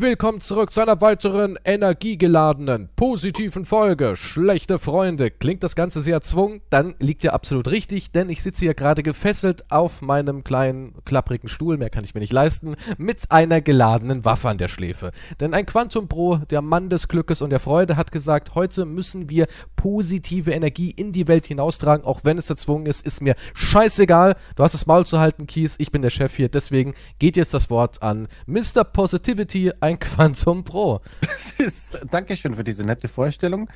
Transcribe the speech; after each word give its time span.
Willkommen 0.00 0.40
zurück 0.40 0.70
zu 0.70 0.80
einer 0.80 1.00
weiteren 1.00 1.58
energiegeladenen, 1.64 2.88
positiven 2.94 3.64
Folge. 3.64 4.14
Schlechte 4.14 4.78
Freunde. 4.78 5.32
Klingt 5.32 5.64
das 5.64 5.74
Ganze 5.74 6.02
sehr 6.02 6.14
erzwungen? 6.14 6.60
Dann 6.70 6.94
liegt 7.00 7.24
ihr 7.24 7.34
absolut 7.34 7.66
richtig, 7.66 8.12
denn 8.12 8.30
ich 8.30 8.44
sitze 8.44 8.60
hier 8.60 8.74
gerade 8.74 9.02
gefesselt 9.02 9.72
auf 9.72 10.00
meinem 10.00 10.44
kleinen, 10.44 10.94
klapprigen 11.04 11.48
Stuhl, 11.48 11.78
mehr 11.78 11.90
kann 11.90 12.04
ich 12.04 12.14
mir 12.14 12.20
nicht 12.20 12.32
leisten, 12.32 12.76
mit 12.96 13.32
einer 13.32 13.60
geladenen 13.60 14.24
Waffe 14.24 14.48
an 14.48 14.58
der 14.58 14.68
Schläfe. 14.68 15.10
Denn 15.40 15.52
ein 15.52 15.66
Quantum 15.66 16.06
Pro, 16.06 16.36
der 16.36 16.62
Mann 16.62 16.90
des 16.90 17.08
Glückes 17.08 17.42
und 17.42 17.50
der 17.50 17.58
Freude, 17.58 17.96
hat 17.96 18.12
gesagt, 18.12 18.54
heute 18.54 18.84
müssen 18.84 19.28
wir 19.28 19.48
positive 19.74 20.52
Energie 20.52 20.92
in 20.92 21.10
die 21.10 21.26
Welt 21.26 21.46
hinaustragen, 21.46 22.06
auch 22.06 22.20
wenn 22.22 22.38
es 22.38 22.48
erzwungen 22.48 22.86
ist, 22.86 23.04
ist 23.04 23.20
mir 23.20 23.34
scheißegal. 23.52 24.36
Du 24.54 24.62
hast 24.62 24.74
das 24.74 24.86
Maul 24.86 25.06
zu 25.06 25.18
halten, 25.18 25.48
Kies, 25.48 25.74
ich 25.80 25.90
bin 25.90 26.02
der 26.02 26.10
Chef 26.10 26.36
hier, 26.36 26.48
deswegen 26.48 26.94
geht 27.18 27.36
jetzt 27.36 27.52
das 27.52 27.68
Wort 27.68 28.00
an 28.00 28.28
Mr. 28.46 28.84
Positivity 28.84 29.72
ein 29.88 29.98
Quantum 29.98 30.64
Pro. 30.64 31.00
Das 31.20 31.52
ist, 31.52 31.98
Dankeschön 32.10 32.56
für 32.56 32.64
diese 32.64 32.84
nette 32.84 33.08
Vorstellung. 33.08 33.70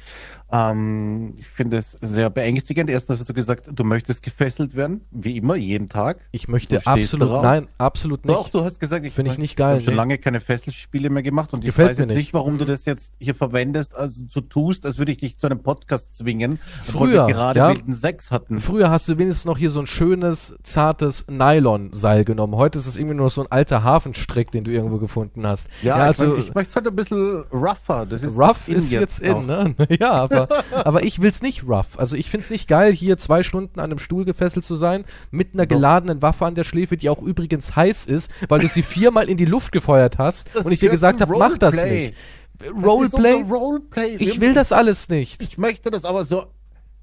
Ähm, 0.52 1.34
ich 1.38 1.48
finde 1.48 1.78
es 1.78 1.92
sehr 2.02 2.28
beängstigend. 2.28 2.90
Erstens 2.90 3.20
hast 3.20 3.28
du 3.28 3.32
gesagt, 3.32 3.68
du 3.72 3.84
möchtest 3.84 4.22
gefesselt 4.22 4.76
werden, 4.76 5.00
wie 5.10 5.38
immer, 5.38 5.56
jeden 5.56 5.88
Tag. 5.88 6.18
Ich 6.30 6.46
möchte 6.46 6.86
absolut, 6.86 7.28
darauf. 7.28 7.42
nein, 7.42 7.68
absolut 7.78 8.26
nicht. 8.26 8.36
Doch, 8.36 8.50
du 8.50 8.62
hast 8.62 8.78
gesagt, 8.78 9.06
ich 9.06 9.14
finde 9.14 9.30
ich 9.30 9.38
nicht 9.38 9.56
geil. 9.56 9.78
Ich 9.78 9.86
schon 9.86 9.94
lange 9.94 10.18
keine 10.18 10.40
Fesselspiele 10.40 11.08
mehr 11.08 11.22
gemacht 11.22 11.54
und 11.54 11.64
Gefällt 11.64 11.92
ich 11.92 11.98
weiß 11.98 12.06
jetzt 12.06 12.16
nicht, 12.16 12.34
warum 12.34 12.58
du 12.58 12.64
mhm. 12.64 12.68
das 12.68 12.84
jetzt 12.84 13.14
hier 13.18 13.34
verwendest, 13.34 13.94
also 13.94 14.24
so 14.28 14.42
tust, 14.42 14.84
als 14.84 14.98
würde 14.98 15.12
ich 15.12 15.18
dich 15.18 15.38
zu 15.38 15.46
einem 15.46 15.62
Podcast 15.62 16.14
zwingen, 16.14 16.58
Früher, 16.80 17.28
wir 17.28 17.34
gerade 17.34 17.58
ja, 17.58 17.68
wilden 17.70 17.94
Sex 17.94 18.30
hatten. 18.30 18.60
Früher 18.60 18.90
hast 18.90 19.08
du 19.08 19.16
wenigstens 19.16 19.46
noch 19.46 19.56
hier 19.56 19.70
so 19.70 19.80
ein 19.80 19.86
schönes, 19.86 20.58
zartes 20.62 21.26
Nylon-Seil 21.28 22.26
genommen. 22.26 22.56
Heute 22.56 22.78
ist 22.78 22.86
es 22.86 22.98
irgendwie 22.98 23.16
nur 23.16 23.30
so 23.30 23.40
ein 23.40 23.46
alter 23.50 23.84
Hafenstrick, 23.84 24.50
den 24.50 24.64
du 24.64 24.70
irgendwo 24.70 24.98
gefunden 24.98 25.46
hast. 25.46 25.68
Ja, 25.80 25.96
ja 25.96 26.04
also 26.04 26.34
ich, 26.34 26.48
ich 26.48 26.54
möchte 26.54 26.70
es 26.70 26.76
halt 26.76 26.86
ein 26.86 26.96
bisschen 26.96 27.44
rougher. 27.50 28.04
Das 28.04 28.22
ist 28.22 28.36
rough 28.36 28.68
ist 28.68 28.92
jetzt, 28.92 29.20
jetzt 29.20 29.22
in, 29.22 29.46
ne? 29.46 29.74
Ja, 29.98 30.12
aber 30.12 30.41
aber 30.72 31.04
ich 31.04 31.20
will's 31.20 31.42
nicht 31.42 31.64
rough. 31.66 31.98
Also 31.98 32.16
ich 32.16 32.30
find's 32.30 32.50
nicht 32.50 32.68
geil, 32.68 32.92
hier 32.92 33.18
zwei 33.18 33.42
Stunden 33.42 33.80
an 33.80 33.86
einem 33.86 33.98
Stuhl 33.98 34.24
gefesselt 34.24 34.64
zu 34.64 34.76
sein, 34.76 35.04
mit 35.30 35.54
einer 35.54 35.66
geladenen 35.66 36.22
Waffe 36.22 36.46
an 36.46 36.54
der 36.54 36.64
Schläfe, 36.64 36.96
die 36.96 37.08
auch 37.08 37.22
übrigens 37.22 37.76
heiß 37.76 38.06
ist, 38.06 38.30
weil 38.48 38.60
du 38.60 38.68
sie 38.68 38.82
viermal 38.82 39.28
in 39.28 39.36
die 39.36 39.44
Luft 39.44 39.72
gefeuert 39.72 40.18
hast 40.18 40.50
das 40.54 40.64
und 40.66 40.72
ich 40.72 40.80
dir 40.80 40.90
gesagt 40.90 41.20
habe, 41.20 41.36
mach 41.36 41.58
das 41.58 41.82
nicht. 41.82 42.14
Roleplay? 42.84 43.42
Roleplay. 43.42 44.16
Ich 44.18 44.40
will 44.40 44.54
das 44.54 44.72
alles 44.72 45.08
nicht. 45.08 45.42
Ich 45.42 45.58
möchte 45.58 45.90
das 45.90 46.04
aber 46.04 46.24
so 46.24 46.46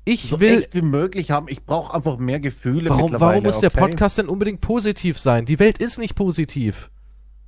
ich 0.05 0.29
so 0.29 0.39
will 0.39 0.67
wie 0.71 0.81
möglich 0.81 1.31
haben. 1.31 1.47
Ich 1.49 1.65
brauche 1.65 1.93
einfach 1.93 2.17
mehr 2.17 2.39
Gefühle. 2.39 2.89
Warum, 2.89 3.11
warum 3.19 3.43
muss 3.43 3.57
okay? 3.57 3.69
der 3.69 3.81
Podcast 3.81 4.17
denn 4.17 4.27
unbedingt 4.27 4.61
positiv 4.61 5.19
sein? 5.19 5.45
Die 5.45 5.59
Welt 5.59 5.77
ist 5.77 5.99
nicht 5.99 6.15
positiv. 6.15 6.89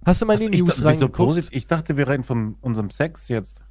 Hast 0.05 0.21
du 0.21 0.25
mal 0.25 0.39
in 0.39 0.51
die 0.51 0.61
News 0.61 0.83
reingeguckt? 0.83 1.47
Ich 1.51 1.67
dachte, 1.67 1.97
wir 1.97 2.07
reden 2.07 2.23
von 2.23 2.55
unserem 2.61 2.89
Sex 2.89 3.27
jetzt 3.27 3.61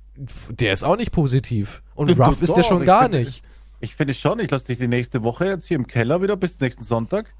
der 0.50 0.72
ist 0.72 0.84
auch 0.84 0.96
nicht 0.96 1.12
positiv. 1.12 1.82
Und 1.94 2.10
rough 2.10 2.36
doch, 2.36 2.42
ist 2.42 2.54
der 2.54 2.62
schon 2.62 2.84
gar 2.84 3.02
find, 3.02 3.14
nicht. 3.14 3.42
Ich, 3.80 3.90
ich 3.90 3.96
finde 3.96 4.14
schon, 4.14 4.38
ich 4.40 4.50
lasse 4.50 4.66
dich 4.66 4.78
die 4.78 4.88
nächste 4.88 5.22
Woche 5.22 5.46
jetzt 5.46 5.66
hier 5.66 5.77
im 5.77 5.86
Keller 5.86 6.22
wieder 6.22 6.36
bis 6.36 6.60
nächsten 6.60 6.84
Sonntag. 6.84 7.34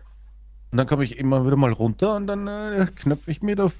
Und 0.71 0.79
dann 0.79 0.87
komme 0.87 1.05
ich 1.05 1.19
immer 1.19 1.45
wieder 1.45 1.57
mal 1.57 1.73
runter 1.73 2.15
und 2.15 2.27
dann 2.27 2.47
äh, 2.47 2.87
knöpfe 2.95 3.31
ich 3.31 3.43
mir 3.43 3.57
da 3.57 3.71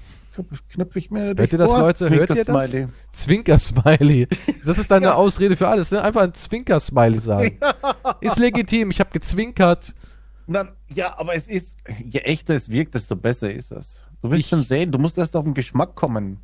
knöpfe 0.69 0.99
ich 0.99 1.11
mir 1.11 1.35
Hört 1.37 1.51
ihr 1.51 1.57
das, 1.57 1.71
Leute? 1.71 2.09
Hört 2.09 2.29
ihr 2.35 2.45
das? 2.45 2.71
Zwinker-Smiley. 3.11 4.27
Das 4.65 4.77
ist 4.77 4.89
deine 4.89 5.05
ja. 5.07 5.13
Ausrede 5.15 5.55
für 5.55 5.67
alles, 5.67 5.91
ne? 5.91 6.01
Einfach 6.01 6.21
ein 6.21 6.33
Zwinker-Smiley 6.33 7.19
sagen. 7.19 7.57
Ja. 8.03 8.15
Ist 8.21 8.39
legitim, 8.39 8.91
ich 8.91 8.99
habe 8.99 9.09
gezwinkert. 9.11 9.95
Dann, 10.47 10.69
ja, 10.89 11.17
aber 11.17 11.35
es 11.35 11.47
ist, 11.47 11.77
je 12.03 12.19
echter 12.19 12.53
es 12.53 12.69
wirkt, 12.69 12.95
desto 12.95 13.15
besser 13.15 13.53
ist 13.53 13.71
es. 13.71 14.01
Du 14.21 14.29
wirst 14.29 14.41
ich, 14.41 14.47
schon 14.47 14.63
sehen, 14.63 14.91
du 14.91 14.99
musst 14.99 15.17
erst 15.17 15.35
auf 15.35 15.43
den 15.43 15.53
Geschmack 15.53 15.95
kommen. 15.95 16.39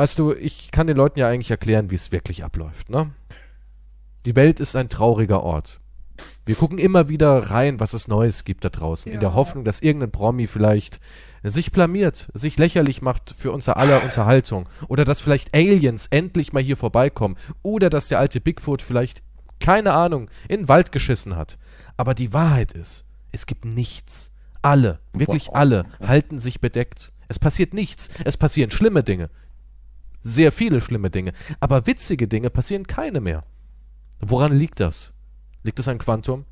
Weißt 0.00 0.18
du, 0.18 0.32
ich 0.32 0.70
kann 0.70 0.86
den 0.86 0.96
Leuten 0.96 1.18
ja 1.18 1.28
eigentlich 1.28 1.50
erklären, 1.50 1.90
wie 1.90 1.94
es 1.94 2.10
wirklich 2.10 2.42
abläuft, 2.42 2.88
ne? 2.88 3.10
Die 4.24 4.34
Welt 4.34 4.58
ist 4.58 4.74
ein 4.74 4.88
trauriger 4.88 5.42
Ort. 5.42 5.78
Wir 6.46 6.54
gucken 6.54 6.78
immer 6.78 7.10
wieder 7.10 7.50
rein, 7.50 7.80
was 7.80 7.92
es 7.92 8.08
Neues 8.08 8.44
gibt 8.44 8.64
da 8.64 8.70
draußen, 8.70 9.12
ja. 9.12 9.16
in 9.16 9.20
der 9.20 9.34
Hoffnung, 9.34 9.62
dass 9.62 9.82
irgendein 9.82 10.10
Promi 10.10 10.46
vielleicht 10.46 11.00
sich 11.42 11.70
blamiert, 11.70 12.30
sich 12.32 12.56
lächerlich 12.56 13.02
macht 13.02 13.34
für 13.36 13.52
unser 13.52 13.76
aller 13.76 14.02
Unterhaltung. 14.02 14.70
Oder 14.88 15.04
dass 15.04 15.20
vielleicht 15.20 15.54
Aliens 15.54 16.06
endlich 16.06 16.54
mal 16.54 16.62
hier 16.62 16.78
vorbeikommen. 16.78 17.36
Oder 17.60 17.90
dass 17.90 18.08
der 18.08 18.20
alte 18.20 18.40
Bigfoot 18.40 18.80
vielleicht, 18.80 19.22
keine 19.60 19.92
Ahnung, 19.92 20.30
in 20.48 20.60
den 20.60 20.68
Wald 20.70 20.92
geschissen 20.92 21.36
hat. 21.36 21.58
Aber 21.98 22.14
die 22.14 22.32
Wahrheit 22.32 22.72
ist, 22.72 23.04
es 23.32 23.44
gibt 23.44 23.66
nichts. 23.66 24.32
Alle, 24.62 24.98
wirklich 25.12 25.52
alle, 25.52 25.84
halten 26.00 26.38
sich 26.38 26.58
bedeckt. 26.58 27.12
Es 27.28 27.38
passiert 27.38 27.74
nichts. 27.74 28.08
Es 28.24 28.38
passieren 28.38 28.70
schlimme 28.70 29.02
Dinge 29.02 29.28
sehr 30.22 30.52
viele 30.52 30.80
schlimme 30.80 31.10
Dinge. 31.10 31.32
Aber 31.60 31.86
witzige 31.86 32.28
Dinge 32.28 32.50
passieren 32.50 32.86
keine 32.86 33.20
mehr. 33.20 33.44
Woran 34.20 34.56
liegt 34.56 34.80
das? 34.80 35.12
Liegt 35.62 35.78
es 35.78 35.88
an 35.88 35.98
Quantum, 35.98 36.44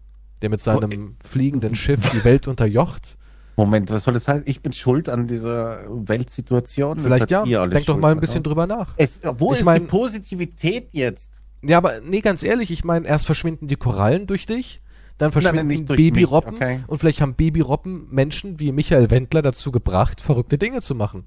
der 0.43 0.51
mit 0.51 0.61
seinem 0.61 1.17
oh, 1.17 1.27
fliegenden 1.27 1.75
Schiff 1.75 2.11
die 2.11 2.25
Welt 2.25 2.49
unterjocht? 2.49 3.19
Moment, 3.57 3.91
was 3.91 4.05
soll 4.05 4.15
das 4.15 4.29
heißen? 4.29 4.45
Ich 4.47 4.63
bin 4.63 4.73
schuld 4.73 5.09
an 5.09 5.27
dieser 5.27 5.81
Weltsituation. 5.89 7.01
Vielleicht 7.01 7.31
ja. 7.31 7.45
Denk 7.67 7.87
doch 7.87 7.99
mal 7.99 8.13
ein 8.13 8.21
bisschen 8.21 8.45
drüber 8.45 8.67
nach. 8.69 8.95
Es, 8.97 9.21
wo 9.37 9.53
ich 9.53 9.61
ist 9.61 9.65
mein, 9.65 9.83
die 9.83 9.89
Positivität 9.89 10.91
jetzt? 10.93 11.41
Ja, 11.63 11.79
aber 11.79 12.01
nee, 12.01 12.21
ganz 12.21 12.45
ehrlich, 12.45 12.71
ich 12.71 12.85
meine, 12.85 13.09
erst 13.09 13.27
verschwinden 13.27 13.67
die 13.67 13.75
Korallen 13.75 14.29
durch 14.29 14.47
dich, 14.47 14.81
dann 15.19 15.33
verschwinden 15.33 15.87
Babyrobben 15.87 16.55
okay. 16.55 16.85
und 16.87 16.99
vielleicht 16.99 17.21
haben 17.21 17.35
Babyrobben 17.35 18.07
Menschen 18.11 18.61
wie 18.61 18.71
Michael 18.71 19.11
Wendler 19.11 19.43
dazu 19.43 19.73
gebracht, 19.73 20.21
verrückte 20.21 20.57
Dinge 20.57 20.81
zu 20.81 20.95
machen. 20.95 21.25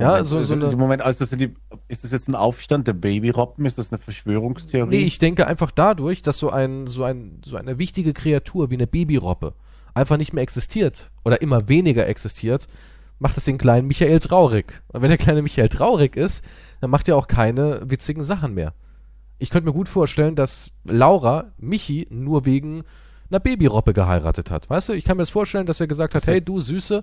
Ja, 0.00 0.24
so, 0.24 0.40
so 0.40 0.54
eine 0.54 0.74
Moment, 0.76 1.02
also 1.02 1.24
das 1.24 1.36
die, 1.36 1.54
ist 1.88 2.04
das 2.04 2.12
jetzt 2.12 2.28
ein 2.28 2.34
Aufstand 2.34 2.86
der 2.86 2.94
Babyrobben? 2.94 3.66
Ist 3.66 3.78
das 3.78 3.92
eine 3.92 3.98
Verschwörungstheorie? 3.98 4.88
Nee, 4.88 5.04
ich 5.04 5.18
denke 5.18 5.46
einfach 5.46 5.70
dadurch, 5.70 6.22
dass 6.22 6.38
so 6.38 6.50
ein, 6.50 6.86
so 6.86 7.04
ein, 7.04 7.40
so 7.44 7.56
eine 7.56 7.78
wichtige 7.78 8.12
Kreatur 8.12 8.70
wie 8.70 8.74
eine 8.74 8.86
Babyrobbe 8.86 9.54
einfach 9.94 10.16
nicht 10.16 10.32
mehr 10.32 10.42
existiert 10.42 11.10
oder 11.24 11.42
immer 11.42 11.68
weniger 11.68 12.06
existiert, 12.06 12.68
macht 13.18 13.36
es 13.36 13.44
den 13.44 13.58
kleinen 13.58 13.86
Michael 13.86 14.20
traurig. 14.20 14.82
Und 14.88 15.02
wenn 15.02 15.08
der 15.08 15.18
kleine 15.18 15.42
Michael 15.42 15.68
traurig 15.68 16.16
ist, 16.16 16.44
dann 16.80 16.90
macht 16.90 17.08
er 17.08 17.16
auch 17.16 17.26
keine 17.26 17.82
witzigen 17.84 18.24
Sachen 18.24 18.54
mehr. 18.54 18.72
Ich 19.38 19.50
könnte 19.50 19.66
mir 19.66 19.74
gut 19.74 19.88
vorstellen, 19.88 20.34
dass 20.34 20.70
Laura 20.84 21.52
Michi 21.58 22.06
nur 22.10 22.44
wegen 22.44 22.84
einer 23.30 23.40
Babyrobbe 23.40 23.92
geheiratet 23.94 24.50
hat. 24.50 24.68
Weißt 24.68 24.88
du, 24.88 24.92
ich 24.92 25.04
kann 25.04 25.16
mir 25.16 25.22
das 25.22 25.30
vorstellen, 25.30 25.66
dass 25.66 25.80
er 25.80 25.86
gesagt 25.86 26.14
hat, 26.14 26.26
hey 26.26 26.40
du 26.40 26.60
Süße, 26.60 27.02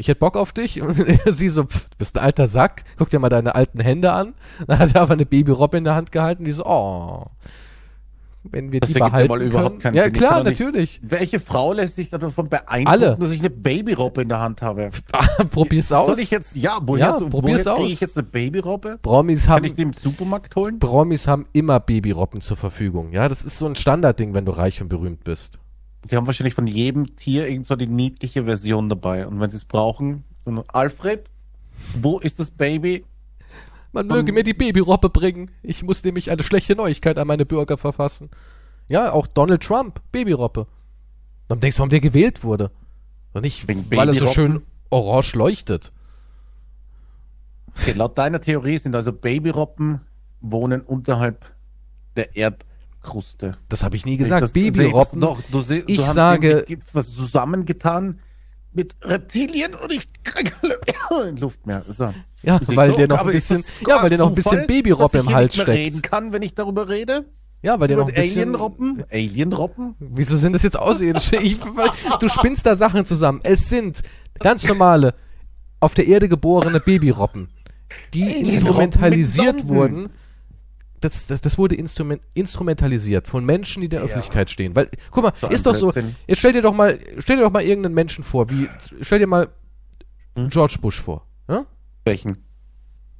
ich 0.00 0.08
hätte 0.08 0.18
Bock 0.18 0.36
auf 0.36 0.52
dich. 0.52 0.82
Und 0.82 0.96
sie 1.26 1.48
so, 1.48 1.64
pff, 1.64 1.88
du 1.90 1.96
bist 1.98 2.16
ein 2.16 2.24
alter 2.24 2.48
Sack, 2.48 2.84
guck 2.96 3.10
dir 3.10 3.18
mal 3.18 3.28
deine 3.28 3.54
alten 3.54 3.80
Hände 3.80 4.12
an. 4.12 4.34
Dann 4.66 4.78
hat 4.78 4.94
er 4.94 5.02
aber 5.02 5.12
eine 5.12 5.26
Babyrobbe 5.26 5.78
in 5.78 5.84
der 5.84 5.94
Hand 5.94 6.10
gehalten, 6.10 6.44
die 6.44 6.52
so, 6.52 6.64
oh. 6.64 7.26
Wenn 8.42 8.72
wir 8.72 8.80
das 8.80 8.94
die 8.94 8.98
behalten 8.98 9.28
mal 9.28 9.42
überhaupt 9.42 9.80
können. 9.80 9.94
Ja, 9.94 10.04
Sinn. 10.04 10.14
klar, 10.14 10.42
natürlich. 10.42 10.98
Welche 11.02 11.40
Frau 11.40 11.74
lässt 11.74 11.96
sich 11.96 12.08
davon 12.08 12.48
beeindrucken, 12.48 12.86
Alle. 12.86 13.16
dass 13.20 13.32
ich 13.32 13.40
eine 13.40 13.50
Babyrobbe 13.50 14.22
in 14.22 14.30
der 14.30 14.40
Hand 14.40 14.62
habe? 14.62 14.88
probier's 15.50 15.92
aus. 15.92 16.06
Soll 16.06 16.20
ich 16.20 16.30
jetzt, 16.30 16.56
ja, 16.56 16.78
woher, 16.80 17.06
ja, 17.08 17.18
so, 17.18 17.28
probier's 17.28 17.66
woher 17.66 17.76
aus. 17.76 17.90
ich 17.90 18.00
jetzt 18.00 18.16
eine 18.16 18.26
Babyrobbe? 18.26 18.98
Promis 19.02 19.46
haben, 19.46 19.56
Kann 19.56 19.64
ich 19.66 19.74
die 19.74 19.82
im 19.82 19.92
Supermarkt 19.92 20.56
holen? 20.56 20.78
Promis 20.78 21.28
haben 21.28 21.44
immer 21.52 21.80
Babyrobben 21.80 22.40
zur 22.40 22.56
Verfügung. 22.56 23.12
Ja, 23.12 23.28
das 23.28 23.44
ist 23.44 23.58
so 23.58 23.66
ein 23.66 23.76
Standardding, 23.76 24.32
wenn 24.32 24.46
du 24.46 24.52
reich 24.52 24.80
und 24.80 24.88
berühmt 24.88 25.22
bist. 25.22 25.58
Die 26.08 26.16
haben 26.16 26.26
wahrscheinlich 26.26 26.54
von 26.54 26.66
jedem 26.66 27.16
Tier 27.16 27.46
irgend 27.48 27.66
so 27.66 27.76
die 27.76 27.86
niedliche 27.86 28.44
Version 28.44 28.88
dabei. 28.88 29.26
Und 29.26 29.40
wenn 29.40 29.50
sie 29.50 29.56
es 29.56 29.64
brauchen, 29.64 30.24
so 30.44 30.64
Alfred, 30.68 31.28
wo 32.00 32.18
ist 32.18 32.40
das 32.40 32.50
Baby? 32.50 33.04
Man 33.92 34.06
möge 34.06 34.32
um, 34.32 34.34
mir 34.34 34.44
die 34.44 34.54
Babyrobbe 34.54 35.10
bringen. 35.10 35.50
Ich 35.62 35.82
muss 35.82 36.04
nämlich 36.04 36.30
eine 36.30 36.42
schlechte 36.42 36.76
Neuigkeit 36.76 37.18
an 37.18 37.26
meine 37.26 37.44
Bürger 37.44 37.76
verfassen. 37.76 38.30
Ja, 38.88 39.12
auch 39.12 39.26
Donald 39.26 39.62
Trump, 39.62 40.00
Babyrobbe. 40.12 40.66
Dann 41.48 41.60
denkst 41.60 41.76
du, 41.76 41.80
warum 41.80 41.90
der 41.90 42.00
gewählt 42.00 42.44
wurde. 42.44 42.70
Und 43.32 43.42
nicht, 43.42 43.68
weil 43.68 44.08
er 44.08 44.14
so 44.14 44.28
schön 44.28 44.62
orange 44.90 45.34
leuchtet. 45.34 45.92
Okay, 47.76 47.92
laut 47.92 48.18
deiner 48.18 48.40
Theorie 48.40 48.78
sind 48.78 48.94
also 48.94 49.12
Babyrobben 49.12 50.00
wohnen 50.40 50.80
unterhalb 50.80 51.44
der 52.16 52.36
Erd 52.36 52.64
Kruste. 53.02 53.56
Das 53.68 53.82
habe 53.82 53.96
ich 53.96 54.04
nie 54.04 54.16
gesagt. 54.16 54.52
Babyrobben. 54.52 55.20
Doch, 55.20 55.40
du, 55.50 55.62
du 55.62 55.82
ich 55.86 56.00
sage, 56.00 56.66
was 56.92 57.14
zusammengetan 57.14 58.20
mit 58.72 58.94
Reptilien 59.02 59.74
und 59.74 59.92
ich 59.92 60.06
kriege 60.22 60.52
Luft 61.38 61.66
mehr. 61.66 61.84
So. 61.88 62.12
Ja, 62.42 62.60
weil 62.68 62.92
der 62.92 63.08
noch 63.08 63.20
ein 63.20 63.26
bisschen, 63.26 63.64
ja, 63.86 64.02
weil 64.02 64.10
der 64.10 64.18
noch 64.18 64.28
ein 64.28 64.34
bisschen 64.34 64.66
Babyrobbe 64.66 65.18
im 65.18 65.30
Hals 65.32 65.54
steckt. 65.54 65.68
reden 65.68 66.02
kann, 66.02 66.32
wenn 66.32 66.42
ich 66.42 66.54
darüber 66.54 66.88
rede. 66.88 67.24
Ja, 67.62 67.78
weil 67.78 67.88
der 67.88 67.98
noch 67.98 68.08
ein 68.08 68.14
bisschen? 68.14 68.56
Alienroppen? 69.10 69.94
Wieso 69.98 70.36
sind 70.36 70.54
das 70.54 70.62
jetzt 70.62 70.78
Außerirdische? 70.78 71.36
ich, 71.42 71.58
du 72.20 72.28
spinnst 72.28 72.64
da 72.64 72.76
Sachen 72.76 73.04
zusammen. 73.04 73.40
Es 73.42 73.68
sind 73.68 74.02
ganz 74.38 74.66
normale 74.66 75.14
auf 75.80 75.94
der 75.94 76.06
Erde 76.06 76.28
geborene 76.28 76.80
Babyrobben, 76.80 77.48
die 78.14 78.40
instrumentalisiert 78.40 79.66
wurden 79.66 80.10
das, 81.00 81.26
das, 81.26 81.40
das 81.40 81.58
wurde 81.58 81.74
instrument, 81.74 82.22
instrumentalisiert 82.34 83.26
von 83.26 83.44
Menschen, 83.44 83.80
die 83.80 83.86
in 83.86 83.90
der 83.90 84.00
ja. 84.00 84.06
Öffentlichkeit 84.06 84.50
stehen. 84.50 84.76
Weil, 84.76 84.90
guck 85.10 85.24
mal, 85.24 85.32
so 85.40 85.48
ist 85.48 85.66
doch 85.66 85.74
so, 85.74 85.92
jetzt 86.26 86.38
stell 86.38 86.52
dir 86.52 86.62
doch 86.62 86.74
mal, 86.74 86.98
stell 87.18 87.36
dir 87.36 87.42
doch 87.42 87.52
mal 87.52 87.62
irgendeinen 87.62 87.94
Menschen 87.94 88.22
vor, 88.22 88.50
wie, 88.50 88.68
stell 89.00 89.18
dir 89.18 89.26
mal 89.26 89.48
hm? 90.34 90.50
George 90.50 90.76
Bush 90.80 91.00
vor. 91.00 91.26
Ja? 91.48 91.66
Welchen? 92.04 92.38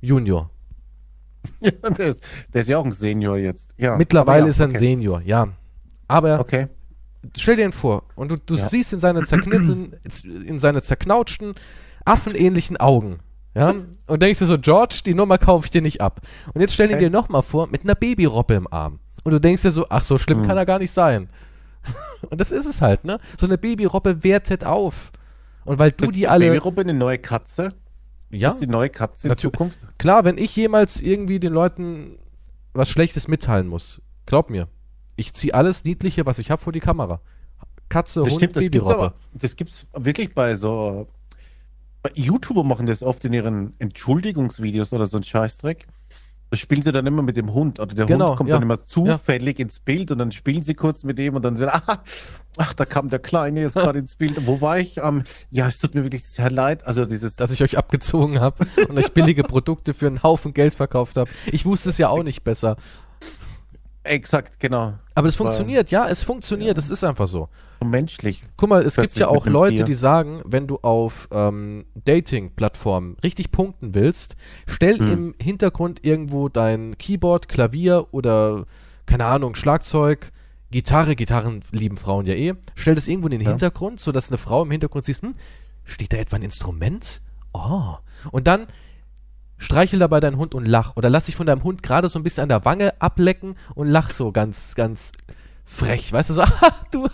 Junior. 0.00 0.50
Ja, 1.60 1.70
der, 1.70 2.08
ist, 2.08 2.22
der 2.52 2.60
ist 2.60 2.68
ja 2.68 2.76
auch 2.76 2.84
ein 2.84 2.92
Senior 2.92 3.38
jetzt. 3.38 3.70
Ja, 3.78 3.96
Mittlerweile 3.96 4.44
ja, 4.44 4.50
ist 4.50 4.60
er 4.60 4.66
ein 4.66 4.70
okay. 4.70 4.78
Senior, 4.78 5.22
ja. 5.22 5.48
Aber 6.06 6.38
Okay. 6.38 6.68
stell 7.34 7.56
dir 7.56 7.64
ihn 7.64 7.72
vor 7.72 8.02
und 8.14 8.30
du, 8.30 8.36
du 8.36 8.56
siehst 8.56 8.92
in 8.92 9.00
seine 9.00 9.20
in 10.24 10.58
seine 10.58 10.82
zerknautschten, 10.82 11.54
affenähnlichen 12.04 12.76
Augen. 12.76 13.20
Ja, 13.54 13.74
und 14.06 14.22
denkst 14.22 14.38
dir 14.38 14.46
so, 14.46 14.58
George, 14.58 15.00
die 15.04 15.14
Nummer 15.14 15.36
kaufe 15.38 15.64
ich 15.66 15.70
dir 15.70 15.82
nicht 15.82 16.00
ab. 16.00 16.20
Und 16.54 16.60
jetzt 16.60 16.72
stell 16.74 16.88
ihn 16.88 16.94
Okay. 16.96 17.04
dir 17.06 17.10
nochmal 17.10 17.42
vor, 17.42 17.66
mit 17.66 17.82
einer 17.82 17.94
Babyrobbe 17.96 18.54
im 18.54 18.72
Arm. 18.72 19.00
Und 19.24 19.32
du 19.32 19.40
denkst 19.40 19.62
dir 19.62 19.70
so, 19.72 19.86
ach, 19.88 20.02
so 20.04 20.18
schlimm 20.18 20.40
Hm. 20.40 20.46
kann 20.46 20.56
er 20.56 20.66
gar 20.66 20.78
nicht 20.78 20.92
sein. 20.92 21.28
Und 22.30 22.40
das 22.40 22.52
ist 22.52 22.66
es 22.66 22.80
halt, 22.80 23.04
ne? 23.04 23.18
So 23.36 23.46
eine 23.46 23.58
Babyrobbe 23.58 24.22
wertet 24.22 24.64
auf. 24.64 25.10
Und 25.64 25.78
weil 25.78 25.90
du 25.92 26.04
ist 26.04 26.14
die 26.14 26.28
alle. 26.28 26.46
Babyrobbe 26.46 26.82
eine 26.82 26.94
neue 26.94 27.18
Katze? 27.18 27.74
ja, 28.30 28.50
Ist 28.50 28.60
die 28.60 28.66
neue 28.68 28.88
Katze 28.90 29.26
in 29.26 29.30
Natürlich. 29.30 29.52
Zukunft? 29.52 29.78
klar, 29.98 30.24
wenn 30.24 30.38
ich 30.38 30.54
jemals 30.54 31.00
irgendwie 31.00 31.40
den 31.40 31.52
Leuten 31.52 32.18
was 32.72 32.88
Schlechtes 32.88 33.26
mitteilen 33.26 33.66
muss, 33.66 34.00
glaub 34.26 34.48
mir, 34.50 34.68
ich 35.16 35.34
zieh 35.34 35.52
alles 35.52 35.82
Niedliche, 35.84 36.24
was 36.24 36.38
ich 36.38 36.52
hab, 36.52 36.60
vor 36.60 36.72
die 36.72 36.78
Kamera. 36.80 37.20
Katze, 37.88 38.20
Das 38.20 38.28
Hund, 38.30 38.36
stimmt, 38.40 38.54
das 38.56 38.62
gibt 38.62 38.74
Babyrobbe. 38.74 38.94
aber, 39.06 39.14
das 39.34 39.56
gibt's 39.56 39.86
wirklich 39.92 40.32
bei 40.34 40.54
so, 40.54 41.08
YouTuber 42.14 42.64
machen 42.64 42.86
das 42.86 43.02
oft 43.02 43.24
in 43.24 43.32
ihren 43.32 43.74
Entschuldigungsvideos 43.78 44.92
oder 44.92 45.06
so 45.06 45.16
ein 45.18 45.22
Scheißdreck. 45.22 45.86
Da 46.50 46.56
spielen 46.56 46.82
sie 46.82 46.90
dann 46.90 47.06
immer 47.06 47.22
mit 47.22 47.36
dem 47.36 47.54
Hund 47.54 47.78
oder 47.78 47.94
der 47.94 48.06
Genau, 48.06 48.30
Hund 48.30 48.38
kommt 48.38 48.50
ja. 48.50 48.56
dann 48.56 48.62
immer 48.62 48.84
zufällig 48.84 49.60
ins 49.60 49.78
Bild 49.78 50.10
und 50.10 50.18
dann 50.18 50.32
spielen 50.32 50.62
sie 50.64 50.74
kurz 50.74 51.04
mit 51.04 51.16
ihm 51.20 51.36
und 51.36 51.44
dann 51.44 51.56
sagen, 51.56 51.80
ah, 51.86 52.02
ach, 52.56 52.74
da 52.74 52.84
kam 52.84 53.08
der 53.08 53.20
Kleine 53.20 53.60
jetzt 53.60 53.74
gerade 53.74 54.00
ins 54.00 54.16
Bild. 54.16 54.46
Wo 54.46 54.60
war 54.60 54.80
ich? 54.80 54.96
Ähm, 54.96 55.22
ja, 55.52 55.68
es 55.68 55.78
tut 55.78 55.94
mir 55.94 56.02
wirklich 56.02 56.24
sehr 56.24 56.50
leid. 56.50 56.84
Also 56.84 57.04
dieses, 57.04 57.36
dass 57.36 57.52
ich 57.52 57.62
euch 57.62 57.78
abgezogen 57.78 58.40
habe 58.40 58.66
und 58.88 58.98
euch 58.98 59.12
billige 59.12 59.44
Produkte 59.44 59.94
für 59.94 60.08
einen 60.08 60.24
Haufen 60.24 60.52
Geld 60.52 60.74
verkauft 60.74 61.16
habe. 61.16 61.30
Ich 61.52 61.64
wusste 61.66 61.90
es 61.90 61.98
ja 61.98 62.08
auch 62.08 62.24
nicht 62.24 62.42
besser. 62.42 62.76
Exakt, 64.04 64.58
genau, 64.60 64.94
Aber 65.14 65.28
es 65.28 65.36
funktioniert, 65.36 65.90
ja, 65.90 66.08
es 66.08 66.22
funktioniert, 66.24 66.78
es 66.78 66.90
ist 66.90 67.04
einfach 67.04 67.26
so. 67.26 67.48
menschlich. 67.84 68.40
Guck 68.56 68.68
mal, 68.68 68.82
es 68.84 68.96
gibt 68.96 69.16
ja 69.16 69.28
auch 69.28 69.46
Leute, 69.46 69.76
Tier. 69.76 69.84
die 69.84 69.94
sagen, 69.94 70.42
wenn 70.44 70.66
du 70.66 70.78
auf 70.82 71.28
ähm, 71.32 71.86
Dating-Plattformen 72.04 73.16
richtig 73.22 73.50
punkten 73.52 73.94
willst, 73.94 74.36
stell 74.66 74.98
Hm. 74.98 75.12
im 75.12 75.34
Hintergrund 75.40 76.04
irgendwo 76.04 76.48
dein 76.48 76.96
Keyboard, 76.98 77.48
Klavier 77.48 78.06
oder, 78.12 78.64
keine 79.06 79.24
Ahnung, 79.26 79.54
Schlagzeug, 79.54 80.30
Gitarre, 80.70 81.16
Gitarren 81.16 81.62
lieben 81.72 81.96
Frauen 81.96 82.26
ja 82.26 82.34
eh, 82.34 82.54
stell 82.76 82.94
das 82.94 83.08
irgendwo 83.08 83.26
in 83.28 83.32
den 83.32 83.40
Ja. 83.42 83.48
Hintergrund, 83.50 83.98
sodass 84.00 84.30
eine 84.30 84.38
Frau 84.38 84.62
im 84.62 84.70
Hintergrund 84.70 85.04
siehst, 85.04 85.22
hm, 85.22 85.34
steht 85.84 86.12
da 86.12 86.18
etwa 86.18 86.36
ein 86.36 86.42
Instrument? 86.42 87.20
Oh. 87.52 87.94
Und 88.30 88.46
dann 88.46 88.66
streichel 89.60 90.00
dabei 90.00 90.18
deinen 90.18 90.36
Hund 90.38 90.54
und 90.54 90.64
lach. 90.66 90.96
Oder 90.96 91.08
lass 91.10 91.26
dich 91.26 91.36
von 91.36 91.46
deinem 91.46 91.62
Hund 91.62 91.82
gerade 91.84 92.08
so 92.08 92.18
ein 92.18 92.22
bisschen 92.24 92.42
an 92.42 92.48
der 92.48 92.64
Wange 92.64 93.00
ablecken 93.00 93.56
und 93.76 93.86
lach 93.86 94.10
so 94.10 94.32
ganz, 94.32 94.74
ganz 94.74 95.12
frech. 95.64 96.12
Weißt 96.12 96.30
du, 96.30 96.34
so, 96.34 96.42
ah, 96.42 96.72
du, 96.90 97.06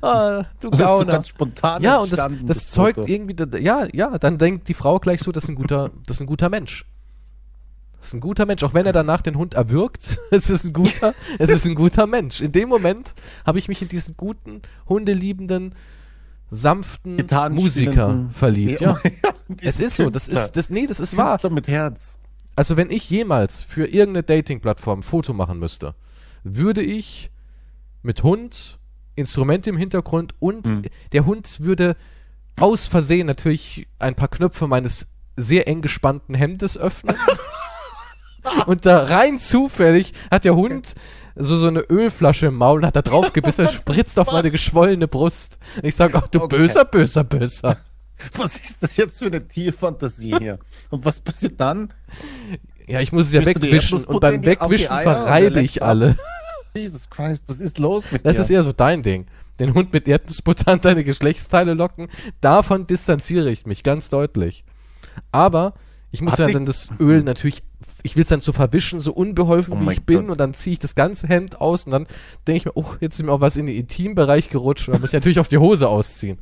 ah, 0.00 0.44
du 0.60 0.70
Das 0.70 0.80
ist 0.80 0.86
so 0.86 0.92
Gauner. 0.92 1.12
ganz 1.12 1.28
spontan 1.28 1.82
Ja, 1.82 1.98
und 1.98 2.12
das, 2.12 2.30
das 2.46 2.70
zeugt 2.70 2.96
Foto. 2.96 3.08
irgendwie, 3.08 3.36
ja, 3.60 3.86
ja, 3.92 4.16
dann 4.18 4.38
denkt 4.38 4.68
die 4.68 4.74
Frau 4.74 4.98
gleich 4.98 5.20
so, 5.20 5.32
das 5.32 5.44
ist 5.44 5.50
ein 5.50 5.56
guter, 5.56 5.90
das 6.06 6.16
ist 6.16 6.20
ein 6.20 6.26
guter 6.26 6.48
Mensch. 6.48 6.86
Das 7.98 8.08
ist 8.08 8.14
ein 8.14 8.20
guter 8.20 8.46
Mensch, 8.46 8.62
auch 8.62 8.74
wenn 8.74 8.86
er 8.86 8.92
danach 8.92 9.22
den 9.22 9.36
Hund 9.36 9.54
erwürgt, 9.54 10.18
es 10.30 10.50
ist 10.50 10.64
ein 10.64 10.72
guter, 10.72 11.12
es 11.38 11.50
ist 11.50 11.66
ein 11.66 11.74
guter 11.74 12.06
Mensch. 12.06 12.40
In 12.40 12.52
dem 12.52 12.68
Moment 12.68 13.14
habe 13.46 13.58
ich 13.58 13.68
mich 13.68 13.82
in 13.82 13.88
diesen 13.88 14.16
guten, 14.16 14.62
hundeliebenden, 14.88 15.74
sanften 16.54 17.16
Gitarren 17.16 17.54
Musiker 17.54 18.28
verliebt, 18.32 18.80
ja. 18.80 18.98
Es 19.60 19.80
ist 19.80 19.96
so, 19.96 20.08
das 20.10 20.28
ist, 20.28 20.52
das, 20.52 20.70
nee, 20.70 20.86
das 20.86 21.00
ist 21.00 21.16
wahr. 21.16 21.38
Mit 21.50 21.68
Herz. 21.68 22.16
Also 22.56 22.76
wenn 22.76 22.90
ich 22.90 23.10
jemals 23.10 23.62
für 23.62 23.86
irgendeine 23.86 24.22
Dating-Plattform 24.22 25.00
ein 25.00 25.02
Foto 25.02 25.32
machen 25.32 25.58
müsste, 25.58 25.94
würde 26.44 26.82
ich 26.82 27.30
mit 28.02 28.22
Hund, 28.22 28.78
Instrumente 29.16 29.70
im 29.70 29.76
Hintergrund 29.76 30.34
und 30.38 30.66
Hm. 30.66 30.82
der 31.12 31.26
Hund 31.26 31.60
würde 31.60 31.96
aus 32.58 32.86
Versehen 32.86 33.26
natürlich 33.26 33.86
ein 33.98 34.14
paar 34.14 34.28
Knöpfe 34.28 34.66
meines 34.66 35.08
sehr 35.36 35.66
eng 35.66 35.82
gespannten 35.82 36.34
Hemdes 36.34 36.78
öffnen. 36.78 37.16
und 38.66 38.86
da 38.86 39.04
rein 39.04 39.38
zufällig 39.38 40.12
hat 40.30 40.44
der 40.44 40.54
Hund 40.54 40.94
so, 41.36 41.56
so 41.56 41.66
eine 41.66 41.80
Ölflasche 41.80 42.46
im 42.46 42.54
Maul 42.56 42.80
und 42.80 42.86
hat 42.86 42.96
da 42.96 43.02
drauf 43.02 43.32
gebissen, 43.32 43.68
spritzt 43.72 44.18
auf 44.18 44.30
meine 44.32 44.50
geschwollene 44.50 45.08
Brust. 45.08 45.58
Und 45.76 45.84
ich 45.86 45.96
sage, 45.96 46.14
ach 46.16 46.28
du 46.28 46.42
Okay. 46.42 46.56
böser, 46.58 46.84
böser, 46.84 47.24
böser. 47.24 47.76
Was 48.36 48.56
ist 48.56 48.82
das 48.82 48.96
jetzt 48.96 49.18
für 49.18 49.26
eine 49.26 49.46
Tierfantasie 49.46 50.36
hier? 50.38 50.58
Und 50.90 51.04
was 51.04 51.18
passiert 51.18 51.60
dann? 51.60 51.92
Ja, 52.86 53.00
ich 53.00 53.12
muss 53.12 53.26
es 53.26 53.32
ja 53.32 53.44
wegwischen 53.44 54.04
und 54.04 54.20
beim 54.20 54.44
Wegwischen 54.44 54.86
verreibe 54.86 55.60
ich 55.60 55.82
alle. 55.82 56.16
Jesus 56.76 57.10
Christ, 57.10 57.44
was 57.48 57.58
ist 57.60 57.78
los 57.78 58.04
mit 58.12 58.24
Das 58.24 58.36
dir? 58.36 58.42
ist 58.42 58.50
eher 58.50 58.62
so 58.64 58.72
dein 58.72 59.02
Ding. 59.02 59.26
Den 59.60 59.74
Hund 59.74 59.92
mit 59.92 60.06
Erdnussbutter 60.08 60.68
an 60.72 60.80
deine 60.80 61.04
Geschlechtsteile 61.04 61.74
locken, 61.74 62.08
davon 62.40 62.86
distanziere 62.86 63.50
ich 63.50 63.66
mich 63.66 63.82
ganz 63.82 64.08
deutlich. 64.10 64.64
Aber 65.32 65.74
ich 66.10 66.20
muss 66.20 66.34
Hat 66.34 66.40
ja 66.40 66.50
dann 66.50 66.66
das 66.66 66.90
Öl 67.00 67.22
natürlich, 67.24 67.62
ich 68.04 68.14
will 68.14 68.22
es 68.22 68.28
dann 68.28 68.40
so 68.40 68.52
verwischen, 68.52 69.00
so 69.00 69.12
unbeholfen 69.12 69.74
Oh 69.74 69.80
wie 69.80 69.92
ich 69.92 70.04
bin 70.04 70.22
Gott. 70.22 70.30
und 70.32 70.40
dann 70.40 70.54
ziehe 70.54 70.74
ich 70.74 70.78
das 70.78 70.94
ganze 70.94 71.26
Hemd 71.26 71.60
aus 71.60 71.84
und 71.84 71.90
dann 71.92 72.06
denke 72.46 72.58
ich 72.58 72.64
mir, 72.66 72.72
oh, 72.76 72.84
jetzt 73.00 73.18
ist 73.18 73.26
mir 73.26 73.32
auch 73.32 73.40
was 73.40 73.56
in 73.56 73.66
den 73.66 73.74
Intimbereich 73.76 74.50
gerutscht 74.50 74.86
und 74.88 74.92
dann 74.92 75.00
muss 75.00 75.10
ich 75.10 75.14
natürlich 75.14 75.40
auch 75.40 75.46
die 75.48 75.58
Hose 75.58 75.88
ausziehen. 75.88 76.38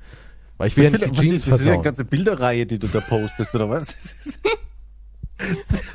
Weil 0.59 0.69
ich 0.69 0.77
will 0.77 0.85
ja 0.85 0.91
nicht 0.91 1.05
die 1.07 1.13
Jeans 1.13 1.45
ist, 1.45 1.53
das 1.53 1.61
ist 1.61 1.67
ja 1.67 1.73
eine 1.75 1.83
ganze 1.83 2.05
Bilderreihe, 2.05 2.67
die 2.67 2.79
du 2.79 2.89
da 2.89 3.01
postest, 3.01 3.55
oder 3.55 3.71
was? 3.71 3.87
Das 3.87 4.13
ist- 4.27 4.41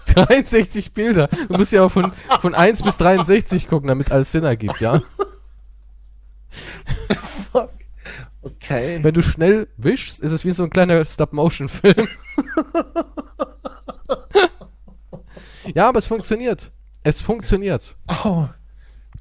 63 0.15 0.93
Bilder. 0.93 1.27
Du 1.47 1.57
musst 1.57 1.71
ja 1.71 1.83
auch 1.83 1.91
von, 1.91 2.11
von 2.41 2.53
1 2.55 2.81
bis 2.83 2.97
63 2.97 3.67
gucken, 3.67 3.87
damit 3.87 4.11
alles 4.11 4.31
Sinn 4.31 4.43
ergibt, 4.43 4.81
ja? 4.81 5.01
Fuck. 7.51 7.69
Okay. 8.41 8.99
Wenn 9.01 9.13
du 9.13 9.21
schnell 9.21 9.67
wischst, 9.77 10.19
ist 10.19 10.31
es 10.31 10.43
wie 10.43 10.51
so 10.51 10.63
ein 10.63 10.69
kleiner 10.69 11.05
Stop-Motion-Film. 11.05 12.07
ja, 15.75 15.89
aber 15.89 15.99
es 15.99 16.07
funktioniert. 16.07 16.71
Es 17.03 17.21
funktioniert. 17.21 17.95
Au. 18.07 18.49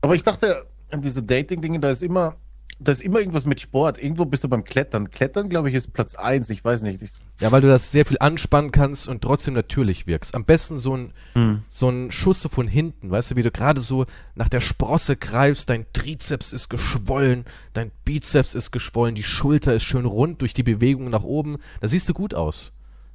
Aber 0.00 0.14
ich 0.14 0.22
dachte, 0.22 0.66
an 0.90 1.02
diese 1.02 1.22
Dating-Dinge, 1.22 1.80
da 1.80 1.90
ist 1.90 2.02
immer, 2.02 2.36
da 2.78 2.92
ist 2.92 3.00
immer 3.02 3.20
irgendwas 3.20 3.46
mit 3.46 3.60
Sport. 3.60 3.98
Irgendwo 4.02 4.24
bist 4.24 4.44
du 4.44 4.48
beim 4.48 4.64
Klettern. 4.64 5.10
Klettern, 5.10 5.48
glaube 5.48 5.68
ich, 5.68 5.74
ist 5.74 5.92
Platz 5.92 6.14
eins. 6.14 6.50
Ich 6.50 6.64
weiß 6.64 6.82
nicht. 6.82 7.00
Ich, 7.02 7.10
Ja, 7.40 7.52
weil 7.52 7.60
du 7.60 7.68
das 7.68 7.92
sehr 7.92 8.04
viel 8.06 8.18
anspannen 8.20 8.72
kannst 8.72 9.08
und 9.08 9.22
trotzdem 9.22 9.54
natürlich 9.54 10.06
wirkst. 10.06 10.34
Am 10.34 10.44
besten 10.44 10.78
so 10.78 10.96
ein, 10.96 11.12
Hm. 11.34 11.62
so 11.68 11.88
ein 11.88 12.10
Schuss 12.10 12.46
von 12.50 12.66
hinten, 12.68 13.10
weißt 13.10 13.30
du, 13.32 13.36
wie 13.36 13.42
du 13.42 13.50
gerade 13.50 13.80
so 13.80 14.06
nach 14.34 14.48
der 14.48 14.60
Sprosse 14.60 15.16
greifst, 15.16 15.70
dein 15.70 15.86
Trizeps 15.92 16.52
ist 16.52 16.68
geschwollen, 16.68 17.44
dein 17.72 17.90
Bizeps 18.04 18.54
ist 18.54 18.70
geschwollen, 18.72 19.14
die 19.14 19.22
Schulter 19.22 19.74
ist 19.74 19.84
schön 19.84 20.04
rund 20.06 20.40
durch 20.40 20.54
die 20.54 20.62
Bewegung 20.62 21.08
nach 21.10 21.24
oben. 21.24 21.58
Da 21.80 21.88
siehst 21.88 22.08
du 22.08 22.14
gut 22.14 22.34
aus. 22.34 22.72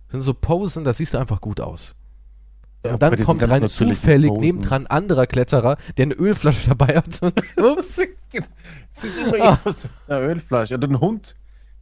Das 0.08 0.14
sind 0.14 0.22
so 0.22 0.34
Posen, 0.34 0.84
da 0.84 0.94
siehst 0.94 1.14
du 1.14 1.18
einfach 1.20 1.42
gut 1.42 1.62
aus. 1.62 1.96
Und 2.84 3.02
dann 3.02 3.24
kommt 3.24 3.48
rein 3.48 3.70
zufällig 3.70 4.30
Posen. 4.30 4.42
nebendran 4.42 4.84
ein 4.84 4.88
anderer 4.88 5.28
Kletterer, 5.28 5.78
der 5.98 6.04
eine 6.04 6.14
Ölflasche 6.16 6.70
dabei 6.70 6.96
hat. 6.96 7.22
Und, 7.22 7.40
ups. 7.58 8.00
Es 8.92 9.04
ist 9.04 9.18
immer 9.20 9.60
mit 9.64 9.76
einer 10.08 10.20
Ölflasche. 10.22 10.76
Und 10.76 10.84
ein 10.86 11.00
Hund, 11.00 11.36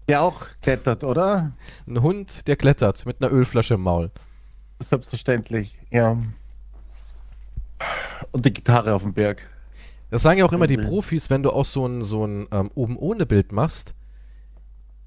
der 0.09 0.21
auch 0.21 0.45
klettert, 0.61 1.03
oder? 1.03 1.53
Ein 1.87 2.01
Hund, 2.01 2.47
der 2.47 2.57
klettert 2.57 3.05
mit 3.05 3.21
einer 3.23 3.31
Ölflasche 3.31 3.75
im 3.75 3.81
Maul. 3.81 4.11
Selbstverständlich, 4.79 5.77
ja. 5.89 6.17
Und 8.31 8.45
die 8.45 8.53
Gitarre 8.53 8.93
auf 8.93 9.03
dem 9.03 9.13
Berg. 9.13 9.47
Das 10.09 10.21
sagen 10.23 10.39
ja 10.39 10.45
auch 10.45 10.53
immer 10.53 10.67
die 10.67 10.77
Mhm. 10.77 10.85
Profis, 10.87 11.29
wenn 11.29 11.43
du 11.43 11.51
auch 11.51 11.65
so 11.65 11.85
ein, 11.85 12.01
so 12.01 12.25
ein 12.25 12.47
ähm, 12.51 12.71
oben 12.75 12.97
ohne 12.97 13.25
Bild 13.25 13.51
machst. 13.51 13.93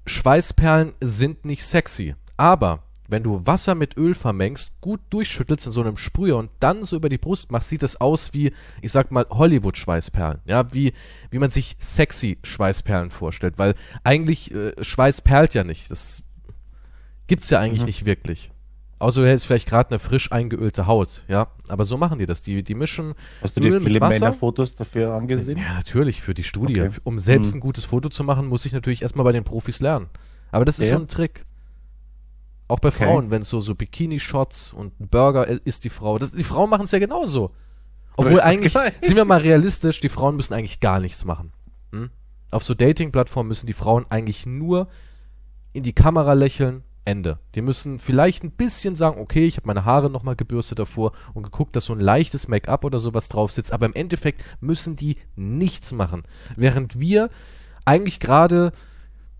Schweißperlen 0.05 0.93
sind 1.01 1.45
nicht 1.45 1.65
sexy. 1.65 2.15
Aber 2.37 2.83
wenn 3.13 3.23
du 3.23 3.45
Wasser 3.45 3.73
mit 3.75 3.95
Öl 3.95 4.13
vermengst, 4.15 4.73
gut 4.81 4.99
durchschüttelst 5.09 5.65
in 5.67 5.71
so 5.71 5.81
einem 5.81 5.95
Sprüher 5.95 6.35
und 6.35 6.49
dann 6.59 6.83
so 6.83 6.97
über 6.97 7.07
die 7.07 7.17
Brust 7.17 7.49
machst, 7.51 7.69
sieht 7.69 7.83
es 7.83 8.01
aus 8.01 8.33
wie, 8.33 8.51
ich 8.81 8.91
sag 8.91 9.09
mal, 9.11 9.25
Hollywood-Schweißperlen. 9.29 10.39
Ja, 10.45 10.73
wie, 10.73 10.91
wie 11.31 11.39
man 11.39 11.49
sich 11.49 11.75
sexy 11.79 12.39
Schweißperlen 12.43 13.09
vorstellt. 13.11 13.53
Weil 13.57 13.75
eigentlich 14.03 14.53
äh, 14.53 14.73
Schweiß 14.83 15.21
perlt 15.21 15.53
ja 15.53 15.63
nicht. 15.63 15.89
Das 15.89 16.21
gibt's 17.27 17.49
ja 17.49 17.59
eigentlich 17.59 17.81
Mhm. 17.81 17.85
nicht 17.87 18.05
wirklich. 18.05 18.51
Außer 18.99 19.21
du 19.21 19.27
hättest 19.27 19.45
vielleicht 19.47 19.67
gerade 19.67 19.89
eine 19.89 19.99
frisch 19.99 20.31
eingeölte 20.31 20.87
Haut, 20.87 21.23
ja. 21.27 21.47
Aber 21.67 21.83
so 21.83 21.97
machen 21.97 22.19
die 22.19 22.25
das. 22.25 22.41
Die, 22.41 22.63
die 22.63 22.73
mischen 22.75 23.15
Hast 23.41 23.57
du 23.57 23.61
dir 23.61 23.73
Öl 23.73 23.81
viele? 23.81 23.99
Männerfotos 23.99 24.75
dafür 24.75 25.13
angesehen? 25.13 25.57
Ja, 25.57 25.73
natürlich, 25.73 26.21
für 26.21 26.33
die 26.33 26.43
Studie. 26.45 26.79
Okay. 26.81 26.91
Um 27.03 27.19
selbst 27.19 27.51
Hm. 27.51 27.57
ein 27.57 27.59
gutes 27.61 27.85
Foto 27.85 28.07
zu 28.09 28.23
machen, 28.23 28.47
muss 28.47 28.65
ich 28.65 28.71
natürlich 28.71 29.01
erstmal 29.01 29.25
bei 29.25 29.33
den 29.33 29.43
Profis 29.43 29.81
lernen. 29.81 30.07
Aber 30.51 30.63
das 30.65 30.79
ist 30.79 30.89
Ja. 30.89 30.95
so 30.97 31.03
ein 31.03 31.07
Trick. 31.07 31.45
Auch 32.73 32.79
bei 32.79 32.87
Okay. 32.89 33.05
Frauen, 33.05 33.29
wenn 33.29 33.43
es 33.43 33.49
so, 33.49 33.59
so 33.59 33.75
Bikini-Shots 33.75 34.73
und 34.73 34.99
ein 34.99 35.07
Burger 35.07 35.47
ist 35.47 35.83
die 35.83 35.91
Frau. 35.91 36.17
Das, 36.17 36.31
die 36.31 36.43
Frauen 36.43 36.71
machen 36.71 36.85
es 36.85 36.91
ja 36.91 36.97
genauso. 36.97 37.51
Obwohl 38.17 38.41
eigentlich, 38.41 38.73
sind 38.73 39.15
wir 39.15 39.25
mal 39.25 39.41
realistisch, 39.41 39.99
die 40.01 40.09
Frauen 40.09 40.35
müssen 40.35 40.55
eigentlich 40.55 40.79
gar 40.79 40.99
nichts 40.99 41.23
machen. 41.23 41.53
Hm? 41.91 42.09
Auf 42.51 42.63
so 42.63 42.73
Dating-Plattformen 42.73 43.47
müssen 43.47 43.67
die 43.67 43.73
Frauen 43.73 44.05
eigentlich 44.09 44.47
nur 44.47 44.87
in 45.71 45.83
die 45.83 45.93
Kamera 45.93 46.33
lächeln, 46.33 46.81
Ende. 47.05 47.37
Die 47.53 47.61
müssen 47.61 47.99
vielleicht 47.99 48.43
ein 48.43 48.49
bisschen 48.49 48.95
sagen, 48.95 49.21
okay, 49.21 49.45
ich 49.45 49.57
habe 49.57 49.67
meine 49.67 49.85
Haare 49.85 50.09
nochmal 50.09 50.35
gebürstet 50.35 50.79
davor 50.79 51.11
und 51.35 51.43
geguckt, 51.43 51.75
dass 51.75 51.85
so 51.85 51.93
ein 51.93 51.99
leichtes 51.99 52.47
Make-up 52.47 52.85
oder 52.85 52.97
sowas 52.97 53.29
drauf 53.29 53.51
sitzt, 53.51 53.71
aber 53.71 53.85
im 53.85 53.93
Endeffekt 53.93 54.43
müssen 54.61 54.95
die 54.95 55.17
nichts 55.35 55.91
machen. 55.91 56.23
Während 56.55 56.99
wir 56.99 57.29
eigentlich 57.85 58.19
gerade 58.19 58.71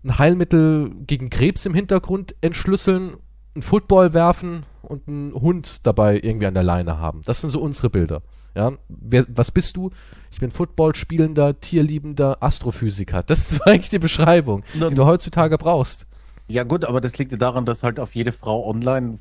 ein 0.04 0.18
Heilmittel 0.18 0.92
gegen 1.06 1.30
Krebs 1.30 1.64
im 1.66 1.74
Hintergrund 1.74 2.34
entschlüsseln, 2.42 3.16
einen 3.54 3.62
Football 3.62 4.14
werfen 4.14 4.64
und 4.82 5.06
einen 5.08 5.32
Hund 5.34 5.78
dabei 5.82 6.16
irgendwie 6.22 6.46
an 6.46 6.54
der 6.54 6.62
Leine 6.62 6.98
haben. 6.98 7.22
Das 7.24 7.40
sind 7.40 7.50
so 7.50 7.60
unsere 7.60 7.90
Bilder. 7.90 8.22
Ja, 8.56 8.72
wer, 8.88 9.24
was 9.28 9.50
bist 9.50 9.76
du? 9.76 9.90
Ich 10.30 10.38
bin 10.40 10.50
Football 10.52 10.94
spielender, 10.94 11.58
tierliebender 11.58 12.42
Astrophysiker. 12.42 13.22
Das 13.24 13.50
ist 13.50 13.60
eigentlich 13.66 13.88
die 13.90 13.98
Beschreibung, 13.98 14.62
die 14.74 14.94
du 14.94 15.04
heutzutage 15.06 15.58
brauchst. 15.58 16.06
Ja 16.46 16.62
gut, 16.62 16.84
aber 16.84 17.00
das 17.00 17.18
liegt 17.18 17.32
ja 17.32 17.38
daran, 17.38 17.64
dass 17.66 17.82
halt 17.82 17.98
auf 17.98 18.14
jede 18.14 18.30
Frau 18.30 18.68
online 18.68 19.18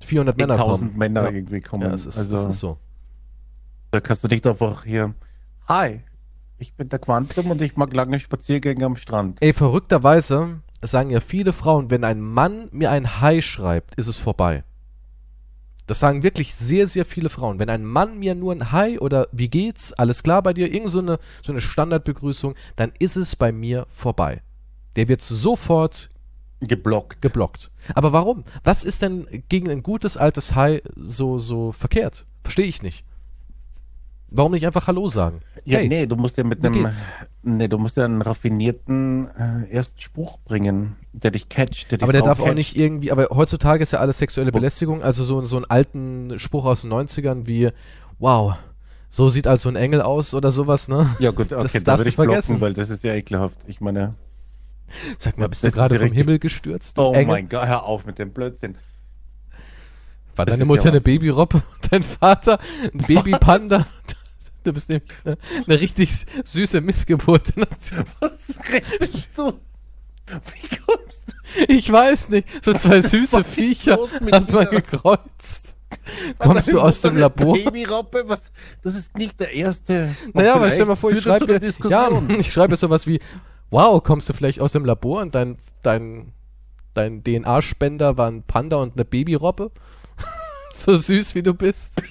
400 0.00 0.36
Männer 0.36 0.54
1000 0.54 0.90
kommen. 0.90 0.98
Männer 0.98 1.22
Ja. 1.24 1.30
irgendwie 1.30 1.60
kommen. 1.60 1.82
Ja, 1.82 1.90
es 1.92 2.06
ist, 2.06 2.18
also 2.18 2.36
es 2.36 2.46
ist 2.46 2.60
so. 2.60 2.78
da 3.90 4.00
kannst 4.00 4.22
du 4.22 4.28
nicht 4.28 4.46
einfach 4.46 4.84
hier, 4.84 5.14
hi, 5.66 6.00
ich 6.58 6.74
bin 6.74 6.88
der 6.88 6.98
Quantum 6.98 7.50
und 7.50 7.62
ich 7.62 7.76
mag 7.76 7.92
lange 7.94 8.20
Spaziergänge 8.20 8.84
am 8.84 8.96
Strand. 8.96 9.38
Ey, 9.40 9.52
verrückterweise 9.52 10.60
sagen 10.82 11.10
ja 11.10 11.20
viele 11.20 11.52
Frauen, 11.52 11.90
wenn 11.90 12.04
ein 12.04 12.20
Mann 12.20 12.68
mir 12.72 12.90
ein 12.90 13.20
Hi 13.20 13.42
schreibt, 13.42 13.94
ist 13.96 14.06
es 14.06 14.18
vorbei. 14.18 14.64
Das 15.86 16.00
sagen 16.00 16.22
wirklich 16.22 16.54
sehr, 16.54 16.86
sehr 16.86 17.06
viele 17.06 17.30
Frauen. 17.30 17.58
Wenn 17.58 17.70
ein 17.70 17.84
Mann 17.84 18.18
mir 18.18 18.34
nur 18.34 18.52
ein 18.52 18.72
Hi 18.72 18.98
oder 18.98 19.26
wie 19.32 19.48
geht's, 19.48 19.94
alles 19.94 20.22
klar 20.22 20.42
bei 20.42 20.52
dir, 20.52 20.72
irgend 20.72 20.90
so 20.90 20.98
eine, 20.98 21.18
so 21.42 21.50
eine 21.50 21.62
Standardbegrüßung, 21.62 22.54
dann 22.76 22.92
ist 22.98 23.16
es 23.16 23.36
bei 23.36 23.52
mir 23.52 23.86
vorbei. 23.88 24.42
Der 24.96 25.08
wird 25.08 25.22
sofort 25.22 26.10
Geblockt. 26.60 27.22
geblockt. 27.22 27.70
Aber 27.94 28.12
warum? 28.12 28.44
Was 28.64 28.84
ist 28.84 29.00
denn 29.00 29.26
gegen 29.48 29.70
ein 29.70 29.82
gutes 29.82 30.16
altes 30.16 30.54
Hi 30.54 30.82
so, 30.96 31.38
so 31.38 31.72
verkehrt? 31.72 32.26
Verstehe 32.42 32.66
ich 32.66 32.82
nicht. 32.82 33.04
Warum 34.30 34.52
nicht 34.52 34.66
einfach 34.66 34.86
Hallo 34.86 35.08
sagen? 35.08 35.40
Ja, 35.64 35.78
Hey, 35.78 35.88
nee, 35.88 36.06
du 36.06 36.14
musst 36.16 36.36
ja 36.36 36.44
mit 36.44 36.64
einem, 36.64 36.86
nee, 37.42 37.66
du 37.68 37.78
musst 37.78 37.96
ja 37.96 38.04
einen 38.04 38.20
raffinierten 38.20 39.28
äh, 39.36 39.70
ersten 39.72 39.98
Spruch 40.00 40.38
bringen, 40.40 40.96
der 41.12 41.30
dich 41.30 41.48
catcht, 41.48 41.90
der 41.90 41.98
die 41.98 42.02
Aber 42.04 42.12
der 42.12 42.22
darf 42.22 42.38
auch 42.40 42.44
catcht. 42.44 42.56
nicht 42.56 42.76
irgendwie, 42.76 43.10
aber 43.10 43.28
heutzutage 43.30 43.82
ist 43.82 43.92
ja 43.92 44.00
alles 44.00 44.18
sexuelle 44.18 44.52
Belästigung, 44.52 45.02
also 45.02 45.24
so, 45.24 45.40
so 45.42 45.56
einen 45.56 45.64
alten 45.64 46.38
Spruch 46.38 46.66
aus 46.66 46.82
den 46.82 46.92
90ern 46.92 47.46
wie, 47.46 47.70
wow, 48.18 48.54
so 49.08 49.30
sieht 49.30 49.46
also 49.46 49.70
ein 49.70 49.76
Engel 49.76 50.02
aus 50.02 50.34
oder 50.34 50.50
sowas, 50.50 50.88
ne? 50.88 51.08
Ja 51.18 51.30
gut, 51.30 51.50
Das 51.50 51.64
okay, 51.64 51.78
da 51.78 51.84
darfst 51.84 52.00
würde 52.00 52.10
ich 52.10 52.16
blocken, 52.16 52.30
vergessen. 52.32 52.60
weil 52.60 52.74
das 52.74 52.90
ist 52.90 53.04
ja 53.04 53.14
ekelhaft. 53.14 53.56
Ich 53.66 53.80
meine, 53.80 54.14
Sag 55.18 55.38
mal, 55.38 55.48
bist 55.48 55.64
Das 55.64 55.72
du 55.72 55.78
gerade 55.78 55.98
vom 55.98 56.12
Himmel 56.12 56.38
gestürzt? 56.38 56.98
oh 56.98 57.12
Engel? 57.12 57.26
mein 57.26 57.48
Gott, 57.48 57.66
hör 57.66 57.84
auf 57.84 58.04
mit 58.06 58.18
dem 58.18 58.30
Blödsinn. 58.32 58.76
War 60.36 60.46
das 60.46 60.52
deine 60.54 60.66
Mutter 60.66 60.84
ja 60.84 60.90
eine 60.90 61.00
und 61.54 61.92
dein 61.92 62.02
Vater 62.02 62.58
ein 62.94 62.98
Babypanda? 63.06 63.86
Du 64.68 64.74
bist 64.74 64.90
nämlich 64.90 65.08
eine, 65.24 65.38
eine 65.66 65.80
richtig 65.80 66.26
süße 66.44 66.82
Missgeburt. 66.82 67.56
Was 68.20 68.58
redest 68.70 69.28
du? 69.34 69.54
Wie 70.26 70.76
kommst 70.76 71.28
du? 71.28 71.72
Ich 71.72 71.90
weiß 71.90 72.28
nicht, 72.28 72.46
so 72.62 72.74
zwei 72.74 73.00
süße 73.00 73.44
Viecher 73.44 73.98
hat 74.30 74.52
man 74.52 74.68
gekreuzt. 74.68 75.74
Kommst 76.36 76.70
du 76.70 76.82
aus 76.82 77.00
dem 77.00 77.16
Labor? 77.16 77.56
Babyraupe? 77.56 78.24
Was? 78.26 78.52
Das 78.82 78.94
ist 78.94 79.16
nicht 79.16 79.40
der 79.40 79.54
erste. 79.54 80.14
Naja, 80.34 80.56
aber 80.56 80.70
stell 80.70 80.84
mal 80.84 80.96
vor, 80.96 81.12
ich 81.12 81.22
schreibe 81.22 81.58
ja, 81.88 82.22
ich 82.38 82.52
schreibe 82.52 82.76
sowas 82.76 83.06
wie, 83.06 83.20
wow, 83.70 84.02
kommst 84.02 84.28
du 84.28 84.34
vielleicht 84.34 84.60
aus 84.60 84.72
dem 84.72 84.84
Labor 84.84 85.22
und 85.22 85.34
dein, 85.34 85.56
dein, 85.82 86.34
dein 86.92 87.24
DNA-Spender 87.24 88.18
war 88.18 88.30
ein 88.30 88.42
Panda 88.42 88.76
und 88.76 88.96
eine 88.96 89.06
Babyrobbe? 89.06 89.70
so 90.74 90.94
süß 90.94 91.34
wie 91.34 91.42
du 91.42 91.54
bist. 91.54 92.02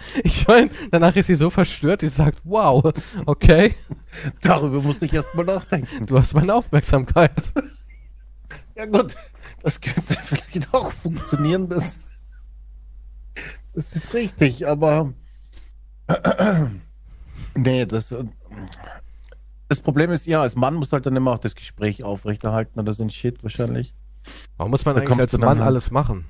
ich 0.24 0.46
meine, 0.48 0.70
danach 0.90 1.14
ist 1.16 1.26
sie 1.26 1.34
so 1.34 1.50
verstört, 1.50 2.02
die 2.02 2.08
sagt, 2.08 2.40
wow, 2.44 2.92
okay, 3.26 3.74
Darüber 4.42 4.80
musste 4.82 5.04
ich 5.06 5.12
erst 5.12 5.34
mal 5.34 5.44
nachdenken. 5.44 6.06
du 6.06 6.18
hast 6.18 6.34
meine 6.34 6.54
Aufmerksamkeit. 6.54 7.32
Ja 8.74 8.86
gut, 8.86 9.16
das 9.64 9.80
könnte 9.80 10.14
vielleicht 10.24 10.72
auch 10.72 10.92
funktionieren. 10.92 11.68
Das, 11.68 11.98
das 13.74 13.92
ist 13.96 14.14
richtig, 14.14 14.68
aber 14.68 15.12
nee, 17.56 17.86
das, 17.86 18.14
das 19.68 19.80
Problem 19.80 20.12
ist, 20.12 20.26
ja, 20.26 20.42
als 20.42 20.54
Mann 20.54 20.74
muss 20.74 20.92
halt 20.92 21.06
dann 21.06 21.16
immer 21.16 21.32
auch 21.32 21.38
das 21.40 21.56
Gespräch 21.56 22.04
aufrechterhalten 22.04 22.78
oder 22.78 22.92
so 22.92 23.02
ein 23.02 23.10
Shit 23.10 23.42
wahrscheinlich. 23.42 23.94
Warum 24.56 24.70
muss 24.70 24.84
man 24.84 24.94
Da 24.94 25.00
eigentlich 25.02 25.18
als 25.18 25.36
Mann 25.38 25.58
halt- 25.58 25.66
alles 25.66 25.90
machen? 25.90 26.26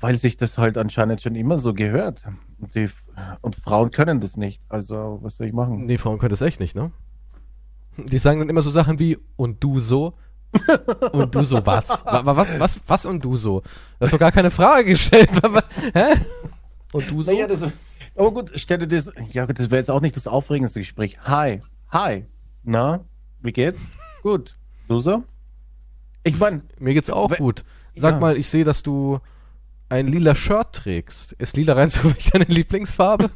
Weil 0.00 0.16
sich 0.16 0.36
das 0.36 0.58
halt 0.58 0.76
anscheinend 0.76 1.22
schon 1.22 1.34
immer 1.34 1.58
so 1.58 1.72
gehört. 1.74 2.22
Und, 2.58 2.74
die, 2.74 2.88
und 3.40 3.56
Frauen 3.56 3.90
können 3.90 4.20
das 4.20 4.36
nicht. 4.36 4.60
Also, 4.68 5.18
was 5.22 5.36
soll 5.36 5.46
ich 5.46 5.52
machen? 5.52 5.86
Nee, 5.86 5.98
Frauen 5.98 6.18
können 6.18 6.30
das 6.30 6.42
echt 6.42 6.58
nicht, 6.60 6.74
ne? 6.74 6.90
Die 7.96 8.18
sagen 8.18 8.40
dann 8.40 8.48
immer 8.48 8.62
so 8.62 8.70
Sachen 8.70 8.98
wie, 8.98 9.18
und 9.36 9.62
du 9.62 9.78
so? 9.78 10.14
und 11.12 11.34
du 11.34 11.42
so 11.44 11.64
was? 11.64 11.88
Wa- 12.04 12.24
wa- 12.26 12.36
Was, 12.36 12.58
was, 12.58 12.80
was 12.86 13.06
und 13.06 13.24
du 13.24 13.36
so? 13.36 13.60
Du 13.60 13.66
hast 14.00 14.12
doch 14.12 14.18
gar 14.18 14.32
keine 14.32 14.50
Frage 14.50 14.84
gestellt. 14.90 15.30
Hä? 15.94 16.14
Und 16.92 17.10
du 17.10 17.22
so? 17.22 17.32
Naja, 17.32 17.46
das, 17.46 17.62
aber 18.16 18.30
gut, 18.32 18.50
stell 18.56 18.78
dir 18.78 18.88
das, 18.88 19.10
ja, 19.30 19.46
gut, 19.46 19.58
das 19.58 19.70
wäre 19.70 19.78
jetzt 19.78 19.90
auch 19.90 20.00
nicht 20.00 20.16
das 20.16 20.26
aufregendste 20.26 20.80
Gespräch. 20.80 21.18
Hi, 21.24 21.60
hi, 21.90 22.26
na, 22.64 23.00
wie 23.40 23.52
geht's? 23.52 23.92
Gut, 24.22 24.56
du 24.88 24.98
so? 24.98 25.22
Ich 26.24 26.38
meine, 26.38 26.62
Mir 26.78 26.92
geht's 26.94 27.08
auch 27.10 27.34
gut. 27.36 27.64
Sag 27.94 28.14
Ja. 28.14 28.20
mal, 28.20 28.36
ich 28.36 28.48
sehe, 28.48 28.64
dass 28.64 28.82
du 28.82 29.20
ein 29.92 30.08
lila 30.08 30.34
Shirt 30.34 30.72
trägst. 30.72 31.32
Ist 31.34 31.56
lila 31.56 31.74
rein 31.74 31.88
zufällig 31.90 32.30
deine 32.30 32.44
Lieblingsfarbe? 32.46 33.30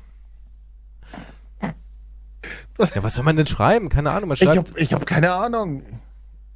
ja, 1.62 3.02
was 3.02 3.14
soll 3.14 3.24
man 3.24 3.36
denn 3.36 3.46
schreiben? 3.46 3.88
Keine 3.88 4.10
Ahnung. 4.10 4.28
Man 4.28 4.36
ich 4.40 4.42
schreibt, 4.42 4.78
ich 4.78 4.92
hab 4.92 5.06
keine 5.06 5.32
Ahnung. 5.32 5.82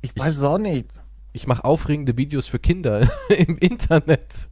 Ich 0.03 0.17
weiß 0.17 0.37
es 0.37 0.43
auch 0.43 0.59
nicht. 0.59 0.89
ich 1.33 1.47
mache 1.47 1.65
aufregende 1.65 2.17
Videos 2.17 2.47
für 2.47 2.59
Kinder 2.59 3.09
im 3.37 3.57
Internet. 3.59 4.49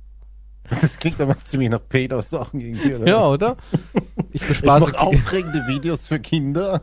Das 0.83 0.99
klingt 0.99 1.19
aber 1.21 1.35
ziemlich 1.37 1.71
nach 1.71 1.81
Pedos-Sachen 1.89 2.61
irgendwie. 2.61 2.95
oder? 2.95 3.07
Ja, 3.07 3.27
oder? 3.27 3.57
Ich 4.33 4.43
Ich 4.43 4.49
bespaße 4.49 4.87
mache 4.87 5.01
aufregende 5.01 5.67
Videos 5.67 6.07
für 6.07 6.21
Kinder. 6.21 6.83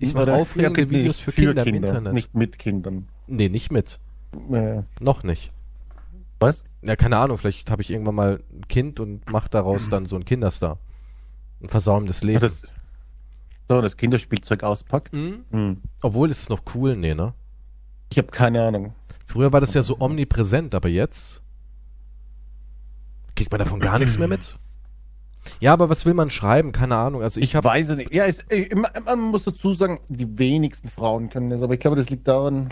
Ich 0.00 0.14
mache 0.14 0.32
aufregende 0.32 0.88
Videos 0.88 1.16
nicht 1.18 1.22
für 1.22 1.32
Kinder 1.32 1.66
im 1.66 1.74
Internet. 1.74 2.14
Nicht 2.14 2.34
mit 2.34 2.58
Kindern. 2.58 3.08
Nee, 3.26 3.50
nicht 3.50 3.70
mit. 3.70 4.00
Äh, 4.50 4.82
Noch 4.98 5.22
nicht. 5.24 5.52
Was? 6.42 6.64
Ja, 6.82 6.96
keine 6.96 7.16
Ahnung, 7.18 7.38
vielleicht 7.38 7.70
habe 7.70 7.82
ich 7.82 7.90
irgendwann 7.90 8.14
mal 8.14 8.40
ein 8.52 8.66
Kind 8.68 9.00
und 9.00 9.30
mache 9.30 9.48
daraus 9.48 9.88
dann 9.88 10.06
so 10.06 10.16
einen 10.16 10.24
Kinderstar. 10.24 10.78
Ein 11.62 11.68
versauendes 11.68 12.20
Ja, 12.22 12.26
Leben. 12.26 12.40
das, 12.40 12.62
so, 13.68 13.80
das 13.80 13.96
Kinderspielzeug 13.96 14.62
auspackt. 14.64 15.12
Mhm. 15.12 15.44
Hm. 15.50 15.76
Obwohl, 16.00 16.30
ist 16.30 16.42
es 16.42 16.48
noch 16.48 16.60
cool, 16.74 16.96
nee, 16.96 17.14
ne? 17.14 17.34
Ich 18.10 18.18
habe 18.18 18.28
keine 18.28 18.62
Ahnung. 18.66 18.94
Früher 19.26 19.52
war 19.52 19.60
das 19.60 19.72
ja 19.74 19.82
so 19.82 19.98
omnipräsent, 20.00 20.74
aber 20.74 20.88
jetzt 20.88 21.40
kriegt 23.34 23.50
man 23.50 23.58
davon 23.60 23.80
gar 23.80 23.98
nichts 23.98 24.18
mehr 24.18 24.28
mit. 24.28 24.58
Ja, 25.58 25.72
aber 25.72 25.88
was 25.88 26.04
will 26.06 26.14
man 26.14 26.30
schreiben? 26.30 26.72
Keine 26.72 26.96
Ahnung. 26.96 27.22
Also 27.22 27.40
ich 27.40 27.54
Ich 27.54 27.64
weiß 27.64 27.88
es 27.90 27.96
nicht. 27.96 28.14
Ja, 28.14 28.26
es, 28.26 28.44
man 28.74 28.90
man 29.04 29.20
muss 29.20 29.44
dazu 29.44 29.72
sagen, 29.72 30.00
die 30.08 30.38
wenigsten 30.38 30.88
Frauen 30.88 31.30
können 31.30 31.50
das, 31.50 31.62
aber 31.62 31.74
ich 31.74 31.80
glaube, 31.80 31.96
das 31.96 32.10
liegt 32.10 32.28
daran, 32.28 32.68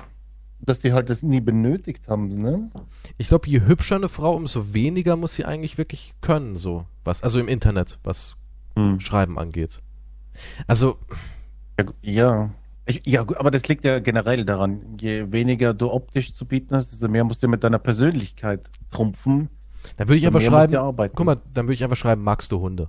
dass 0.70 0.78
die 0.78 0.92
halt 0.92 1.10
das 1.10 1.22
nie 1.22 1.40
benötigt 1.40 2.08
haben, 2.08 2.28
ne? 2.28 2.70
Ich 3.18 3.28
glaube, 3.28 3.48
je 3.48 3.60
hübscher 3.60 3.96
eine 3.96 4.08
Frau, 4.08 4.34
umso 4.34 4.72
weniger 4.72 5.16
muss 5.16 5.34
sie 5.34 5.44
eigentlich 5.44 5.76
wirklich 5.78 6.14
können, 6.20 6.56
so 6.56 6.86
was. 7.04 7.22
Also 7.22 7.40
im 7.40 7.48
Internet, 7.48 7.98
was 8.04 8.36
Hm. 8.76 9.00
Schreiben 9.00 9.38
angeht. 9.38 9.82
Also, 10.66 10.96
Ja. 12.02 12.50
Ich, 12.86 13.02
ja, 13.04 13.20
aber 13.20 13.50
das 13.50 13.68
liegt 13.68 13.84
ja 13.84 14.00
generell 14.00 14.44
daran, 14.44 14.96
je 15.00 15.30
weniger 15.30 15.74
du 15.74 15.90
optisch 15.92 16.32
zu 16.34 16.44
bieten 16.44 16.74
hast, 16.74 16.90
desto 16.90 17.08
mehr 17.08 17.24
musst 17.24 17.42
du 17.42 17.48
mit 17.48 17.62
deiner 17.62 17.78
Persönlichkeit 17.78 18.70
trumpfen. 18.90 19.48
dann 19.96 20.08
würde 20.08 20.16
ich 20.18 20.26
einfach 20.26 20.40
schreiben, 20.40 20.96
guck 21.14 21.26
mal, 21.26 21.36
dann 21.52 21.66
würde 21.66 21.74
ich 21.74 21.84
einfach 21.84 21.96
schreiben, 21.96 22.22
magst 22.22 22.50
du 22.52 22.60
Hunde? 22.60 22.88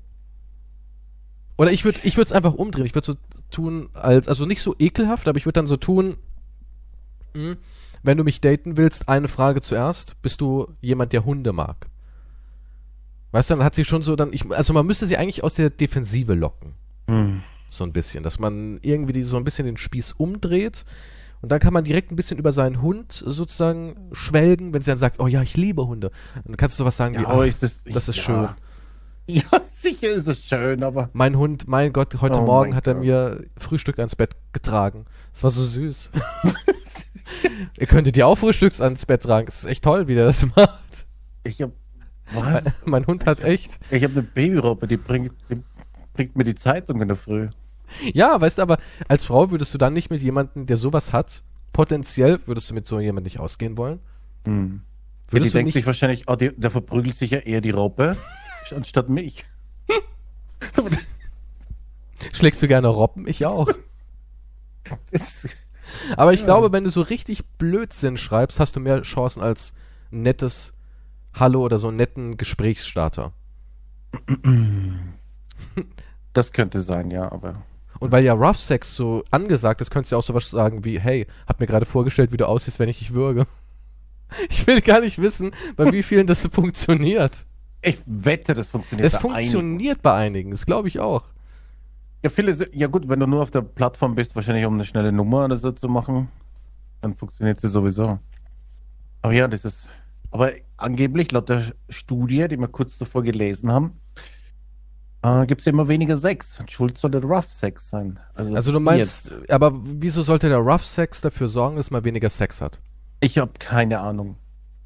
Oder 1.57 1.71
ich 1.71 1.85
würde 1.85 1.99
ich 2.03 2.15
würde 2.17 2.25
es 2.25 2.31
einfach 2.31 2.53
umdrehen. 2.53 2.85
Ich 2.85 2.95
würde 2.95 3.05
so 3.05 3.13
tun, 3.51 3.89
als, 3.93 4.27
also 4.27 4.45
nicht 4.45 4.61
so 4.61 4.75
ekelhaft, 4.79 5.27
aber 5.27 5.37
ich 5.37 5.45
würde 5.45 5.59
dann 5.59 5.67
so 5.67 5.77
tun, 5.77 6.17
hm, 7.33 7.57
wenn 8.03 8.17
du 8.17 8.23
mich 8.23 8.41
daten 8.41 8.77
willst, 8.77 9.07
eine 9.09 9.27
Frage 9.27 9.61
zuerst. 9.61 10.21
Bist 10.21 10.41
du 10.41 10.67
jemand, 10.81 11.13
der 11.13 11.25
Hunde 11.25 11.53
mag? 11.53 11.87
Weißt 13.31 13.49
du, 13.49 13.55
dann 13.55 13.63
hat 13.63 13.75
sie 13.75 13.85
schon 13.85 14.01
so 14.01 14.15
dann, 14.15 14.33
ich, 14.33 14.49
also 14.51 14.73
man 14.73 14.85
müsste 14.85 15.05
sie 15.05 15.17
eigentlich 15.17 15.43
aus 15.43 15.53
der 15.53 15.69
Defensive 15.69 16.33
locken. 16.33 16.73
Hm. 17.07 17.43
So 17.69 17.83
ein 17.85 17.93
bisschen, 17.93 18.23
dass 18.23 18.39
man 18.39 18.79
irgendwie 18.81 19.13
die, 19.13 19.23
so 19.23 19.37
ein 19.37 19.43
bisschen 19.45 19.65
den 19.65 19.77
Spieß 19.77 20.13
umdreht 20.13 20.83
und 21.41 21.51
dann 21.51 21.59
kann 21.59 21.73
man 21.73 21.83
direkt 21.83 22.11
ein 22.11 22.15
bisschen 22.15 22.37
über 22.37 22.51
seinen 22.51 22.81
Hund 22.81 23.11
sozusagen 23.25 23.95
schwelgen, 24.11 24.73
wenn 24.73 24.81
sie 24.81 24.91
dann 24.91 24.97
sagt, 24.97 25.19
oh 25.19 25.27
ja, 25.27 25.41
ich 25.41 25.57
liebe 25.57 25.87
Hunde. 25.87 26.11
Dann 26.45 26.57
kannst 26.57 26.77
du 26.77 26.83
sowas 26.83 26.97
sagen 26.97 27.15
wie, 27.15 27.21
Ja, 27.23 27.29
aber 27.29 27.43
ach, 27.43 27.47
ist 27.47 27.63
das, 27.63 27.83
das 27.83 28.07
ist 28.09 28.17
ja. 28.17 28.23
schön. 28.23 28.49
Ja, 29.27 29.43
sicher 29.71 30.09
ist 30.09 30.27
es 30.27 30.43
schön, 30.43 30.83
aber. 30.83 31.09
Mein 31.13 31.37
Hund, 31.37 31.65
mein 31.67 31.93
Gott, 31.93 32.19
heute 32.21 32.41
Oh 32.41 32.45
Morgen 32.45 32.75
hat 32.75 32.87
er 32.87 32.95
Gott. 32.95 33.03
mir 33.03 33.45
Frühstück 33.55 33.99
ans 33.99 34.15
Bett 34.15 34.35
getragen. 34.51 35.05
Es 35.31 35.43
war 35.43 35.51
so 35.51 35.63
süß. 35.63 36.11
Ihr 37.77 37.87
könntet 37.87 38.15
dir 38.15 38.27
auch 38.27 38.37
Frühstücks 38.37 38.81
ans 38.81 39.05
Bett 39.05 39.23
tragen. 39.23 39.47
Es 39.47 39.59
ist 39.59 39.65
echt 39.65 39.83
toll, 39.83 40.07
wie 40.07 40.15
der 40.15 40.25
das 40.25 40.45
macht. 40.55 41.05
Ich 41.43 41.61
hab. 41.61 41.71
Was? 42.33 42.79
Mein 42.85 43.05
Hund 43.07 43.25
hat 43.25 43.41
echt. 43.41 43.79
Ich 43.89 44.03
habe 44.03 44.13
eine 44.13 44.23
Babyrobbe, 44.23 44.87
die 44.87 44.97
bringt, 44.97 45.33
die 45.49 45.61
bringt 46.13 46.35
mir 46.35 46.43
die 46.43 46.55
Zeitung 46.55 47.01
in 47.01 47.07
der 47.07 47.17
Früh. 47.17 47.49
Ja, 48.13 48.39
weißt 48.39 48.57
du, 48.57 48.61
aber 48.61 48.77
als 49.07 49.25
Frau 49.25 49.51
würdest 49.51 49.73
du 49.73 49.77
dann 49.77 49.93
nicht 49.93 50.09
mit 50.09 50.21
jemandem, 50.21 50.65
der 50.65 50.77
sowas 50.77 51.11
hat, 51.11 51.43
potenziell 51.73 52.39
würdest 52.45 52.69
du 52.69 52.73
mit 52.73 52.87
so 52.87 52.99
jemandem 52.99 53.25
nicht 53.25 53.39
ausgehen 53.39 53.77
wollen? 53.77 53.99
Hm. 54.45 54.81
Ja, 54.81 54.81
die 55.27 55.33
Würdest 55.33 55.53
du 55.53 55.57
denkt 55.57 55.67
nicht, 55.67 55.73
sich 55.73 55.85
wahrscheinlich, 55.85 56.23
oh, 56.27 56.35
die, 56.35 56.55
der 56.55 56.71
verprügelt 56.71 57.15
sich 57.15 57.31
ja 57.31 57.39
eher 57.39 57.61
die 57.61 57.71
Robbe 57.71 58.17
anstatt 58.75 59.09
mich. 59.09 59.43
schlägst 62.33 62.61
du 62.61 62.67
gerne 62.67 62.87
Robben? 62.87 63.27
Ich 63.27 63.45
auch. 63.45 63.67
Das, 65.11 65.47
Aber 66.17 66.33
ich 66.33 66.41
Ja. 66.41 66.45
glaube, 66.47 66.71
wenn 66.71 66.83
du 66.83 66.89
so 66.89 67.01
richtig 67.01 67.45
Blödsinn 67.57 68.17
schreibst, 68.17 68.59
hast 68.59 68.75
du 68.75 68.79
mehr 68.79 69.01
Chancen 69.03 69.41
als 69.41 69.73
ein 70.11 70.21
nettes 70.23 70.73
Hallo 71.33 71.63
oder 71.63 71.77
so 71.77 71.87
einen 71.87 71.97
netten 71.97 72.37
Gesprächsstarter. 72.37 73.31
das 76.33 76.51
könnte 76.53 76.81
sein, 76.81 77.11
ja, 77.11 77.31
aber. 77.31 77.63
Und 77.99 78.11
weil 78.11 78.23
ja 78.23 78.33
Rough 78.33 78.57
Sex 78.59 78.95
so 78.95 79.23
angesagt 79.31 79.79
ist, 79.81 79.91
könntest 79.91 80.11
du 80.11 80.17
auch 80.17 80.23
sowas 80.23 80.49
sagen 80.49 80.83
wie, 80.85 80.99
hey, 80.99 81.27
hab 81.47 81.59
mir 81.59 81.67
gerade 81.67 81.85
vorgestellt, 81.85 82.31
wie 82.31 82.37
du 82.37 82.47
aussiehst, 82.47 82.79
wenn 82.79 82.89
ich 82.89 82.99
dich 82.99 83.13
würge. 83.13 83.45
Ich 84.49 84.65
will 84.65 84.79
gar 84.79 85.01
nicht 85.01 85.21
wissen, 85.21 85.51
bei 85.75 85.91
wie 85.91 86.03
vielen 86.03 86.25
das 86.25 86.41
so 86.41 86.47
funktioniert. 86.47 87.45
Ich 87.81 87.97
wette, 88.05 88.53
das 88.53 88.69
funktioniert. 88.69 89.05
Es 89.05 89.13
bei 89.13 89.19
einigen. 89.19 89.33
funktioniert 89.33 90.01
bei 90.01 90.13
einigen, 90.13 90.51
das 90.51 90.65
glaube 90.65 90.87
ich 90.87 91.01
auch. 91.01 91.25
Ja, 92.23 92.29
viele, 92.29 92.55
ja 92.73 92.87
gut, 92.87 93.09
wenn 93.09 93.19
du 93.19 93.27
nur 93.27 93.41
auf 93.41 93.51
der 93.51 93.61
Plattform 93.61 94.15
bist, 94.15 94.35
wahrscheinlich 94.35 94.65
um 94.65 94.75
eine 94.75 94.85
schnelle 94.85 95.11
Nummer 95.11 95.45
oder 95.45 95.57
so 95.57 95.71
zu 95.71 95.87
machen, 95.87 96.29
dann 97.01 97.15
funktioniert 97.15 97.59
sie 97.59 97.67
sowieso. 97.67 98.19
Aber 99.23 99.33
ja, 99.33 99.47
das 99.47 99.65
ist, 99.65 99.89
aber 100.29 100.51
angeblich 100.77 101.31
laut 101.31 101.49
der 101.49 101.63
Studie, 101.89 102.47
die 102.47 102.57
wir 102.57 102.67
kurz 102.67 102.97
davor 102.97 103.23
gelesen 103.23 103.71
haben, 103.71 103.99
äh, 105.23 105.45
gibt 105.45 105.61
es 105.61 105.67
immer 105.67 105.87
weniger 105.87 106.17
Sex. 106.17 106.59
Schuld 106.67 106.97
soll 106.97 107.11
der 107.11 107.23
Rough 107.23 107.51
Sex 107.51 107.89
sein. 107.89 108.19
Also, 108.33 108.55
Also 108.55 108.71
du 108.71 108.79
meinst, 108.79 109.33
aber 109.49 109.71
wieso 109.83 110.21
sollte 110.21 110.49
der 110.49 110.59
Rough 110.59 110.85
Sex 110.85 111.21
dafür 111.21 111.47
sorgen, 111.47 111.75
dass 111.75 111.91
man 111.91 112.03
weniger 112.03 112.29
Sex 112.29 112.61
hat? 112.61 112.79
Ich 113.19 113.37
habe 113.37 113.51
keine 113.59 113.99
Ahnung. 113.99 114.35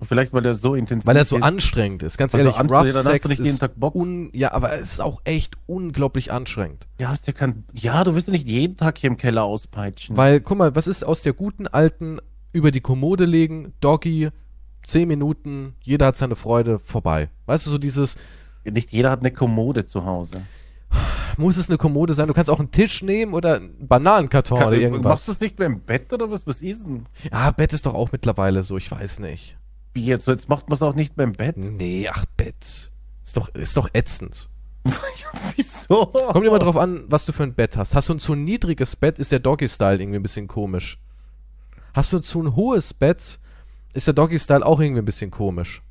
Vielleicht, 0.01 0.33
weil 0.33 0.45
er 0.45 0.55
so 0.55 0.75
intensiv 0.75 1.07
Weil 1.07 1.15
er 1.15 1.25
so 1.25 1.37
ist. 1.37 1.43
anstrengend 1.43 2.03
ist. 2.03 2.17
Ganz 2.17 2.33
Weil 2.33 2.41
er 2.41 2.43
ehrlich, 2.45 2.55
so 2.55 2.59
anstrengend 2.59 2.85
Rough 2.85 2.89
ist, 2.89 3.05
hast 3.05 3.11
Sex 3.13 3.27
nicht 3.29 3.37
jeden 3.39 3.49
ist 3.51 3.59
Tag 3.59 3.79
Bock. 3.79 3.95
un 3.95 4.29
ja, 4.33 4.51
aber 4.51 4.73
es 4.73 4.93
ist 4.93 4.99
auch 5.01 5.21
echt 5.23 5.55
unglaublich 5.67 6.31
anstrengend. 6.33 6.87
Ja, 6.99 7.09
hast 7.09 7.27
ja 7.27 7.33
kein, 7.33 7.63
ja, 7.73 8.03
du 8.03 8.13
wirst 8.13 8.27
ja 8.27 8.33
nicht 8.33 8.47
jeden 8.47 8.75
Tag 8.75 8.97
hier 8.97 9.09
im 9.09 9.17
Keller 9.17 9.43
auspeitschen. 9.43 10.17
Weil, 10.17 10.41
guck 10.41 10.57
mal, 10.57 10.75
was 10.75 10.87
ist 10.87 11.03
aus 11.03 11.21
der 11.21 11.33
guten 11.33 11.67
alten 11.67 12.19
über 12.51 12.71
die 12.71 12.81
Kommode 12.81 13.25
legen, 13.25 13.73
Doggy, 13.79 14.29
10 14.83 15.07
Minuten, 15.07 15.75
jeder 15.81 16.07
hat 16.07 16.17
seine 16.17 16.35
Freude, 16.35 16.79
vorbei. 16.79 17.29
Weißt 17.45 17.65
du, 17.65 17.69
so 17.71 17.77
dieses, 17.77 18.17
nicht 18.65 18.91
jeder 18.91 19.11
hat 19.11 19.21
eine 19.21 19.31
Kommode 19.31 19.85
zu 19.85 20.05
Hause. 20.05 20.41
muss 21.37 21.57
es 21.57 21.69
eine 21.69 21.77
Kommode 21.77 22.13
sein? 22.13 22.27
Du 22.27 22.33
kannst 22.33 22.49
auch 22.49 22.59
einen 22.59 22.71
Tisch 22.71 23.01
nehmen 23.01 23.33
oder 23.33 23.55
einen 23.55 23.87
Bananenkarton 23.87 24.57
oder 24.57 24.65
Machst 24.67 24.81
du 24.81 24.83
irgendwas. 24.83 25.27
es 25.27 25.39
nicht 25.39 25.57
mehr 25.59 25.67
im 25.67 25.81
Bett 25.81 26.11
oder 26.13 26.29
was? 26.29 26.45
Was 26.47 26.61
ist 26.61 26.85
denn? 26.85 27.05
Ja, 27.31 27.51
Bett 27.51 27.73
ist 27.73 27.85
doch 27.85 27.93
auch 27.93 28.11
mittlerweile 28.11 28.63
so, 28.63 28.77
ich 28.77 28.89
weiß 28.91 29.19
nicht. 29.19 29.57
Jetzt? 29.95 30.27
Jetzt 30.27 30.49
macht 30.49 30.67
man 30.69 30.75
es 30.75 30.81
auch 30.81 30.95
nicht 30.95 31.17
mehr 31.17 31.25
im 31.25 31.33
Bett? 31.33 31.57
Nee, 31.57 32.07
ach, 32.11 32.25
Bett. 32.37 32.91
Ist 33.23 33.37
doch, 33.37 33.49
ist 33.55 33.75
doch 33.77 33.89
ätzend. 33.93 34.49
Wieso? 35.55 36.05
Kommt 36.05 36.45
immer 36.45 36.59
drauf 36.59 36.77
an, 36.77 37.05
was 37.07 37.25
du 37.25 37.31
für 37.31 37.43
ein 37.43 37.53
Bett 37.55 37.75
hast. 37.77 37.95
Hast 37.95 38.09
du 38.09 38.13
ein 38.13 38.19
zu 38.19 38.35
niedriges 38.35 38.95
Bett, 38.95 39.17
ist 39.19 39.31
der 39.31 39.39
Doggy-Style 39.39 39.99
irgendwie 40.01 40.19
ein 40.19 40.23
bisschen 40.23 40.47
komisch. 40.47 40.99
Hast 41.93 42.13
du 42.13 42.19
zu 42.19 42.41
ein 42.43 42.55
hohes 42.55 42.93
Bett, 42.93 43.39
ist 43.93 44.07
der 44.07 44.13
Doggy-Style 44.13 44.65
auch 44.65 44.79
irgendwie 44.79 45.01
ein 45.01 45.05
bisschen 45.05 45.31
komisch. 45.31 45.81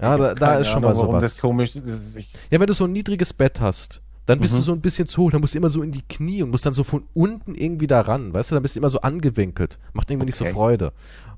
Ja, 0.00 0.16
da, 0.16 0.34
da 0.34 0.54
ist 0.54 0.68
schon 0.68 0.84
Ahnung, 0.84 0.92
mal 0.92 0.96
warum 0.96 1.20
das 1.20 1.32
sowas. 1.36 1.40
komisch. 1.42 1.72
Das 1.74 1.84
ist 1.84 2.16
Ja, 2.50 2.58
wenn 2.60 2.66
du 2.66 2.72
so 2.72 2.84
ein 2.84 2.92
niedriges 2.92 3.32
Bett 3.34 3.60
hast, 3.60 4.00
dann 4.30 4.40
bist 4.40 4.54
Mhm. 4.54 4.58
du 4.58 4.62
so 4.64 4.72
ein 4.72 4.80
bisschen 4.80 5.06
zu 5.08 5.22
hoch, 5.22 5.30
dann 5.30 5.40
musst 5.40 5.54
du 5.54 5.58
immer 5.58 5.68
so 5.70 5.82
in 5.82 5.92
die 5.92 6.02
Knie 6.02 6.42
und 6.42 6.50
musst 6.50 6.64
dann 6.66 6.72
so 6.72 6.84
von 6.84 7.04
unten 7.14 7.54
irgendwie 7.54 7.86
da 7.86 8.00
ran, 8.00 8.32
weißt 8.32 8.50
du, 8.50 8.54
dann 8.56 8.62
bist 8.62 8.76
du 8.76 8.80
immer 8.80 8.88
so 8.90 9.00
angewinkelt. 9.00 9.78
Macht 9.92 10.10
irgendwie 10.10 10.26
nicht 10.26 10.36
so 10.36 10.44
Okay. 10.44 10.54
Freude. 10.54 10.92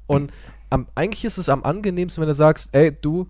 Und 0.06 0.32
am, 0.70 0.86
eigentlich 0.94 1.24
ist 1.24 1.38
es 1.38 1.48
am 1.48 1.62
angenehmsten, 1.64 2.20
wenn 2.22 2.28
du 2.28 2.34
sagst, 2.34 2.68
ey, 2.72 2.92
du, 3.00 3.28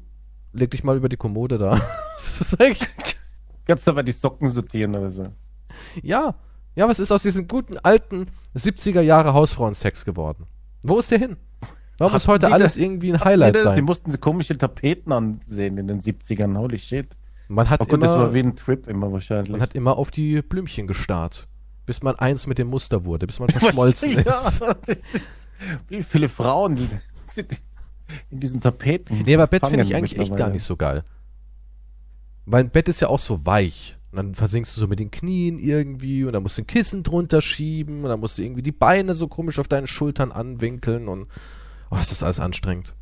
leg 0.53 0.71
dich 0.71 0.85
mal 0.85 0.97
über 0.97 1.09
die 1.09 1.17
Kommode 1.17 1.59
da. 1.59 1.81
das 2.17 2.41
ist 2.41 2.61
eigentlich, 2.61 2.89
kannst 3.67 3.89
aber 3.89 4.03
die 4.03 4.13
Socken 4.13 4.49
sortieren 4.49 4.95
oder 4.97 5.11
so. 5.11 5.29
ja, 6.03 6.35
ja, 6.75 6.89
was 6.89 7.01
ist 7.01 7.13
aus 7.13 7.23
diesem 7.23 7.47
guten 7.49 7.77
alten 7.79 8.29
70er 8.57 9.01
Jahre 9.03 9.35
Hausfrauensex 9.35 10.05
geworden? 10.05 10.47
Wo 10.83 10.99
ist 10.99 11.11
der 11.11 11.19
hin? 11.19 11.37
Warum 11.99 12.15
muss 12.15 12.23
Hatten 12.25 12.33
heute 12.33 12.47
die 12.47 12.53
alles 12.53 12.73
das- 12.75 12.83
irgendwie 12.83 13.13
ein 13.13 13.23
Highlight 13.23 13.55
das? 13.55 13.63
Die 13.63 13.69
sein? 13.77 13.85
mussten 13.85 14.11
so 14.11 14.19
komische 14.19 14.57
Tapeten 14.57 15.13
ansehen 15.13 15.77
in 15.79 15.87
den 15.87 16.01
70ern. 16.01 16.57
Holy 16.59 16.79
shit. 16.79 17.09
Man 17.53 17.69
hat 17.69 17.81
Oh 17.83 17.85
Gott, 17.85 18.03
das 18.03 18.11
war 18.11 18.25
immer, 18.25 18.35
wie 18.35 18.41
ein 18.41 18.57
Trip 18.57 18.87
immer 18.89 19.13
wahrscheinlich. 19.13 19.51
man 19.51 19.61
hat 19.61 19.75
immer 19.75 19.99
auf 19.99 20.11
die 20.11 20.41
Blümchen 20.41 20.87
gestarrt, 20.87 21.47
bis 21.85 22.03
man 22.03 22.17
eins 22.17 22.47
mit 22.47 22.59
dem 22.59 22.69
Muster 22.69 23.05
wurde, 23.05 23.27
bis 23.27 23.39
man 23.39 23.49
verschmolzen 23.51 24.11
ja, 24.25 24.37
ist. 24.37 24.61
das 24.63 24.97
wie 25.89 26.03
viele 26.03 26.29
Frauen 26.29 26.77
die 26.77 26.89
sind 27.27 27.61
in 28.31 28.41
diesen 28.41 28.61
Tapeten. 28.61 29.23
Nee, 29.25 29.35
aber 29.35 29.47
Bett 29.47 29.67
finde 29.67 29.85
ich 29.85 29.95
eigentlich 29.95 30.19
echt 30.19 30.37
gar 30.37 30.49
nicht 30.49 30.65
so 30.65 30.77
geil. 30.77 31.05
Weil 32.47 32.65
ein 32.65 32.71
Bett 32.71 32.89
ist 32.89 33.01
ja 33.01 33.09
auch 33.09 33.19
so 33.19 33.47
weich. 33.47 33.97
Und 34.11 34.17
dann 34.17 34.35
versinkst 34.35 34.77
du 34.77 34.81
so 34.81 34.89
mit 34.89 35.01
den 35.01 35.11
Knien 35.11 35.59
irgendwie 35.59 36.25
und 36.25 36.33
dann 36.33 36.43
musst 36.43 36.59
du 36.59 36.63
ein 36.63 36.67
Kissen 36.67 37.03
drunter 37.03 37.41
schieben 37.41 38.03
und 38.03 38.11
dann 38.11 38.21
musst 38.21 38.37
du 38.37 38.43
irgendwie 38.43 38.63
die 38.63 38.73
Beine 38.73 39.15
so 39.15 39.29
komisch 39.29 39.59
auf 39.59 39.69
deinen 39.69 39.87
Schultern 39.87 40.33
anwinkeln 40.33 41.09
und 41.09 41.29
oh, 41.91 41.97
ist 41.97 42.11
das 42.11 42.23
alles 42.23 42.41
anstrengend. 42.41 42.95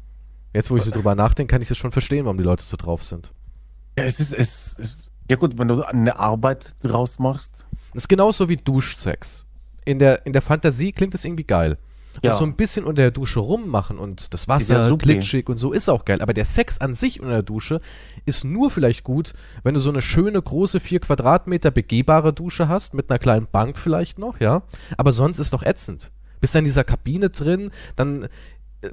Jetzt, 0.52 0.70
wo 0.70 0.76
ich 0.76 0.84
so 0.84 0.90
drüber 0.90 1.14
nachdenke, 1.14 1.52
kann 1.52 1.62
ich 1.62 1.68
das 1.68 1.78
schon 1.78 1.92
verstehen, 1.92 2.24
warum 2.24 2.38
die 2.38 2.44
Leute 2.44 2.62
so 2.62 2.76
drauf 2.76 3.02
sind. 3.02 3.32
Ja, 3.98 4.04
es 4.04 4.20
ist, 4.20 4.32
es 4.32 4.74
ist, 4.78 4.98
ja 5.28 5.36
gut, 5.36 5.58
wenn 5.58 5.68
du 5.68 5.82
eine 5.82 6.18
Arbeit 6.18 6.74
draus 6.82 7.18
machst. 7.18 7.64
Das 7.92 8.04
ist 8.04 8.08
genauso 8.08 8.48
wie 8.48 8.56
Duschsex. 8.56 9.46
In 9.84 9.98
der, 9.98 10.26
in 10.26 10.32
der 10.32 10.42
Fantasie 10.42 10.92
klingt 10.92 11.14
das 11.14 11.24
irgendwie 11.24 11.44
geil. 11.44 11.78
Ja. 12.22 12.32
Und 12.32 12.38
so 12.38 12.44
ein 12.44 12.56
bisschen 12.56 12.84
unter 12.84 13.02
der 13.02 13.10
Dusche 13.12 13.40
rummachen 13.40 13.98
und 13.98 14.34
das 14.34 14.46
ja 14.46 14.54
Wasser 14.54 14.88
supi. 14.88 15.06
glitschig 15.06 15.48
und 15.48 15.58
so 15.58 15.72
ist 15.72 15.88
auch 15.88 16.04
geil. 16.04 16.20
Aber 16.20 16.34
der 16.34 16.44
Sex 16.44 16.78
an 16.78 16.92
sich 16.94 17.20
unter 17.20 17.34
der 17.34 17.42
Dusche 17.42 17.80
ist 18.26 18.44
nur 18.44 18.70
vielleicht 18.70 19.04
gut, 19.04 19.32
wenn 19.62 19.74
du 19.74 19.80
so 19.80 19.90
eine 19.90 20.02
schöne, 20.02 20.42
große, 20.42 20.80
vier 20.80 21.00
Quadratmeter 21.00 21.70
begehbare 21.70 22.32
Dusche 22.32 22.68
hast, 22.68 22.94
mit 22.94 23.10
einer 23.10 23.18
kleinen 23.18 23.46
Bank 23.46 23.78
vielleicht 23.78 24.18
noch, 24.18 24.40
ja. 24.40 24.62
Aber 24.96 25.12
sonst 25.12 25.38
ist 25.38 25.52
doch 25.52 25.62
ätzend. 25.62 26.10
Bist 26.40 26.54
dann 26.54 26.60
in 26.60 26.64
dieser 26.66 26.84
Kabine 26.84 27.30
drin, 27.30 27.70
dann 27.96 28.28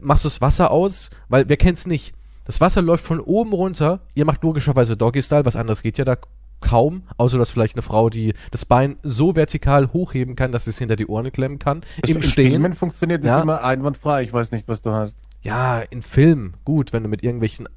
machst 0.02 0.26
du 0.26 0.30
das 0.30 0.42
Wasser 0.42 0.72
aus, 0.72 1.10
weil 1.30 1.50
wer 1.50 1.58
kennt's 1.58 1.88
nicht? 1.88 2.14
Das 2.48 2.62
Wasser 2.62 2.82
läuft 2.82 3.06
von 3.06 3.20
oben 3.20 3.52
runter, 3.54 4.00
ihr 4.16 4.26
macht 4.26 4.42
logischerweise 4.42 4.96
Doggy-Style, 4.98 5.46
was 5.46 5.56
anderes 5.58 5.82
geht 5.84 5.98
ja 5.98 6.06
da 6.06 6.16
kaum, 6.62 7.04
außer 7.18 7.38
dass 7.38 7.52
vielleicht 7.52 7.76
eine 7.76 7.82
Frau, 7.84 8.10
die 8.10 8.34
das 8.52 8.66
Bein 8.66 8.98
so 9.04 9.36
vertikal 9.36 9.92
hochheben 9.94 10.36
kann, 10.36 10.52
dass 10.52 10.64
sie 10.64 10.72
es 10.72 10.80
hinter 10.80 10.96
die 10.96 11.06
Ohren 11.08 11.32
klemmen 11.32 11.60
kann, 11.60 11.82
im 12.08 12.18
in 12.18 12.24
Stehen. 12.24 12.52
Filmen 12.52 12.74
funktioniert 12.74 13.24
das 13.24 13.30
Ja. 13.30 13.42
immer 13.42 13.64
einwandfrei. 13.64 14.24
Ich 14.24 14.34
weiß 14.34 14.52
nicht, 14.54 14.68
was 14.68 14.82
du 14.82 14.92
hast. 14.92 15.18
Ja, 15.42 15.82
in 15.82 16.02
Film, 16.02 16.56
gut, 16.66 16.94
wenn 16.94 17.04
du 17.04 17.10
mit 17.10 17.22
irgendwelchen 17.22 17.68
äh, 17.68 17.70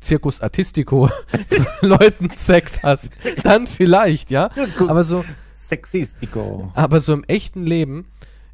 Zirkus 0.00 0.40
Artistico 0.42 1.08
Leuten 1.80 2.28
Sex 2.30 2.82
hast, 2.82 3.10
dann 3.42 3.66
vielleicht, 3.66 4.30
ja. 4.30 4.50
Aber 4.86 5.02
so, 5.02 5.24
Sexistico. 5.54 6.70
aber 6.74 7.00
so 7.00 7.14
im 7.14 7.24
echten 7.24 7.64
Leben 7.64 8.06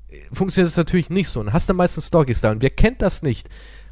äh, 0.08 0.20
funktioniert 0.32 0.70
das 0.70 0.76
natürlich 0.76 1.10
nicht 1.10 1.28
so. 1.28 1.40
Und 1.40 1.52
hast 1.52 1.68
dann 1.68 1.76
meistens 1.76 2.10
Doggy-Style. 2.10 2.52
Und 2.52 2.62
wer 2.62 2.70
kennt 2.70 3.02
das 3.02 3.22
nicht? 3.22 3.48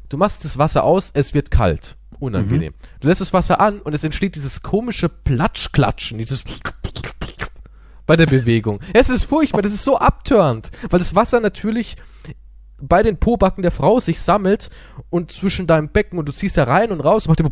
Du 0.09 0.17
machst 0.17 0.45
das 0.45 0.57
Wasser 0.57 0.83
aus, 0.83 1.11
es 1.13 1.33
wird 1.33 1.51
kalt. 1.51 1.95
Unangenehm. 2.19 2.73
Du 3.01 3.07
lässt 3.09 3.19
das 3.21 3.33
Wasser 3.33 3.59
an 3.59 3.81
und 3.81 3.93
es 3.93 4.03
entsteht 4.03 4.35
dieses 4.35 4.61
komische 4.61 5.09
Platschklatschen, 5.09 6.17
dieses 6.17 6.43
bei 8.05 8.15
der 8.15 8.25
Bewegung. 8.27 8.79
Es 8.93 9.09
ist 9.09 9.23
furchtbar, 9.25 9.61
das 9.63 9.73
ist 9.73 9.83
so 9.83 9.97
abtörend, 9.97 10.71
weil 10.89 10.99
das 10.99 11.15
Wasser 11.15 11.39
natürlich 11.41 11.95
bei 12.81 13.03
den 13.03 13.17
Pobacken 13.17 13.63
der 13.63 13.71
Frau 13.71 13.99
sich 13.99 14.19
sammelt 14.21 14.69
und 15.09 15.31
zwischen 15.31 15.65
deinem 15.67 15.89
Becken 15.89 16.19
und 16.19 16.27
du 16.27 16.31
ziehst 16.31 16.55
da 16.57 16.65
rein 16.65 16.91
und 16.91 17.01
raus, 17.01 17.27
macht 17.27 17.39
immer 17.39 17.51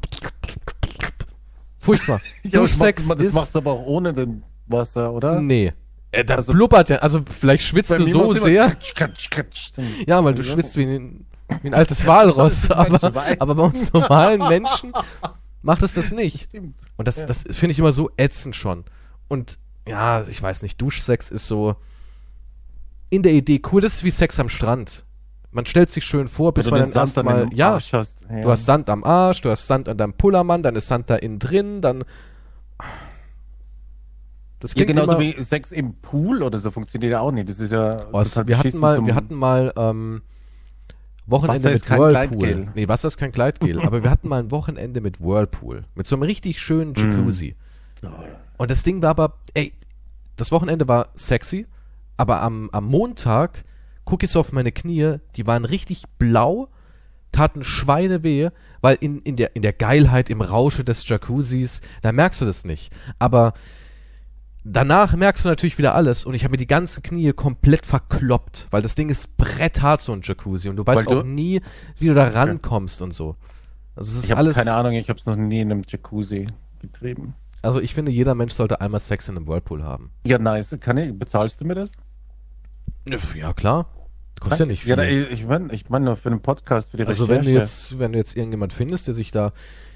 furchtbar. 1.79 2.21
Duschsex 2.43 3.07
das 3.07 3.19
ist 3.19 3.33
machst 3.33 3.55
du 3.55 3.59
aber 3.59 3.71
auch 3.71 3.85
ohne 3.85 4.13
den 4.13 4.43
Wasser, 4.67 5.11
oder? 5.11 5.41
Nee. 5.41 5.73
Äh, 6.11 6.23
da 6.23 6.35
Also- 6.35 6.53
blubbert 6.53 6.89
ja, 6.89 6.97
also 6.97 7.21
vielleicht 7.29 7.65
schwitzt 7.65 7.91
du 7.91 8.05
so 8.05 8.23
immer 8.31 8.33
sehr. 8.39 8.75
Dann- 8.95 9.87
Ja, 10.07 10.23
weil 10.23 10.35
du 10.35 10.43
Ja. 10.43 10.53
schwitzt 10.53 10.77
wie 10.77 10.83
ein, 10.83 11.25
wie 11.61 11.67
ein 11.69 11.73
altes 11.73 12.05
Walross. 12.07 12.71
Aber, 12.71 12.99
aber 13.39 13.55
bei 13.55 13.63
uns 13.63 13.91
normalen 13.93 14.39
Menschen 14.49 14.93
macht 15.61 15.83
es 15.83 15.93
das 15.93 16.11
nicht. 16.11 16.43
Stimmt. 16.49 16.77
Und 16.97 17.07
das, 17.07 17.17
Ja. 17.17 17.25
das 17.25 17.43
finde 17.51 17.71
ich 17.71 17.79
immer 17.79 17.91
so 17.91 18.09
ätzend 18.17 18.55
schon. 18.55 18.83
Und 19.27 19.57
ja, 19.87 20.21
ich 20.27 20.41
weiß 20.41 20.61
nicht, 20.61 20.81
Duschsex 20.81 21.29
ist 21.31 21.47
so 21.47 21.75
in 23.09 23.21
der 23.23 23.33
Idee 23.33 23.61
cool. 23.71 23.81
Das 23.81 23.93
ist 23.95 24.03
wie 24.03 24.11
Sex 24.11 24.39
am 24.39 24.49
Strand. 24.49 25.05
Man 25.51 25.65
stellt 25.67 25.91
sich 25.91 26.03
schön 26.03 26.27
vor, 26.27 26.53
bis 26.53 26.69
man 26.71 26.79
dann 26.79 26.91
erstmal, 26.91 27.47
ja, 27.53 27.73
Arsch 27.73 27.93
hast. 27.93 28.21
Ja. 28.29 28.41
du 28.41 28.49
hast 28.49 28.65
Sand 28.65 28.89
am 28.89 29.03
Arsch, 29.03 29.41
du 29.41 29.51
hast 29.51 29.67
Sand 29.67 29.87
an 29.87 29.97
deinem 29.97 30.13
Pullermann, 30.13 30.63
dann 30.63 30.75
ist 30.75 30.87
Sand 30.87 31.09
da 31.11 31.15
innen 31.15 31.37
drin, 31.37 31.79
dann 31.81 32.03
Das 34.59 34.71
Ja, 34.71 34.75
klingt 34.85 34.87
genauso 34.97 35.11
immer, 35.11 35.19
wie 35.21 35.39
Sex 35.43 35.71
im 35.71 35.93
Pool 35.95 36.41
oder 36.41 36.57
so 36.57 36.71
funktioniert 36.71 37.11
ja 37.11 37.19
auch 37.19 37.31
nicht. 37.31 37.49
Das 37.49 37.59
ist 37.59 37.71
ja. 37.71 38.07
Oh, 38.11 38.21
es- 38.21 38.31
total 38.31 38.47
wir 38.47 38.57
hatten 38.57 38.77
mal, 38.79 38.95
zum- 38.95 39.05
wir 39.07 39.15
hatten 39.15 39.35
mal 39.35 39.73
ähm, 39.75 40.21
Wochenende 41.25 41.69
mit 41.71 41.85
kein 41.85 41.99
Whirlpool. 41.99 42.67
Nee, 42.75 42.87
Wasser 42.87 43.07
ist 43.07 43.17
kein 43.17 43.31
Gleitgel, 43.31 43.79
aber 43.79 44.03
wir 44.03 44.09
hatten 44.09 44.27
mal 44.27 44.39
ein 44.39 44.51
Wochenende 44.51 45.01
mit 45.01 45.21
Whirlpool. 45.21 45.85
Mit 45.95 46.05
so 46.05 46.15
einem 46.15 46.23
richtig 46.23 46.59
schönen 46.59 46.93
Jacuzzi. 46.95 47.55
Und 48.57 48.71
das 48.71 48.83
Ding 48.83 49.01
war 49.01 49.11
aber, 49.11 49.37
ey, 49.53 49.73
das 50.35 50.51
Wochenende 50.51 50.87
war 50.87 51.09
sexy, 51.15 51.65
aber 52.17 52.41
am, 52.41 52.69
am 52.71 52.85
Montag 52.85 53.63
gucke 54.05 54.25
ich 54.25 54.31
so 54.31 54.39
auf 54.39 54.51
meine 54.51 54.71
Knie, 54.71 55.17
die 55.35 55.47
waren 55.47 55.65
richtig 55.65 56.03
blau, 56.17 56.69
taten 57.31 57.63
Schweine 57.63 58.23
weh, 58.23 58.49
weil 58.81 58.97
in, 58.99 59.21
in, 59.21 59.35
der, 59.37 59.55
in 59.55 59.61
der 59.61 59.73
Geilheit, 59.73 60.29
im 60.29 60.41
Rausche 60.41 60.83
des 60.83 61.07
Jacuzzis, 61.07 61.81
da 62.01 62.11
merkst 62.11 62.41
du 62.41 62.45
das 62.45 62.65
nicht. 62.65 62.93
Aber 63.17 63.53
danach 64.63 65.15
merkst 65.15 65.43
du 65.45 65.49
natürlich 65.49 65.77
wieder 65.77 65.95
alles 65.95 66.25
und 66.25 66.33
ich 66.33 66.43
habe 66.43 66.51
mir 66.51 66.57
die 66.57 66.67
ganzen 66.67 67.03
Knie 67.03 67.33
komplett 67.33 67.85
verkloppt, 67.85 68.67
weil 68.71 68.81
das 68.81 68.95
Ding 68.95 69.09
ist 69.09 69.37
bretthart, 69.37 70.01
so 70.01 70.13
ein 70.13 70.21
Jacuzzi 70.23 70.69
und 70.69 70.75
du 70.77 70.85
weißt 70.85 71.05
Weil 71.05 71.13
du- 71.15 71.19
auch 71.21 71.25
nie, 71.25 71.61
wie 71.99 72.07
du 72.07 72.13
da 72.13 72.27
rankommst 72.29 73.01
und 73.01 73.13
so. 73.13 73.35
Also 73.95 74.11
es 74.11 74.17
ist 74.19 74.25
Ich 74.31 74.35
alles, 74.37 74.55
keine 74.57 74.73
Ahnung, 74.73 74.93
ich 74.93 75.09
habe 75.09 75.19
es 75.19 75.25
noch 75.25 75.35
nie 75.35 75.61
in 75.61 75.71
einem 75.71 75.83
Jacuzzi 75.87 76.47
getrieben. 76.79 77.35
also 77.61 77.79
ich 77.79 77.93
finde, 77.93 78.11
jeder 78.11 78.35
Mensch 78.35 78.53
sollte 78.53 78.81
einmal 78.81 78.99
Sex 78.99 79.27
in 79.29 79.37
einem 79.37 79.47
Whirlpool 79.47 79.83
haben. 79.83 80.11
Ja, 80.25 80.37
nice. 80.39 80.75
Kann 80.79 80.97
ich, 80.97 81.17
bezahlst 81.17 81.61
du 81.61 81.65
mir 81.65 81.75
das? 81.75 81.91
Ja, 83.35 83.53
klar. 83.53 83.87
Kostet 84.39 84.59
ja 84.61 84.65
nicht 84.65 84.83
viel. 84.83 84.97
Ja, 84.97 85.03
ich 85.03 85.45
meine, 85.45 85.71
ich 85.73 85.89
meine 85.89 86.05
nur 86.05 86.15
für 86.17 86.29
einen 86.29 86.41
Podcast, 86.41 86.91
für 86.91 86.97
die 86.97 87.05
also 87.05 87.25
Recherche. 87.25 87.45
wenn 87.47 87.53
du 87.53 87.59
jetzt, 87.59 87.99
wenn 87.99 88.11
du 88.13 88.17
jetzt 88.17 88.35
irgendjemand 88.35 88.73
findest, 88.73 89.07
der 89.07 89.13
sich 89.13 89.31
da, 89.31 89.53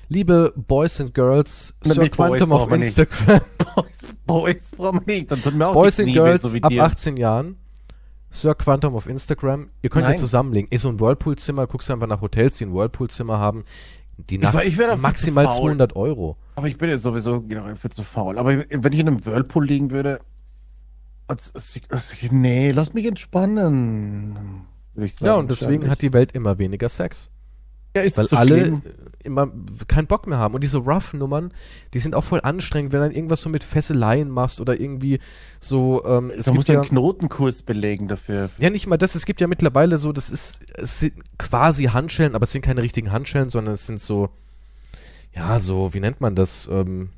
liebe 0.09 0.53
Boys 0.55 0.99
and 1.01 1.13
Girls, 1.13 1.73
Na, 1.85 1.93
Sir 1.93 2.01
nicht 2.03 2.17
Boys 2.17 2.29
Quantum 2.39 2.51
auf. 2.53 2.71
Instagram, 2.71 3.41
Boys, 3.75 3.99
Boys 4.25 4.71
brauchen 4.75 5.01
wir 5.05 5.15
nicht, 5.15 5.31
dann 5.31 5.41
tun 5.41 5.57
mir 5.57 5.67
auch 5.67 5.73
Boys 5.73 5.99
and 5.99 6.13
Girls 6.13 6.41
so 6.43 6.57
ab 6.61 6.69
dir. 6.69 6.83
18 6.83 7.17
Jahren, 7.17 7.57
Sir 8.29 8.55
Quantum 8.55 8.95
auf 8.95 9.07
Instagram, 9.07 9.69
ihr 9.81 9.89
könnt 9.89 10.03
ja 10.03 10.09
Nein. 10.09 10.17
zusammenlegen. 10.19 10.69
Ist 10.71 10.81
so 10.83 10.89
ein 10.89 10.99
Whirlpool-Zimmer, 10.99 11.67
guckst 11.67 11.89
einfach 11.91 12.07
nach 12.07 12.21
Hotels, 12.21 12.57
die 12.57 12.65
ein 12.65 12.73
Whirlpool-Zimmer 12.73 13.37
haben, 13.39 13.63
die 14.17 14.37
nach 14.37 14.53
war- 14.53 14.65
ich 14.65 14.77
wär 14.77 14.87
dafür 14.87 15.01
maximal 15.01 15.45
zu 15.45 15.51
faul. 15.51 15.61
200 15.71 15.95
Euro. 15.95 16.37
Aber 16.55 16.67
ich 16.67 16.77
bin 16.77 16.89
ja 16.89 16.97
sowieso 16.97 17.41
genau 17.41 17.73
für 17.75 17.89
zu 17.89 18.03
faul. 18.03 18.37
Aber 18.39 18.49
wenn 18.57 18.93
ich 18.93 18.99
in 18.99 19.07
einem 19.07 19.25
Whirlpool 19.25 19.65
liegen 19.65 19.91
würde, 19.91 20.19
nee, 22.31 22.71
lass 22.71 22.93
mich 22.93 23.05
entspannen. 23.05 24.65
ich 24.95 25.19
Ja, 25.19 25.35
und 25.35 25.51
deswegen 25.51 25.89
hat 25.89 26.01
die 26.01 26.13
Welt 26.13 26.31
immer 26.31 26.57
weniger 26.57 26.89
Sex. 26.89 27.29
Ja, 27.97 28.03
ist 28.03 28.17
Weil 28.17 28.27
so 28.27 28.35
alle 28.35 28.65
schlimm? 28.65 28.81
immer 29.23 29.51
keinen 29.87 30.07
Bock 30.07 30.25
mehr 30.27 30.37
haben. 30.37 30.55
Und 30.55 30.63
diese 30.63 30.77
Rough-Nummern, 30.79 31.51
die 31.93 31.99
sind 31.99 32.15
auch 32.15 32.23
voll 32.23 32.39
anstrengend, 32.41 32.93
wenn 32.93 33.01
du 33.01 33.07
dann 33.07 33.15
irgendwas 33.15 33.41
so 33.41 33.49
mit 33.49 33.63
Fesseleien 33.63 34.29
machst 34.29 34.61
oder 34.61 34.79
irgendwie 34.79 35.19
so, 35.59 36.03
ähm, 36.05 36.31
es 36.31 36.45
Da 36.45 36.51
gibt 36.51 36.55
musst 36.55 36.69
du 36.69 36.73
ja, 36.73 36.81
einen 36.81 36.89
Knotenkurs 36.89 37.61
belegen 37.61 38.07
dafür. 38.07 38.49
ja 38.57 38.69
nicht 38.69 38.87
mal 38.87 38.97
das, 38.97 39.15
es 39.15 39.25
gibt 39.25 39.41
ja 39.41 39.47
mittlerweile 39.47 39.97
so, 39.97 40.11
das 40.13 40.29
ist, 40.29 40.61
es 40.75 40.99
sind 40.99 41.13
quasi 41.37 41.85
Handschellen, 41.85 42.35
aber 42.35 42.43
es 42.43 42.51
sind 42.51 42.61
keine 42.63 42.81
richtigen 42.81 43.11
Handschellen, 43.11 43.49
sondern 43.49 43.73
es 43.73 43.85
sind 43.85 44.01
so, 44.01 44.29
ja, 45.35 45.59
so, 45.59 45.93
wie 45.93 45.99
nennt 45.99 46.21
man 46.21 46.35
das, 46.35 46.67
ähm, 46.71 47.09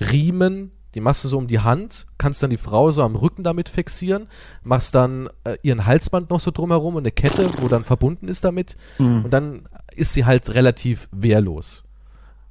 Riemen, 0.00 0.70
die 0.94 1.00
machst 1.00 1.24
du 1.24 1.28
so 1.28 1.38
um 1.38 1.46
die 1.46 1.60
Hand, 1.60 2.06
kannst 2.18 2.42
dann 2.42 2.50
die 2.50 2.56
Frau 2.56 2.90
so 2.90 3.02
am 3.02 3.16
Rücken 3.16 3.42
damit 3.42 3.68
fixieren, 3.68 4.28
machst 4.62 4.94
dann 4.94 5.28
äh, 5.44 5.56
ihren 5.62 5.86
Halsband 5.86 6.30
noch 6.30 6.40
so 6.40 6.50
drumherum 6.50 6.94
und 6.96 7.02
eine 7.02 7.10
Kette, 7.12 7.50
wo 7.60 7.68
dann 7.68 7.84
verbunden 7.84 8.28
ist 8.28 8.44
damit 8.44 8.76
Mhm. 8.98 9.24
und 9.24 9.30
dann 9.32 9.68
ist 9.94 10.12
sie 10.12 10.24
halt 10.24 10.54
relativ 10.54 11.08
wehrlos. 11.12 11.84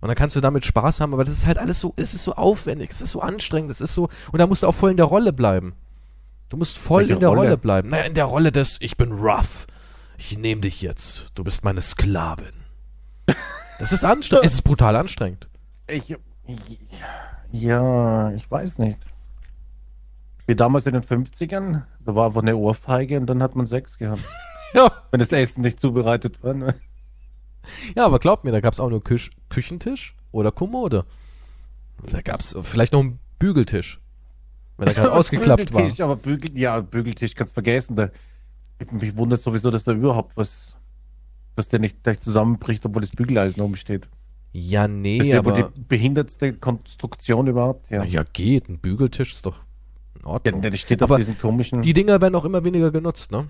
Und 0.01 0.10
dann 0.10 0.15
kannst 0.17 0.36
du 0.36 0.41
damit 0.41 0.65
Spaß 0.65 0.99
haben, 0.99 1.13
aber 1.13 1.23
das 1.23 1.34
ist 1.34 1.45
halt 1.45 1.58
alles 1.58 1.79
so, 1.79 1.93
es 1.95 2.13
ist 2.13 2.23
so 2.23 2.34
aufwendig, 2.34 2.91
es 2.91 3.01
ist 3.01 3.12
so 3.12 3.21
anstrengend, 3.21 3.71
es 3.71 3.79
ist 3.79 3.95
so, 3.95 4.10
und 4.34 4.39
da 4.39 4.47
musst 4.47 4.63
du 4.63 4.67
auch 4.67 4.75
voll 4.75 4.91
in 4.91 4.97
der 4.97 5.06
Rolle 5.06 5.32
bleiben. 5.32 5.75
Du 6.49 6.58
musst 6.58 6.77
voll 6.77 7.03
Welche 7.03 7.13
in 7.13 7.19
der 7.21 7.29
Rolle? 7.29 7.41
Rolle? 7.41 7.58
bleiben. 7.58 7.89
Naja, 7.89 8.03
in 8.03 8.13
der 8.13 8.25
Rolle 8.25 8.51
des, 8.51 8.77
ich 8.82 8.97
bin 8.97 9.12
rough. 9.13 9.65
Ich 10.17 10.38
nehme 10.38 10.62
dich 10.62 10.82
jetzt. 10.82 11.32
Du 11.36 11.43
bist 11.43 11.63
meine 11.63 11.82
Sklavin. 11.82 12.53
Das 13.79 13.91
ist 13.91 14.03
anstrengend. 14.03 14.45
es 14.45 14.53
ist 14.56 14.62
brutal 14.62 14.95
anstrengend. 14.95 15.47
Ich, 15.88 16.15
ja, 17.54 18.32
ich 18.32 18.50
weiß 18.50 18.80
nicht. 18.80 19.00
Wie 20.48 20.56
damals 20.56 20.88
in 20.88 20.94
den 20.94 21.04
50ern, 21.04 21.84
da 22.04 22.16
war 22.16 22.26
einfach 22.26 22.42
eine 22.42 22.58
Ohrfeige 22.58 23.20
und 23.20 23.28
dann 23.28 23.44
hat 23.44 23.56
man 23.56 23.66
Sex 23.66 23.98
gehabt. 23.98 24.24
Ja. 24.76 24.92
Wenn 25.12 25.20
das 25.20 25.32
Essen 25.32 25.62
nicht 25.62 25.80
zubereitet 25.80 26.44
war. 26.44 26.56
Ne? 26.56 26.74
Ja, 27.96 28.08
aber 28.08 28.18
glaub 28.18 28.44
mir, 28.44 28.52
da 28.52 28.60
gab's 28.60 28.80
auch 28.80 28.89
nur 28.89 29.04
Küch 29.04 29.30
Küchentisch 29.48 30.16
oder 30.32 30.52
Kommode. 30.52 31.06
Da 32.10 32.24
gab's 32.24 32.56
vielleicht 32.63 32.94
noch 32.94 33.02
einen 33.02 33.20
Bügeltisch. 33.38 34.02
Wenn 34.78 34.88
er 34.88 34.94
gerade 34.96 35.12
ausgeklappt 35.12 35.72
war. 35.76 35.82
Bügeltisch, 35.82 36.02
aber 36.02 36.16
Bügel, 36.16 36.58
ja, 36.58 36.82
Bügeltisch 36.82 37.36
kannst 37.36 37.54
vergessen. 37.54 37.96
Da, 37.96 38.10
ich, 38.80 38.92
mich 38.92 39.16
wundert 39.16 39.42
sowieso, 39.42 39.70
dass 39.70 39.84
da 39.84 39.92
überhaupt 39.92 40.36
was, 40.36 40.76
dass 41.56 41.68
der 41.68 41.78
nicht 41.78 42.02
gleich 42.02 42.20
zusammenbricht, 42.20 42.84
obwohl 42.84 43.04
das 43.04 43.12
Bügeleisen 43.12 43.62
oben 43.62 43.76
Ja, 44.54 44.88
Das 44.88 44.92
ist 44.96 45.02
nee, 45.02 45.18
ja 45.24 45.39
aber. 45.39 45.72
die 45.74 45.82
behindertste 45.82 46.54
Konstruktion 46.54 47.48
überhaupt. 47.48 47.89
Ja, 47.89 48.04
Ja. 48.04 48.24
geht. 48.24 48.70
Ein 48.70 48.78
Bügeltisch 48.78 49.34
ist 49.34 49.46
doch 49.46 49.58
in 50.16 50.22
ja 50.22 50.28
Ordnung. 50.28 50.62
der 50.62 50.72
steht 50.74 51.02
Aber 51.02 51.16
auf 51.16 51.20
diesen 51.20 51.38
komischen. 51.39 51.82
Die 51.82 51.94
Dinger 51.94 52.22
werden 52.22 52.36
auch 52.36 52.46
immer 52.46 52.63
weniger 52.63 52.92
genutzt, 52.92 53.32
ne? 53.32 53.48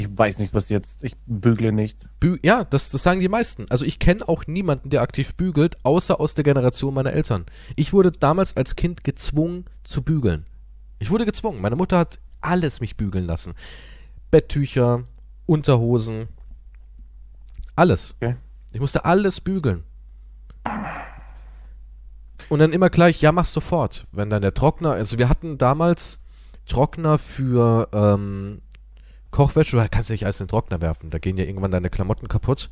ich 0.00 0.08
weiß 0.16 0.38
nicht, 0.38 0.54
was 0.54 0.68
jetzt. 0.68 1.02
Ich 1.02 1.16
bügle 1.26 1.72
nicht. 1.72 1.98
Bü 2.20 2.38
ja, 2.42 2.62
das, 2.64 2.88
das 2.90 3.02
sagen 3.02 3.18
die 3.20 3.28
meisten. 3.28 3.66
Also 3.68 3.84
ich 3.84 3.98
kenne 3.98 4.26
auch 4.28 4.46
niemanden, 4.46 4.90
der 4.90 5.02
aktiv 5.02 5.34
bügelt, 5.34 5.76
außer 5.84 6.20
aus 6.20 6.34
der 6.34 6.44
Generation 6.44 6.94
meiner 6.94 7.12
Eltern. 7.12 7.44
Ich 7.74 7.92
wurde 7.92 8.12
damals 8.12 8.56
als 8.56 8.76
Kind 8.76 9.02
gezwungen 9.02 9.64
zu 9.82 10.02
bügeln. 10.02 10.46
Ich 11.00 11.10
wurde 11.10 11.26
gezwungen. 11.26 11.60
Meine 11.60 11.74
Mutter 11.76 11.98
hat 11.98 12.20
alles 12.40 12.80
mich 12.80 12.96
bügeln 12.96 13.26
lassen. 13.26 13.54
Betttücher, 14.30 15.02
Unterhosen, 15.46 16.28
alles. 17.74 18.14
Okay. 18.20 18.36
Ich 18.78 18.80
musste 18.80 19.04
alles 19.04 19.40
bügeln. 19.40 19.82
Und 22.48 22.60
dann 22.60 22.72
immer 22.72 22.90
gleich, 22.90 23.20
ja, 23.20 23.32
mach 23.32 23.44
sofort. 23.44 24.06
Wenn 24.12 24.30
dann 24.30 24.40
der 24.40 24.54
Trockner, 24.54 24.92
also 24.92 25.18
wir 25.18 25.28
hatten 25.28 25.58
damals 25.58 26.20
Trockner 26.64 27.18
für 27.18 27.88
ähm, 27.92 28.62
Kochwäsche, 29.32 29.76
du 29.76 29.88
kannst 29.90 30.10
nicht 30.10 30.24
alles 30.26 30.38
in 30.38 30.44
den 30.44 30.50
Trockner 30.50 30.80
werfen, 30.80 31.10
da 31.10 31.18
gehen 31.18 31.36
ja 31.36 31.44
irgendwann 31.44 31.72
deine 31.72 31.90
Klamotten 31.90 32.28
kaputt. 32.28 32.70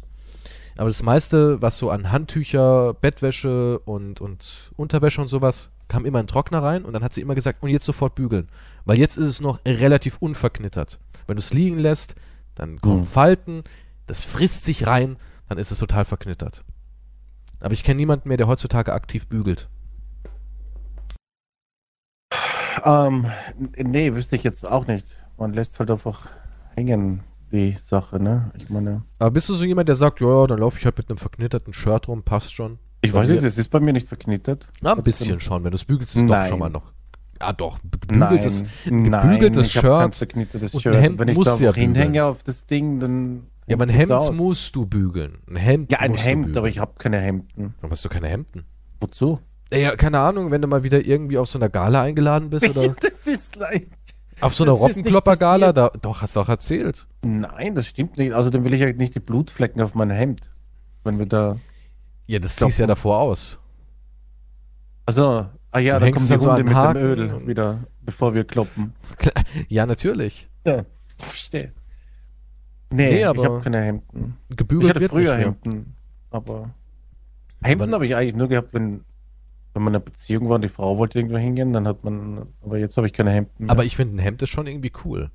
Aber 0.76 0.88
das 0.88 1.02
meiste, 1.02 1.60
was 1.60 1.76
so 1.76 1.90
an 1.90 2.12
Handtücher, 2.12 2.94
Bettwäsche 2.94 3.80
und, 3.80 4.20
und 4.20 4.70
Unterwäsche 4.76 5.20
und 5.20 5.26
sowas, 5.26 5.70
kam 5.88 6.06
immer 6.06 6.20
in 6.20 6.26
den 6.26 6.30
Trockner 6.30 6.62
rein 6.62 6.84
und 6.84 6.92
dann 6.92 7.02
hat 7.02 7.14
sie 7.14 7.20
immer 7.20 7.34
gesagt, 7.34 7.64
und 7.64 7.70
jetzt 7.70 7.84
sofort 7.84 8.14
bügeln. 8.14 8.48
Weil 8.84 9.00
jetzt 9.00 9.16
ist 9.16 9.28
es 9.28 9.40
noch 9.40 9.58
relativ 9.66 10.18
unverknittert. 10.18 11.00
Wenn 11.26 11.34
du 11.34 11.40
es 11.40 11.52
liegen 11.52 11.80
lässt, 11.80 12.14
dann 12.54 12.80
kommen 12.80 13.00
Hm. 13.00 13.06
Falten, 13.08 13.64
das 14.06 14.22
frisst 14.22 14.64
sich 14.66 14.86
rein, 14.86 15.16
dann 15.48 15.58
ist 15.58 15.70
es 15.70 15.78
total 15.78 16.04
verknittert. 16.04 16.64
Aber 17.60 17.72
ich 17.72 17.84
kenne 17.84 17.96
niemanden 17.96 18.28
mehr, 18.28 18.36
der 18.36 18.48
heutzutage 18.48 18.92
aktiv 18.92 19.26
bügelt. 19.28 19.68
Ähm, 22.84 23.26
nee, 23.76 24.14
wüsste 24.14 24.36
ich 24.36 24.42
jetzt 24.42 24.66
auch 24.66 24.86
nicht. 24.86 25.06
Man 25.38 25.52
lässt 25.52 25.78
halt 25.78 25.90
einfach 25.90 26.28
hängen, 26.74 27.20
die 27.52 27.76
Sache, 27.80 28.20
ne? 28.22 28.50
Ich 28.56 28.68
meine, 28.70 29.02
Aber 29.18 29.30
bist 29.30 29.48
du 29.48 29.54
so 29.54 29.64
jemand, 29.64 29.88
der 29.88 29.96
sagt, 29.96 30.20
ja, 30.20 30.46
dann 30.46 30.58
laufe 30.58 30.78
ich 30.78 30.84
halt 30.84 30.98
mit 30.98 31.08
einem 31.08 31.18
verknitterten 31.18 31.72
Shirt 31.72 32.08
rum, 32.08 32.22
passt 32.22 32.52
schon? 32.54 32.78
ich 33.02 33.12
weiß 33.12 33.28
nicht, 33.28 33.44
das 33.44 33.56
ist 33.56 33.68
bei 33.70 33.78
mir 33.80 33.92
nicht 33.92 34.08
verknittert. 34.08 34.66
Na, 34.80 34.94
ein 34.94 35.02
bisschen 35.02 35.38
schon. 35.40 35.62
Wenn 35.64 35.70
du 35.70 35.76
es 35.76 35.84
bügelst, 35.84 36.16
ist 36.16 36.22
es 36.22 36.26
doch 36.28 36.34
Nein. 36.34 36.48
schon 36.50 36.58
mal 36.58 36.70
noch. 36.70 36.92
Ja, 37.40 37.52
doch. 37.52 37.78
Gebügeltes, 37.82 38.64
nein, 38.86 39.10
gebügeltes 39.10 39.68
ich 39.68 39.74
kein 39.74 39.82
Shirt. 40.12 40.16
verknittertes 40.16 40.74
und 40.74 40.78
ein 40.86 40.92
Shirt. 40.92 41.18
Wenn 41.18 41.28
ich 41.28 41.38
einfach 41.38 41.74
hinhänge 41.74 42.24
auf 42.24 42.42
das 42.42 42.66
Ding, 42.66 42.98
dann. 43.00 43.46
Ja, 43.66 43.74
aber 43.76 43.84
ein 43.84 43.88
sieht's 43.88 44.00
Hemd 44.00 44.12
aus. 44.12 44.32
musst 44.32 44.76
du 44.76 44.86
bügeln. 44.86 45.38
Ein 45.48 45.56
Hemd 45.56 45.90
Ja, 45.92 45.98
ein 46.00 46.14
Hemd, 46.14 46.56
aber 46.56 46.68
ich 46.68 46.78
habe 46.78 46.92
keine 46.98 47.18
Hemden. 47.18 47.74
Warum 47.80 47.90
hast 47.90 48.04
du 48.04 48.08
keine 48.08 48.28
Hemden? 48.28 48.64
Wozu? 49.00 49.40
Ja, 49.72 49.96
keine 49.96 50.20
Ahnung, 50.20 50.50
wenn 50.52 50.62
du 50.62 50.68
mal 50.68 50.84
wieder 50.84 51.04
irgendwie 51.04 51.38
auf 51.38 51.48
so 51.48 51.58
einer 51.58 51.68
Gala 51.68 52.02
eingeladen 52.02 52.50
bist 52.50 52.68
oder 52.68 52.88
das 53.00 53.26
ist 53.26 53.56
leid. 53.56 53.88
auf 54.40 54.54
so 54.54 54.62
einer 54.62 54.72
Robbenklopper-Gala, 54.74 55.72
da, 55.72 55.90
doch, 56.00 56.22
hast 56.22 56.36
du 56.36 56.40
auch 56.40 56.48
erzählt. 56.48 57.08
Nein, 57.24 57.74
das 57.74 57.86
stimmt 57.88 58.16
nicht. 58.18 58.32
Außerdem 58.32 58.64
will 58.64 58.74
ich 58.74 58.80
ja 58.80 58.92
nicht 58.92 59.16
die 59.16 59.20
Blutflecken 59.20 59.82
auf 59.82 59.94
mein 59.96 60.10
Hemd. 60.10 60.48
Wenn 61.02 61.18
wir 61.18 61.26
da. 61.26 61.56
Ja, 62.28 62.38
das 62.38 62.56
Kloppen. 62.56 62.70
ziehst 62.70 62.78
du 62.78 62.82
ja 62.84 62.86
davor 62.86 63.18
aus. 63.18 63.58
Also, 65.04 65.46
ah 65.72 65.78
ja, 65.78 65.94
Du 65.94 66.00
da 66.00 66.06
hängst 66.06 66.18
kommt 66.18 66.28
die 66.28 66.32
dann 66.34 66.40
so 66.40 66.48
Runde 66.48 66.60
an 66.62 66.66
mit 66.66 66.74
Haken 66.76 66.94
dem 67.00 67.06
Öl 67.42 67.46
wieder, 67.46 67.78
bevor 68.02 68.34
wir 68.34 68.44
kloppen. 68.44 68.92
Ja, 69.68 69.86
natürlich. 69.86 70.48
Ja, 70.64 70.84
ich 71.18 71.24
verstehe. 71.26 71.72
Nee, 72.92 73.10
Nee, 73.10 73.20
ich 73.20 73.26
aber 73.26 73.44
habe 73.44 73.60
keine 73.60 73.80
Hemden. 73.82 74.36
Ich 74.48 74.56
Gebügelt 74.56 74.90
hatte 74.90 75.00
wird 75.00 75.10
früher. 75.12 75.34
Hemden, 75.36 75.94
aber 76.30 76.70
Hemden 77.62 77.82
Aber- 77.84 77.92
habe 77.94 78.06
ich 78.06 78.14
eigentlich 78.14 78.34
nur 78.36 78.48
gehabt, 78.48 78.72
wenn, 78.74 79.04
wenn 79.74 79.82
man 79.82 79.92
in 79.92 79.96
einer 79.96 80.04
Beziehung 80.04 80.48
war 80.48 80.56
und 80.56 80.62
die 80.62 80.68
Frau 80.68 80.96
wollte 80.98 81.18
irgendwo 81.18 81.36
hingehen, 81.38 81.72
dann 81.72 81.88
hat 81.88 82.04
man, 82.04 82.46
aber 82.62 82.78
jetzt 82.78 82.96
habe 82.96 83.06
ich 83.06 83.12
keine 83.12 83.30
Hemden 83.30 83.64
mehr. 83.64 83.70
Aber 83.70 83.84
ich 83.84 83.96
finde, 83.96 84.16
ein 84.16 84.18
Hemd 84.20 84.40
ist 84.42 84.50
schon 84.50 84.66
irgendwie 84.66 84.92
cool. 85.04 85.30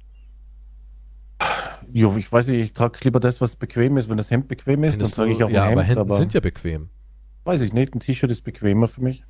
jo, 1.91 2.15
ich 2.17 2.31
weiß 2.31 2.47
nicht, 2.47 2.59
ich 2.61 2.73
trage 2.73 2.99
lieber 3.03 3.19
das, 3.19 3.41
was 3.41 3.55
bequem 3.55 3.97
ist. 3.97 4.07
Wenn 4.09 4.17
das 4.17 4.31
Hemd 4.31 4.47
bequem 4.47 4.83
ist, 4.83 4.91
Findest 4.93 5.17
dann 5.17 5.25
trage 5.25 5.35
ich 5.35 5.43
auch 5.43 5.49
ja, 5.49 5.63
ein 5.63 5.73
aber 5.73 5.81
Hemd, 5.83 5.97
Hemden 5.97 6.11
aber, 6.11 6.17
sind 6.17 6.33
ja 6.33 6.39
bequem. 6.39 6.89
weiß 7.43 7.61
ich 7.61 7.73
nicht, 7.73 7.93
ein 7.95 7.99
T-Shirt 7.99 8.31
ist 8.31 8.41
bequemer 8.43 8.87
für 8.87 9.01
mich. 9.01 9.23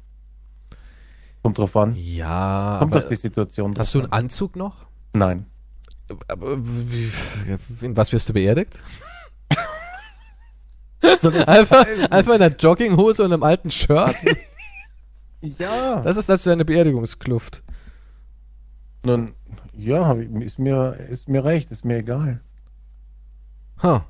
Kommt 1.42 1.58
drauf 1.58 1.76
an. 1.76 1.96
Ja, 1.96 2.78
Kommt 2.80 2.94
aber 2.94 3.04
auf 3.04 3.10
die 3.10 3.16
Situation 3.16 3.74
hast 3.78 3.96
du 3.96 4.00
drauf 4.02 4.12
einen 4.14 4.26
Anzug 4.26 4.56
noch? 4.56 4.86
Nein. 5.14 5.48
In 7.82 7.98
was 7.98 8.12
wirst 8.12 8.30
du 8.30 8.34
beerdigt? 8.34 8.82
Einfach, 11.48 11.86
einfach 12.12 12.36
in 12.36 12.42
einer 12.42 12.56
Jogginghose 12.56 13.24
und 13.24 13.34
einem 13.34 13.44
alten 13.44 13.72
Shirt? 13.72 14.16
Ja. 15.58 16.02
Das 16.02 16.18
ist 16.18 16.30
also 16.30 16.52
deine 16.52 16.66
Beerdigungskluft. 16.66 17.64
Nun, 19.04 19.32
ja, 19.76 20.12
ist, 20.14 20.60
mir, 20.60 20.94
ist 21.10 21.28
mir 21.28 21.44
recht, 21.44 21.72
ist 21.72 21.84
mir 21.84 21.98
egal. 21.98 22.42
Huh. 23.82 24.02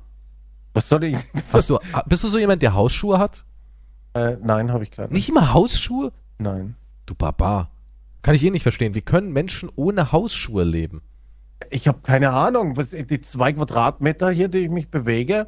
Was 0.74 0.90
soll 0.90 1.04
ich? 1.04 1.16
Hast 1.50 1.70
du, 1.70 1.78
bist 2.04 2.24
du 2.24 2.28
so 2.28 2.38
jemand, 2.38 2.62
der 2.62 2.74
Hausschuhe 2.74 3.18
hat? 3.18 3.46
Äh, 4.14 4.36
nein, 4.42 4.72
habe 4.72 4.84
ich 4.84 4.90
keine. 4.90 5.10
Nicht 5.10 5.28
immer 5.30 5.54
Hausschuhe? 5.54 6.12
Nein. 6.38 6.76
Du 7.06 7.14
Barbar. 7.14 7.70
Kann 8.20 8.34
ich 8.34 8.44
eh 8.44 8.50
nicht 8.50 8.62
verstehen. 8.62 8.94
Wie 8.94 9.00
können 9.00 9.32
Menschen 9.32 9.70
ohne 9.74 10.12
Hausschuhe 10.12 10.64
leben? 10.64 11.00
Ich 11.70 11.88
habe 11.88 11.98
keine 12.02 12.30
Ahnung. 12.30 12.76
Was, 12.76 12.90
die 12.90 13.20
zwei 13.20 13.52
Quadratmeter 13.52 14.30
hier, 14.30 14.48
die 14.48 14.58
ich 14.58 14.70
mich 14.70 14.90
bewege. 14.90 15.46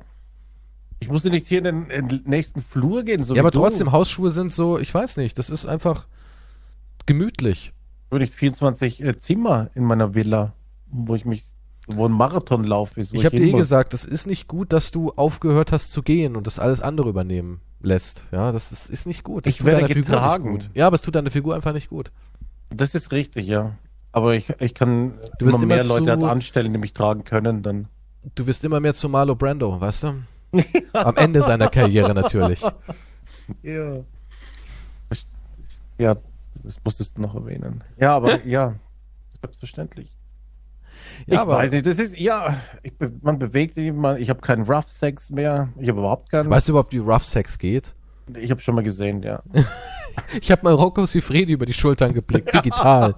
Ich 1.00 1.09
musste 1.09 1.31
nicht 1.31 1.46
hier 1.46 1.59
in 1.59 1.64
den, 1.64 1.90
in 1.90 2.09
den 2.09 2.22
nächsten 2.24 2.62
Flur 2.62 3.03
gehen. 3.03 3.22
So 3.22 3.35
ja, 3.35 3.42
aber 3.42 3.50
du. 3.50 3.59
trotzdem, 3.59 3.92
Hausschuhe 3.92 4.31
sind 4.31 4.53
so, 4.53 4.79
ich 4.79 4.92
weiß 4.92 5.16
nicht, 5.18 5.38
das 5.38 5.50
ist 5.50 5.66
einfach 5.66 6.07
gemütlich. 7.07 7.72
Nur 8.11 8.20
nicht 8.20 8.35
24 8.35 9.03
äh, 9.03 9.18
Zimmer 9.18 9.70
in 9.74 9.85
meiner 9.85 10.14
Villa, 10.14 10.55
wo 10.87 11.14
ich 11.14 11.24
mich, 11.24 11.44
wo 11.87 12.07
ein 12.07 12.12
Marathonlauf 12.12 12.96
ist. 12.96 13.12
Ich 13.12 13.24
habe 13.24 13.37
dir 13.37 13.44
eh 13.44 13.53
gesagt, 13.53 13.92
es 13.92 14.05
ist 14.05 14.27
nicht 14.27 14.48
gut, 14.48 14.72
dass 14.72 14.92
du 14.92 15.11
aufgehört 15.11 15.72
hast 15.72 15.92
zu 15.92 16.03
gehen 16.03 16.37
und 16.37 16.46
das 16.46 16.59
alles 16.59 16.81
andere 16.81 17.09
übernehmen 17.09 17.61
lässt. 17.83 18.27
Ja, 18.33 18.53
das 18.53 18.72
ist, 18.72 18.88
ist 18.88 19.07
nicht 19.07 19.24
gut. 19.24 19.46
Das 19.46 19.55
Ich 19.55 19.64
werde 19.64 19.87
Figur 19.87 20.03
getragen. 20.03 20.59
Ja, 20.74 20.87
aber 20.87 20.94
es 20.94 21.03
tut 21.03 21.14
deiner 21.14 21.31
Figur 21.31 21.55
einfach 21.55 21.72
nicht 21.72 21.90
gut. 21.90 22.12
Das 22.70 22.94
ist 22.94 23.12
richtig, 23.12 23.46
ja. 23.46 23.77
Aber 24.14 24.35
ich, 24.35 24.48
ich 24.61 24.74
kann 24.74 25.14
Du 25.38 25.46
wirst 25.46 25.59
immer 25.59 25.66
mehr 25.66 25.81
immer 25.85 25.88
Leute 26.00 26.05
zu- 26.05 26.11
halt 26.11 26.22
anstellen, 26.24 26.72
die 26.72 26.79
mich 26.79 26.94
tragen 26.94 27.24
können, 27.24 27.62
dann. 27.62 27.88
Du 28.35 28.46
wirst 28.46 28.64
immer 28.64 28.81
mehr 28.81 28.94
zu 28.94 29.09
Marlo 29.09 29.35
Brando, 29.35 29.81
weißt 29.81 30.05
du? 30.05 30.14
Am 30.92 31.16
Ende 31.16 31.42
seiner 31.42 31.68
Karriere 31.68 32.14
natürlich. 32.14 32.62
Ja. 33.62 33.96
Das- 35.11 35.27
Ja, 35.98 36.16
das 36.62 36.79
musstest 36.83 37.18
du 37.18 37.22
noch 37.22 37.35
erwähnen. 37.35 37.85
Ja, 38.00 38.16
aber 38.16 38.42
ja, 38.46 38.74
selbstverständlich. 39.42 40.16
Ja, 41.27 41.35
ich 41.35 41.38
aber 41.40 41.55
weiß 41.57 41.72
nicht, 41.72 41.85
das 41.85 41.98
ist, 41.98 42.16
ja, 42.18 42.57
ich, 42.83 42.92
man 43.20 43.38
bewegt 43.38 43.74
sich, 43.74 43.92
man, 43.92 44.16
ich 44.18 44.31
habe 44.31 44.40
keinen 44.40 44.62
Rough 44.62 44.88
Sex 44.88 45.29
mehr. 45.31 45.68
Ich 45.79 45.88
habe 45.88 45.98
überhaupt 45.98 46.31
keinen. 46.31 46.48
weißt 46.48 46.68
du 46.68 46.72
überhaupt, 46.72 46.92
wie 46.94 46.98
Rough 46.98 47.24
Sex 47.24 47.59
geht? 47.59 47.94
Ich 48.38 48.50
habe 48.50 48.61
schon 48.62 48.74
mal 48.77 48.85
gesehen, 48.85 49.22
ja. 49.22 49.42
Ich 50.40 50.50
habe 50.53 50.62
mal 50.62 50.72
Rocco 50.74 51.05
Sifredi 51.07 51.53
über 51.55 51.66
die 51.66 51.72
Schultern 51.72 52.14
geblickt, 52.14 52.55
digital. 52.55 53.16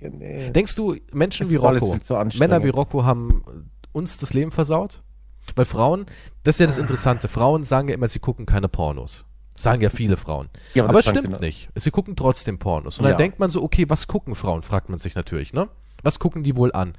Ja 0.00 0.08
nee. 0.10 0.50
Denkst 0.50 0.74
du, 0.74 0.96
Menschen 1.12 1.44
Das 1.44 1.50
wie 1.50 1.56
Rocco. 1.56 1.96
Männer 2.38 2.64
wie 2.64 2.68
Rocco 2.70 3.04
haben 3.04 3.42
uns 3.92 4.18
das 4.18 4.32
Leben 4.34 4.50
versaut? 4.50 5.02
Weil 5.56 5.64
Frauen, 5.64 6.06
das 6.44 6.56
ist 6.56 6.60
ja 6.60 6.66
das 6.66 6.78
Interessante, 6.78 7.28
Frauen 7.28 7.64
sagen 7.64 7.88
ja 7.88 7.94
immer, 7.94 8.06
sie 8.08 8.20
gucken 8.20 8.46
keine 8.46 8.68
Pornos. 8.68 9.24
Sagen 9.56 9.82
ja 9.82 9.90
viele 9.90 10.16
Frauen. 10.16 10.48
Ja, 10.74 10.84
aber 10.86 11.00
es 11.00 11.06
stimmt 11.08 11.40
nicht. 11.40 11.68
Sie 11.74 11.90
gucken 11.90 12.16
trotzdem 12.16 12.58
Pornos. 12.58 12.98
Und 12.98 13.04
dann 13.04 13.12
Ja. 13.12 13.16
denkt 13.18 13.38
man 13.38 13.50
so, 13.50 13.62
okay, 13.62 13.84
was 13.88 14.06
gucken 14.06 14.34
Frauen, 14.34 14.62
fragt 14.62 14.88
man 14.88 14.98
sich 14.98 15.14
natürlich, 15.14 15.52
ne? 15.52 15.68
Was 16.02 16.18
gucken 16.18 16.42
die 16.42 16.56
wohl 16.56 16.72
an? 16.72 16.94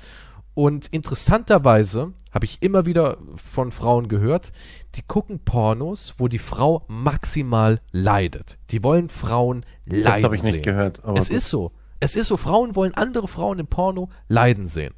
Und 0.56 0.86
interessanterweise 0.88 2.14
habe 2.32 2.46
ich 2.46 2.62
immer 2.62 2.86
wieder 2.86 3.18
von 3.36 3.72
Frauen 3.72 4.08
gehört, 4.08 4.52
die 4.96 5.02
gucken 5.02 5.40
Pornos, 5.40 6.16
wo 6.18 6.28
die 6.28 6.38
Frau 6.38 6.84
maximal 6.88 7.82
leidet. 7.92 8.60
Die 8.70 8.84
wollen 8.84 9.10
Frauen 9.10 9.66
leiden 9.86 10.04
Das 10.04 10.24
habe 10.24 10.36
ich 10.36 10.44
nicht 10.44 10.54
sehen. 10.54 10.62
gehört. 10.62 11.04
Aber 11.04 11.18
Es 11.18 11.30
gut. 11.30 11.38
ist 11.38 11.50
so. 11.50 11.72
Es 12.04 12.16
ist 12.16 12.28
so. 12.28 12.38
Frauen 12.38 12.76
wollen 12.76 12.94
andere 12.96 13.28
Frauen 13.28 13.60
im 13.60 13.68
Porno 13.68 14.10
leiden 14.28 14.66
sehen. 14.66 14.94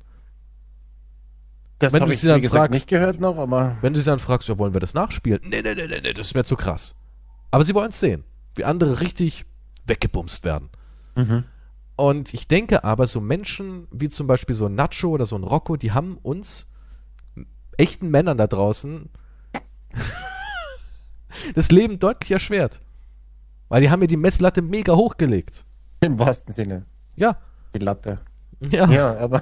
das 1.79 1.93
wenn 1.93 2.05
du 2.05 2.11
ich 2.11 2.19
sie 2.19 2.27
dann 2.27 2.41
gesagt 2.41 2.59
fragst- 2.59 2.73
nicht 2.73 2.87
gehört 2.87 3.19
noch, 3.19 3.37
aber 3.37 3.77
Wenn 3.81 3.93
du 3.93 3.99
sie 3.99 4.05
dann 4.05 4.19
fragst, 4.19 4.47
ja, 4.49 4.57
wollen 4.57 4.73
wir 4.73 4.79
das 4.79 4.93
nachspielen? 4.93 5.41
Nee, 5.43 5.61
nee, 5.61 5.75
nee, 5.75 5.87
nee, 5.87 6.01
nee, 6.01 6.13
das 6.13 6.27
ist 6.27 6.35
mir 6.35 6.43
zu 6.43 6.55
krass. 6.55 6.95
Aber 7.51 7.63
sie 7.63 7.75
wollen 7.75 7.89
es 7.89 7.99
sehen. 7.99 8.23
Wie 8.55 8.63
andere 8.63 9.01
richtig 9.01 9.45
weggebumst 9.85 10.43
werden. 10.45 10.69
Mhm. 11.15 11.43
Und 11.97 12.33
ich 12.33 12.47
denke 12.47 12.83
aber, 12.83 13.07
so 13.07 13.21
Menschen 13.21 13.87
wie 13.91 14.09
zum 14.09 14.27
Beispiel 14.27 14.55
so 14.55 14.65
ein 14.65 14.75
Nacho 14.75 15.09
oder 15.09 15.25
so 15.25 15.37
ein 15.37 15.43
Rocco, 15.43 15.77
die 15.77 15.91
haben 15.91 16.17
uns 16.17 16.69
echten 17.77 18.09
Männern 18.09 18.37
da 18.37 18.47
draußen 18.47 19.09
das 21.55 21.71
Leben 21.71 21.99
deutlich 21.99 22.31
erschwert. 22.31 22.81
Weil 23.69 23.81
die 23.81 23.89
haben 23.89 23.99
mir 23.99 24.07
die 24.07 24.17
Messlatte 24.17 24.61
mega 24.61 24.95
hochgelegt. 24.95 25.65
im 26.01 26.19
wahrsten 26.19 26.53
Sinne 26.53 26.85
Ja, 27.15 27.38
die 27.73 27.80
Latte. 27.80 28.19
ja. 28.69 28.89
Ja, 28.89 29.17
aber 29.17 29.41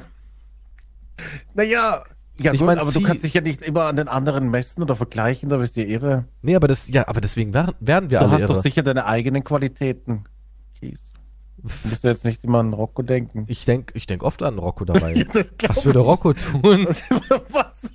naja, 1.54 2.04
ja 2.40 2.54
Ich 2.54 2.60
gut, 2.60 2.68
mein, 2.68 2.80
aber 2.80 2.92
sie- 2.92 3.00
du 3.02 3.08
kannst 3.08 3.24
dich 3.24 3.34
ja 3.34 3.42
nicht 3.42 3.62
immer 3.62 3.84
an 3.86 3.96
den 3.96 4.08
anderen 4.08 4.50
messen 4.50 4.82
oder 4.84 4.96
vergleichen, 4.96 5.50
da 5.50 5.58
bist 5.58 5.78
du 5.78 5.84
irre. 5.84 6.26
Nee, 6.42 6.56
aber 6.56 6.68
das, 6.68 6.88
ja, 6.88 7.08
aber 7.08 7.22
deswegen 7.22 7.54
werden, 7.54 7.76
werden 7.80 8.10
wir 8.10 8.20
Du 8.20 8.26
alle 8.26 8.34
hast 8.34 8.42
irre. 8.42 8.54
doch 8.54 8.62
sicher 8.62 8.84
deine 8.84 9.06
eigenen 9.06 9.44
Qualitäten. 9.44 10.26
Kies. 10.80 11.14
Du 11.58 11.70
musst 11.90 12.04
du 12.04 12.08
jetzt 12.10 12.26
nicht 12.26 12.44
immer 12.44 12.60
an 12.60 12.74
Rocco 12.74 13.04
denken. 13.04 13.46
Ich 13.48 13.64
denke 13.64 13.94
ich 13.96 14.06
denk 14.06 14.24
oft 14.24 14.44
an 14.44 14.58
Rocco 14.60 14.84
dabei. 14.84 15.26
Was 15.68 15.86
würde. 15.86 16.00
Rocco 16.00 16.34
tun? 16.34 16.86
was? 17.52 17.94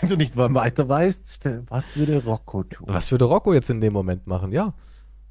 Wenn 0.00 0.08
du 0.08 0.16
nicht 0.16 0.36
mal 0.36 0.52
weiter 0.54 0.88
weißt, 0.88 1.40
was 1.68 1.96
würde 1.96 2.22
Rocco 2.24 2.62
tun? 2.62 2.86
Was 2.88 3.10
würde 3.10 3.24
Rocco 3.24 3.52
jetzt 3.54 3.70
in 3.70 3.80
dem 3.80 3.92
Moment 3.92 4.26
machen? 4.28 4.52
Ja. 4.52 4.74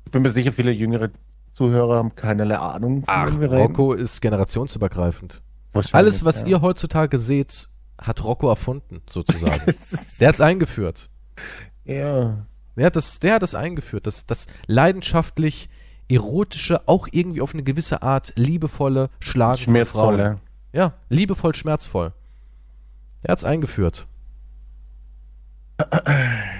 Ich 0.06 0.12
bin 0.12 0.22
mir 0.24 0.32
sicher, 0.32 0.52
viele 0.52 0.72
jüngere 0.72 1.12
Zuhörer 1.62 1.98
haben 1.98 2.16
keinerlei 2.16 2.58
Ahnung, 2.58 3.04
von 3.06 3.14
Ach. 3.14 3.32
Rocco 3.40 3.94
ist 3.94 4.20
generationsübergreifend. 4.22 5.44
Alles, 5.92 6.26
was 6.26 6.42
ja. 6.42 6.48
ihr 6.48 6.62
heutzutage 6.62 7.20
seht, 7.20 7.70
hat 8.00 8.24
Rocco 8.24 8.50
erfunden, 8.50 9.02
sozusagen. 9.08 9.62
Der 10.20 10.28
hat's 10.28 10.42
eingeführt. 10.42 11.10
ja. 11.86 12.46
Der 12.78 12.86
hat 12.86 12.96
das, 12.96 13.20
der 13.20 13.34
hat 13.36 13.44
das 13.44 13.54
eingeführt. 13.54 14.08
Das, 14.08 14.26
das 14.26 14.48
leidenschaftlich 14.66 15.70
erotische, 16.08 16.88
auch 16.88 17.08
irgendwie 17.12 17.42
auf 17.42 17.54
eine 17.54 17.64
gewisse 17.64 18.02
Art 18.02 18.34
liebevolle 18.38 19.10
Schlagen 19.20 19.58
von 19.58 19.64
Schmerzvoll, 19.66 20.18
Frauen. 20.18 20.40
ja. 20.74 20.94
Liebevoll, 21.10 21.54
schmerzvoll. 21.54 22.14
Der 23.24 23.34
hat's 23.34 23.44
eingeführt. 23.44 24.08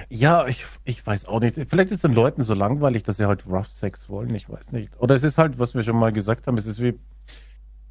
Ja, 0.10 0.48
ich, 0.48 0.66
ich 0.84 1.06
weiß 1.06 1.26
auch 1.28 1.40
nicht. 1.40 1.56
Vielleicht 1.70 1.92
ist 1.92 2.04
den 2.04 2.14
Leuten 2.14 2.42
so 2.44 2.54
langweilig, 2.54 3.04
dass 3.04 3.18
sie 3.18 3.26
halt 3.26 3.46
Rough 3.48 3.72
Sex 3.72 4.10
wollen. 4.10 4.34
Ich 4.36 4.50
weiß 4.50 4.74
nicht. 4.74 4.92
Oder 5.00 5.16
es 5.16 5.24
ist 5.24 5.38
halt, 5.38 5.58
was 5.60 5.74
wir 5.74 5.84
schon 5.84 5.96
mal 5.98 6.12
gesagt 6.12 6.48
haben, 6.48 6.58
es 6.58 6.66
ist 6.66 6.82
wie 6.82 7.00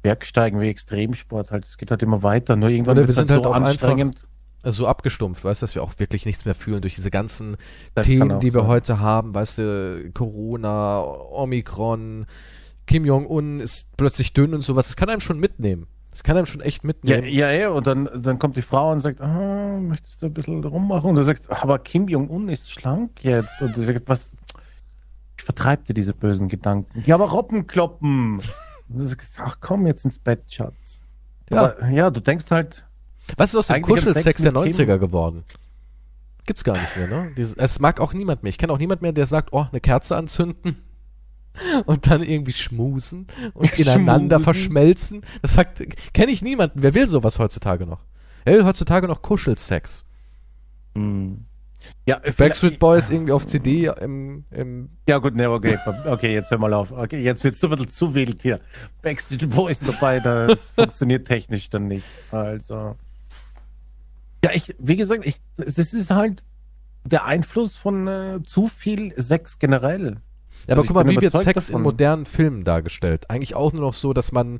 Bergsteigen, 0.01 0.59
wie 0.61 0.69
Extremsport 0.69 1.51
halt. 1.51 1.65
Es 1.65 1.77
geht 1.77 1.91
halt 1.91 2.01
immer 2.03 2.23
weiter. 2.23 2.55
Nur 2.55 2.69
irgendwann 2.69 2.93
Oder 2.97 3.07
wir 3.07 3.07
wird's 3.15 3.17
sind 3.27 3.31
halt 3.31 3.43
so 3.43 3.51
anstrengend. 3.51 4.17
so 4.63 4.87
abgestumpft, 4.87 5.43
weißt 5.43 5.61
du, 5.61 5.63
dass 5.65 5.75
wir 5.75 5.83
auch 5.83 5.93
wirklich 5.97 6.25
nichts 6.25 6.45
mehr 6.45 6.55
fühlen 6.55 6.81
durch 6.81 6.95
diese 6.95 7.11
ganzen 7.11 7.57
Das 7.95 8.05
Themen, 8.05 8.39
die 8.39 8.53
wir 8.53 8.61
sein. 8.61 8.67
heute 8.69 8.99
haben, 8.99 9.33
weißt 9.33 9.57
du, 9.59 10.11
Corona, 10.13 11.01
Omikron, 11.03 12.25
Kim 12.87 13.05
Jong-un 13.05 13.59
ist 13.59 13.95
plötzlich 13.97 14.33
dünn 14.33 14.53
und 14.53 14.61
sowas. 14.61 14.87
Das 14.87 14.95
kann 14.95 15.09
einem 15.09 15.21
schon 15.21 15.39
mitnehmen. 15.39 15.87
Das 16.11 16.23
kann 16.23 16.35
einem 16.37 16.45
schon 16.45 16.61
echt 16.61 16.83
Ja, 16.83 16.87
mitnehmen. 16.87 17.27
ja, 17.27 17.51
ja, 17.51 17.69
und 17.69 17.87
dann, 17.87 18.09
dann 18.21 18.37
kommt 18.37 18.57
die 18.57 18.61
Frau 18.61 18.91
und 18.91 18.99
sagt, 18.99 19.21
ah, 19.21 19.79
möchtest 19.79 20.21
du 20.21 20.25
ein 20.27 20.33
bisschen 20.33 20.63
rummachen? 20.63 21.09
Und 21.09 21.15
du 21.15 21.23
sagst, 21.23 21.49
aber 21.49 21.79
Kim 21.79 22.07
Jong-un 22.09 22.49
ist 22.49 22.69
schlank 22.69 23.23
jetzt. 23.23 23.61
Und 23.61 23.75
du 23.77 23.83
sagst, 23.83 24.03
was, 24.07 24.35
ich 25.37 25.43
vertreib 25.43 25.85
dir 25.85 25.93
diese 25.93 26.13
bösen 26.13 26.49
Gedanken. 26.49 27.01
Ja, 27.05 27.15
aber 27.15 27.29
Robbenkloppen. 27.29 28.39
Und 28.39 28.99
du 28.99 29.05
sagst, 29.05 29.39
ach 29.41 29.57
komm 29.61 29.87
jetzt 29.87 30.03
ins 30.03 30.19
Bett, 30.19 30.43
Schatz. 30.49 31.01
Ja. 31.49 31.57
Aber, 31.75 31.89
ja, 31.89 32.09
du 32.09 32.19
denkst 32.19 32.51
halt, 32.51 32.85
Was 33.37 33.51
ist 33.51 33.55
aus 33.55 33.67
dem 33.67 33.81
Kuschelsex 33.81 34.23
Sex 34.23 34.41
der 34.41 34.51
mit 34.51 34.63
Kim. 34.75 34.85
90er 34.87 34.97
geworden? 34.97 35.43
Gibt's 36.45 36.63
gar 36.65 36.77
nicht 36.79 36.97
mehr, 36.97 37.07
ne? 37.07 37.31
Dieses, 37.37 37.55
es 37.55 37.79
mag 37.79 38.01
auch 38.01 38.13
niemand 38.13 38.43
mehr. 38.43 38.49
Ich 38.49 38.57
kenne 38.57 38.73
auch 38.73 38.77
niemand 38.79 39.01
mehr, 39.01 39.13
der 39.13 39.25
sagt, 39.27 39.49
oh, 39.53 39.65
eine 39.71 39.79
Kerze 39.79 40.17
anzünden 40.17 40.83
und 41.85 42.07
dann 42.07 42.23
irgendwie 42.23 42.53
schmusen 42.53 43.27
und 43.53 43.71
ineinander 43.79 44.37
Schmusen. 44.37 44.43
verschmelzen. 44.43 45.21
Das 45.41 45.53
sagt, 45.53 45.81
kenne 46.13 46.31
ich 46.31 46.41
niemanden. 46.41 46.81
Wer 46.81 46.93
will 46.93 47.07
sowas 47.07 47.39
heutzutage 47.39 47.85
noch? 47.85 47.99
Wer 48.45 48.55
will 48.55 48.65
heutzutage 48.65 49.07
noch 49.07 49.21
Kuschelsex? 49.21 50.05
hm. 50.95 51.45
ja, 52.05 52.19
Backstreet 52.37 52.79
Boys 52.79 53.09
irgendwie 53.09 53.31
auf 53.31 53.45
CD 53.45 53.91
im, 54.01 54.43
im 54.51 54.89
Ja, 55.07 55.19
gut, 55.19 55.35
ne, 55.35 55.49
okay. 55.49 55.77
Okay, 56.05 56.33
jetzt 56.33 56.51
hör 56.51 56.57
mal 56.57 56.73
auf. 56.73 56.91
Okay, 56.91 57.21
jetzt 57.23 57.43
wird's 57.43 57.59
so 57.59 57.67
ein 57.67 57.71
bisschen 57.71 57.89
zu 57.89 58.13
wild 58.13 58.41
hier. 58.41 58.59
Backstreet 59.01 59.49
Boys 59.49 59.79
dabei, 59.79 60.19
das 60.19 60.69
funktioniert 60.75 61.27
technisch 61.27 61.69
dann 61.69 61.87
nicht. 61.87 62.05
Also. 62.31 62.95
Ja, 64.43 64.51
ich, 64.53 64.75
wie 64.79 64.97
gesagt, 64.97 65.25
ich, 65.25 65.39
das 65.57 65.93
ist 65.93 66.09
halt 66.09 66.43
der 67.03 67.25
Einfluss 67.25 67.75
von 67.75 68.07
äh, 68.07 68.39
zu 68.43 68.67
viel 68.67 69.13
Sex 69.19 69.59
generell. 69.59 70.17
Ja, 70.67 70.73
aber 70.73 70.81
Also 70.81 70.87
guck 70.87 70.95
mal, 70.95 71.07
wie 71.07 71.21
wird 71.21 71.33
Sex 71.33 71.69
in 71.69 71.73
davon. 71.73 71.83
modernen 71.83 72.25
Filmen 72.25 72.63
dargestellt? 72.63 73.29
Eigentlich 73.29 73.55
auch 73.55 73.73
nur 73.73 73.81
noch 73.81 73.93
so, 73.93 74.13
dass 74.13 74.31
man. 74.31 74.59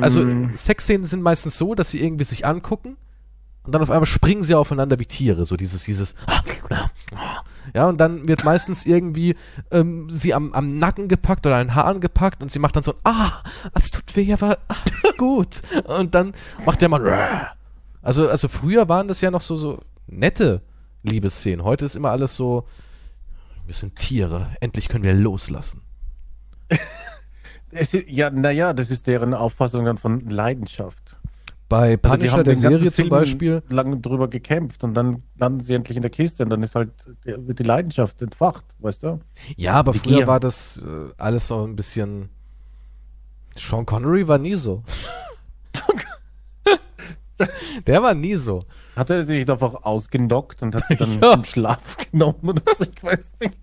Also, 0.00 0.22
Mm. 0.24 0.54
Sexszenen 0.54 1.04
sind 1.06 1.22
meistens 1.22 1.58
so, 1.58 1.74
dass 1.74 1.90
sie 1.90 2.00
irgendwie 2.02 2.24
sich 2.24 2.46
angucken 2.46 2.96
und 3.64 3.74
dann 3.74 3.82
auf 3.82 3.90
einmal 3.90 4.06
springen 4.06 4.42
sie 4.42 4.54
aufeinander 4.54 4.98
wie 5.00 5.06
Tiere. 5.06 5.44
So 5.44 5.56
dieses, 5.56 5.84
dieses. 5.84 6.14
Ja, 7.74 7.88
und 7.88 7.98
dann 8.00 8.26
wird 8.26 8.44
meistens 8.44 8.86
irgendwie 8.86 9.36
ähm, 9.70 10.08
sie 10.10 10.34
am, 10.34 10.52
am 10.52 10.78
Nacken 10.78 11.08
gepackt 11.08 11.46
oder 11.46 11.56
an 11.56 11.66
den 11.68 11.74
Haaren 11.74 12.00
gepackt 12.00 12.42
und 12.42 12.50
sie 12.50 12.58
macht 12.58 12.76
dann 12.76 12.82
so, 12.82 12.94
ah, 13.04 13.42
es 13.74 13.90
tut 13.90 14.16
weh, 14.16 14.32
aber 14.32 14.58
ah, 14.68 14.76
gut. 15.18 15.62
Und 15.84 16.14
dann 16.14 16.32
macht 16.64 16.80
der 16.80 16.88
Mann, 16.88 17.02
also, 18.02 18.28
also 18.28 18.48
früher 18.48 18.88
waren 18.88 19.08
das 19.08 19.20
ja 19.20 19.30
noch 19.30 19.42
so, 19.42 19.56
so 19.56 19.80
nette 20.06 20.62
Liebesszenen. 21.02 21.64
Heute 21.64 21.84
ist 21.84 21.96
immer 21.96 22.10
alles 22.10 22.34
so, 22.36 22.64
wir 23.70 23.74
sind 23.76 23.94
Tiere, 23.94 24.56
endlich 24.60 24.88
können 24.88 25.04
wir 25.04 25.14
loslassen. 25.14 25.82
Es 27.72 27.94
ist, 27.94 28.08
ja, 28.08 28.30
naja, 28.30 28.72
das 28.72 28.90
ist 28.90 29.06
deren 29.06 29.32
Auffassung 29.32 29.84
dann 29.84 29.96
von 29.96 30.28
Leidenschaft. 30.28 31.16
Bei 31.68 31.96
Also 32.02 32.16
Punisher, 32.16 32.32
haben 32.32 32.42
der 32.42 32.56
Serie 32.56 32.90
zum 32.90 33.08
Beispiel, 33.08 33.62
lange 33.68 33.98
drüber 33.98 34.26
gekämpft 34.26 34.82
und 34.82 34.94
dann 34.94 35.22
landen 35.38 35.60
sie 35.60 35.74
endlich 35.74 35.94
in 35.94 36.02
der 36.02 36.10
Kiste 36.10 36.42
und 36.42 36.50
dann 36.50 36.64
ist 36.64 36.74
halt 36.74 36.90
wird 37.22 37.60
die 37.60 37.62
Leidenschaft 37.62 38.20
entfacht, 38.22 38.64
weißt 38.80 39.04
du? 39.04 39.20
ja, 39.56 39.74
aber 39.74 39.92
Die 39.92 40.00
früher 40.00 40.16
Gier. 40.16 40.26
war 40.26 40.40
das 40.40 40.78
äh, 40.78 41.12
alles 41.16 41.46
so 41.46 41.64
ein 41.64 41.76
bisschen. 41.76 42.28
Sean 43.56 43.86
Connery 43.86 44.26
war 44.26 44.38
nie 44.38 44.56
so. 44.56 44.82
der 47.86 48.02
war 48.02 48.14
nie 48.14 48.34
so. 48.34 48.58
Hat 49.00 49.08
er 49.08 49.22
sich 49.22 49.50
einfach 49.50 49.72
ausgenockt 49.84 50.60
und 50.62 50.74
hat 50.74 50.84
sie 50.88 50.96
dann 50.96 51.18
Ja. 51.22 51.32
im 51.32 51.44
Schlaf 51.44 51.96
genommen 52.10 52.50
oder 52.50 52.60
so, 52.76 52.84
ich 52.84 53.02
weiß 53.02 53.32
nicht. 53.40 53.54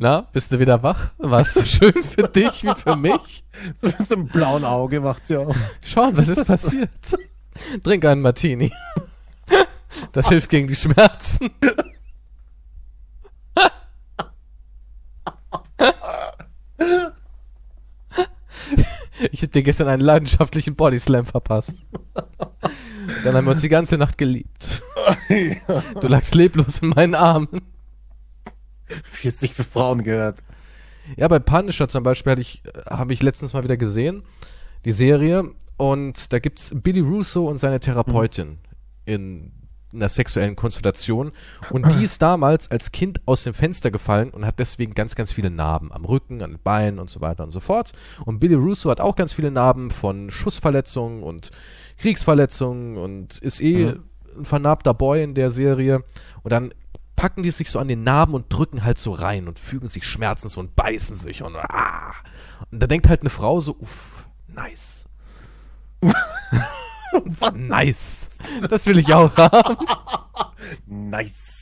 Na, 0.00 0.22
bist 0.32 0.50
du 0.50 0.58
wieder 0.58 0.82
wach? 0.82 1.10
War 1.18 1.42
es 1.42 1.54
so 1.54 1.64
schön 1.64 2.02
für 2.02 2.24
dich 2.26 2.64
wie 2.64 2.74
für 2.74 2.96
mich? 2.96 3.44
So 3.80 3.86
mit 3.86 4.08
so 4.08 4.16
einem 4.16 4.26
blauen 4.26 4.64
Auge 4.64 5.00
macht 5.00 5.28
sie 5.28 5.36
auch. 5.36 5.54
Sean, 5.86 6.16
was 6.16 6.26
ist 6.26 6.44
passiert? 6.44 6.90
Trink 7.84 8.04
einen 8.04 8.20
Martini. 8.20 8.72
Das 10.10 10.28
hilft 10.28 10.50
gegen 10.50 10.66
die 10.66 10.74
Schmerzen. 10.74 11.50
Ich 19.32 19.42
hätte 19.42 19.52
dir 19.52 19.62
gestern 19.62 19.88
einen 19.88 20.02
leidenschaftlichen 20.02 20.76
Bodyslam 20.76 21.24
verpasst. 21.24 21.84
Dann 23.24 23.34
haben 23.34 23.46
wir 23.46 23.52
uns 23.52 23.62
die 23.62 23.68
ganze 23.68 23.98
Nacht 23.98 24.18
geliebt. 24.18 24.82
Du 26.00 26.08
lagst 26.08 26.34
leblos 26.34 26.78
in 26.78 26.88
meinen 26.90 27.14
Armen. 27.14 27.60
40 29.12 29.54
für 29.54 29.64
Frauen 29.64 30.02
gehört. 30.02 30.42
Ja, 31.16 31.28
bei 31.28 31.38
Punisher 31.38 31.88
zum 31.88 32.02
Beispiel 32.04 32.32
hatte 32.32 32.40
ich, 32.40 32.62
äh, 32.64 32.90
habe 32.90 33.12
ich 33.12 33.22
letztens 33.22 33.52
mal 33.52 33.64
wieder 33.64 33.76
gesehen, 33.76 34.22
die 34.84 34.92
Serie, 34.92 35.50
und 35.76 36.32
da 36.32 36.38
gibt's 36.38 36.72
Billy 36.74 37.00
Russo 37.00 37.46
und 37.46 37.58
seine 37.58 37.80
Therapeutin 37.80 38.58
in 39.04 39.52
einer 39.94 40.08
sexuellen 40.08 40.56
Konstellation. 40.56 41.32
Und 41.70 41.86
die 41.92 42.04
ist 42.04 42.20
damals 42.22 42.70
als 42.70 42.92
Kind 42.92 43.20
aus 43.26 43.44
dem 43.44 43.54
Fenster 43.54 43.90
gefallen 43.90 44.30
und 44.30 44.44
hat 44.44 44.58
deswegen 44.58 44.94
ganz, 44.94 45.14
ganz 45.14 45.32
viele 45.32 45.50
Narben 45.50 45.92
am 45.92 46.04
Rücken, 46.04 46.42
an 46.42 46.52
den 46.52 46.60
Beinen 46.62 46.98
und 46.98 47.10
so 47.10 47.20
weiter 47.20 47.44
und 47.44 47.50
so 47.50 47.60
fort. 47.60 47.92
Und 48.24 48.40
Billy 48.40 48.54
Russo 48.54 48.90
hat 48.90 49.00
auch 49.00 49.16
ganz 49.16 49.32
viele 49.32 49.50
Narben 49.50 49.90
von 49.90 50.30
Schussverletzungen 50.30 51.22
und 51.22 51.50
Kriegsverletzungen 51.98 52.96
und 52.98 53.38
ist 53.38 53.60
eh 53.60 53.86
Mhm. 53.86 54.04
ein 54.38 54.44
vernarbter 54.44 54.94
Boy 54.94 55.22
in 55.22 55.34
der 55.34 55.50
Serie. 55.50 56.02
Und 56.42 56.52
dann 56.52 56.74
packen 57.16 57.44
die 57.44 57.50
sich 57.50 57.70
so 57.70 57.78
an 57.78 57.86
den 57.88 58.02
Narben 58.02 58.34
und 58.34 58.52
drücken 58.52 58.82
halt 58.84 58.98
so 58.98 59.12
rein 59.12 59.46
und 59.46 59.60
fügen 59.60 59.86
sich 59.86 60.04
Schmerzen 60.04 60.48
zu 60.48 60.58
und 60.60 60.74
beißen 60.74 61.14
sich 61.16 61.42
und 61.44 61.54
ah. 61.56 62.12
Und 62.72 62.80
da 62.82 62.88
denkt 62.88 63.08
halt 63.08 63.20
eine 63.20 63.30
Frau 63.30 63.60
so, 63.60 63.76
uff, 63.78 64.26
nice. 64.48 65.06
nice. 67.54 68.30
Das 68.68 68.86
will 68.86 68.98
ich 68.98 69.12
auch 69.12 69.36
haben. 69.36 69.76
Nice. 70.86 71.54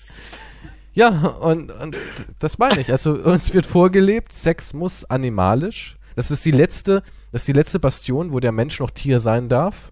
Ja, 0.94 1.08
und, 1.08 1.70
und 1.70 1.96
das 2.38 2.58
meine 2.58 2.80
ich. 2.80 2.90
Also 2.92 3.14
uns 3.14 3.54
wird 3.54 3.66
vorgelebt, 3.66 4.32
Sex 4.32 4.74
muss 4.74 5.04
animalisch. 5.04 5.96
Das 6.16 6.30
ist 6.30 6.44
die 6.44 6.50
letzte, 6.50 7.02
das 7.30 7.42
ist 7.42 7.48
die 7.48 7.52
letzte 7.52 7.78
Bastion, 7.78 8.32
wo 8.32 8.40
der 8.40 8.52
Mensch 8.52 8.78
noch 8.80 8.90
Tier 8.90 9.18
sein 9.20 9.48
darf. 9.48 9.90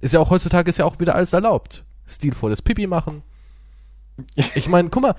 Ist 0.00 0.14
ja 0.14 0.20
auch 0.20 0.30
heutzutage 0.30 0.68
ist 0.68 0.78
ja 0.78 0.84
auch 0.84 1.00
wieder 1.00 1.14
alles 1.14 1.32
erlaubt. 1.32 1.84
Stilvolles 2.06 2.62
Pipi 2.62 2.86
machen. 2.86 3.22
Ich 4.54 4.68
meine, 4.68 4.90
guck 4.90 5.02
mal, 5.02 5.14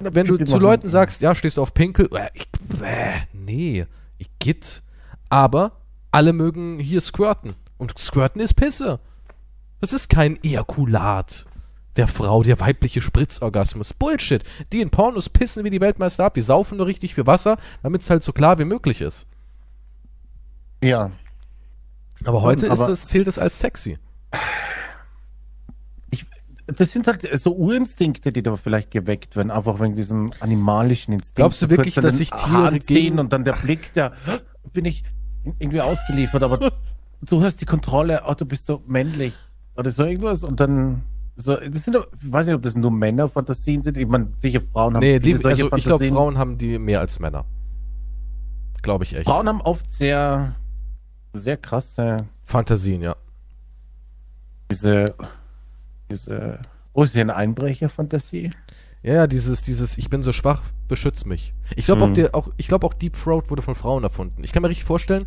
wenn 0.00 0.26
du 0.26 0.34
Pipi 0.34 0.44
zu 0.44 0.56
machen. 0.56 0.62
Leuten 0.62 0.88
sagst, 0.88 1.22
ja, 1.22 1.34
stehst 1.34 1.56
du 1.56 1.62
auf 1.62 1.72
Pinkel, 1.72 2.08
äh, 2.14 2.28
ich, 2.34 2.46
äh, 2.82 3.20
nee, 3.32 3.86
ich 4.18 4.28
geht. 4.38 4.82
Aber 5.30 5.72
alle 6.10 6.32
mögen 6.32 6.78
hier 6.78 7.00
squirten. 7.00 7.54
Und 7.78 7.98
squirten 7.98 8.40
ist 8.40 8.54
Pisse. 8.54 9.00
Das 9.80 9.92
ist 9.92 10.08
kein 10.08 10.42
Ejakulat 10.42 11.46
der 11.96 12.08
Frau, 12.08 12.42
der 12.42 12.58
weibliche 12.60 13.00
Spritzorgasmus. 13.00 13.94
Bullshit. 13.94 14.42
Die 14.72 14.80
in 14.80 14.90
Pornos 14.90 15.28
pissen 15.28 15.64
wie 15.64 15.70
die 15.70 15.80
Weltmeister 15.80 16.24
ab. 16.24 16.34
Die 16.34 16.40
saufen 16.40 16.78
nur 16.78 16.86
richtig 16.86 17.14
für 17.14 17.26
Wasser, 17.26 17.58
damit 17.82 18.02
es 18.02 18.10
halt 18.10 18.22
so 18.22 18.32
klar 18.32 18.58
wie 18.58 18.64
möglich 18.64 19.00
ist. 19.00 19.26
Ja. 20.82 21.12
Aber 22.24 22.42
heute 22.42 22.70
aber- 22.70 22.74
ist 22.74 22.88
das, 22.88 23.08
zählt 23.08 23.28
es 23.28 23.38
als 23.38 23.58
sexy. 23.58 23.98
Ich, 26.10 26.26
das 26.66 26.92
sind 26.92 27.06
halt 27.06 27.28
so 27.40 27.54
Urinstinkte, 27.54 28.32
die 28.32 28.42
da 28.42 28.56
vielleicht 28.56 28.90
geweckt 28.90 29.36
werden, 29.36 29.50
einfach 29.50 29.80
wegen 29.80 29.94
diesem 29.94 30.32
animalischen 30.40 31.14
Instinkt. 31.14 31.36
Glaubst 31.36 31.62
du 31.62 31.70
wirklich, 31.70 31.94
dass 31.94 32.18
sich 32.18 32.30
Tiere 32.30 32.80
sehen 32.80 33.18
und 33.18 33.32
dann 33.32 33.44
der 33.44 33.52
Blick, 33.52 33.94
der 33.94 34.12
bin 34.72 34.84
ich 34.84 35.04
irgendwie 35.58 35.80
ausgeliefert, 35.80 36.42
aber 36.42 36.72
du 37.22 37.42
hast 37.42 37.60
die 37.60 37.64
Kontrolle, 37.64 38.22
oh, 38.26 38.34
du 38.34 38.44
bist 38.44 38.66
so 38.66 38.82
männlich 38.86 39.34
oder 39.76 39.90
so 39.90 40.04
irgendwas 40.04 40.42
und 40.44 40.60
dann 40.60 41.02
so, 41.36 41.56
das 41.56 41.84
sind, 41.84 41.96
ich 41.96 42.32
weiß 42.32 42.46
nicht, 42.46 42.54
ob 42.54 42.62
das 42.62 42.76
nur 42.76 42.92
Männerfantasien 42.92 43.82
sind. 43.82 43.96
Ich 43.98 44.06
meine, 44.06 44.28
sicher 44.38 44.60
Frauen 44.60 44.94
haben 44.94 45.00
Nee, 45.00 45.18
die, 45.18 45.34
also 45.44 45.74
ich 45.76 45.84
glaube. 45.84 46.06
Frauen 46.06 46.38
haben 46.38 46.58
die 46.58 46.78
mehr 46.78 47.00
als 47.00 47.18
Männer. 47.18 47.44
Glaube 48.82 49.04
ich 49.04 49.14
echt. 49.16 49.26
Frauen 49.26 49.48
haben 49.48 49.60
oft 49.62 49.90
sehr, 49.90 50.54
sehr 51.32 51.56
krasse, 51.56 52.26
Fantasien, 52.44 53.00
ja. 53.02 53.16
diese, 54.70 55.14
diese, 56.10 56.60
oh, 56.92 57.02
ist 57.02 57.12
hier 57.14 57.22
eine 57.22 57.34
Einbrecher-Fantasie? 57.34 58.50
Ja, 59.02 59.14
ja, 59.14 59.26
dieses, 59.26 59.62
dieses, 59.62 59.98
ich 59.98 60.08
bin 60.08 60.22
so 60.22 60.32
schwach, 60.32 60.62
beschütz 60.88 61.24
mich. 61.24 61.54
Ich 61.76 61.84
glaube 61.86 62.02
auch, 62.02 62.08
Hm. 62.08 62.14
der, 62.14 62.34
auch, 62.34 62.48
ich 62.56 62.68
glaube 62.68 62.86
auch 62.86 62.94
Deep 62.94 63.14
Throat 63.14 63.50
wurde 63.50 63.62
von 63.62 63.74
Frauen 63.74 64.02
erfunden. 64.02 64.44
Ich 64.44 64.52
kann 64.52 64.62
mir 64.62 64.68
richtig 64.68 64.84
vorstellen, 64.86 65.24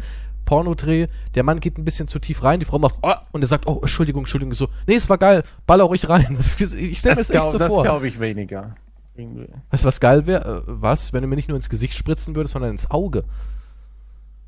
Pornodreh, 0.48 1.08
der 1.36 1.44
Mann 1.44 1.60
geht 1.60 1.78
ein 1.78 1.86
bisschen 1.86 2.08
zu 2.08 2.18
tief 2.18 2.42
rein, 2.44 2.60
die 2.60 2.66
Frau 2.66 2.80
macht, 2.80 2.96
oh, 3.04 3.14
und 3.34 3.44
er 3.44 3.48
sagt, 3.48 3.68
oh, 3.68 3.80
Entschuldigung, 3.82 4.22
Entschuldigung, 4.22 4.56
so, 4.56 4.70
nee, 4.88 4.96
es 4.96 5.08
war 5.10 5.20
geil, 5.20 5.44
baller 5.68 5.84
ruhig 5.84 6.10
rein. 6.10 6.26
Das, 6.38 6.60
ich 6.60 6.98
stelle 6.98 7.16
mir 7.16 7.20
Das, 7.22 7.28
das 7.28 7.30
echt 7.30 7.52
so 7.52 7.58
das 7.60 7.68
vor. 7.68 7.84
glaube 7.84 8.08
ich 8.08 8.20
weniger. 8.20 8.76
Irgendwie. 9.16 9.48
Weißt 9.72 9.84
du, 9.84 9.88
was 9.88 10.00
geil 10.00 10.26
wäre? 10.26 10.64
Äh, 10.68 10.72
was, 10.82 11.12
wenn 11.14 11.22
du 11.22 11.28
mir 11.28 11.36
nicht 11.36 11.50
nur 11.50 11.58
ins 11.58 11.70
Gesicht 11.70 11.94
spritzen 11.96 12.36
würdest, 12.36 12.54
sondern 12.54 12.72
ins 12.72 12.90
Auge? 12.90 13.26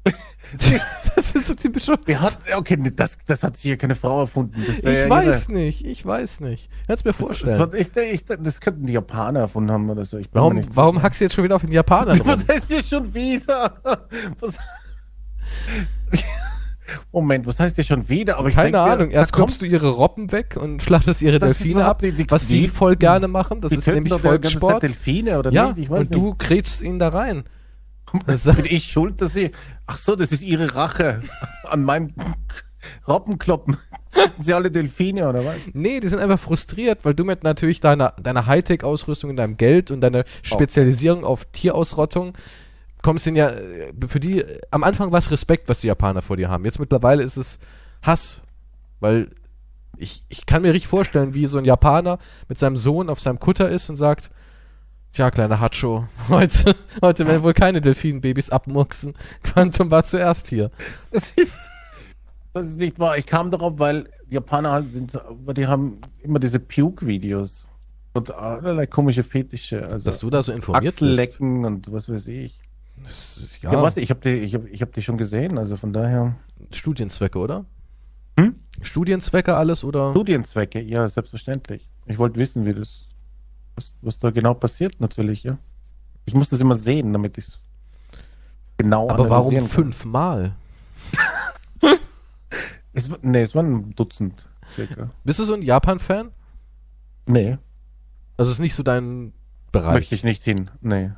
das 1.16 1.32
sind 1.32 1.46
so 1.46 1.54
typische. 1.54 1.96
Wer 2.06 2.22
hat, 2.22 2.38
okay, 2.56 2.78
nee, 2.78 2.92
das, 2.96 3.18
das 3.28 3.44
hat 3.44 3.58
hier 3.58 3.78
keine 3.78 3.96
Frau 3.96 4.22
erfunden. 4.22 4.64
Das 4.66 4.78
Ich 4.80 4.84
ja 4.84 5.10
weiß 5.10 5.50
nicht, 5.50 5.86
ich 5.86 6.04
weiß 6.06 6.40
nicht. 6.40 6.70
Kannst 6.88 7.06
mir 7.06 7.12
Das, 7.12 7.20
vorstellen. 7.20 7.60
das, 7.60 7.72
war, 7.72 7.80
ich, 7.80 7.96
ich, 7.96 8.26
das 8.26 8.60
könnten 8.62 8.88
die 8.88 8.94
Japaner 8.94 9.42
erfunden 9.42 9.70
haben 9.72 9.90
oder 9.90 10.06
so. 10.06 10.20
Warum 10.32 10.64
warum 10.76 11.02
hackst 11.02 11.20
du 11.22 11.26
jetzt 11.26 11.36
schon 11.36 11.44
wieder 11.44 11.56
auf 11.56 11.62
den 11.62 11.72
Japanern 11.72 12.18
rum? 12.20 12.28
Was 12.28 12.48
heißt 12.48 12.66
hier 12.68 12.84
schon 12.84 13.14
wieder? 13.14 13.74
Was, 14.40 14.58
Moment, 17.12 17.46
was 17.46 17.60
heißt 17.60 17.76
hier 17.76 17.84
schon 17.84 18.10
wieder? 18.10 18.38
Aber 18.38 18.50
ich 18.50 18.56
Keine 18.56 18.72
denk 18.72 18.84
mir, 18.86 18.92
Ahnung. 18.92 19.12
Erst 19.12 19.32
kommst 19.34 19.62
du 19.62 19.66
ihre 19.66 19.90
Robben 19.90 20.32
weg 20.32 20.58
und 20.60 20.82
schlachtest 20.84 21.22
ihre 21.22 21.38
Das 21.40 21.58
Delfine 21.58 21.86
ab, 21.86 22.02
nicht- 22.02 22.18
die- 22.18 22.30
was 22.32 22.48
sie 22.48 22.62
die- 22.62 22.68
voll 22.68 22.96
gerne 22.96 23.28
machen. 23.28 23.62
Das 23.62 23.70
die 23.70 23.78
ist 23.78 23.88
nämlich 23.88 24.12
die 24.14 24.20
Volkssport. 24.20 24.82
Delfine 24.84 25.38
oder 25.38 25.52
Ja, 25.52 25.68
nicht? 25.70 25.78
Ich 25.80 25.90
weiß 25.90 26.08
und 26.08 26.16
du 26.16 26.34
kretschst 26.36 26.82
ihn 26.82 26.98
da 27.00 27.10
rein. 27.10 27.44
Nicht. 28.28 28.44
Bin 28.56 28.66
ich 28.66 28.92
schuld, 28.92 29.22
dass 29.22 29.34
sie. 29.34 29.52
Ach 29.86 29.98
so, 29.98 30.16
das 30.16 30.32
ist 30.32 30.42
ihre 30.42 30.74
Rache 30.74 31.22
an 31.64 31.84
meinem 31.84 32.12
Robbenkloppen. 33.08 33.78
Töten 34.12 34.42
sie 34.42 34.54
alle 34.56 34.72
Delfine 34.72 35.30
oder 35.30 35.46
was? 35.46 35.58
Nee, 35.74 36.00
die 36.00 36.08
sind 36.08 36.18
einfach 36.20 36.40
frustriert, 36.40 37.00
weil 37.04 37.14
du 37.14 37.24
mit 37.24 37.44
natürlich 37.44 37.80
deiner, 37.82 38.14
deiner 38.22 38.48
Hightech-Ausrüstung 38.48 39.30
und 39.30 39.36
deinem 39.36 39.58
Geld 39.58 39.92
und 39.92 40.02
deiner 40.02 40.24
Spezialisierung 40.42 41.24
auf 41.24 41.46
Tierausrottung 41.52 42.34
kommst 43.02 43.28
in 43.28 43.36
ja, 43.36 43.52
für 44.08 44.20
die, 44.20 44.44
am 44.72 44.84
Anfang 44.84 45.12
war 45.12 45.20
es 45.20 45.32
Respekt, 45.32 45.70
was 45.70 45.82
die 45.82 45.88
Japaner 45.88 46.22
vor 46.22 46.38
dir 46.38 46.50
haben. 46.50 46.66
Jetzt 46.66 46.80
mittlerweile 46.80 47.24
ist 47.24 47.38
es 47.38 47.60
Hass, 48.02 48.42
weil 49.00 49.32
ich, 49.98 50.26
ich 50.30 50.46
kann 50.46 50.62
mir 50.62 50.74
richtig 50.74 50.88
vorstellen, 50.88 51.34
wie 51.34 51.46
so 51.46 51.58
ein 51.58 51.66
Japaner 51.66 52.20
mit 52.48 52.58
seinem 52.58 52.78
Sohn 52.78 53.10
auf 53.10 53.20
seinem 53.20 53.40
Kutter 53.40 53.70
ist 53.70 53.90
und 53.90 53.96
sagt, 53.96 54.32
Tja, 55.12 55.32
kleiner 55.32 55.60
Hacho, 55.60 56.08
heute, 56.30 56.76
heute 57.02 57.28
werden 57.28 57.44
wohl 57.44 57.54
keine 57.54 57.82
Delfinbabys 57.82 58.52
abmurksen. 58.52 59.16
Quantum 59.44 59.90
war 59.90 60.04
zuerst 60.04 60.48
hier. 60.48 60.70
Das 61.12 61.32
ist, 61.32 61.72
das 62.54 62.68
ist 62.68 62.80
nicht 62.80 63.00
wahr. 63.00 63.18
Ich 63.18 63.26
kam 63.26 63.50
darauf, 63.50 63.80
weil 63.80 64.10
Japaner 64.30 64.72
halt 64.72 64.90
sind, 64.90 65.16
aber 65.16 65.56
die 65.56 65.66
haben 65.66 66.00
immer 66.22 66.38
diese 66.38 66.60
Puke-Videos 66.60 67.68
und 68.14 68.32
allerlei 68.32 68.86
komische 68.86 69.24
Fetische. 69.24 69.88
Also 69.88 70.06
Dass 70.06 70.20
du 70.20 70.30
da 70.30 70.44
so 70.44 70.52
informiert 70.52 70.84
bist. 70.84 71.02
Achsellecken 71.02 71.66
und 71.66 71.92
was 71.92 72.08
weiß 72.08 72.28
ich. 72.28 72.60
Ist, 73.08 73.60
Ja, 73.62 73.74
ja, 73.74 73.82
was? 73.82 73.98
Ich 73.98 74.10
habe 74.10 74.20
die, 74.22 74.30
ich 74.44 74.54
hab, 74.56 74.66
ich 74.68 74.82
hab 74.82 74.94
die 74.94 75.02
schon 75.02 75.18
gesehen, 75.18 75.58
also 75.58 75.78
von 75.78 75.94
daher. 75.94 76.36
Studienzwecke, 76.72 77.40
oder? 77.40 77.66
Hm? 78.40 78.56
Studienzwecke 78.82 79.56
alles 79.56 79.84
oder? 79.84 80.12
Studienzwecke, 80.12 80.82
ja, 80.82 81.08
selbstverständlich. 81.08 81.90
Ich 82.06 82.18
wollte 82.18 82.40
wissen, 82.40 82.66
wie 82.66 82.74
das 82.74 83.06
was, 83.76 83.94
was 84.02 84.20
da 84.20 84.30
genau 84.32 84.54
passiert, 84.54 85.00
natürlich, 85.00 85.44
ja. 85.44 85.58
Ich 86.26 86.34
muss 86.34 86.50
das 86.50 86.60
immer 86.60 86.76
sehen, 86.76 87.14
damit 87.14 87.38
ich 87.38 87.46
es 87.48 87.60
genau 88.78 89.10
Aber 89.10 89.30
warum 89.30 89.54
kann. 89.56 89.64
fünfmal? 89.64 90.56
Es, 92.94 93.10
nee, 93.22 93.42
es 93.44 93.54
waren 93.56 93.72
ein 93.76 93.96
Dutzend, 93.96 94.46
circa. 94.76 95.12
Bist 95.24 95.40
du 95.40 95.44
so 95.46 95.54
ein 95.54 95.62
Japan-Fan? 95.62 96.32
Nee, 97.28 97.58
Also 98.36 98.52
ist 98.52 98.60
nicht 98.60 98.74
so 98.74 98.82
dein 98.84 99.32
Bereich. 99.72 99.94
möchte 99.94 100.16
ich 100.16 100.24
nicht 100.24 100.44
hin. 100.44 100.70
Nee. 100.82 101.12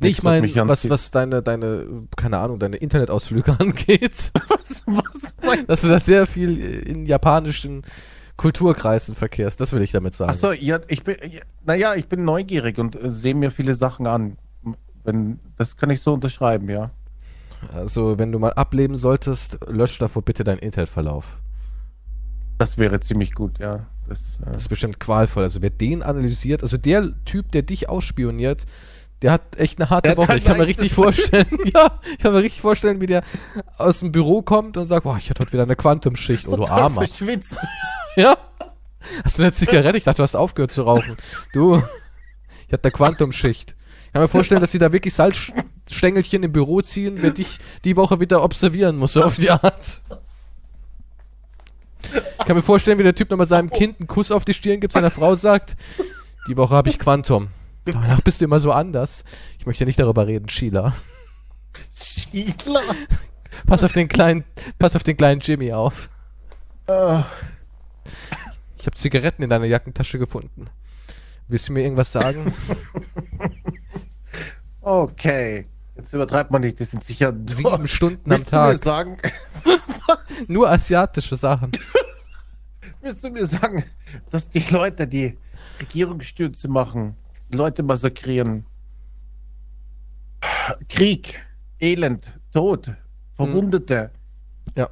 Nee, 0.00 0.08
ich 0.08 0.22
meine, 0.22 0.48
was, 0.68 0.88
was 0.88 1.10
deine, 1.10 1.42
deine, 1.42 2.06
keine 2.16 2.38
Ahnung, 2.38 2.58
deine 2.58 2.76
Internetausflüge 2.76 3.56
angeht, 3.58 4.32
was, 4.48 4.82
was 4.86 5.34
mein 5.44 5.66
dass 5.66 5.82
du 5.82 5.88
da 5.88 6.00
sehr 6.00 6.26
viel 6.26 6.58
in 6.58 7.06
japanischen 7.06 7.82
Kulturkreisen 8.36 9.14
verkehrst, 9.14 9.60
das 9.60 9.72
will 9.72 9.82
ich 9.82 9.92
damit 9.92 10.14
sagen. 10.14 10.32
Ach 10.34 10.38
so, 10.38 10.52
ja, 10.52 10.80
ich 10.88 11.04
bin, 11.04 11.16
ja, 11.30 11.40
naja, 11.64 11.94
ich 11.94 12.08
bin 12.08 12.24
neugierig 12.24 12.78
und 12.78 13.00
äh, 13.00 13.10
sehe 13.10 13.34
mir 13.34 13.50
viele 13.50 13.74
Sachen 13.74 14.06
an. 14.06 14.36
Wenn, 15.04 15.38
das 15.56 15.76
kann 15.76 15.90
ich 15.90 16.00
so 16.00 16.14
unterschreiben, 16.14 16.68
ja. 16.68 16.90
Also, 17.72 18.18
wenn 18.18 18.32
du 18.32 18.38
mal 18.38 18.52
ableben 18.52 18.96
solltest, 18.96 19.58
lösch 19.66 19.98
davor 19.98 20.22
bitte 20.22 20.44
deinen 20.44 20.58
Internetverlauf. 20.58 21.38
Das 22.58 22.78
wäre 22.78 23.00
ziemlich 23.00 23.34
gut, 23.34 23.58
ja. 23.58 23.86
Das, 24.08 24.38
äh, 24.42 24.46
Das 24.46 24.62
ist 24.62 24.68
bestimmt 24.68 24.98
qualvoll. 24.98 25.44
Also, 25.44 25.62
wer 25.62 25.70
den 25.70 26.02
analysiert, 26.02 26.62
also 26.62 26.76
der 26.76 27.12
Typ, 27.24 27.52
der 27.52 27.62
dich 27.62 27.88
ausspioniert, 27.88 28.66
der 29.22 29.32
hat 29.32 29.56
echt 29.56 29.80
eine 29.80 29.90
harte 29.90 30.10
Der 30.10 30.16
Woche. 30.16 30.36
Ich 30.36 30.44
kann 30.44 30.58
mir 30.58 30.66
richtig 30.66 30.92
vorstellen, 30.92 31.46
ja, 31.74 32.00
ich 32.12 32.18
kann 32.18 32.32
mir 32.32 32.42
richtig 32.42 32.60
vorstellen, 32.60 33.00
wie 33.00 33.06
der 33.06 33.22
aus 33.78 34.00
dem 34.00 34.12
Büro 34.12 34.42
kommt 34.42 34.76
und 34.76 34.84
sagt, 34.86 35.04
boah, 35.04 35.16
ich 35.16 35.30
hatte 35.30 35.40
heute 35.40 35.52
wieder 35.52 35.62
eine 35.62 35.76
Quantumschicht. 35.76 36.46
Oh, 36.46 36.52
du 36.52 36.56
total 36.58 36.82
Armer. 36.82 37.06
verschwitzt. 37.06 37.56
Ja. 38.16 38.36
Hast 39.24 39.38
du 39.38 39.42
eine 39.42 39.52
Zigarette? 39.52 39.98
Ich 39.98 40.04
dachte, 40.04 40.18
du 40.18 40.22
hast 40.22 40.36
aufgehört 40.36 40.70
zu 40.70 40.82
rauchen. 40.82 41.16
Du, 41.52 41.82
ich 42.68 42.72
hatte 42.72 42.84
eine 42.84 42.92
Quantumschicht. 42.92 43.74
Ich 44.06 44.12
kann 44.12 44.22
mir 44.22 44.28
vorstellen, 44.28 44.60
dass 44.60 44.70
sie 44.70 44.78
da 44.78 44.92
wirklich 44.92 45.14
Salzstängelchen 45.14 46.44
im 46.44 46.52
Büro 46.52 46.80
ziehen, 46.80 47.16
wer 47.20 47.32
dich 47.32 47.58
die 47.84 47.96
Woche 47.96 48.20
wieder 48.20 48.44
observieren 48.44 48.96
muss, 48.96 49.14
so 49.14 49.24
auf 49.24 49.34
die 49.34 49.50
Art. 49.50 50.00
Ich 52.38 52.46
kann 52.46 52.54
mir 52.56 52.62
vorstellen, 52.62 52.98
wie 52.98 53.02
der 53.02 53.16
Typ 53.16 53.30
nochmal 53.30 53.48
seinem 53.48 53.70
Kind 53.70 53.98
einen 53.98 54.06
Kuss 54.06 54.30
auf 54.30 54.44
die 54.44 54.54
Stirn 54.54 54.78
gibt, 54.78 54.92
seiner 54.92 55.10
Frau 55.10 55.34
sagt, 55.34 55.76
die 56.46 56.56
Woche 56.56 56.74
habe 56.74 56.88
ich 56.88 56.98
Quantum. 57.00 57.48
Danach 57.84 58.20
bist 58.22 58.40
du 58.40 58.46
immer 58.46 58.60
so 58.60 58.72
anders. 58.72 59.24
Ich 59.58 59.66
möchte 59.66 59.84
nicht 59.84 59.98
darüber 59.98 60.26
reden, 60.26 60.48
Sheila. 60.48 60.94
Schiedler. 61.94 62.80
Pass 63.66 63.84
auf 63.84 63.92
den 63.92 64.08
kleinen, 64.08 64.44
pass 64.78 64.96
auf 64.96 65.02
den 65.02 65.16
kleinen 65.16 65.40
Jimmy 65.40 65.72
auf. 65.72 66.08
Äh, 66.86 67.20
Ich 68.78 68.86
habe 68.86 68.96
Zigaretten 68.96 69.42
in 69.42 69.50
deiner 69.50 69.66
Jackentasche 69.66 70.18
gefunden. 70.18 70.68
Willst 71.48 71.68
du 71.68 71.72
mir 71.72 71.82
irgendwas 71.82 72.10
sagen? 72.12 72.52
okay. 74.80 75.66
Jetzt 75.96 76.12
übertreibt 76.12 76.50
man 76.50 76.62
nicht, 76.62 76.80
das 76.80 76.90
sind 76.90 77.04
sicher 77.04 77.32
Sieben 77.48 77.86
Stunden 77.86 78.32
am 78.32 78.38
Willst 78.38 78.52
du 78.52 78.56
mir 78.56 78.72
Tag. 78.72 78.84
sagen, 78.84 79.16
Nur 80.48 80.68
asiatische 80.68 81.36
Sachen. 81.36 81.70
willst 83.00 83.22
du 83.22 83.30
mir 83.30 83.46
sagen, 83.46 83.84
dass 84.30 84.48
die 84.48 84.64
Leute, 84.70 85.06
die 85.06 85.38
Regierungsstürze 85.80 86.66
machen, 86.68 87.16
Leute 87.54 87.82
massakrieren, 87.82 88.66
Krieg, 90.88 91.40
Elend, 91.80 92.30
Tod, 92.52 92.90
Verwundete, 93.34 94.10
Ja. 94.76 94.88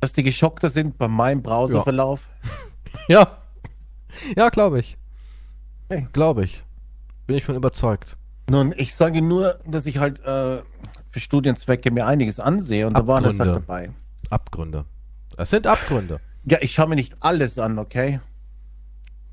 dass 0.00 0.12
die 0.12 0.22
geschockter 0.22 0.70
sind 0.70 0.98
bei 0.98 1.08
meinem 1.08 1.42
Browserverlauf? 1.42 2.28
Ja. 3.08 3.28
Ja, 4.36 4.48
glaube 4.48 4.80
ich. 4.80 4.96
Okay. 5.90 6.08
Glaube 6.14 6.42
ich. 6.44 6.64
Bin 7.26 7.36
ich 7.36 7.44
von 7.44 7.54
überzeugt. 7.56 8.16
Nun, 8.48 8.72
ich 8.76 8.94
sage 8.94 9.20
nur, 9.20 9.60
dass 9.66 9.84
ich 9.84 9.98
halt 9.98 10.18
äh, 10.20 10.62
für 11.10 11.20
Studienzwecke 11.20 11.90
mir 11.90 12.06
einiges 12.06 12.40
ansehe 12.40 12.86
und 12.86 12.94
da 12.96 13.06
war 13.06 13.20
das 13.20 13.38
halt 13.38 13.50
Abgründe. 13.50 13.60
dabei. 13.66 13.90
Abgründe. 14.30 14.84
Es 15.36 15.50
sind 15.50 15.66
Abgründe. 15.66 16.20
Ja, 16.44 16.56
ich 16.62 16.72
schaue 16.72 16.88
mir 16.88 16.94
nicht 16.96 17.16
alles 17.20 17.58
an, 17.58 17.78
okay? 17.78 18.20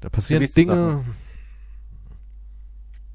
Da 0.01 0.09
passieren 0.09 0.45
Dinge. 0.53 1.05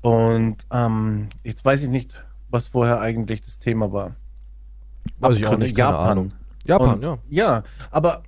Und 0.02 0.56
ähm, 0.72 1.28
jetzt 1.44 1.64
weiß 1.64 1.82
ich 1.82 1.88
nicht, 1.88 2.22
was 2.48 2.66
vorher 2.66 3.00
eigentlich 3.00 3.42
das 3.42 3.58
Thema 3.58 3.92
war. 3.92 4.16
Weiß 5.18 5.36
ich 5.36 5.44
auch 5.44 5.50
Abgründe, 5.52 5.66
nicht, 5.66 5.76
keine 5.76 5.90
Japan. 5.90 6.08
Ahnung. 6.10 6.32
Japan, 6.64 6.94
Und, 6.94 7.02
ja. 7.02 7.18
Ja, 7.28 7.62
aber 7.90 8.22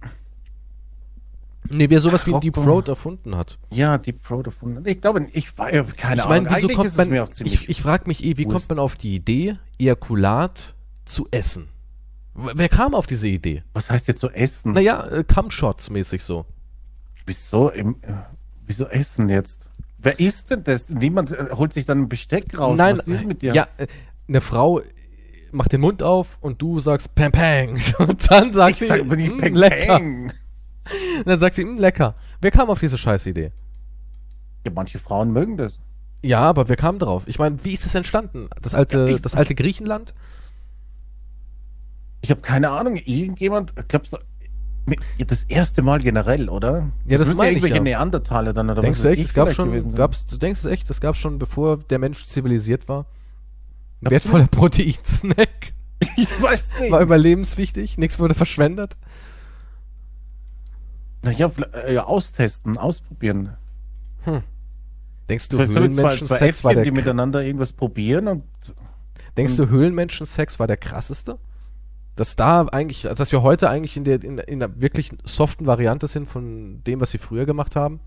Nee, 1.71 1.89
wer 1.89 2.01
sowas 2.01 2.27
wie 2.27 2.35
Ach, 2.35 2.41
Deep. 2.41 2.55
Throat 2.55 2.89
erfunden 2.89 3.37
hat. 3.37 3.59
ja, 3.71 3.97
Deep 3.97 4.23
Throat 4.23 4.47
erfunden. 4.47 4.83
Ich 4.87 5.01
glaube, 5.01 5.27
ich 5.33 5.57
war 5.57 5.73
ja 5.73 5.85
keine 5.85 6.21
ich 6.21 6.29
meine, 6.29 6.49
Ahnung. 6.49 6.57
wieso 6.57 6.67
Eigentlich 6.69 6.77
kommt 6.77 6.97
man. 6.97 7.09
mir 7.09 7.25
auch 7.25 7.29
ziemlich 7.31 7.55
Ich, 7.63 7.69
ich 7.69 7.81
frage 7.83 8.05
mich 8.09 8.25
eh, 8.25 8.37
wie 8.37 8.45
kommt 8.45 8.69
man 8.69 8.79
auf 8.79 8.97
die 8.97 9.15
Idee, 9.15 9.57
Ejakulat 9.79 10.75
zu 11.05 11.29
essen? 11.31 11.69
Wer 12.35 12.69
kam 12.69 12.95
auf 12.95 13.07
diese 13.07 13.29
Idee? 13.29 13.63
Was 13.75 13.91
heißt 13.91 14.09
jetzt 14.09 14.21
so 14.21 14.29
essen? 14.31 14.73
Naja, 14.73 15.07
äh, 15.07 15.25
Cumshots 15.25 15.89
mäßig 15.91 16.23
so. 16.25 16.47
Wieso 17.27 17.71
im, 17.71 17.97
äh, 18.03 18.13
wieso 18.67 18.87
essen 18.87 19.29
jetzt? 19.29 19.69
Wer 20.03 20.19
isst 20.19 20.51
denn 20.51 20.65
das? 20.65 20.89
Niemand 20.89 21.31
äh, 21.33 21.47
holt 21.53 21.73
sich 21.73 21.87
dann 21.87 22.03
ein 22.03 22.09
Besteck 22.09 22.59
raus. 22.59 22.77
Nein, 22.77 22.99
Was 22.99 23.07
ist 23.07 23.25
mit 23.25 23.43
dir? 23.43 23.55
ja, 23.55 23.69
äh, 23.79 23.87
eine 24.29 24.41
Frau 24.41 24.81
macht 25.53 25.73
den 25.73 25.81
Mund 25.81 26.03
auf 26.03 26.39
und 26.41 26.61
du 26.61 26.81
sagst 26.81 27.15
Pam 27.15 27.31
Pam. 27.33 27.75
Und 27.99 28.31
dann 28.31 28.53
sagt 28.55 28.73
ich 28.73 28.79
sie, 28.81 28.87
sag 28.87 29.05
nicht 29.07 29.35
"Mm, 29.37 29.39
Peng 29.39 29.55
lecker. 29.55 29.97
Peng. 29.99 30.33
Und 31.19 31.27
dann 31.27 31.39
sagt 31.39 31.55
sie, 31.57 31.65
"Mm, 31.65 31.77
lecker. 31.77 32.15
Wer 32.41 32.51
kam 32.51 32.71
auf 32.71 32.81
diese 32.81 32.97
Scheißidee? 32.99 33.53
Ja, 34.65 34.73
manche 34.75 34.99
Frauen 34.99 35.33
mögen 35.33 35.57
das. 35.57 35.79
Ja, 36.23 36.41
aber 36.41 36.69
wer 36.69 36.77
kam 36.77 36.99
drauf? 36.99 37.25
Ich 37.27 37.39
meine, 37.39 37.63
wie 37.65 37.73
ist 37.75 37.85
es 37.85 37.95
entstanden? 37.95 38.49
Das 38.63 38.75
alte, 38.75 38.99
Ja, 38.99 39.07
ich- 39.17 39.23
das 39.23 39.35
alte 39.35 39.55
Griechenland? 39.55 40.15
Ich 42.23 42.31
habe 42.31 42.41
keine 42.41 42.71
Ahnung, 42.71 42.97
irgendjemand, 42.97 43.73
glaubst 43.89 44.13
du, 44.13 44.19
das 45.27 45.45
erste 45.45 45.83
Mal 45.83 46.01
generell, 46.01 46.49
oder? 46.49 46.91
Ja, 47.07 47.19
das 47.19 47.29
müssen 47.29 47.37
meine 47.37 47.51
ich 47.51 47.57
irgendwelche 47.57 47.77
ja. 47.77 47.83
Neandertaler 47.83 48.53
dann, 48.53 48.71
oder 48.71 48.81
Denkst 48.81 49.01
was 49.01 49.03
du 49.03 49.09
echt, 49.11 49.21
ich 49.21 49.27
es 49.27 49.35
gab 49.35 49.53
schon, 49.53 49.95
gab's, 49.95 50.27
du 50.27 50.37
denkst 50.37 50.61
es 50.61 50.67
echt, 50.67 50.91
das 50.91 51.01
gab 51.01 51.17
schon, 51.17 51.39
bevor 51.39 51.79
der 51.79 51.99
Mensch 51.99 52.25
zivilisiert 52.25 52.89
war? 52.89 53.07
Ein 54.05 54.11
wertvoller 54.11 54.47
Proteinsnack 54.49 55.73
Ich 56.17 56.43
weiß 56.43 56.81
nicht. 56.81 56.91
war 56.91 57.01
überlebenswichtig, 57.01 57.97
nichts 57.97 58.19
wurde 58.19 58.35
verschwendet. 58.35 58.97
Naja, 61.23 61.51
äh, 61.87 61.95
ja, 61.95 62.05
austesten, 62.05 62.77
ausprobieren. 62.77 63.57
Denkst 65.29 65.49
du, 65.49 65.57
Vielleicht 65.57 65.79
Höhlenmenschen 65.79 66.27
Sex 66.27 66.65
war 66.65 66.75
der 66.75 66.83
die 66.83 66.91
miteinander 66.91 67.43
irgendwas 67.45 67.73
probieren 67.73 68.27
und 68.27 68.43
Denkst 69.37 69.57
du, 69.57 69.69
Höhlenmenschen-Sex 69.69 70.59
war 70.59 70.67
der 70.67 70.77
krasseste? 70.77 71.39
Dass 72.17 72.37
da 72.37 72.67
eigentlich, 72.67 73.03
dass 73.03 73.33
wir 73.33 73.43
heute 73.43 73.71
eigentlich 73.71 73.97
in 73.97 74.05
der, 74.05 74.23
in, 74.23 74.39
in 74.39 74.61
der 74.61 74.81
wirklich 74.81 75.13
soften 75.25 75.67
Variante 75.67 76.07
sind 76.07 76.29
von 76.29 76.83
dem, 76.85 77.01
was 77.01 77.11
sie 77.11 77.19
früher 77.19 77.47
gemacht 77.47 77.77
haben? 77.77 78.01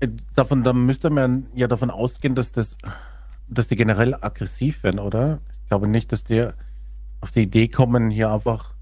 äh, 0.00 0.08
davon, 0.34 0.64
da 0.64 0.72
müsste 0.72 1.10
man 1.10 1.46
ja 1.54 1.66
davon 1.68 1.90
ausgehen, 1.90 2.34
dass 2.34 2.52
das, 2.52 2.76
dass 3.48 3.68
die 3.68 3.76
generell 3.76 4.14
aggressiv 4.14 4.82
werden, 4.82 5.00
oder? 5.00 5.40
Ich 5.62 5.68
glaube 5.68 5.88
nicht, 5.88 6.12
dass 6.12 6.24
die 6.24 6.48
auf 7.20 7.30
die 7.32 7.42
Idee 7.42 7.68
kommen, 7.68 8.10
hier 8.10 8.30
einfach 8.30 8.74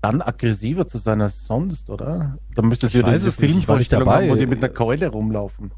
dann 0.00 0.20
aggressiver 0.20 0.86
zu 0.86 0.98
sein 0.98 1.20
als 1.22 1.44
sonst, 1.44 1.88
oder? 1.90 2.38
Da 2.54 2.62
müsste 2.62 2.86
es 2.86 2.94
Ich 2.94 3.00
ja 3.00 3.06
weiß 3.06 3.22
diese 3.22 3.32
Filmvorstellung 3.32 4.08
haben, 4.08 4.28
wo 4.28 4.36
sie 4.36 4.46
mit 4.46 4.58
einer 4.58 4.68
Keule 4.72 5.08
rumlaufen. 5.08 5.72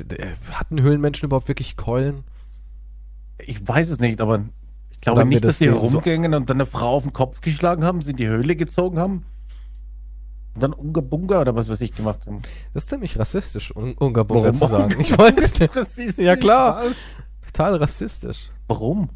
D- 0.00 0.34
Hatten 0.50 0.80
Höhlenmenschen 0.80 1.26
überhaupt 1.26 1.48
wirklich 1.48 1.76
Keulen? 1.76 2.24
Ich 3.40 3.66
weiß 3.66 3.90
es 3.90 4.00
nicht, 4.00 4.20
aber 4.20 4.44
ich 4.98 5.02
glaube 5.02 5.24
nicht, 5.24 5.44
das 5.44 5.50
dass 5.50 5.58
sie 5.58 5.66
denen 5.66 5.86
so- 5.86 5.98
und 6.36 6.50
dann 6.50 6.56
eine 6.56 6.66
Frau 6.66 6.96
auf 6.96 7.04
den 7.04 7.12
Kopf 7.12 7.40
geschlagen 7.40 7.84
haben, 7.84 8.02
sie 8.02 8.10
in 8.10 8.16
die 8.16 8.26
Höhle 8.28 8.56
gezogen 8.56 8.98
haben 8.98 9.24
und 10.54 10.62
dann 10.62 10.72
Unga 10.72 11.00
Bunga 11.00 11.40
oder 11.40 11.54
was 11.54 11.68
weiß 11.68 11.80
ich 11.82 11.92
gemacht 11.92 12.26
haben. 12.26 12.42
Das 12.74 12.82
ist 12.84 12.90
ziemlich 12.90 13.18
rassistisch, 13.18 13.74
Un 13.76 13.94
Unga 13.98 14.24
Bunga 14.24 14.46
Warum? 14.48 14.54
zu 14.54 14.66
sagen. 14.66 15.00
Ich 15.00 15.16
weiß 15.16 15.60
nicht. 15.60 16.18
Ja, 16.18 16.34
klar. 16.36 16.82
was. 16.84 16.96
Total 17.46 17.74
rassistisch. 17.76 18.50
Warum? 18.66 19.08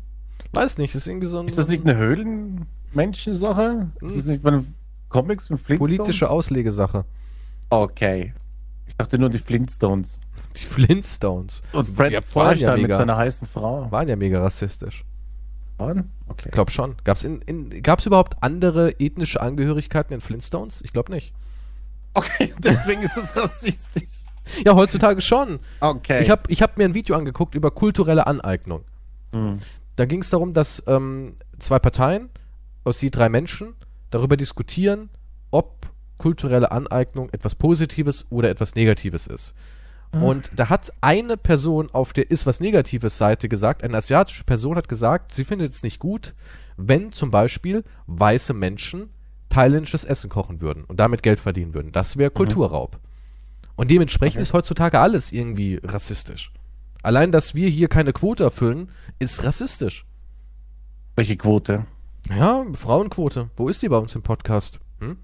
Weiß 0.53 0.79
nicht, 0.79 0.95
das 0.95 1.03
ist 1.03 1.07
irgendwie 1.09 1.27
so 1.27 1.41
ein 1.41 1.47
Ist 1.49 1.59
das 1.59 1.69
nicht 1.69 1.85
eine 1.85 1.97
Höhlenmenschensache? 1.97 3.91
Ist 4.03 4.17
das 4.19 4.25
nicht 4.27 4.43
bei 4.43 4.51
den 4.53 4.75
Comics 5.09 5.49
von 5.49 5.59
Flintstones? 5.59 5.97
politische 5.99 6.31
Auslegesache. 6.31 7.05
Okay. 7.71 8.35
Ich 8.87 8.97
dachte 8.97 9.19
nur 9.19 9.31
die 9.31 9.39
Flintstones. 9.39 10.21
Die 10.57 10.65
Flintstones 10.65 11.63
Und 11.73 11.89
Fred 11.89 12.13
Ja, 12.13 12.21
Feuerstein 12.21 12.77
ja 12.77 12.83
mit 12.83 12.91
seiner 12.93 13.17
heißen 13.17 13.47
Frau. 13.49 13.91
waren 13.91 14.07
ja 14.09 14.17
mega 14.17 14.41
rassistisch. 14.43 15.05
Okay. 16.29 16.45
Ich 16.47 16.51
glaube 16.53 16.71
schon. 16.71 16.97
Gab's 17.05 17.25
in, 17.25 17.43
in, 17.43 17.83
gab's 17.83 18.07
überhaupt 18.07 18.37
andere 18.41 19.01
ethnische 19.01 19.41
Angehörigkeiten 19.41 20.15
in 20.15 20.21
Flintstones? 20.21 20.83
Ich 20.83 20.93
glaube 20.93 21.13
nicht. 21.13 21.33
Okay, 22.15 22.53
deswegen 22.59 23.03
ist 23.03 23.17
es 23.17 23.37
rassistisch. 23.37 24.09
Ja, 24.65 24.75
heutzutage 24.75 25.21
schon. 25.21 25.61
Okay. 25.81 26.23
Ich 26.23 26.31
habe 26.31 26.43
ich 26.49 26.63
hab 26.63 26.77
mir 26.77 26.85
ein 26.85 26.95
Video 26.95 27.17
angeguckt 27.17 27.55
über 27.55 27.71
kulturelle 27.71 28.27
Aneignung. 28.27 28.85
Hm. 29.33 29.59
Da 29.97 30.05
ging 30.05 30.21
es 30.21 30.31
darum, 30.31 30.53
dass 30.53 30.83
ähm, 30.87 31.37
zwei 31.59 31.79
Parteien 31.79 32.29
aus 32.85 33.01
je 33.01 33.11
drei 33.11 33.29
Menschen 33.29 33.75
darüber 34.11 34.37
diskutieren, 34.37 35.11
ob 35.51 35.87
kulturelle 36.19 36.71
Aneignung 36.71 37.29
etwas 37.31 37.55
Positives 37.55 38.27
oder 38.31 38.49
etwas 38.51 38.75
Negatives 38.75 39.27
ist. 39.27 39.55
Und 40.13 40.51
da 40.57 40.69
hat 40.69 40.93
eine 41.01 41.37
Person 41.39 41.89
auf 41.91 42.13
der 42.13 42.31
ist 42.31 42.45
was 42.45 42.61
Negatives 42.61 43.17
Seite 43.17 43.49
gesagt, 43.49 43.83
eine 43.83 43.97
asiatische 43.97 44.45
Person 44.45 44.77
hat 44.77 44.89
gesagt, 44.89 45.33
sie 45.35 45.45
findet 45.45 45.73
es 45.73 45.83
nicht 45.83 45.99
gut, 46.01 46.35
wenn 46.77 47.13
zum 47.13 47.31
Beispiel 47.31 47.83
weiße 48.07 48.53
Menschen 48.53 49.09
thailändisches 49.49 50.05
Essen 50.05 50.29
kochen 50.29 50.61
würden 50.61 50.85
und 50.85 51.01
damit 51.01 51.23
Geld 51.23 51.41
verdienen 51.41 51.73
würden. 51.75 51.93
Das 51.93 52.17
wäre 52.19 52.31
Kulturraub. 52.31 52.99
Und 53.77 53.91
dementsprechend 53.91 54.37
Okay. 54.37 54.43
ist 54.43 54.53
heutzutage 54.53 54.99
alles 55.01 55.33
irgendwie 55.33 55.81
rassistisch. 55.83 56.53
Allein, 57.03 57.33
dass 57.33 57.55
wir 57.55 57.69
hier 57.69 57.89
keine 57.89 58.13
Quote 58.13 58.45
erfüllen, 58.45 58.91
ist 59.19 59.43
rassistisch. 59.45 60.05
Welche 61.17 61.37
Quote? 61.37 61.87
Ja, 62.29 62.65
Frauenquote. 62.75 63.51
Wo 63.57 63.69
ist 63.69 63.83
die 63.83 63.89
bei 63.89 63.97
uns 63.99 64.15
im 64.15 64.23
Podcast? 64.23 64.79
Hm? 65.01 65.17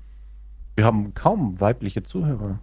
Wir 0.77 0.85
haben 0.85 1.15
kaum 1.15 1.61
weibliche 1.61 2.03
Zuhörer. 2.03 2.61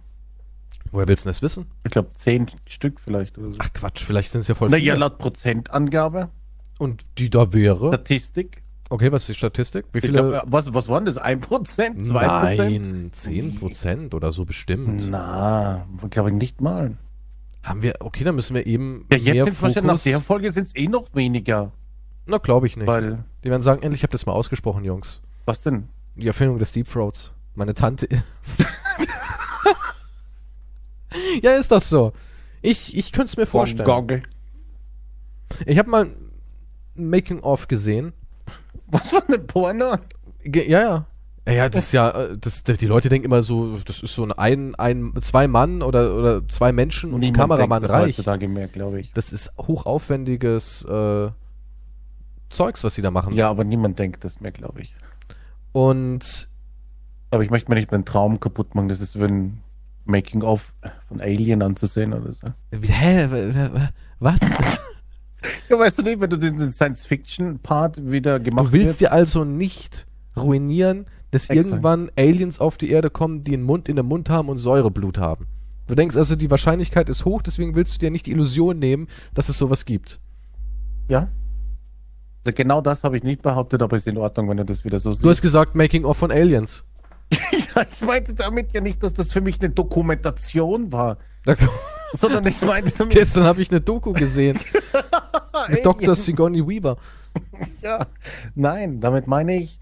Woher 0.92 1.08
willst 1.08 1.24
du 1.24 1.28
das 1.30 1.42
wissen? 1.42 1.66
Ich 1.84 1.90
glaube, 1.92 2.10
zehn 2.14 2.46
Stück 2.66 3.00
vielleicht 3.00 3.38
oder 3.38 3.52
so. 3.52 3.58
Ach 3.60 3.72
Quatsch, 3.72 4.02
vielleicht 4.04 4.30
sind 4.30 4.42
es 4.42 4.48
ja 4.48 4.54
voll 4.54 4.68
Naja, 4.70 4.94
viele. 4.94 4.96
laut 4.96 5.18
Prozentangabe, 5.18 6.28
Und 6.78 7.04
die 7.18 7.30
da 7.30 7.52
wäre. 7.52 7.88
Statistik. 7.88 8.62
Okay, 8.88 9.10
was 9.10 9.22
ist 9.22 9.28
die 9.30 9.34
Statistik? 9.34 9.84
Wie 9.92 10.00
viele? 10.00 10.12
glaub, 10.30 10.44
was, 10.46 10.72
was 10.72 10.88
waren 10.88 11.04
das? 11.06 11.16
Ein 11.16 11.40
Prozent? 11.40 12.04
Zwei 12.04 12.26
Prozent? 12.28 12.86
Nein, 12.86 13.08
10 13.12 13.54
Prozent 13.56 14.14
oder 14.14 14.30
so 14.30 14.44
bestimmt. 14.44 15.08
Na, 15.10 15.86
glaube 16.10 16.30
ich 16.30 16.36
nicht 16.36 16.60
mal. 16.60 16.96
Haben 17.64 17.82
wir, 17.82 17.94
okay, 17.98 18.22
dann 18.22 18.36
müssen 18.36 18.54
wir 18.54 18.64
eben 18.64 19.06
Ja, 19.10 19.18
jetzt 19.18 19.34
mehr 19.34 19.44
sind 19.44 19.52
es 19.54 19.62
wahrscheinlich 19.62 19.92
nach 19.92 20.02
der 20.02 20.20
Folge 20.20 20.52
sind 20.52 20.68
es 20.68 20.76
eh 20.76 20.86
noch 20.86 21.08
weniger. 21.14 21.72
Na, 22.26 22.38
glaube 22.38 22.68
ich 22.68 22.76
nicht. 22.76 22.86
Weil, 22.86 23.24
Die 23.42 23.50
werden 23.50 23.62
sagen, 23.62 23.82
endlich 23.82 24.04
habt 24.04 24.12
ihr 24.14 24.18
das 24.18 24.26
mal 24.26 24.32
ausgesprochen, 24.34 24.84
Jungs. 24.84 25.20
was 25.46 25.62
denn? 25.62 25.88
Die 26.14 26.28
Erfindung 26.28 26.58
des 26.60 26.70
Deep 26.72 26.88
Throats. 26.88 27.32
Meine 27.56 27.74
Tante. 27.74 28.08
ja, 31.42 31.52
ist 31.52 31.70
das 31.70 31.88
so. 31.88 32.12
Ich, 32.62 32.96
ich 32.96 33.12
könnte 33.12 33.28
es 33.28 33.36
mir 33.36 33.46
vorstellen. 33.46 33.86
Goggle. 33.86 34.22
Ich 35.64 35.78
habe 35.78 35.90
mal 35.90 36.04
ein 36.06 37.10
Making-of 37.10 37.68
gesehen. 37.68 38.12
Was 38.88 39.12
war 39.12 39.22
denn 39.22 39.46
Porno? 39.46 39.96
Ge 40.42 40.68
ja, 40.68 40.80
ja. 40.80 41.06
Ja, 41.48 41.68
das 41.68 41.86
ist 41.86 41.92
ja, 41.92 42.10
äh, 42.10 42.38
das, 42.38 42.64
die 42.64 42.86
Leute 42.86 43.08
denken 43.08 43.26
immer 43.26 43.42
so, 43.42 43.78
das 43.78 44.02
ist 44.02 44.14
so 44.14 44.24
ein, 44.24 44.32
ein, 44.32 44.74
ein 44.74 45.14
zwei 45.20 45.46
Mann 45.46 45.80
oder, 45.80 46.16
oder 46.16 46.48
zwei 46.48 46.72
Menschen 46.72 47.12
und 47.12 47.22
ein 47.22 47.32
Kameramann 47.32 47.82
denkt 47.82 47.84
das 47.84 47.92
reicht. 47.92 48.18
heutzutage 48.18 48.48
mehr, 48.48 48.68
ich. 48.98 49.12
Das 49.12 49.32
ist 49.32 49.52
hochaufwendiges 49.56 50.84
äh, 50.84 51.28
Zeugs, 52.48 52.82
was 52.82 52.96
sie 52.96 53.02
da 53.02 53.12
machen. 53.12 53.34
Ja, 53.34 53.48
aber 53.48 53.62
niemand 53.62 53.98
denkt 54.00 54.24
das 54.24 54.40
mehr, 54.40 54.50
glaube 54.50 54.80
ich. 54.80 54.96
Und 55.72 56.48
Aber 57.30 57.44
ich 57.44 57.50
möchte 57.50 57.70
mir 57.70 57.76
nicht 57.76 57.92
meinen 57.92 58.04
Traum 58.04 58.40
kaputt 58.40 58.74
machen. 58.74 58.88
Das 58.88 59.00
ist 59.00 59.18
wie 59.18 59.24
ein 59.24 59.62
Making-of 60.06 60.72
von 61.08 61.20
Alien 61.20 61.62
anzusehen 61.62 62.12
oder 62.12 62.32
so. 62.32 62.48
hä, 62.72 63.28
was? 64.18 64.40
Ja, 65.68 65.78
weißt 65.78 65.98
du 65.98 66.02
nicht, 66.02 66.20
wenn 66.20 66.30
du 66.30 66.38
den 66.38 66.70
Science-Fiction-Part 66.70 68.10
wieder 68.10 68.40
gemacht 68.40 68.66
Du 68.66 68.72
willst 68.72 69.00
dir 69.00 69.12
also 69.12 69.44
nicht 69.44 70.06
ruinieren, 70.36 71.06
dass 71.30 71.50
Exakt. 71.50 71.66
irgendwann 71.66 72.10
Aliens 72.16 72.58
auf 72.60 72.78
die 72.78 72.90
Erde 72.90 73.10
kommen, 73.10 73.44
die 73.44 73.54
einen 73.54 73.62
Mund 73.62 73.88
in 73.88 73.96
den 73.96 74.06
Mund 74.06 74.28
haben 74.30 74.48
und 74.48 74.58
Säureblut 74.58 75.18
haben. 75.18 75.46
Du 75.86 75.94
denkst 75.94 76.16
also, 76.16 76.34
die 76.34 76.50
Wahrscheinlichkeit 76.50 77.08
ist 77.08 77.24
hoch, 77.24 77.42
deswegen 77.42 77.76
willst 77.76 77.94
du 77.94 77.98
dir 77.98 78.10
nicht 78.10 78.26
die 78.26 78.32
Illusion 78.32 78.78
nehmen, 78.78 79.06
dass 79.34 79.48
es 79.48 79.58
sowas 79.58 79.84
gibt. 79.84 80.18
Ja. 81.08 81.28
Genau 82.44 82.80
das 82.80 83.04
habe 83.04 83.16
ich 83.16 83.22
nicht 83.22 83.42
behauptet, 83.42 83.82
aber 83.82 83.96
ist 83.96 84.06
in 84.06 84.18
Ordnung, 84.18 84.48
wenn 84.48 84.56
du 84.56 84.64
das 84.64 84.84
wieder 84.84 84.98
so 84.98 85.10
Du 85.10 85.14
hast 85.14 85.22
siehst. 85.22 85.42
gesagt, 85.42 85.74
Making 85.74 86.04
of 86.04 86.16
von 86.16 86.30
Aliens. 86.30 86.84
ich 87.92 88.00
meinte 88.00 88.34
damit 88.34 88.74
ja 88.74 88.80
nicht, 88.80 89.02
dass 89.02 89.12
das 89.12 89.32
für 89.32 89.40
mich 89.40 89.60
eine 89.60 89.70
Dokumentation 89.70 90.92
war, 90.92 91.18
sondern 92.12 92.46
ich 92.46 92.60
meinte 92.62 92.92
damit, 92.98 93.14
gestern 93.14 93.44
habe 93.44 93.62
ich 93.62 93.70
eine 93.70 93.80
Doku 93.80 94.12
gesehen 94.12 94.58
mit 95.68 95.84
Dr. 95.84 96.14
Sigourney 96.14 96.66
Weaver. 96.66 96.96
Ja, 97.82 98.06
nein, 98.54 99.00
damit 99.00 99.26
meine 99.26 99.56
ich, 99.56 99.80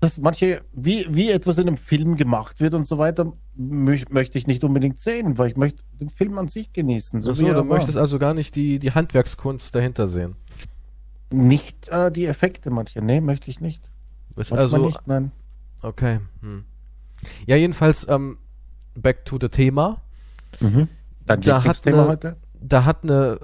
dass 0.00 0.18
manche, 0.18 0.62
wie, 0.72 1.06
wie 1.10 1.30
etwas 1.30 1.58
in 1.58 1.68
einem 1.68 1.76
Film 1.76 2.16
gemacht 2.16 2.60
wird 2.60 2.74
und 2.74 2.84
so 2.84 2.98
weiter, 2.98 3.32
mö 3.54 3.98
möchte 4.08 4.38
ich 4.38 4.46
nicht 4.46 4.64
unbedingt 4.64 4.98
sehen, 4.98 5.36
weil 5.36 5.50
ich 5.50 5.56
möchte 5.56 5.82
den 6.00 6.08
Film 6.08 6.38
an 6.38 6.48
sich 6.48 6.72
genießen. 6.72 7.20
So 7.20 7.32
Achso, 7.32 7.52
du 7.52 7.64
möchtest 7.64 7.98
also 7.98 8.18
gar 8.18 8.32
nicht 8.32 8.56
die, 8.56 8.78
die 8.78 8.92
Handwerkskunst 8.92 9.74
dahinter 9.74 10.08
sehen. 10.08 10.36
Nicht 11.30 11.88
äh, 11.88 12.10
die 12.10 12.26
Effekte 12.26 12.70
manche. 12.70 13.02
Nee, 13.02 13.20
möchte 13.20 13.50
ich 13.50 13.60
nicht. 13.60 13.82
Also, 14.50 14.78
nicht, 14.78 15.06
nein. 15.06 15.32
okay. 15.82 16.20
Hm. 16.40 16.64
Ja, 17.46 17.56
jedenfalls, 17.56 18.06
ähm, 18.08 18.38
back 18.94 19.24
to 19.24 19.38
the 19.40 19.48
Thema. 19.48 20.00
Dein 20.60 20.88
Da 21.26 21.34
hat 21.36 21.44
Lieblingsthema 21.64 21.98
eine- 22.02 22.08
heute? 22.08 22.36
Da 22.62 22.84
hat 22.84 23.04
eine, 23.04 23.40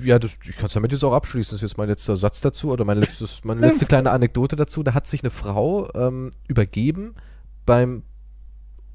ja, 0.00 0.18
das, 0.18 0.38
ich 0.46 0.56
kann 0.56 0.66
es 0.66 0.74
damit 0.74 0.92
jetzt 0.92 1.02
auch 1.04 1.14
abschließen, 1.14 1.52
das 1.56 1.62
ist 1.62 1.70
jetzt 1.70 1.78
mein 1.78 1.88
letzter 1.88 2.18
Satz 2.18 2.42
dazu 2.42 2.70
oder 2.70 2.84
mein 2.84 2.98
letztes, 2.98 3.44
meine 3.44 3.62
letzte 3.62 3.86
kleine 3.86 4.10
Anekdote 4.10 4.56
dazu. 4.56 4.82
Da 4.82 4.92
hat 4.92 5.06
sich 5.06 5.22
eine 5.22 5.30
Frau 5.30 5.88
ähm, 5.94 6.32
übergeben 6.48 7.14
beim 7.64 8.02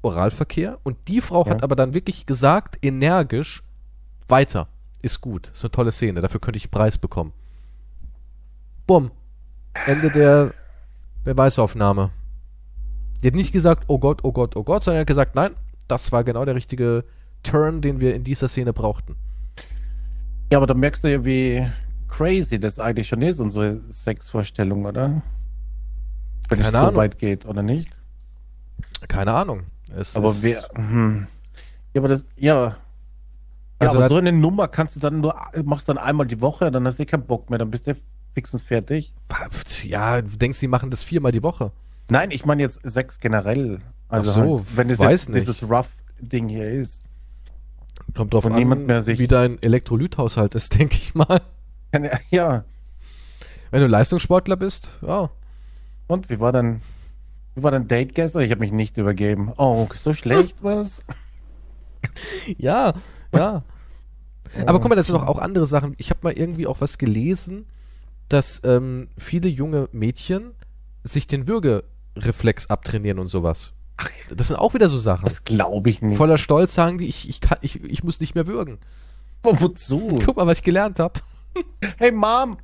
Oralverkehr 0.02 0.78
und 0.84 0.96
die 1.08 1.20
Frau 1.20 1.44
Ja. 1.44 1.50
hat 1.50 1.62
aber 1.64 1.74
dann 1.74 1.92
wirklich 1.92 2.24
gesagt, 2.26 2.78
energisch, 2.82 3.64
weiter, 4.28 4.68
ist 5.02 5.20
gut, 5.22 5.48
ist 5.48 5.64
eine 5.64 5.72
tolle 5.72 5.90
Szene, 5.90 6.20
dafür 6.20 6.38
könnte 6.40 6.58
ich 6.58 6.66
einen 6.66 6.70
Preis 6.70 6.96
bekommen. 6.98 7.32
Bumm. 8.86 9.10
Ende 9.86 10.10
der 10.10 10.54
Beweisaufnahme. 11.24 12.10
Die 13.22 13.26
hat 13.28 13.34
nicht 13.34 13.52
gesagt, 13.52 13.84
oh 13.88 13.98
Gott, 13.98 14.20
oh 14.22 14.32
Gott, 14.32 14.56
oh 14.56 14.62
Gott, 14.64 14.82
sondern 14.84 15.00
hat 15.00 15.06
gesagt, 15.06 15.34
nein, 15.34 15.52
das 15.88 16.12
war 16.12 16.24
genau 16.24 16.44
der 16.44 16.54
richtige 16.54 17.04
Turn, 17.42 17.80
den 17.80 18.00
wir 18.00 18.14
in 18.14 18.24
dieser 18.24 18.48
Szene 18.48 18.72
brauchten. 18.72 19.16
Ja, 20.52 20.58
aber 20.58 20.66
da 20.66 20.74
merkst 20.74 21.04
du 21.04 21.10
ja, 21.10 21.24
wie 21.24 21.66
crazy 22.08 22.58
das 22.58 22.78
eigentlich 22.78 23.08
schon 23.08 23.22
ist, 23.22 23.38
unsere 23.40 23.76
Sexvorstellung, 23.90 24.86
oder? 24.86 25.22
Wenn 26.48 26.60
es 26.60 26.64
Keine 26.66 26.70
so 26.78 26.86
Ahnung. 26.86 26.96
weit 26.96 27.18
geht, 27.18 27.44
oder 27.44 27.62
nicht? 27.62 27.90
Keine 29.08 29.32
Ahnung. 29.34 29.64
Es 29.94 30.16
Aber 30.16 30.30
ist, 30.30 30.42
wer. 30.42 30.64
Hm. 30.74 31.26
Ja, 31.94 32.00
aber 32.00 32.08
das. 32.08 32.24
Ja. 32.36 32.54
Ja, 32.68 32.76
Also 33.80 33.98
aber 33.98 34.04
da- 34.04 34.08
so 34.08 34.16
eine 34.16 34.32
Nummer 34.32 34.68
kannst 34.68 34.96
du 34.96 35.00
dann 35.00 35.20
nur, 35.20 35.34
machst 35.64 35.88
dann 35.88 35.98
einmal 35.98 36.26
die 36.26 36.40
Woche, 36.40 36.70
dann 36.70 36.86
hast 36.86 36.98
du 36.98 37.02
eh 37.02 37.06
keinen 37.06 37.24
Bock 37.26 37.50
mehr, 37.50 37.58
dann 37.58 37.70
bist 37.70 37.86
du 37.86 37.94
fixens 38.34 38.62
fertig. 38.62 39.12
Ja, 39.84 40.20
du 40.22 40.36
denkst, 40.36 40.58
sie 40.58 40.68
machen 40.68 40.90
das 40.90 41.02
viermal 41.02 41.32
die 41.32 41.42
Woche. 41.42 41.70
Nein, 42.10 42.30
ich 42.30 42.44
meine 42.46 42.62
jetzt 42.62 42.80
Sex 42.84 43.20
generell. 43.20 43.80
Also 44.08 44.30
Ach 44.30 44.34
so, 44.34 44.58
halt, 44.58 44.76
wenn 44.76 44.90
es 44.90 44.98
weiß 44.98 45.10
jetzt 45.22 45.28
nicht. 45.30 45.46
dieses 45.46 45.62
Rough-Ding 45.68 46.48
hier 46.48 46.70
ist. 46.70 47.02
Kommt 48.14 48.32
drauf 48.32 48.46
an, 48.46 48.54
niemand 48.54 48.86
mehr 48.86 49.02
sich- 49.02 49.18
wie 49.18 49.26
dein 49.28 49.60
Elektrolythaushalt 49.62 50.54
ist, 50.54 50.74
denke 50.78 50.94
ich 50.96 51.14
mal. 51.14 51.42
Ja- 52.30 52.64
Wenn 53.70 53.80
du 53.82 53.86
Leistungssportler 53.86 54.56
bist, 54.56 54.92
ja. 55.06 55.30
und 56.06 56.30
wie 56.30 56.40
war 56.40 56.52
dann, 56.52 56.80
wie 57.54 57.62
war 57.62 57.70
dein 57.70 57.86
Date 57.88 58.14
gestern? 58.14 58.42
Ich 58.42 58.50
habe 58.50 58.60
mich 58.60 58.72
nicht 58.72 58.96
übergeben. 58.96 59.52
Oh, 59.58 59.86
so 59.94 60.14
schlecht 60.14 60.62
war's? 60.62 61.02
Ja, 62.56 62.94
ja. 63.34 63.62
Aber 64.66 64.80
guck 64.80 64.88
mal, 64.88 64.94
das 64.96 65.06
sind 65.08 65.16
doch 65.16 65.26
auch 65.26 65.38
andere 65.38 65.66
Sachen. 65.66 65.94
Ich 65.98 66.08
habe 66.10 66.20
mal 66.22 66.32
irgendwie 66.32 66.66
auch 66.66 66.80
was 66.80 66.96
gelesen, 66.96 67.66
dass 68.30 68.62
ähm, 68.64 69.08
viele 69.18 69.48
junge 69.48 69.88
Mädchen 69.92 70.52
sich 71.04 71.26
den 71.26 71.46
Würgereflex 72.18 72.66
abtrainieren 72.68 73.18
und 73.18 73.28
sowas. 73.28 73.72
Das 74.30 74.48
sind 74.48 74.56
auch 74.56 74.74
wieder 74.74 74.88
so 74.88 74.98
Sachen. 74.98 75.24
Das 75.24 75.44
glaube 75.44 75.90
ich 75.90 76.02
nicht. 76.02 76.16
Voller 76.16 76.38
Stolz 76.38 76.74
sagen 76.74 76.98
die, 76.98 77.06
ich, 77.06 77.28
ich, 77.28 77.40
kann, 77.40 77.58
ich, 77.62 77.82
ich 77.82 78.04
muss 78.04 78.20
nicht 78.20 78.34
mehr 78.34 78.46
würgen. 78.46 78.78
Oh, 79.42 79.54
wozu? 79.58 80.20
Guck 80.24 80.36
mal, 80.36 80.46
was 80.46 80.58
ich 80.58 80.64
gelernt 80.64 80.98
habe. 80.98 81.20
Hey, 81.96 82.12
Mom! 82.12 82.58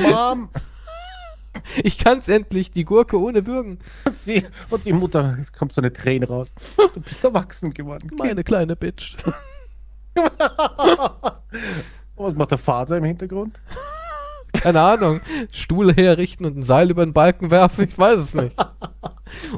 Mom! 0.00 0.48
Ich 1.84 1.98
kann's 1.98 2.28
endlich, 2.28 2.72
die 2.72 2.84
Gurke 2.84 3.16
ohne 3.18 3.46
Würgen. 3.46 3.78
Und, 4.04 4.20
sie, 4.20 4.44
und 4.70 4.84
die 4.84 4.92
Mutter, 4.92 5.38
es 5.40 5.52
kommt 5.52 5.72
so 5.72 5.80
eine 5.80 5.92
Träne 5.92 6.26
raus. 6.26 6.52
Du 6.76 7.00
bist 7.00 7.22
erwachsen 7.22 7.72
geworden. 7.72 8.10
Meine 8.18 8.42
kleine 8.42 8.74
Bitch. 8.74 9.16
Was 12.16 12.34
macht 12.34 12.50
der 12.50 12.58
Vater 12.58 12.96
im 12.96 13.04
Hintergrund? 13.04 13.60
Keine 14.64 14.80
Ahnung. 14.80 15.20
Stuhl 15.52 15.92
herrichten 15.92 16.46
und 16.46 16.56
ein 16.56 16.62
Seil 16.62 16.90
über 16.90 17.04
den 17.04 17.12
Balken 17.12 17.50
werfen, 17.50 17.86
ich 17.86 17.98
weiß 17.98 18.18
es 18.18 18.34
nicht. 18.34 18.56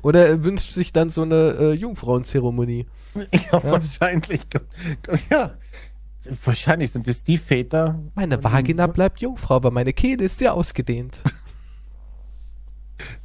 Oder 0.02 0.26
er 0.26 0.42
wünscht 0.42 0.72
sich 0.72 0.92
dann 0.92 1.11
so 1.11 1.22
eine 1.22 1.57
äh, 1.61 1.72
Jungfrauenzeremonie. 1.74 2.86
Ja, 3.14 3.62
wahrscheinlich. 3.62 4.40
Ja, 5.30 5.54
wahrscheinlich 6.44 6.90
sind 6.90 7.07
es 7.07 7.22
die 7.22 7.38
Väter. 7.38 8.00
Meine 8.16 8.42
Vagina 8.42 8.88
bleibt 8.88 9.20
Jungfrau, 9.20 9.54
aber 9.54 9.70
meine 9.70 9.92
Kehle 9.92 10.24
ist 10.24 10.40
sehr 10.40 10.54
ausgedehnt. 10.54 11.22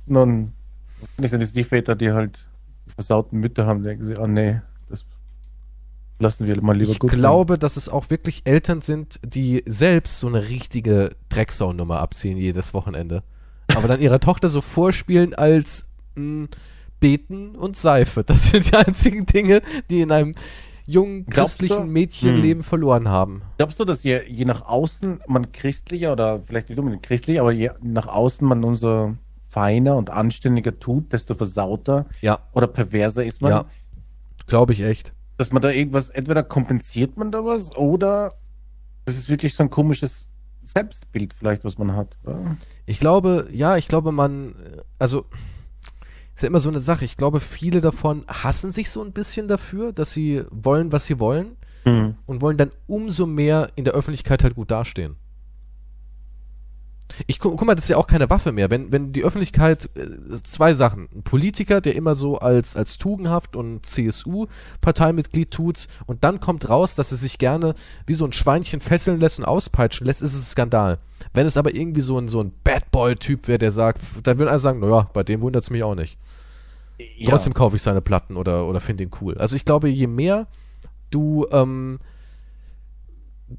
Nun, 0.05 0.53
wahrscheinlich 0.99 1.31
sind 1.31 1.41
es 1.41 1.51
die 1.51 1.63
Väter, 1.63 1.95
die 1.95 2.11
halt 2.11 2.47
versauten 2.93 3.39
Mütter 3.39 3.65
haben, 3.65 3.81
denken 3.81 4.05
sie, 4.05 4.17
oh 4.17 4.27
nee, 4.27 4.61
lassen 6.21 6.47
wir 6.47 6.61
mal 6.61 6.77
lieber 6.77 6.91
Ich 6.91 6.99
gut 6.99 7.11
glaube, 7.11 7.57
dass 7.57 7.77
es 7.77 7.89
auch 7.89 8.09
wirklich 8.09 8.41
Eltern 8.45 8.81
sind, 8.81 9.19
die 9.25 9.63
selbst 9.65 10.19
so 10.19 10.27
eine 10.27 10.47
richtige 10.49 11.15
Drecksaunummer 11.29 11.99
abziehen 11.99 12.37
jedes 12.37 12.73
Wochenende. 12.73 13.23
Aber 13.75 13.87
dann 13.87 14.01
ihrer 14.01 14.19
Tochter 14.19 14.49
so 14.49 14.61
vorspielen 14.61 15.33
als 15.33 15.89
mh, 16.15 16.47
Beten 16.99 17.55
und 17.55 17.75
Seife. 17.77 18.23
Das 18.27 18.47
sind 18.51 18.71
die 18.71 18.75
einzigen 18.75 19.25
Dinge, 19.25 19.61
die 19.89 20.01
in 20.01 20.11
einem 20.11 20.33
jungen 20.85 21.25
christlichen? 21.27 21.89
Mädchenleben 21.89 22.63
verloren 22.63 23.07
haben. 23.07 23.41
Glaubst 23.57 23.79
du, 23.79 23.85
dass 23.85 24.03
je, 24.03 24.21
je 24.27 24.45
nach 24.45 24.63
außen 24.67 25.21
man 25.27 25.51
christlicher 25.51 26.11
oder 26.11 26.41
vielleicht 26.45 26.69
nicht 26.69 26.79
unbedingt 26.79 27.03
christlich, 27.03 27.39
aber 27.39 27.51
je 27.51 27.71
nach 27.81 28.07
außen 28.07 28.47
man 28.47 28.63
unser 28.63 29.15
feiner 29.47 29.95
und 29.97 30.09
anständiger 30.09 30.79
tut, 30.79 31.11
desto 31.13 31.33
versauter 31.35 32.05
Ja, 32.21 32.39
oder 32.53 32.67
perverser 32.67 33.23
ist 33.23 33.41
man? 33.41 33.51
ja. 33.51 33.65
Glaube 34.47 34.73
ich 34.73 34.81
echt. 34.81 35.13
Dass 35.41 35.51
man 35.51 35.63
da 35.63 35.71
irgendwas, 35.71 36.11
entweder 36.11 36.43
kompensiert 36.43 37.17
man 37.17 37.31
da 37.31 37.43
was 37.43 37.75
oder 37.75 38.31
das 39.05 39.15
ist 39.15 39.27
wirklich 39.27 39.55
so 39.55 39.63
ein 39.63 39.71
komisches 39.71 40.29
Selbstbild 40.63 41.33
vielleicht, 41.33 41.65
was 41.65 41.79
man 41.79 41.95
hat. 41.95 42.15
Ja? 42.27 42.57
Ich 42.85 42.99
glaube, 42.99 43.47
ja, 43.51 43.75
ich 43.75 43.87
glaube, 43.87 44.11
man, 44.11 44.53
also, 44.99 45.25
ist 46.35 46.43
ja 46.43 46.47
immer 46.47 46.59
so 46.59 46.69
eine 46.69 46.79
Sache. 46.79 47.05
Ich 47.05 47.17
glaube, 47.17 47.39
viele 47.39 47.81
davon 47.81 48.23
hassen 48.27 48.71
sich 48.71 48.91
so 48.91 49.03
ein 49.03 49.13
bisschen 49.13 49.47
dafür, 49.47 49.93
dass 49.93 50.11
sie 50.11 50.43
wollen, 50.51 50.91
was 50.91 51.07
sie 51.07 51.17
wollen 51.17 51.57
Mhm. 51.85 52.17
und 52.27 52.41
wollen 52.41 52.57
dann 52.57 52.69
umso 52.85 53.25
mehr 53.25 53.71
in 53.75 53.83
der 53.83 53.95
Öffentlichkeit 53.95 54.43
halt 54.43 54.53
gut 54.53 54.69
dastehen. 54.69 55.15
Ich 57.27 57.39
gu 57.39 57.51
guck 57.55 57.65
mal, 57.65 57.75
das 57.75 57.85
ist 57.85 57.89
ja 57.89 57.97
auch 57.97 58.07
keine 58.07 58.29
Waffe 58.29 58.51
mehr. 58.51 58.69
Wenn, 58.69 58.91
wenn 58.91 59.13
die 59.13 59.23
Öffentlichkeit, 59.23 59.89
äh, 59.95 60.41
zwei 60.43 60.73
Sachen. 60.73 61.09
Ein 61.13 61.23
Politiker, 61.23 61.81
der 61.81 61.95
immer 61.95 62.15
so 62.15 62.37
als, 62.37 62.75
als 62.75 62.97
tugendhaft 62.97 63.55
und 63.55 63.85
CSU-Parteimitglied 63.85 65.51
tut 65.51 65.87
und 66.05 66.23
dann 66.23 66.39
kommt 66.39 66.69
raus, 66.69 66.95
dass 66.95 67.11
er 67.11 67.17
sich 67.17 67.37
gerne 67.37 67.75
wie 68.05 68.13
so 68.13 68.25
ein 68.25 68.33
Schweinchen 68.33 68.79
fesseln 68.79 69.19
lässt 69.19 69.39
und 69.39 69.45
auspeitschen 69.45 70.07
lässt, 70.07 70.21
ist 70.21 70.33
es 70.33 70.41
ein 70.41 70.51
Skandal. 70.51 70.99
Wenn 71.33 71.45
es 71.45 71.57
aber 71.57 71.75
irgendwie 71.75 72.01
so 72.01 72.17
ein, 72.17 72.27
so 72.27 72.41
ein 72.41 72.51
Bad 72.63 72.91
Boy-Typ 72.91 73.47
wäre, 73.47 73.59
der 73.59 73.71
sagt, 73.71 74.01
dann 74.23 74.37
würden 74.37 74.49
alle 74.49 74.59
sagen, 74.59 74.79
naja, 74.79 75.09
bei 75.13 75.23
dem 75.23 75.41
wundert 75.41 75.63
es 75.63 75.69
mich 75.69 75.83
auch 75.83 75.95
nicht. 75.95 76.17
Ja. 77.17 77.29
Trotzdem 77.29 77.53
kaufe 77.53 77.75
ich 77.75 77.81
seine 77.81 78.01
Platten 78.01 78.37
oder, 78.37 78.67
oder 78.67 78.79
finde 78.79 79.03
ihn 79.03 79.11
cool. 79.21 79.37
Also 79.37 79.55
ich 79.55 79.65
glaube, 79.65 79.89
je 79.89 80.07
mehr 80.07 80.47
du 81.09 81.45
ähm, 81.51 81.99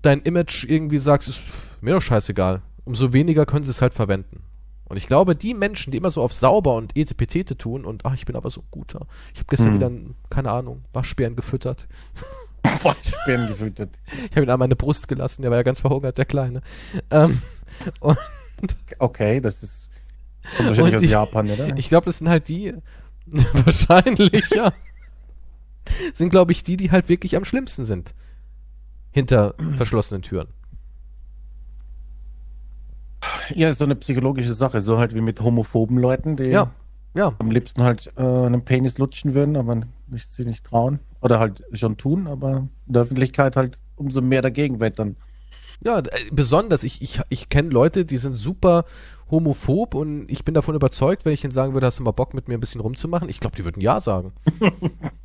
dein 0.00 0.20
Image 0.22 0.64
irgendwie 0.64 0.98
sagst, 0.98 1.28
ist 1.28 1.42
mir 1.80 1.94
doch 1.94 2.03
scheißegal, 2.03 2.62
umso 2.84 3.12
weniger 3.12 3.46
können 3.46 3.64
sie 3.64 3.70
es 3.70 3.82
halt 3.82 3.94
verwenden. 3.94 4.42
Und 4.84 4.96
ich 4.98 5.06
glaube, 5.06 5.34
die 5.34 5.54
Menschen, 5.54 5.90
die 5.90 5.96
immer 5.98 6.10
so 6.10 6.20
auf 6.22 6.34
sauber 6.34 6.74
und 6.76 6.96
etepetete 6.96 7.56
tun 7.56 7.84
und 7.86 8.04
ach, 8.04 8.14
ich 8.14 8.26
bin 8.26 8.36
aber 8.36 8.50
so 8.50 8.60
ein 8.60 8.66
guter. 8.70 9.06
Ich 9.32 9.38
habe 9.40 9.46
gestern 9.48 9.68
Hm. 9.68 9.74
wieder, 9.76 10.14
keine 10.28 10.50
Ahnung, 10.50 10.84
Waschbären 10.92 11.34
gefüttert. 11.36 11.88
Waschbären 12.82 13.48
gefüttert. 13.48 13.90
Ich 14.30 14.36
habe 14.36 14.42
ihn 14.42 14.50
an 14.50 14.58
meine 14.58 14.76
Brust 14.76 15.08
gelassen, 15.08 15.42
der 15.42 15.50
war 15.50 15.58
ja 15.58 15.62
ganz 15.62 15.80
verhungert, 15.80 16.18
der 16.18 16.26
Kleine. 16.26 16.60
Ähm, 17.10 17.40
und 18.00 18.18
Okay, 18.98 19.40
das 19.40 19.62
ist 19.62 19.88
kommt 20.56 20.68
wahrscheinlich 20.70 20.96
aus 20.96 21.02
ich- 21.02 21.10
Japan, 21.10 21.50
oder? 21.50 21.76
Ich 21.78 21.88
glaube, 21.88 22.04
das 22.06 22.18
sind 22.18 22.28
halt 22.28 22.48
die, 22.48 22.74
wahrscheinlich, 23.64 24.50
ja. 24.50 24.72
Sind, 26.12 26.30
glaube 26.30 26.52
ich, 26.52 26.62
die, 26.64 26.76
die 26.76 26.90
halt 26.90 27.08
wirklich 27.08 27.36
am 27.36 27.44
schlimmsten 27.44 27.84
sind. 27.84 28.14
Hinter 29.10 29.54
verschlossenen 29.76 30.22
Türen. 30.22 30.48
Ja, 33.54 33.68
ist 33.68 33.78
so 33.78 33.84
eine 33.84 33.96
psychologische 33.96 34.54
Sache, 34.54 34.80
so 34.80 34.98
halt 34.98 35.14
wie 35.14 35.20
mit 35.20 35.40
homophoben 35.40 35.98
Leuten, 35.98 36.36
die 36.36 36.50
Ja, 36.50 36.70
ja. 37.14 37.34
am 37.38 37.50
liebsten 37.50 37.82
halt 37.82 38.12
äh, 38.16 38.22
einen 38.22 38.64
Penis 38.64 38.98
lutschen 38.98 39.34
würden, 39.34 39.56
aber 39.56 39.82
nicht, 40.08 40.32
sie 40.32 40.44
nicht 40.44 40.64
trauen. 40.64 41.00
Oder 41.20 41.38
halt 41.38 41.62
schon 41.72 41.96
tun, 41.96 42.26
aber 42.26 42.68
in 42.86 42.92
der 42.92 43.02
Öffentlichkeit 43.02 43.56
halt 43.56 43.78
umso 43.96 44.20
mehr 44.20 44.42
dagegen 44.42 44.80
wettern. 44.80 45.16
Ja, 45.84 45.98
äh, 45.98 46.10
besonders, 46.32 46.84
ich, 46.84 47.02
ich, 47.02 47.20
ich 47.28 47.48
kenne 47.48 47.70
Leute, 47.70 48.04
die 48.04 48.16
sind 48.16 48.34
super 48.34 48.84
homophob 49.30 49.94
und 49.94 50.28
ich 50.28 50.44
bin 50.44 50.54
davon 50.54 50.74
überzeugt, 50.74 51.24
wenn 51.24 51.32
ich 51.32 51.42
ihnen 51.44 51.52
sagen 51.52 51.74
würde, 51.74 51.86
hast 51.86 51.98
du 51.98 52.02
mal 52.02 52.10
Bock 52.12 52.34
mit 52.34 52.48
mir 52.48 52.54
ein 52.54 52.60
bisschen 52.60 52.80
rumzumachen? 52.80 53.28
Ich 53.28 53.40
glaube, 53.40 53.56
die 53.56 53.64
würden 53.64 53.80
Ja 53.80 54.00
sagen. 54.00 54.32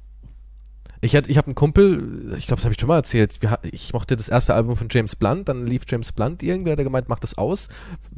Ich, 1.01 1.15
hatte- 1.15 1.29
ich 1.29 1.37
habe 1.37 1.47
einen 1.47 1.55
Kumpel, 1.55 2.33
ich 2.37 2.47
glaube, 2.47 2.57
das 2.57 2.65
habe 2.65 2.73
ich 2.73 2.79
schon 2.79 2.87
mal 2.87 2.95
erzählt. 2.97 3.41
Wir, 3.41 3.59
ich 3.63 3.93
mochte 3.93 4.15
das 4.15 4.29
erste 4.29 4.53
Album 4.53 4.75
von 4.75 4.87
James 4.89 5.15
Blunt, 5.15 5.47
dann 5.47 5.65
lief 5.67 5.83
James 5.87 6.11
Blunt 6.11 6.41
irgendwer, 6.43 6.75
der 6.75 6.85
gemeint, 6.85 7.07
mach 7.09 7.19
das 7.19 7.37
aus. 7.37 7.69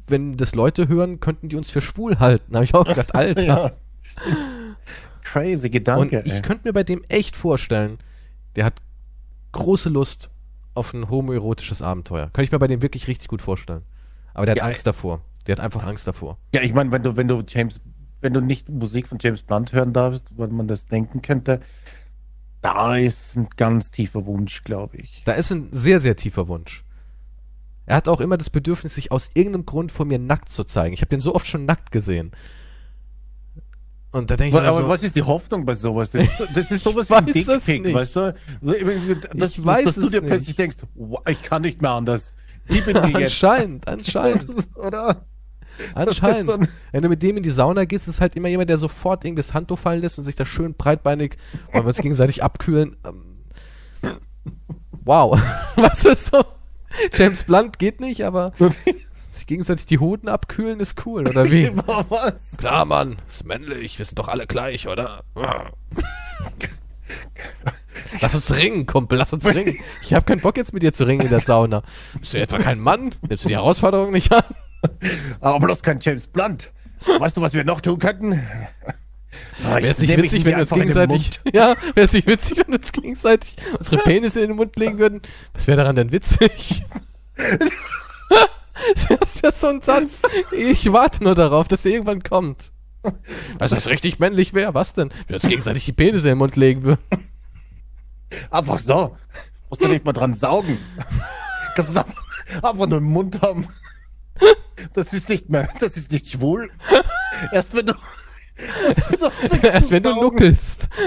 Wenn 0.08 0.38
das 0.38 0.56
Leute 0.56 0.88
hören, 0.88 1.20
könnten 1.20 1.50
die 1.50 1.56
uns 1.56 1.70
für 1.70 1.82
schwul 1.82 2.20
halten. 2.20 2.46
Da 2.52 2.58
habe 2.60 2.66
ich 2.66 2.74
auch 2.74 2.86
gedacht, 2.86 3.14
Alter. 3.16 3.44
Ja, 3.44 3.72
stimmt. 4.02 4.78
Crazy 5.24 5.70
Gedanke. 5.70 6.20
und 6.20 6.26
ich 6.26 6.42
könnte 6.42 6.68
mir 6.68 6.74
bei 6.74 6.84
dem 6.84 7.04
echt 7.08 7.36
vorstellen, 7.36 8.00
der 8.56 8.66
hat 8.66 8.76
große 9.52 9.90
Lust 9.90 10.30
auf 10.74 10.94
ein 10.94 11.10
homoerotisches 11.10 11.82
Abenteuer. 11.82 12.26
Könnte 12.34 12.44
ich 12.44 12.52
mir 12.52 12.60
bei 12.60 12.68
dem 12.68 12.82
wirklich 12.82 13.08
richtig 13.08 13.28
gut 13.28 13.42
vorstellen. 13.42 13.84
Aber 14.34 14.46
der 14.46 14.54
hat 14.54 14.58
Ja, 14.60 14.64
Angst 14.66 14.88
davor. 14.88 15.22
Der 15.46 15.56
hat 15.58 15.60
einfach 15.64 15.84
Angst 15.86 16.08
davor. 16.08 16.38
Ja, 16.54 16.62
ich 16.62 16.74
meine, 16.74 16.92
wenn 16.92 17.04
du, 17.04 17.16
wenn 17.16 17.28
du 17.28 17.44
James, 17.48 17.80
wenn 18.22 18.34
du 18.34 18.42
nicht 18.42 18.70
Musik 18.70 19.08
von 19.08 19.18
James 19.22 19.42
Blunt 19.42 19.72
hören 19.74 19.94
darfst, 19.94 20.28
weil 20.38 20.48
man 20.48 20.68
das 20.68 20.86
denken 20.88 21.22
könnte, 21.22 21.60
da 22.62 22.98
ist 22.98 23.36
ein 23.36 23.48
ganz 23.56 23.92
tiefer 23.92 24.26
Wunsch, 24.26 24.64
glaube 24.64 24.98
ich. 24.98 25.22
Da 25.26 25.34
ist 25.34 25.52
ein 25.52 25.70
sehr, 25.72 26.00
sehr 26.00 26.16
tiefer 26.16 26.48
Wunsch. 26.48 26.84
Er 27.86 27.96
hat 27.96 28.08
auch 28.08 28.20
immer 28.22 28.38
das 28.38 28.50
Bedürfnis, 28.50 28.96
sich 28.96 29.12
aus 29.12 29.32
irgendeinem 29.34 29.66
Grund 29.66 29.92
vor 29.92 30.06
mir 30.06 30.20
nackt 30.20 30.50
zu 30.50 30.64
zeigen. 30.64 30.94
Ich 30.94 31.02
habe 31.02 31.10
den 31.10 31.20
so 31.20 31.34
oft 31.34 31.48
schon 31.48 31.66
nackt 31.66 31.92
gesehen. 31.92 32.32
Und 34.12 34.30
da 34.32 34.38
denke 34.38 34.58
ich 34.58 34.64
Aber, 34.64 34.78
mir 34.78 34.84
so, 34.84 34.90
was 34.90 35.04
ist 35.04 35.16
die 35.16 35.22
Hoffnung 35.22 35.66
bei 35.66 35.76
sowas? 35.76 36.12
Das 36.12 36.24
ist, 36.24 36.48
das 36.56 36.72
ist 36.72 36.84
sowas 36.84 37.10
wie 37.10 37.14
ein 37.14 37.26
Dickpick, 37.28 37.94
weißt 37.94 38.16
du? 38.16 38.36
Dass, 39.36 39.52
Ich 39.52 39.66
weiß 39.66 39.86
dass 39.86 39.96
du 39.96 40.10
dir 40.10 40.22
nicht. 40.22 40.30
plötzlich 40.30 40.56
denkst, 40.56 40.78
ich 41.28 41.42
kann 41.44 41.62
nicht 41.62 41.82
mehr 41.82 41.92
anders. 41.92 42.34
Die 42.70 42.82
bin 42.82 42.96
ich 42.98 43.04
jetzt. 43.04 43.16
anscheinend, 43.16 43.88
anscheinend, 43.88 44.46
Oder? 44.76 45.26
anscheinend. 45.96 46.46
so 46.46 46.60
Wenn 46.92 47.02
du 47.02 47.10
mit 47.10 47.24
dem 47.24 47.38
in 47.38 47.44
die 47.44 47.50
Sauna 47.50 47.86
gehst, 47.86 48.08
ist 48.08 48.22
halt 48.22 48.36
immer 48.36 48.48
jemand, 48.48 48.70
der 48.70 48.78
sofort 48.78 49.26
irgendwie 49.26 49.42
das 49.44 49.54
Handtuch 49.54 49.80
fallen 49.80 50.02
lässt 50.02 50.18
und 50.18 50.26
sich 50.26 50.36
da 50.36 50.46
schön 50.46 50.74
breitbeinig, 50.74 51.38
wollen 51.72 51.86
wir 51.86 51.90
uns 51.90 51.98
gegenseitig 51.98 52.44
abkühlen. 52.44 52.96
Ähm, 53.06 53.30
Wow. 55.10 55.40
Was 55.76 56.06
ist 56.06 56.28
so? 56.28 56.44
James 57.14 57.44
Blunt 57.44 57.80
geht 57.80 58.00
nicht, 58.00 58.24
aber 58.24 58.52
sich 59.30 59.48
gegenseitig 59.48 59.86
die 59.86 60.00
Hoden 60.00 60.28
abkühlen 60.28 60.80
ist 60.80 61.06
cool, 61.06 61.28
oder 61.28 61.50
wie? 61.50 61.72
Was? 61.76 62.58
Klar, 62.58 62.86
Mann, 62.86 63.18
ist 63.28 63.46
männlich, 63.46 63.98
wir 63.98 64.06
sind 64.06 64.20
doch 64.20 64.28
alle 64.28 64.48
gleich, 64.48 64.88
oder? 64.88 65.24
Lass 68.22 68.36
uns 68.36 68.54
ringen, 68.54 68.86
Kumpel, 68.86 69.18
lass 69.18 69.32
uns 69.34 69.46
ringen. 69.46 69.78
Ich 70.02 70.14
habe 70.14 70.26
keinen 70.26 70.42
Bock 70.42 70.58
jetzt 70.58 70.74
mit 70.74 70.84
dir 70.84 70.94
zu 70.94 71.06
ringen 71.06 71.22
in 71.22 71.30
der 71.30 71.40
Sauna. 71.40 71.84
Bist 72.20 72.34
du 72.34 72.40
etwa 72.40 72.58
kein 72.58 72.80
Mann? 72.80 73.16
Nimmst 73.28 73.46
du 73.46 73.50
die 73.50 73.56
Herausforderung 73.56 74.12
nicht 74.12 74.32
an? 74.32 74.44
Aber 75.40 75.60
bloß 75.60 75.84
kein 75.84 76.00
James 76.00 76.28
Blunt. 76.28 76.72
Weißt 77.20 77.38
du, 77.38 77.42
was 77.42 77.54
wir 77.54 77.64
noch 77.64 77.82
tun 77.82 78.00
könnten? 78.00 78.46
Ah, 79.64 79.76
Wäre 79.76 79.88
es 79.88 80.00
ich 80.00 80.10
nicht 80.10 80.24
witzig, 80.24 80.46
wenn 80.46 80.56
wir 80.56 80.62
uns 80.62 80.72
gegenseitig, 80.72 81.40
ja, 81.54 81.76
wäre 81.94 82.06
es 82.06 82.14
nicht 82.14 82.28
witzig, 82.28 82.58
wenn 82.58 82.68
wir 82.68 82.80
uns 82.80 82.92
gegenseitig 82.92 83.56
unsere 83.78 83.98
Penisse 83.98 84.42
in 84.42 84.48
den 84.50 84.56
Mund 84.58 84.76
legen 84.76 84.98
würden? 84.98 85.22
Was 85.54 85.68
wäre 85.68 85.78
daran 85.78 85.96
denn 85.96 86.12
witzig? 86.12 86.84
Das 89.20 89.42
wäre 89.42 89.52
so 89.52 89.68
ein 89.68 89.82
Satz. 89.82 90.22
Ich 90.52 90.92
warte 90.92 91.24
nur 91.24 91.36
darauf, 91.36 91.68
dass 91.68 91.84
der 91.84 91.94
irgendwann 91.94 92.24
kommt. 92.24 92.72
Also 93.60 93.76
das 93.76 93.88
richtig 93.88 94.20
männlich 94.20 94.54
wäre, 94.54 94.74
was 94.74 94.94
denn? 94.94 95.10
Wenn 95.10 95.28
wir 95.30 95.36
uns 95.36 95.48
gegenseitig 95.48 95.86
die 95.86 95.94
Penisse 95.94 96.28
in 96.28 96.34
den 96.34 96.38
Mund 96.40 96.56
legen 96.56 96.84
würden. 96.84 97.04
Einfach 98.52 98.80
so. 98.80 99.18
Musst 99.70 99.82
du 99.82 99.88
nicht 99.88 100.06
mal 100.06 100.14
dran 100.14 100.34
saugen. 100.34 100.78
Kannst 101.76 101.96
du 101.96 102.00
einfach 102.62 102.88
nur 102.88 102.98
im 102.98 103.06
Mund 103.06 103.42
haben. 103.42 103.68
Das 104.94 105.14
ist 105.14 105.30
nicht 105.30 105.50
mehr, 105.50 105.70
das 105.80 105.98
ist 105.98 106.12
nicht 106.12 106.30
schwul. 106.30 106.70
Erst 107.52 107.76
wenn 107.76 107.88
du. 107.88 107.94
Erst 109.64 109.92
wenn 109.92 110.04
du, 110.04 110.16
nuckelst. 110.22 110.90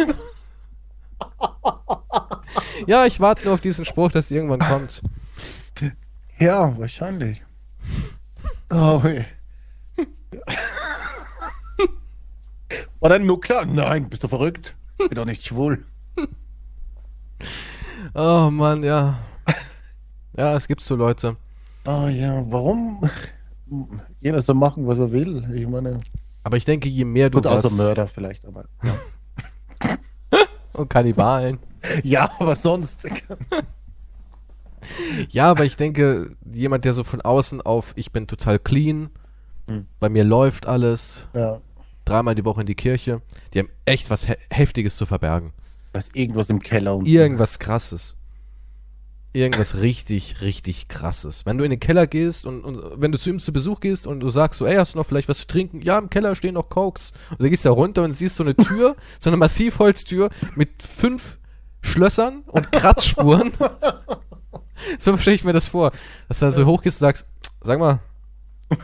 ja, 2.87 3.07
ich 3.07 3.21
warte 3.21 3.45
nur 3.45 3.55
auf 3.55 3.61
diesen 3.61 3.85
Spruch, 3.85 4.11
dass 4.11 4.31
irgendwann 4.31 4.61
kommt. 4.61 5.03
Ja, 6.39 6.77
wahrscheinlich. 6.79 7.43
Oh, 8.71 9.01
hey. 9.03 9.25
War 13.01 13.11
dein 13.11 13.27
Nuckler? 13.27 13.67
Nein, 13.67 14.09
bist 14.09 14.25
du 14.25 14.29
verrückt? 14.29 14.75
Bin 14.97 15.11
doch 15.11 15.25
nicht 15.25 15.45
schwul. 15.45 15.85
Oh 18.15 18.49
Mann, 18.51 18.83
ja. 18.83 19.19
Ja, 20.37 20.55
es 20.55 20.69
gibt 20.69 20.81
so 20.81 20.97
Leute. 20.97 21.37
Oh 21.85 22.09
ja, 22.09 22.43
warum? 22.51 23.11
Jeder 24.21 24.41
soll 24.43 24.55
machen, 24.55 24.87
was 24.87 24.99
er 24.99 25.13
will. 25.13 25.45
Ich 25.55 25.67
meine, 25.67 25.99
Aber 26.45 26.57
ich 26.57 26.65
denke, 26.65 26.89
je 26.89 27.05
mehr 27.05 27.31
du 27.31 27.39
gut, 27.39 27.47
außer 27.47 27.65
was... 27.65 27.77
Mörder 27.77 28.07
vielleicht, 28.07 28.45
aber. 28.47 28.67
Und 30.73 30.89
Kannibalen. 30.89 31.59
Ja, 32.03 32.31
aber 32.39 32.57
sonst. 32.57 33.01
Ja, 35.31 35.49
aber 35.49 35.65
ich 35.65 35.77
denke, 35.77 36.35
jemand, 36.45 36.85
der 36.85 36.93
so 36.93 37.05
von 37.05 37.21
außen 37.21 37.61
auf, 37.63 37.93
ich 37.95 38.11
bin 38.13 38.27
total 38.27 38.59
clean, 38.59 39.11
Hm. 39.69 39.87
bei 40.01 40.09
mir 40.09 40.25
läuft 40.25 40.67
alles, 40.67 41.29
Ja, 41.35 41.61
dreimal 42.05 42.35
die 42.35 42.45
Woche 42.45 42.63
in 42.63 42.67
die 42.67 42.75
Kirche, 42.75 43.23
die 43.55 43.61
haben 43.61 43.69
echt 43.85 44.11
was 44.11 44.27
He 44.27 44.35
Heftiges 44.51 44.97
zu 44.97 45.07
verbergen. 45.07 45.53
ist 45.95 46.17
irgendwas 46.17 46.51
im 46.51 46.59
Keller 46.59 46.97
und. 46.97 47.07
Irgendwas 47.07 47.61
krasses. 47.61 48.17
Irgendwas 49.33 49.79
richtig, 49.79 50.43
richtig 50.43 50.89
krasses. 50.89 51.47
Wenn 51.47 51.57
du 51.57 51.65
in 51.65 51.71
den 51.71 51.81
Keller 51.81 52.07
gehst 52.07 52.45
und, 52.45 52.65
und 52.65 53.01
wenn 53.01 53.13
du 53.13 53.19
zu 53.19 53.31
ihm 53.31 53.39
zu 53.39 53.53
Besuch 53.53 53.81
gehst 53.81 54.07
und 54.07 54.21
du 54.21 54.29
sagst 54.29 54.59
so, 54.59 54.67
ey, 54.67 54.77
hast 54.77 54.95
du 54.95 54.99
noch 54.99 55.07
vielleicht 55.07 55.29
was 55.29 55.39
zu 55.39 55.47
trinken? 55.47 55.81
Ja, 55.81 55.99
im 55.99 56.11
Keller 56.11 56.35
stehen 56.35 56.55
noch 56.55 56.69
Cokes. 56.69 57.13
Und 57.31 57.41
dann 57.41 57.51
gehst 57.51 57.65
du 57.65 57.71
da 57.71 57.75
runter 57.75 58.03
und 58.03 58.13
siehst 58.13 58.37
so 58.37 58.45
eine 58.45 58.55
Tür, 58.55 58.97
so 59.19 59.31
eine 59.31 59.39
Massivholztür 59.39 60.29
mit 60.55 60.83
fünf 60.83 61.39
Schlössern 61.81 62.43
und 62.47 62.71
Kratzspuren. 62.73 63.53
so 64.99 65.17
stelle 65.17 65.37
ich 65.37 65.45
mir 65.45 65.55
das 65.55 65.67
vor. 65.67 65.93
Dass 66.29 66.41
du 66.41 66.47
da 66.47 66.53
so 66.53 66.67
hochgehst 66.67 66.99
und 66.99 67.07
sagst, 67.07 67.27
sag 67.63 67.79
mal, 67.79 68.01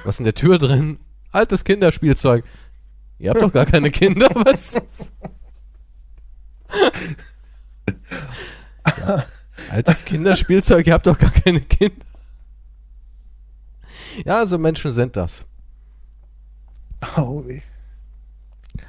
was 0.04 0.16
ist 0.16 0.20
in 0.20 0.24
der 0.24 0.34
Tür 0.34 0.58
drin? 0.58 0.98
Altes 1.30 1.64
Kinderspielzeug. 1.64 2.44
Ihr 3.18 3.30
habt 3.30 3.42
doch 3.42 3.52
gar 3.52 3.66
keine 3.66 3.90
Kinder, 3.90 4.28
was? 4.34 4.80
ja. 8.98 9.24
Altes 9.70 10.04
Kinderspielzeug, 10.04 10.86
ihr 10.86 10.92
habt 10.94 11.06
doch 11.06 11.18
gar 11.18 11.30
keine 11.30 11.60
Kinder. 11.60 12.04
Ja, 14.24 14.46
so 14.46 14.58
Menschen 14.58 14.90
sind 14.92 15.16
das. 15.16 15.44
Oh, 17.16 17.44
weh. 17.46 17.60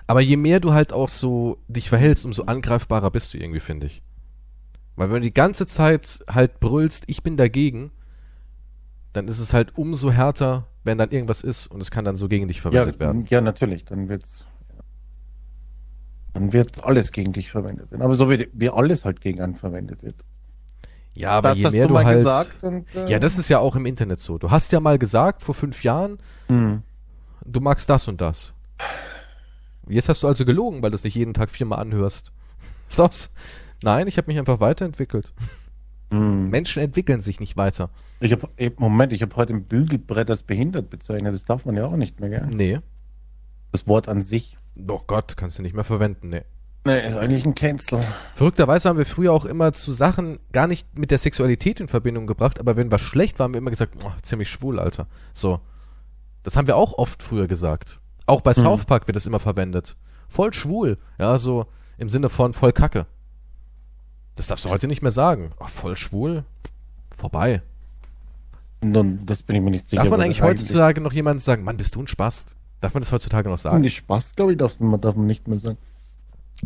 Aber 0.08 0.22
je 0.22 0.38
mehr 0.38 0.60
du 0.60 0.74
halt 0.74 0.94
auch 0.94 1.10
so 1.10 1.58
dich 1.68 1.90
verhältst, 1.90 2.26
umso 2.26 2.44
angreifbarer 2.44 3.12
bist 3.12 3.34
du 3.34 3.38
irgendwie, 3.38 3.60
finde 3.60 3.88
ich. 3.88 4.02
Weil 4.96 5.10
wenn 5.10 5.16
du 5.22 5.28
die 5.28 5.34
ganze 5.34 5.66
Zeit 5.68 6.24
halt 6.28 6.60
brüllst, 6.60 7.04
ich 7.08 7.24
bin 7.24 7.38
dagegen, 7.38 7.92
dann 9.14 9.28
ist 9.28 9.40
es 9.40 9.54
halt 9.54 9.78
umso 9.78 10.12
härter, 10.12 10.68
wenn 10.84 10.98
dann 10.98 11.12
irgendwas 11.12 11.42
ist 11.42 11.68
und 11.68 11.82
es 11.82 11.92
kann 11.92 12.06
dann 12.06 12.16
so 12.16 12.28
gegen 12.28 12.48
dich 12.48 12.58
Ja, 12.58 12.62
verwendet 12.64 13.00
werden. 13.00 13.26
ja, 13.30 13.42
natürlich. 13.42 13.86
Dann 13.86 14.10
wird's. 14.10 14.46
Dann 16.34 16.54
wird 16.54 16.84
alles 16.84 17.12
gegen 17.12 17.34
dich 17.34 17.50
verwendet 17.50 17.92
werden. 17.92 18.02
Aber 18.02 18.16
so 18.16 18.30
wie, 18.30 18.48
wie 18.54 18.70
alles 18.70 19.06
halt 19.06 19.22
gegen 19.22 19.42
einen 19.42 19.56
verwendet 19.56 20.04
wird. 20.04 20.24
Ja, 21.14 21.32
aber 21.32 21.49
Das 21.49 21.57
je 21.57 21.66
hast 21.66 21.74
mehr 21.74 21.84
du 21.84 21.88
du, 21.89 21.93
mal 21.95 22.05
halt. 22.05 22.18
gesagt 22.18 22.64
und, 22.64 22.86
äh, 22.95 23.10
ja, 23.10 23.20
das 23.20 23.38
ist 23.38 23.49
ja 23.49 23.60
auch 23.60 23.76
im 23.76 23.86
Internet 23.86 24.20
so. 24.20 24.38
Du 24.38 24.51
hast 24.51 24.72
ja 24.72 24.80
mal 24.80 24.97
gesagt, 24.97 25.41
vor 25.43 25.55
fünf 25.55 25.84
Jahren, 25.84 26.20
Hm. 26.47 26.82
du 27.45 27.60
magst 27.60 27.89
das 27.89 28.07
und 28.07 28.22
das. 28.22 28.53
Jetzt 29.88 30.07
hast 30.07 30.22
du 30.24 30.28
also 30.28 30.45
gelogen, 30.45 30.82
weil 30.84 30.91
du 30.91 30.95
es 30.95 31.03
nicht 31.03 31.16
jeden 31.16 31.34
Tag 31.34 31.49
viermal 31.49 31.80
anhörst. 31.80 32.32
Aus. 32.97 33.30
Nein, 33.84 34.07
ich 34.07 34.18
habe 34.18 34.28
mich 34.28 34.38
einfach 34.39 34.60
weiterentwickelt. 34.60 35.34
Hm. 36.12 36.49
Menschen 36.49 36.82
entwickeln 36.84 37.22
sich 37.22 37.39
nicht 37.39 37.57
weiter. 37.57 37.89
Ich 38.20 38.32
hab, 38.32 38.49
Moment, 38.80 39.14
ich 39.14 39.22
habe 39.22 39.36
heute 39.36 39.53
ein 39.53 39.64
Bügelbrett 39.64 40.30
als 40.30 40.43
behindert 40.43 40.89
bezeichnet. 40.89 41.34
Das 41.34 41.45
darf 41.45 41.66
man 41.66 41.76
ja 41.78 41.86
auch 41.86 41.95
nicht 41.95 42.20
mehr, 42.20 42.30
gell? 42.30 42.47
Nee. 42.49 42.80
Das 43.72 43.88
Wort 43.88 44.07
an 44.10 44.22
sich. 44.22 44.57
Doch 44.76 45.07
Gott, 45.07 45.38
kannst 45.38 45.57
du 45.57 45.62
nicht 45.64 45.76
mehr 45.76 45.84
verwenden, 45.84 46.30
nee. 46.30 46.43
Nee, 46.86 47.08
ist 47.08 47.18
eigentlich 47.18 47.46
ein 47.46 47.56
Cancel. 47.56 48.02
Verrückterweise 48.34 48.88
haben 48.90 48.98
wir 48.98 49.06
früher 49.06 49.34
auch 49.34 49.46
immer 49.46 49.74
zu 49.74 49.92
Sachen 49.92 50.40
gar 50.54 50.66
nicht 50.66 50.98
mit 50.98 51.12
der 51.12 51.18
Sexualität 51.18 51.80
in 51.80 51.88
Verbindung 51.88 52.26
gebracht, 52.26 52.60
aber 52.60 52.78
wenn 52.78 52.92
was 52.92 53.02
schlecht 53.02 53.38
war, 53.38 53.46
haben 53.46 53.54
wir 53.54 53.58
immer 53.60 53.70
gesagt, 53.70 53.96
oh, 54.04 54.12
ziemlich 54.22 54.50
schwul, 54.50 54.80
Alter. 54.80 55.08
So. 55.34 55.60
Das 56.44 56.56
haben 56.56 56.68
wir 56.68 56.78
auch 56.78 56.94
oft 56.98 57.22
früher 57.22 57.48
gesagt. 57.48 58.00
Auch 58.26 58.42
bei 58.42 58.54
Hm. 58.54 58.64
South 58.64 58.86
Park 58.86 59.08
wird 59.08 59.18
das 59.18 59.26
immer 59.26 59.40
verwendet. 59.40 59.98
Voll 60.30 60.54
schwul. 60.54 60.98
Ja, 61.18 61.38
so 61.38 61.66
im 61.98 62.08
Sinne 62.10 62.30
von 62.30 62.54
voll 62.54 62.72
Kacke. 62.72 63.08
Das 64.36 64.48
darfst 64.48 64.64
du 64.64 64.70
heute 64.70 64.88
nicht 64.88 65.02
mehr 65.02 65.12
sagen. 65.12 65.52
Oh, 65.60 65.66
voll 65.66 65.98
schwul? 65.98 66.46
Vorbei. 67.12 67.62
Nun, 68.82 69.26
das 69.26 69.44
bin 69.44 69.58
ich 69.58 69.62
mir 69.62 69.72
nicht 69.72 69.88
sicher. 69.90 70.02
Darf 70.02 70.10
man 70.10 70.22
eigentlich 70.22 70.42
heutzutage 70.42 71.02
noch 71.02 71.12
jemandem 71.12 71.42
sagen, 71.42 71.64
Mann, 71.66 71.76
bist 71.76 71.96
du 71.96 72.02
ein 72.02 72.08
Spast? 72.08 72.56
Darf 72.80 72.94
man 72.94 73.04
das 73.04 73.12
heutzutage 73.12 73.50
noch 73.50 73.58
sagen? 73.58 73.82
Nicht 73.82 73.98
Spaß, 73.98 74.36
glaube 74.38 74.54
ich, 74.54 74.58
darf 74.58 74.80
man, 74.80 75.02
darf 75.02 75.16
man 75.18 75.26
nicht 75.26 75.50
mehr 75.50 75.60
sagen. 75.60 75.78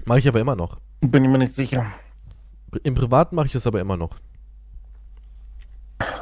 Mache 0.06 0.20
ich 0.20 0.28
aber 0.28 0.40
immer 0.40 0.56
noch. 0.56 0.78
Bin 1.02 1.24
ich 1.24 1.30
mir 1.30 1.38
nicht 1.38 1.54
sicher. 1.54 1.86
Im 2.84 2.96
Privaten 2.96 3.36
mache 3.36 3.46
ich 3.48 3.52
das 3.54 3.68
aber 3.68 3.80
immer 3.80 3.98
noch. 3.98 4.12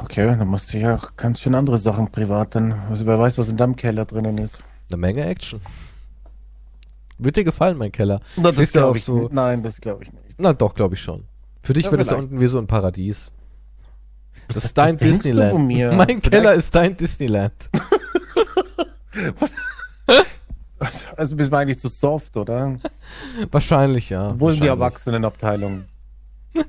Okay, 0.02 0.26
dann 0.26 0.46
musst 0.48 0.72
du 0.72 0.78
ja 0.78 0.96
auch 0.96 1.16
ganz 1.16 1.40
schön 1.40 1.54
andere 1.54 1.78
Sachen 1.78 2.10
privat 2.10 2.54
dann. 2.54 2.72
Also 2.90 3.06
wer 3.06 3.18
weiß, 3.18 3.38
was 3.38 3.48
in 3.48 3.56
deinem 3.56 3.76
Keller 3.76 4.04
drinnen 4.04 4.38
ist. 4.38 4.62
Eine 4.90 4.98
Menge 4.98 5.24
Action. 5.24 5.60
Wird 7.18 7.36
dir 7.36 7.44
gefallen, 7.44 7.78
mein 7.78 7.92
Keller? 7.92 8.20
Na, 8.36 8.50
das 8.52 8.60
Ist 8.64 8.74
ja 8.74 8.84
auch 8.86 8.96
so- 8.96 9.20
nicht. 9.20 9.32
Nein, 9.32 9.62
das 9.62 9.80
glaube 9.80 10.04
ich 10.04 10.12
nicht. 10.12 10.24
Na 10.38 10.52
doch, 10.52 10.74
glaube 10.74 10.94
ich 10.94 11.00
schon. 11.00 11.24
Für 11.62 11.72
dich 11.72 11.84
Ja, 11.86 11.90
wird 11.92 12.00
es 12.00 12.08
da 12.08 12.16
unten 12.16 12.40
wie 12.40 12.48
so 12.48 12.58
ein 12.58 12.66
Paradies. 12.66 13.32
Das 14.48 14.56
Was- 14.56 14.64
ist 14.66 14.78
dein 14.78 14.96
du 14.98 15.04
Disneyland. 15.04 15.54
Mein 15.68 16.06
Vielleicht- 16.06 16.30
Keller 16.30 16.54
ist 16.54 16.74
dein 16.74 16.96
Disneyland. 16.96 17.70
Also 21.16 21.36
bist 21.36 21.52
du 21.52 21.56
eigentlich 21.56 21.78
zu 21.78 21.88
soft, 21.88 22.36
oder? 22.36 22.76
Wahrscheinlich, 23.50 24.10
ja. 24.10 24.38
Wo 24.38 24.50
sind 24.50 24.64
die. 24.64 24.68
Erwachsenenabteilung? 24.68 25.84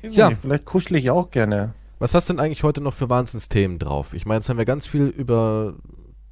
Ja. 0.00 0.30
nicht, 0.30 0.42
Vielleicht 0.42 0.64
kuschel 0.64 0.96
ich 0.96 1.10
auch 1.10 1.30
gerne. 1.32 1.74
Was 1.98 2.14
hast 2.14 2.28
du 2.28 2.32
denn 2.32 2.40
eigentlich 2.40 2.62
heute 2.62 2.80
noch 2.80 2.94
für 2.94 3.10
Wahnsinnsthemen 3.10 3.80
drauf? 3.80 4.14
Ich 4.14 4.26
meine, 4.26 4.38
jetzt 4.38 4.48
haben 4.48 4.56
wir 4.56 4.64
ganz 4.64 4.86
viel 4.86 5.06
über 5.06 5.74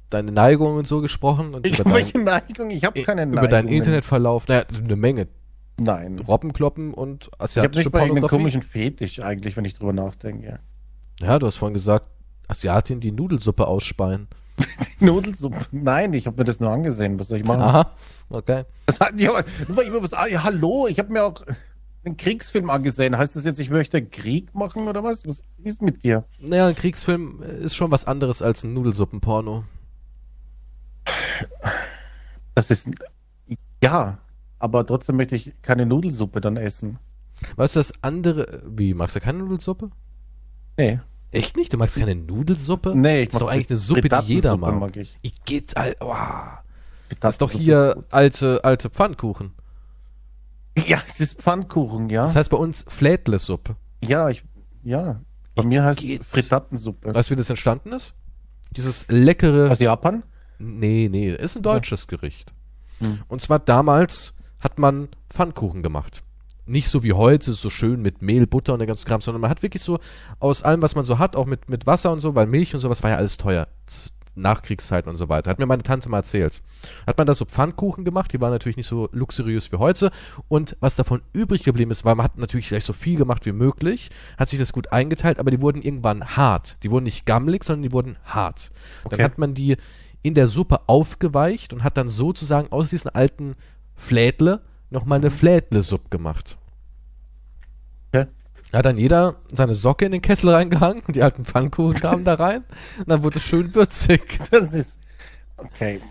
deine 0.09 0.31
Neigungen 0.31 0.77
und 0.77 0.87
so 0.87 1.01
gesprochen 1.01 1.53
und 1.53 1.67
Ich 1.67 1.73
über, 1.79 1.83
dein, 1.83 1.93
welche 1.93 2.17
Neigung? 2.19 2.69
Ich 2.69 2.85
habe 2.85 3.01
keine 3.03 3.25
Neigung. 3.25 3.39
über 3.39 3.47
deinen 3.49 3.67
Internetverlauf. 3.67 4.47
Naja, 4.47 4.63
eine 4.81 4.95
Menge. 4.95 5.27
Nein. 5.77 6.19
Robbenkloppen 6.19 6.93
und 6.93 7.25
Ich 7.25 7.31
habe 7.33 7.43
asiatische 7.43 7.79
nicht 7.79 7.93
mal 7.93 8.01
irgendeinen 8.03 8.29
komischen 8.29 8.61
Fetisch 8.61 9.19
eigentlich, 9.19 9.57
wenn 9.57 9.65
ich 9.65 9.73
drüber 9.73 9.93
nachdenke. 9.93 10.59
Ja, 11.19 11.37
du 11.37 11.45
hast 11.45 11.57
vorhin 11.57 11.73
gesagt, 11.73 12.07
Asiatin 12.47 12.99
die 12.99 13.11
Nudelsuppe 13.11 13.67
ausspeien. 13.67 14.27
Nudelsuppe. 14.99 15.65
Nein, 15.71 16.13
ich 16.13 16.25
habe 16.25 16.37
mir 16.37 16.45
das 16.45 16.59
nur 16.59 16.69
angesehen. 16.69 17.19
Was 17.19 17.27
soll 17.27 17.39
ich 17.39 17.45
machen? 17.45 17.61
Aha, 17.61 17.91
okay. 18.29 18.65
Das 18.85 18.99
hat 18.99 19.19
ja, 19.19 19.31
was. 19.33 20.13
Ah, 20.13 20.27
ja, 20.27 20.43
hallo, 20.43 20.87
ich 20.87 20.99
habe 20.99 21.11
mir 21.11 21.23
auch 21.23 21.43
einen 22.03 22.17
Kriegsfilm 22.17 22.69
angesehen. 22.69 23.17
Heißt 23.17 23.35
das 23.35 23.45
jetzt, 23.45 23.59
ich 23.59 23.69
möchte 23.69 24.03
Krieg 24.03 24.53
machen 24.55 24.87
oder 24.87 25.03
was? 25.03 25.25
Was 25.25 25.43
ist 25.63 25.81
mit 25.81 26.03
dir? 26.03 26.23
Naja, 26.39 26.67
ein 26.67 26.75
Kriegsfilm 26.75 27.41
ist 27.41 27.75
schon 27.75 27.91
was 27.91 28.05
anderes 28.05 28.41
als 28.41 28.63
ein 28.63 28.73
Nudelsuppenporno. 28.73 29.63
Das 32.55 32.71
ist 32.71 32.89
ja, 33.83 34.17
aber 34.57 34.85
trotzdem 34.85 35.17
möchte 35.17 35.35
ich 35.35 35.53
keine 35.61 35.85
Nudelsuppe 35.85 36.41
dann 36.41 36.57
essen. 36.57 36.97
Weißt 37.55 37.75
du, 37.75 37.79
das 37.79 37.93
andere. 38.01 38.63
Wie, 38.65 38.95
magst 38.95 39.15
du 39.15 39.19
keine 39.19 39.39
Nudelsuppe? 39.39 39.91
Nee, 40.77 40.99
Echt 41.31 41.57
nicht? 41.57 41.73
Du 41.73 41.77
magst 41.77 41.97
keine 41.97 42.15
Nudelsuppe? 42.15 42.95
nee, 42.95 43.25
Das 43.25 43.35
ist 43.35 43.41
doch 43.41 43.47
eigentlich 43.49 43.69
eine 43.69 43.77
Suppe, 43.77 44.09
die 44.09 44.33
jeder 44.33 44.57
mag. 44.57 44.79
mag 44.79 44.95
ich. 44.97 45.15
Ich 45.21 45.43
geht, 45.43 45.75
all, 45.75 45.95
oh. 45.99 46.13
Das 47.19 47.35
ist 47.35 47.41
doch 47.41 47.51
hier 47.51 48.03
alte, 48.11 48.63
alte 48.63 48.89
Pfannkuchen. 48.89 49.53
Ja, 50.85 51.01
es 51.09 51.19
ist 51.19 51.41
Pfannkuchen, 51.41 52.07
ja. 52.11 52.21
Das 52.21 52.35
heißt 52.35 52.51
bei 52.51 52.57
uns 52.57 52.85
Flädlesuppe. 52.87 53.75
ja, 54.01 54.29
ich, 54.29 54.43
ja. 54.83 55.21
Bei 55.55 55.63
mir 55.63 55.83
heißt 55.83 55.99
geht's. 56.01 56.23
es 56.27 56.31
Frittatensuppe. 56.31 57.15
Weißt 57.15 57.29
du, 57.29 57.33
wie 57.33 57.37
das 57.37 57.49
entstanden 57.49 57.91
ist? 57.93 58.13
Dieses 58.75 59.07
leckere. 59.09 59.71
Aus 59.71 59.79
Japan? 59.79 60.21
nee, 60.59 61.07
nee, 61.11 61.31
ist 61.33 61.55
ein 61.57 61.63
deutsches 61.63 62.07
Gericht. 62.07 62.53
Hm. 62.99 63.19
Und 63.27 63.41
zwar 63.41 63.57
damals 63.57 64.35
hat 64.59 64.77
man 64.77 65.09
Pfannkuchen 65.31 65.81
gemacht. 65.81 66.21
Nicht 66.67 66.89
so 66.89 67.03
wie 67.03 67.13
heute, 67.13 67.53
so 67.53 67.69
schön 67.69 68.01
mit 68.01 68.21
Mehl, 68.21 68.45
Butter 68.45 68.73
und 68.73 68.79
der 68.79 68.87
ganze 68.87 69.05
Kram, 69.05 69.21
sondern 69.21 69.41
man 69.41 69.49
hat 69.49 69.63
wirklich 69.63 69.81
so 69.83 69.99
aus 70.39 70.63
allem, 70.63 70.81
was 70.81 70.95
man 70.95 71.03
so 71.03 71.17
hat, 71.17 71.35
auch 71.35 71.45
mit, 71.45 71.69
mit 71.69 71.85
Wasser 71.87 72.11
und 72.11 72.19
so, 72.19 72.35
weil 72.35 72.45
Milch 72.45 72.73
und 72.73 72.79
sowas 72.79 73.03
war 73.03 73.11
ja 73.11 73.17
alles 73.17 73.37
teuer. 73.37 73.67
Nachkriegszeiten 74.37 75.09
und 75.09 75.17
so 75.17 75.29
weiter. 75.29 75.49
Hat 75.49 75.59
mir 75.59 75.65
meine 75.65 75.83
Tante 75.83 76.09
mal 76.09 76.17
erzählt. 76.17 76.61
Hat 77.05 77.17
man 77.17 77.27
da 77.27 77.33
so 77.33 77.45
Pfannkuchen 77.45 78.05
gemacht, 78.05 78.31
die 78.33 78.39
waren 78.39 78.51
natürlich 78.51 78.77
nicht 78.77 78.87
so 78.87 79.09
luxuriös 79.11 79.71
wie 79.71 79.77
heute. 79.77 80.11
Und 80.47 80.77
was 80.79 80.95
davon 80.95 81.21
übrig 81.33 81.63
geblieben 81.63 81.91
ist, 81.91 82.05
weil 82.05 82.15
man 82.15 82.23
hat 82.23 82.37
natürlich 82.37 82.69
gleich 82.69 82.85
so 82.85 82.93
viel 82.93 83.17
gemacht 83.17 83.45
wie 83.45 83.51
möglich, 83.51 84.09
hat 84.37 84.49
sich 84.49 84.59
das 84.59 84.73
gut 84.73 84.91
eingeteilt, 84.91 85.39
aber 85.39 85.51
die 85.51 85.61
wurden 85.61 85.81
irgendwann 85.81 86.37
hart. 86.37 86.77
Die 86.83 86.91
wurden 86.91 87.05
nicht 87.05 87.25
gammelig, 87.25 87.63
sondern 87.63 87.83
die 87.83 87.91
wurden 87.91 88.17
hart. 88.25 88.71
Dann 89.05 89.13
Okay. 89.13 89.23
hat 89.23 89.37
man 89.37 89.53
die 89.53 89.77
in 90.21 90.33
der 90.33 90.47
Suppe 90.47 90.81
aufgeweicht 90.87 91.73
und 91.73 91.83
hat 91.83 91.97
dann 91.97 92.09
sozusagen 92.09 92.71
aus 92.71 92.89
diesen 92.89 93.09
alten 93.09 93.55
Flädle 93.95 94.61
nochmal 94.89 95.19
eine 95.19 95.31
Flädle-Suppe 95.31 96.09
gemacht. 96.09 96.57
Okay. 98.13 98.27
Da 98.71 98.79
hat 98.79 98.85
dann 98.85 98.97
jeder 98.97 99.35
seine 99.51 99.75
Socke 99.75 100.05
in 100.05 100.11
den 100.11 100.21
Kessel 100.21 100.49
reingehangen 100.49 101.03
und 101.07 101.15
die 101.15 101.23
alten 101.23 101.45
Pfannkuchen 101.45 101.95
kamen 101.95 102.23
da 102.25 102.33
rein 102.35 102.63
und 102.99 103.09
dann 103.09 103.23
wurde 103.23 103.37
es 103.37 103.43
schön 103.43 103.73
würzig. 103.75 104.39
Das 104.51 104.73
ist. 104.73 104.99
Okay. 105.57 106.01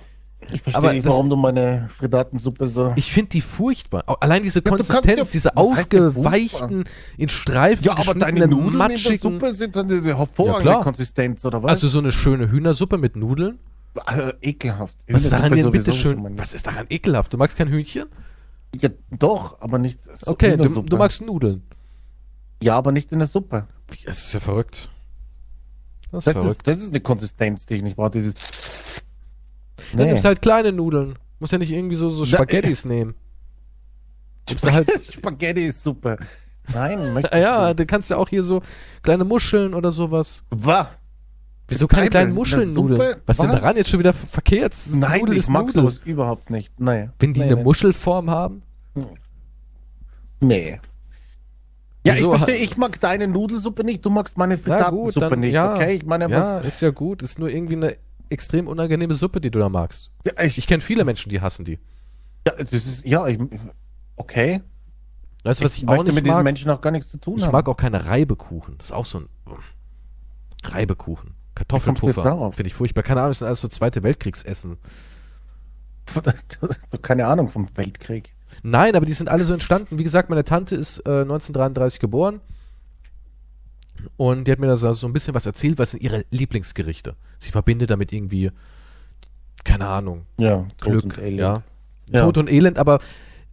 Ich 0.53 0.63
verstehe 0.63 0.77
Aber 0.77 0.93
nicht, 0.93 1.05
das- 1.05 1.13
warum 1.13 1.29
du 1.29 1.35
meine 1.37 1.89
Frittatensuppe 1.99 2.69
so. 2.69 2.93
Ich 2.97 3.11
finde 3.13 3.31
die 3.31 3.41
furchtbar. 3.41 4.05
Allein 4.21 4.43
diese 4.43 4.63
kannst 4.63 4.91
Konsistenz, 4.91 5.29
ja- 5.29 5.33
diese 5.33 5.57
aufgeweichten, 5.57 6.85
in 7.17 7.29
Streifen 7.29 7.85
Ja, 7.85 7.97
aber 7.97 8.15
deine 8.15 8.47
Nudeln 8.47 8.67
in 8.67 8.79
der 8.79 8.89
matschigen. 8.89 9.19
Suppe 9.41 9.55
sind 9.55 9.75
dann 9.75 9.91
eine 9.91 10.09
Ja, 10.09 10.19
hervorragende 10.19 10.63
klar. 10.63 10.83
Konsistenz, 10.83 11.45
oder 11.45 11.63
was? 11.63 11.71
Also 11.73 11.89
so 11.89 11.99
eine 11.99 12.13
schöne 12.13 12.51
Hühnersuppe 12.51 12.97
mit 12.99 13.17
Nudeln. 13.17 13.59
Also, 14.05 14.33
ekelhaft. 14.43 14.95
Was 15.09 15.25
ist 15.25 15.33
daran 15.33 15.53
denn 15.53 15.71
bitte 15.71 15.93
schön? 15.93 16.39
Was 16.39 16.53
ist 16.55 16.67
daran 16.67 16.87
ekelhaft? 16.91 17.33
Du 17.33 17.39
magst 17.39 17.57
kein 17.57 17.69
Hühnchen? 17.69 18.05
Ja, 18.81 18.89
doch, 19.11 19.61
aber 19.61 19.79
nicht. 19.79 20.01
so 20.05 20.33
Okay, 20.33 20.57
du, 20.57 20.83
du 20.83 20.97
magst 20.97 21.21
Nudeln. 21.23 21.63
Ja, 22.63 22.77
aber 22.77 22.93
nicht 22.93 23.13
in 23.13 23.19
der 23.19 23.29
Suppe. 23.29 23.67
Das 24.05 24.19
ist 24.27 24.33
ja 24.35 24.41
verrückt. 24.41 24.91
Das 26.11 26.21
ist 26.21 26.27
Das 26.29 26.33
verrückt. 26.37 26.51
ist, 26.63 26.67
das 26.67 26.79
ist 26.79 26.91
eine 26.91 27.01
Konsistenz, 27.01 27.67
die 27.67 27.75
ich 27.77 27.83
nicht 27.83 27.97
brauche. 27.97 28.11
Dieses. 28.13 28.35
Dann 29.95 30.07
nimmst 30.07 30.25
halt 30.25 30.43
kleine 30.43 30.73
Nudeln. 30.73 31.19
Muss 31.39 31.51
ja 31.51 31.59
nicht 31.59 31.71
irgendwie 31.73 31.97
so, 31.97 32.09
so 32.09 32.25
Da- 32.25 32.31
Spaghettis 32.31 32.85
nehmen. 32.85 33.15
Nimmst 34.49 34.65
du 34.65 34.73
halt, 34.73 34.89
Spaghetti 35.13 35.67
ist 35.67 35.83
super. 35.83 36.17
Nein, 36.73 37.13
möchte 37.15 37.37
ja, 37.39 37.75
du 37.75 37.85
kannst 37.87 38.11
ja 38.11 38.17
auch 38.17 38.29
hier 38.29 38.43
so 38.43 38.63
kleine 39.03 39.25
Muscheln 39.25 39.75
oder 39.75 39.91
sowas. 39.91 40.45
Wah. 40.51 40.91
Wieso 41.69 41.89
keine 41.89 42.03
Nein, 42.03 42.11
kleinen 42.11 42.27
eine 42.29 42.35
Muschelnudeln? 42.35 43.01
Suppe? 43.01 43.23
Was, 43.27 43.37
denn 43.39 43.49
Was? 43.51 43.61
daran 43.61 43.77
jetzt 43.77 43.91
schon 43.91 43.99
wieder 43.99 44.13
verkehrt? 44.13 44.75
Nein, 44.93 45.21
Nudel 45.21 45.35
ich 45.35 45.41
ist 45.41 45.51
mag 45.51 45.67
Nudel. 45.67 45.83
sowas 45.83 46.01
überhaupt 46.05 46.51
nicht. 46.51 46.71
Nee. 46.81 47.11
Wenn 47.19 47.35
die 47.35 47.41
nee, 47.41 47.47
eine 47.47 47.57
nee. 47.57 47.63
Muschelform 47.65 48.31
haben? 48.31 48.63
Nee. 50.41 50.81
Ja, 52.05 52.15
Wieso? 52.15 52.33
ich 52.33 52.39
verstehe, 52.41 52.57
ich 52.65 52.77
mag 52.77 53.01
deine 53.01 53.27
Nudelsuppe 53.27 53.83
nicht, 53.83 54.05
du 54.05 54.11
magst 54.11 54.39
meine 54.39 54.55
Ja, 54.55 54.59
gut, 54.59 54.65
Fritatensuppe 55.15 55.31
dann, 55.31 55.41
nicht, 55.41 55.53
ja. 55.55 55.75
okay? 55.75 55.95
Ich 55.97 56.07
meine, 56.07 56.31
ja, 56.31 56.59
was... 56.59 56.65
ist 56.65 56.81
ja 56.81 56.91
gut. 56.91 57.23
Ist 57.23 57.39
nur 57.39 57.49
irgendwie 57.51 57.75
eine 57.77 57.97
extrem 58.29 58.69
unangenehme 58.69 59.15
Suppe, 59.15 59.41
die 59.41 59.51
du 59.51 59.59
da 59.59 59.69
magst. 59.69 60.11
Ja, 60.27 60.33
ich, 60.45 60.59
Ich 60.59 60.67
kenne 60.67 60.81
viele 60.83 61.05
Menschen, 61.05 61.31
die 61.31 61.41
hassen 61.41 61.65
die. 61.65 61.79
ja, 62.47 62.55
das 62.57 62.73
ist, 62.73 63.05
ja, 63.05 63.27
ich, 63.27 63.39
okay. 64.17 64.63
Weißt 65.45 65.61
du, 65.61 65.65
was 65.65 65.77
ich, 65.77 65.83
ich 65.83 65.89
auch 65.89 65.93
möchte 65.93 66.07
nicht 66.07 66.15
mit 66.17 66.27
diesen 66.27 66.37
mag? 66.37 66.45
Menschen 66.45 66.71
auch 66.71 66.81
gar 66.81 66.91
nichts 66.91 67.11
zu 67.11 67.19
tun 67.19 67.37
Ich 67.39 67.45
haben. 67.45 67.53
mag 67.53 67.69
auch 67.69 67.77
keine 67.77 68.07
Reibekuchen. 68.07 68.79
Das 68.79 68.89
ist 68.89 68.93
auch 68.93 69.07
so 69.07 69.21
ein 69.21 69.29
Reibekuchen. 70.65 71.35
Kartoffelpuffer. 71.55 72.53
Finde 72.53 72.69
ich 72.69 72.75
furchtbar. 72.75 73.03
Keine 73.03 73.21
Ahnung, 73.21 73.31
das 73.31 73.39
sind 73.39 73.47
alles 73.47 73.61
so 73.61 73.69
Zweite 73.69 74.03
Weltkriegsessen. 74.03 74.77
so 76.89 76.99
keine 76.99 77.27
Ahnung 77.27 77.49
vom 77.49 77.69
Weltkrieg. 77.75 78.36
Nein, 78.69 78.97
aber 78.97 79.07
die 79.07 79.13
sind 79.13 79.29
alle 79.29 79.45
so 79.45 79.53
entstanden. 79.55 79.97
Wie 79.99 80.03
gesagt, 80.03 80.29
meine 80.29 80.43
Tante 80.45 80.75
ist 80.75 80.99
äh, 81.07 81.21
1933 81.23 82.01
geboren. 82.01 82.41
Und 84.17 84.47
die 84.47 84.53
hat 84.53 84.59
mir 84.59 84.67
da 84.67 84.77
so 84.77 84.93
so 84.93 85.07
ein 85.07 85.13
bisschen 85.13 85.35
was 85.35 85.47
erzählt, 85.47 85.79
was 85.79 85.93
sind 85.93 86.03
ihre 86.03 86.25
Lieblingsgerichte. 86.31 87.15
Sie 87.39 87.53
verbindet 87.53 87.91
damit 87.91 88.13
irgendwie, 88.13 88.51
keine 89.65 89.87
Ahnung, 89.87 90.27
Ja, 90.37 90.67
Tod 90.79 91.03
Glück, 91.03 91.19
Elend. 91.19 91.39
ja. 91.41 91.63
Ja. 92.11 92.23
Tod 92.25 92.39
und 92.39 92.51
Elend, 92.51 92.79
aber 92.79 92.99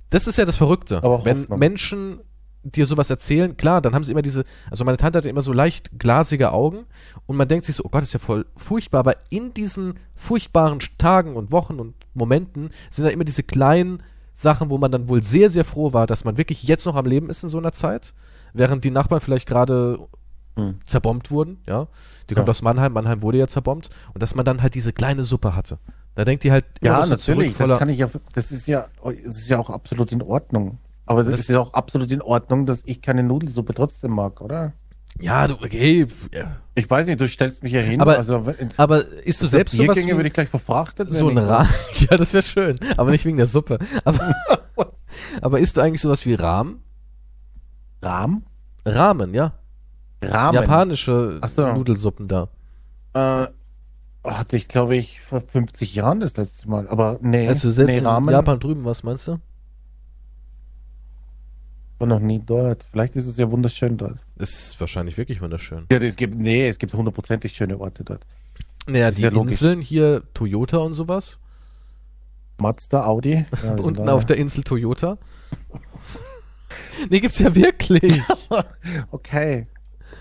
das 0.09 0.27
ist 0.27 0.37
ja 0.37 0.45
das 0.45 0.57
Verrückte. 0.57 0.97
Aber 1.03 1.23
Wenn 1.25 1.41
Hoffnung. 1.41 1.59
Menschen 1.59 2.19
dir 2.63 2.85
sowas 2.85 3.09
erzählen, 3.09 3.55
klar, 3.55 3.81
dann 3.81 3.93
haben 3.93 4.03
sie 4.03 4.11
immer 4.11 4.21
diese, 4.21 4.45
also 4.71 4.83
meine 4.83 4.97
Tante 4.97 5.17
hatte 5.17 5.29
immer 5.29 5.41
so 5.41 5.53
leicht 5.53 5.91
glasige 5.99 6.51
Augen 6.51 6.85
und 7.27 7.35
man 7.35 7.47
denkt 7.47 7.65
sich 7.65 7.75
so, 7.75 7.83
oh 7.85 7.89
Gott, 7.89 8.03
ist 8.03 8.13
ja 8.13 8.19
voll 8.19 8.45
furchtbar, 8.55 8.99
aber 8.99 9.17
in 9.29 9.53
diesen 9.53 9.99
furchtbaren 10.15 10.79
Tagen 10.97 11.35
und 11.35 11.51
Wochen 11.51 11.79
und 11.79 11.93
Momenten 12.13 12.71
sind 12.89 13.05
da 13.05 13.09
immer 13.11 13.25
diese 13.25 13.43
kleinen 13.43 14.01
Sachen, 14.33 14.69
wo 14.69 14.77
man 14.77 14.91
dann 14.91 15.07
wohl 15.07 15.21
sehr, 15.23 15.49
sehr 15.49 15.63
froh 15.65 15.93
war, 15.93 16.07
dass 16.07 16.23
man 16.25 16.37
wirklich 16.37 16.63
jetzt 16.63 16.85
noch 16.85 16.95
am 16.95 17.05
Leben 17.05 17.29
ist 17.29 17.43
in 17.43 17.49
so 17.49 17.57
einer 17.59 17.71
Zeit, 17.71 18.13
während 18.53 18.83
die 18.83 18.91
Nachbarn 18.91 19.21
vielleicht 19.21 19.47
gerade 19.47 19.99
Hm. 20.55 20.75
zerbombt 20.85 21.31
wurden, 21.31 21.57
ja. 21.67 21.87
Die 22.29 22.35
kommt 22.35 22.47
Ja. 22.47 22.51
aus 22.51 22.61
Mannheim, 22.61 22.93
Mannheim 22.93 23.21
wurde 23.23 23.39
ja 23.39 23.47
zerbombt 23.47 23.89
und 24.13 24.21
dass 24.21 24.35
man 24.35 24.45
dann 24.45 24.61
halt 24.61 24.75
diese 24.75 24.93
kleine 24.93 25.23
Suppe 25.23 25.55
hatte. 25.55 25.79
Da 26.15 26.25
denkt 26.25 26.43
die 26.43 26.51
halt 26.51 26.65
Ja, 26.81 27.03
zurück 27.03 27.09
natürlich. 27.19 27.57
Das 27.57 27.79
kann 27.79 27.89
ich 27.89 27.97
ja, 27.97 28.07
das 28.35 28.51
ist 28.51 28.67
ja, 28.67 28.85
das 29.03 29.37
ist 29.37 29.49
ja 29.49 29.57
auch 29.57 29.69
absolut 29.71 30.11
in 30.11 30.21
Ordnung. 30.21 30.77
Aber 31.07 31.23
das, 31.23 31.31
Das- 31.31 31.39
ist 31.41 31.49
ja 31.49 31.59
auch 31.59 31.73
absolut 31.73 32.11
in 32.11 32.21
Ordnung, 32.21 32.65
dass 32.67 32.81
ich 32.85 33.01
keine 33.01 33.23
Nudelsuppe 33.23 33.73
trotzdem 33.73 34.11
mag, 34.11 34.39
oder? 34.41 34.73
Ja, 35.19 35.47
du, 35.47 35.55
okay, 35.55 36.05
ja. 36.33 36.57
Ich 36.75 36.89
weiß 36.89 37.05
nicht, 37.07 37.21
du 37.21 37.27
stellst 37.27 37.61
mich 37.61 37.71
ja 37.73 37.81
hin. 37.81 38.01
Aber- 38.01 38.17
also, 38.17 38.45
Aber 38.77 39.05
isst 39.05 39.41
du 39.41 39.47
selbst 39.47 39.73
sowas 39.75 39.95
Biergänge 39.95 40.15
würde 40.17 40.27
ich 40.27 40.33
gleich 40.33 40.49
verfrachtet 40.49 41.13
so 41.13 41.29
ein. 41.29 41.37
Rahmen? 41.37 41.69
Ja, 42.09 42.17
das 42.17 42.33
wäre 42.33 42.43
schön. 42.43 42.75
Aber 42.97 43.11
nicht 43.11 43.23
wegen 43.25 43.37
der 43.37 43.45
Suppe. 43.45 43.77
Aber, 44.03 44.33
aber 45.41 45.59
isst 45.59 45.77
du 45.77 45.81
eigentlich 45.81 46.01
sowas 46.01 46.25
wie 46.25 46.33
Rahmen? 46.33 46.81
Rahmen? 48.01 48.43
Ramen, 48.85 49.33
ja. 49.33 49.53
Rahmen? 50.23 50.55
Japanische 50.55 51.39
so. 51.47 51.73
Nudelsuppen 51.73 52.27
da. 52.27 52.49
Äh, 53.13 53.47
hatte 54.23 54.55
ich, 54.57 54.67
glaube 54.67 54.95
ich, 54.95 55.21
vor 55.21 55.41
50 55.41 55.93
Jahren 55.95 56.19
das 56.21 56.35
letzte 56.37 56.67
Mal. 56.69 56.87
Aber 56.87 57.19
nee, 57.21 57.47
Als 57.47 57.61
du 57.61 57.69
selbst 57.69 57.91
nee, 57.91 57.97
in 57.99 58.05
Ramen 58.05 58.29
Japan 58.29 58.59
drüben 58.59 58.83
warst, 58.83 59.03
meinst 59.03 59.27
du? 59.27 59.37
War 62.09 62.19
noch 62.19 62.25
nie 62.25 62.39
dort. 62.45 62.85
Vielleicht 62.91 63.15
ist 63.15 63.27
es 63.27 63.37
ja 63.37 63.49
wunderschön 63.49 63.97
dort. 63.97 64.19
Das 64.35 64.51
ist 64.51 64.79
wahrscheinlich 64.79 65.17
wirklich 65.17 65.41
wunderschön. 65.41 65.85
Ja, 65.91 65.97
es 65.99 66.15
gibt, 66.15 66.35
nee, 66.35 66.67
es 66.67 66.77
gibt 66.77 66.93
hundertprozentig 66.93 67.53
schöne 67.55 67.79
Orte 67.79 68.03
dort. 68.03 68.25
Naja, 68.87 69.07
ist 69.09 69.17
die 69.17 69.21
ja. 69.23 69.29
Inseln 69.29 69.79
hier, 69.81 70.23
Toyota 70.33 70.77
und 70.77 70.93
sowas. 70.93 71.39
Mazda, 72.59 73.05
Audi. 73.05 73.45
Ja, 73.63 73.69
sind 73.69 73.79
Unten 73.79 74.09
auf 74.09 74.25
der 74.25 74.37
Insel 74.37 74.63
Toyota. 74.63 75.17
nee, 77.09 77.19
gibt's 77.19 77.39
ja 77.39 77.53
wirklich. 77.55 78.21
Okay. 79.11 79.67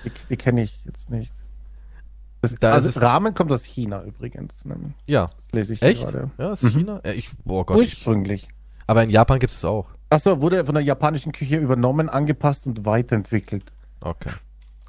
Die, 0.04 0.10
die 0.30 0.36
kenne 0.36 0.62
ich 0.62 0.80
jetzt 0.84 1.10
nicht. 1.10 1.32
Das, 2.40 2.54
Da 2.58 2.72
also 2.72 2.88
ist 2.88 2.96
es- 2.96 3.02
Rahmen 3.02 3.34
kommt 3.34 3.52
aus 3.52 3.64
China 3.64 4.02
übrigens. 4.04 4.64
Ne? 4.64 4.76
ja. 5.06 5.26
Das 5.26 5.52
lese 5.52 5.72
ich 5.74 5.82
Echt? 5.82 6.02
gerade. 6.02 6.30
Ja, 6.38 6.52
ist 6.52 6.62
Mhm. 6.62 6.68
China? 6.70 7.00
Ich, 7.04 7.30
boah 7.44 7.66
Gott. 7.66 7.76
Ich, 7.82 7.94
Ursprünglich. 7.96 8.48
aber 8.86 9.02
in 9.04 9.10
Japan 9.10 9.38
gibt's 9.38 9.56
es 9.56 9.64
auch. 9.64 9.90
Achso, 10.12 10.42
wurde 10.42 10.66
von 10.66 10.74
der 10.74 10.84
japanischen 10.84 11.32
Küche 11.32 11.56
übernommen, 11.56 12.10
angepasst 12.10 12.66
und 12.66 12.84
weiterentwickelt. 12.84 13.72
Okay. 14.02 14.28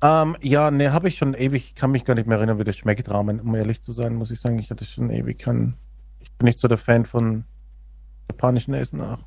Ähm, 0.02 0.36
ja, 0.42 0.70
ne, 0.70 0.92
habe 0.92 1.08
ich 1.08 1.18
schon 1.18 1.34
ewig, 1.34 1.76
kann 1.76 1.92
mich 1.92 2.04
gar 2.04 2.14
nicht 2.14 2.28
mehr 2.28 2.40
erinnern, 2.40 2.60
wie 2.60 2.66
das 2.66 2.76
schmeckt, 2.76 3.10
Ramen. 3.10 3.40
Um 3.40 3.56
ehrlich 3.56 3.82
zu 3.82 3.94
sein, 3.94 4.16
muss 4.16 4.32
ich 4.32 4.42
sagen, 4.42 4.60
ich 4.60 4.70
hatte 4.70 4.84
schon 4.84 5.10
ewig 5.10 5.40
keinen. 5.40 5.76
Ich 6.20 6.30
bin 6.34 6.48
nicht 6.48 6.60
so 6.60 6.68
der 6.68 6.78
Fan 6.78 7.06
von 7.06 7.46
japanischen 8.30 8.74
Essen 8.74 9.00
auch. 9.00 9.20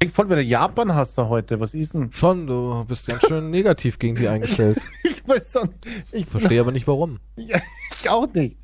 Klingt 0.00 0.12
voll 0.12 0.28
wie 0.30 0.34
der 0.34 0.44
Japan-Hasser 0.44 1.28
heute. 1.28 1.60
Was 1.60 1.74
ist 1.74 1.94
denn? 1.94 2.10
Schon, 2.10 2.48
du 2.48 2.84
bist 2.86 3.06
ganz 3.06 3.24
schön 3.28 3.50
negativ 3.52 4.00
gegen 4.00 4.16
die 4.16 4.26
eingestellt. 4.26 4.82
Ich 5.04 5.28
weiß 5.28 5.58
auch 5.58 5.66
nicht. 5.66 5.86
Ich, 6.10 6.26
Verstehe 6.26 6.60
aber 6.60 6.72
nicht 6.72 6.88
warum. 6.88 7.20
Ja, 7.36 7.60
ich 7.94 8.10
auch 8.10 8.26
nicht. 8.34 8.58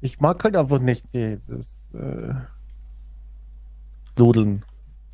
Ich 0.00 0.20
mag 0.20 0.44
halt 0.44 0.54
einfach 0.54 0.78
nicht 0.78 1.12
die, 1.14 1.40
das 1.48 1.82
äh, 1.94 2.34
Nudeln. 4.16 4.64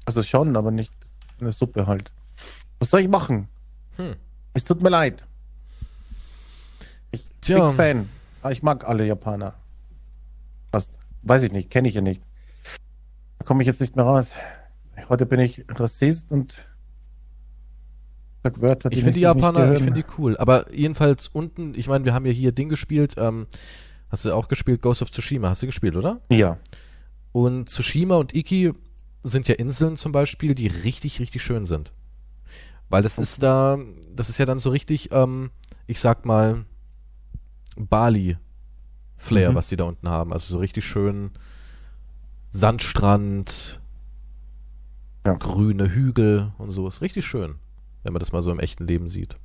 Also 0.04 0.22
schon, 0.22 0.56
aber 0.56 0.70
nicht 0.70 0.92
in 1.40 1.46
der 1.46 1.52
Suppe 1.52 1.86
halt. 1.86 2.12
Was 2.78 2.90
soll 2.90 3.00
ich 3.00 3.08
machen? 3.08 3.48
Hm. 3.96 4.14
Es 4.54 4.64
tut 4.64 4.82
mir 4.82 4.88
leid. 4.88 5.24
Ich 7.10 7.24
Tja. 7.40 7.68
bin 7.68 7.76
Fan. 7.76 8.08
Aber 8.42 8.52
ich 8.52 8.62
mag 8.62 8.86
alle 8.86 9.06
Japaner. 9.06 9.54
Fast. 10.70 10.98
Weiß 11.22 11.42
ich 11.42 11.52
nicht, 11.52 11.70
kenne 11.70 11.88
ich 11.88 11.94
ja 11.94 12.00
nicht. 12.00 12.22
Da 13.38 13.44
komme 13.44 13.62
ich 13.62 13.66
jetzt 13.66 13.80
nicht 13.80 13.96
mehr 13.96 14.04
raus. 14.04 14.30
Heute 15.08 15.26
bin 15.26 15.40
ich 15.40 15.64
Rassist 15.68 16.30
und 16.32 16.58
sag 18.42 18.60
Wörter, 18.60 18.90
Ich 18.92 18.98
finde 18.98 19.12
die 19.12 19.20
Japaner, 19.20 19.72
ich 19.72 19.82
finde 19.82 20.02
die 20.02 20.08
cool. 20.18 20.36
Aber 20.36 20.72
jedenfalls 20.72 21.28
unten, 21.28 21.74
ich 21.74 21.88
meine, 21.88 22.04
wir 22.04 22.14
haben 22.14 22.26
ja 22.26 22.32
hier 22.32 22.52
Ding 22.52 22.68
gespielt, 22.68 23.14
ähm, 23.16 23.46
hast 24.10 24.24
du 24.24 24.32
auch 24.32 24.48
gespielt, 24.48 24.82
Ghost 24.82 25.02
of 25.02 25.10
Tsushima, 25.10 25.48
hast 25.48 25.62
du 25.62 25.66
gespielt, 25.66 25.96
oder? 25.96 26.20
Ja. 26.30 26.58
Und 27.32 27.68
Tsushima 27.68 28.16
und 28.16 28.34
Iki 28.34 28.72
sind 29.28 29.48
ja 29.48 29.54
Inseln 29.54 29.96
zum 29.96 30.12
Beispiel, 30.12 30.54
die 30.54 30.66
richtig, 30.68 31.20
richtig 31.20 31.42
schön 31.42 31.64
sind. 31.64 31.92
Weil 32.88 33.02
das 33.02 33.18
ist 33.18 33.42
da, 33.42 33.78
das 34.14 34.28
ist 34.30 34.38
ja 34.38 34.46
dann 34.46 34.58
so 34.58 34.70
richtig, 34.70 35.10
ähm, 35.12 35.50
ich 35.86 36.00
sag 36.00 36.24
mal, 36.24 36.64
Bali-Flair, 37.76 39.50
Mhm. 39.50 39.54
was 39.54 39.68
die 39.68 39.76
da 39.76 39.84
unten 39.84 40.08
haben. 40.08 40.32
Also 40.32 40.54
so 40.54 40.58
richtig 40.58 40.84
schön 40.84 41.30
Sandstrand, 42.50 43.80
Ja. 45.26 45.34
grüne 45.34 45.90
Hügel 45.92 46.52
und 46.58 46.70
so. 46.70 46.88
Ist 46.88 47.02
richtig 47.02 47.26
schön, 47.26 47.56
wenn 48.02 48.12
man 48.14 48.20
das 48.20 48.32
mal 48.32 48.42
so 48.42 48.50
im 48.50 48.58
echten 48.60 48.86
Leben 48.86 49.06
sieht. 49.08 49.36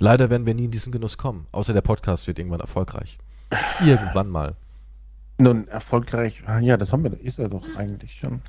Leider 0.00 0.30
werden 0.30 0.46
wir 0.46 0.54
nie 0.54 0.64
in 0.64 0.70
diesen 0.70 0.90
Genuss 0.92 1.18
kommen, 1.18 1.46
außer 1.52 1.72
der 1.74 1.80
Podcast 1.82 2.26
wird 2.26 2.38
irgendwann 2.38 2.60
erfolgreich. 2.60 3.18
Irgendwann 3.84 4.30
mal. 4.30 4.56
Nun, 5.38 5.66
erfolgreich. 5.68 6.42
Ah, 6.46 6.58
Ja, 6.60 6.76
das 6.76 6.92
haben 6.92 7.02
wir, 7.04 7.18
ist 7.20 7.38
er 7.38 7.48
doch 7.48 7.64
eigentlich 7.76 8.14
schon. 8.18 8.42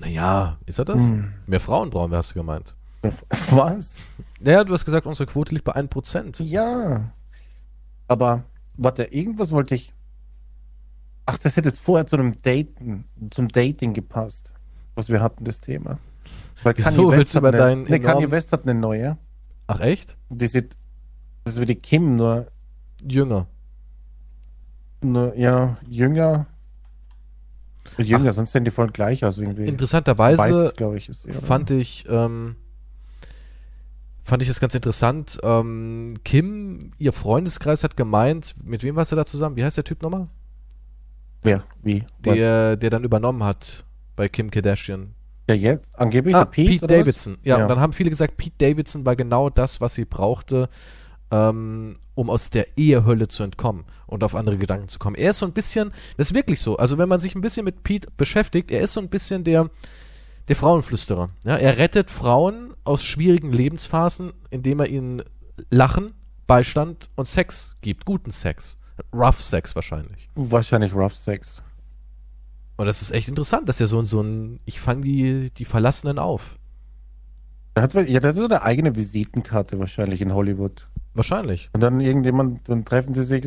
Naja, 0.00 0.56
ist 0.66 0.78
er 0.78 0.84
das? 0.84 1.02
Hm. 1.02 1.32
Mehr 1.46 1.60
Frauen 1.60 1.90
brauchen 1.90 2.10
wir, 2.10 2.18
hast 2.18 2.30
du 2.30 2.34
gemeint. 2.34 2.74
Was? 3.50 3.96
Naja, 4.40 4.64
du 4.64 4.72
hast 4.72 4.84
gesagt, 4.84 5.06
unsere 5.06 5.26
Quote 5.26 5.54
liegt 5.54 5.64
bei 5.64 5.74
1%. 5.74 6.42
Ja. 6.42 7.12
Aber, 8.08 8.44
warte, 8.76 9.04
irgendwas 9.04 9.50
wollte 9.52 9.74
ich. 9.74 9.92
Ach, 11.26 11.38
das 11.38 11.56
hätte 11.56 11.68
jetzt 11.68 11.80
vorher 11.80 12.06
zu 12.06 12.16
einem 12.16 12.36
Daten, 12.42 13.04
zum 13.30 13.48
Dating 13.48 13.92
gepasst, 13.94 14.52
was 14.94 15.08
wir 15.08 15.20
hatten, 15.22 15.44
das 15.44 15.60
Thema. 15.60 15.98
Weil 16.62 16.74
Wieso? 16.76 17.12
Willst 17.12 17.34
du 17.34 17.36
hat 17.36 17.42
über 17.42 17.48
eine, 17.48 17.56
deinen 17.58 17.82
nee, 17.84 17.98
Kanye 18.00 18.24
enormen- 18.24 18.30
West 18.32 18.52
hat 18.52 18.62
eine 18.64 18.74
neue. 18.74 19.16
Ach 19.66 19.80
echt? 19.80 20.16
Die 20.30 20.46
sieht, 20.46 20.74
das 21.44 21.54
ist 21.54 21.60
wie 21.60 21.66
die 21.66 21.76
Kim, 21.76 22.16
nur, 22.16 22.48
Jünger. 23.02 23.46
Nur 25.00 25.36
ja, 25.36 25.78
jünger. 25.88 26.46
Jünger, 27.98 28.32
sonst 28.32 28.52
sehen 28.52 28.64
die 28.64 28.70
voll 28.70 28.88
gleich 28.90 29.24
aus 29.24 29.38
irgendwie. 29.38 29.64
Interessanterweise 29.64 30.38
Weiß, 30.38 30.94
ich, 30.96 31.08
ist 31.08 31.26
fand 31.44 31.70
ich, 31.70 32.06
ähm, 32.08 32.56
fand 34.22 34.42
ich 34.42 34.48
das 34.48 34.60
ganz 34.60 34.74
interessant. 34.74 35.38
Ähm, 35.42 36.14
Kim, 36.24 36.92
ihr 36.98 37.12
Freundeskreis 37.12 37.82
hat 37.84 37.96
gemeint, 37.96 38.54
mit 38.62 38.82
wem 38.82 38.96
warst 38.96 39.12
du 39.12 39.16
da 39.16 39.24
zusammen? 39.24 39.56
Wie 39.56 39.64
heißt 39.64 39.76
der 39.76 39.84
Typ 39.84 40.02
nochmal? 40.02 40.28
Wer? 41.42 41.64
Wie? 41.82 42.04
Der, 42.20 42.76
der 42.76 42.90
dann 42.90 43.04
übernommen 43.04 43.42
hat 43.44 43.84
bei 44.16 44.28
Kim 44.28 44.50
Kardashian. 44.50 45.14
Ja, 45.48 45.54
jetzt? 45.56 45.98
Angeblich 45.98 46.34
Ah, 46.36 46.44
der 46.44 46.50
Pete, 46.50 46.70
Pete? 46.80 46.86
Davidson. 46.86 47.38
Ja, 47.42 47.56
Ja. 47.56 47.62
und 47.64 47.68
dann 47.68 47.80
haben 47.80 47.92
viele 47.92 48.10
gesagt, 48.10 48.36
Pete 48.36 48.54
Davidson 48.58 49.04
war 49.04 49.16
genau 49.16 49.50
das, 49.50 49.80
was 49.80 49.94
sie 49.94 50.04
brauchte, 50.04 50.68
ähm, 51.30 51.96
um 52.14 52.30
aus 52.30 52.50
der 52.50 52.76
Ehehölle 52.76 53.28
zu 53.28 53.42
entkommen 53.42 53.84
und 54.06 54.24
auf 54.24 54.34
andere 54.34 54.58
Gedanken 54.58 54.88
zu 54.88 54.98
kommen. 54.98 55.16
Er 55.16 55.30
ist 55.30 55.38
so 55.38 55.46
ein 55.46 55.52
bisschen, 55.52 55.92
das 56.16 56.28
ist 56.28 56.34
wirklich 56.34 56.60
so. 56.60 56.76
Also 56.76 56.98
wenn 56.98 57.08
man 57.08 57.20
sich 57.20 57.34
ein 57.34 57.40
bisschen 57.40 57.64
mit 57.64 57.82
Pete 57.82 58.08
beschäftigt, 58.16 58.70
er 58.70 58.80
ist 58.80 58.92
so 58.94 59.00
ein 59.00 59.08
bisschen 59.08 59.44
der, 59.44 59.70
Der 60.48 60.56
Frauenflüsterer. 60.56 61.28
Ja, 61.44 61.56
er 61.56 61.78
rettet 61.78 62.10
Frauen 62.10 62.74
aus 62.82 63.04
schwierigen 63.04 63.52
Lebensphasen, 63.52 64.32
indem 64.50 64.80
er 64.80 64.88
ihnen 64.88 65.22
Lachen, 65.70 66.14
Beistand 66.48 67.08
und 67.14 67.26
Sex 67.26 67.76
gibt. 67.82 68.04
Guten 68.04 68.32
Sex. 68.32 68.76
Rough 69.14 69.40
Sex 69.40 69.76
wahrscheinlich. 69.76 70.28
Wahrscheinlich 70.34 70.92
Rough 70.92 71.16
Sex. 71.16 71.62
Und 72.76 72.86
das 72.86 73.00
ist 73.00 73.12
echt 73.12 73.28
interessant, 73.28 73.68
dass 73.68 73.80
er 73.80 73.86
so, 73.86 74.02
so 74.02 74.22
ein, 74.22 74.58
ich 74.64 74.80
fange 74.80 75.02
die, 75.02 75.50
die 75.50 75.64
Verlassenen 75.64 76.18
auf. 76.18 76.58
Der 77.76 77.84
hat, 77.84 77.94
ja, 77.94 78.18
der 78.18 78.30
hat 78.30 78.36
so 78.36 78.44
eine 78.44 78.62
eigene 78.62 78.96
Visitenkarte 78.96 79.78
wahrscheinlich 79.78 80.20
in 80.20 80.34
Hollywood. 80.34 80.88
Wahrscheinlich. 81.14 81.70
Und 81.72 81.80
dann 81.80 82.00
irgendjemand, 82.00 82.68
dann 82.68 82.84
treffen 82.84 83.14
sie 83.14 83.24
sich, 83.24 83.44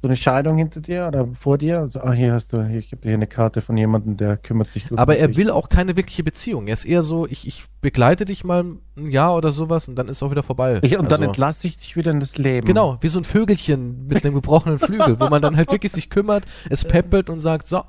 so 0.00 0.06
eine 0.06 0.16
Scheidung 0.16 0.58
hinter 0.58 0.80
dir 0.80 1.08
oder 1.08 1.26
vor 1.34 1.58
dir. 1.58 1.80
Also, 1.80 2.00
ah, 2.00 2.12
hier 2.12 2.32
hast 2.32 2.52
du, 2.52 2.64
hier, 2.64 2.78
ich 2.78 2.90
gebe 2.90 3.02
dir 3.02 3.08
hier 3.08 3.16
eine 3.16 3.26
Karte 3.26 3.60
von 3.60 3.76
jemandem, 3.76 4.16
der 4.16 4.36
kümmert 4.36 4.68
sich 4.68 4.88
gut 4.88 4.96
Aber 4.96 5.16
er 5.16 5.26
dich. 5.26 5.36
will 5.36 5.50
auch 5.50 5.68
keine 5.68 5.96
wirkliche 5.96 6.22
Beziehung. 6.22 6.68
Er 6.68 6.74
ist 6.74 6.84
eher 6.84 7.02
so, 7.02 7.26
ich, 7.26 7.48
ich 7.48 7.64
begleite 7.80 8.24
dich 8.24 8.44
mal 8.44 8.64
ein 8.96 9.10
Jahr 9.10 9.34
oder 9.36 9.50
sowas 9.50 9.88
und 9.88 9.96
dann 9.96 10.08
ist 10.08 10.22
auch 10.22 10.30
wieder 10.30 10.44
vorbei. 10.44 10.78
Ich, 10.82 10.96
und 10.96 11.06
dann 11.06 11.20
Also- 11.20 11.24
entlasse 11.24 11.66
ich 11.66 11.78
dich 11.78 11.96
wieder 11.96 12.12
in 12.12 12.20
das 12.20 12.38
Leben. 12.38 12.64
Genau, 12.64 12.96
wie 13.00 13.08
so 13.08 13.18
ein 13.18 13.24
Vögelchen 13.24 14.06
mit 14.06 14.24
einem 14.24 14.34
gebrochenen 14.34 14.78
Flügel, 14.78 15.18
wo 15.18 15.28
man 15.28 15.42
dann 15.42 15.56
halt 15.56 15.72
wirklich 15.72 15.90
sich 15.90 16.10
kümmert, 16.10 16.44
es 16.70 16.84
peppelt 16.84 17.28
und 17.28 17.40
sagt, 17.40 17.66
so, 17.66 17.82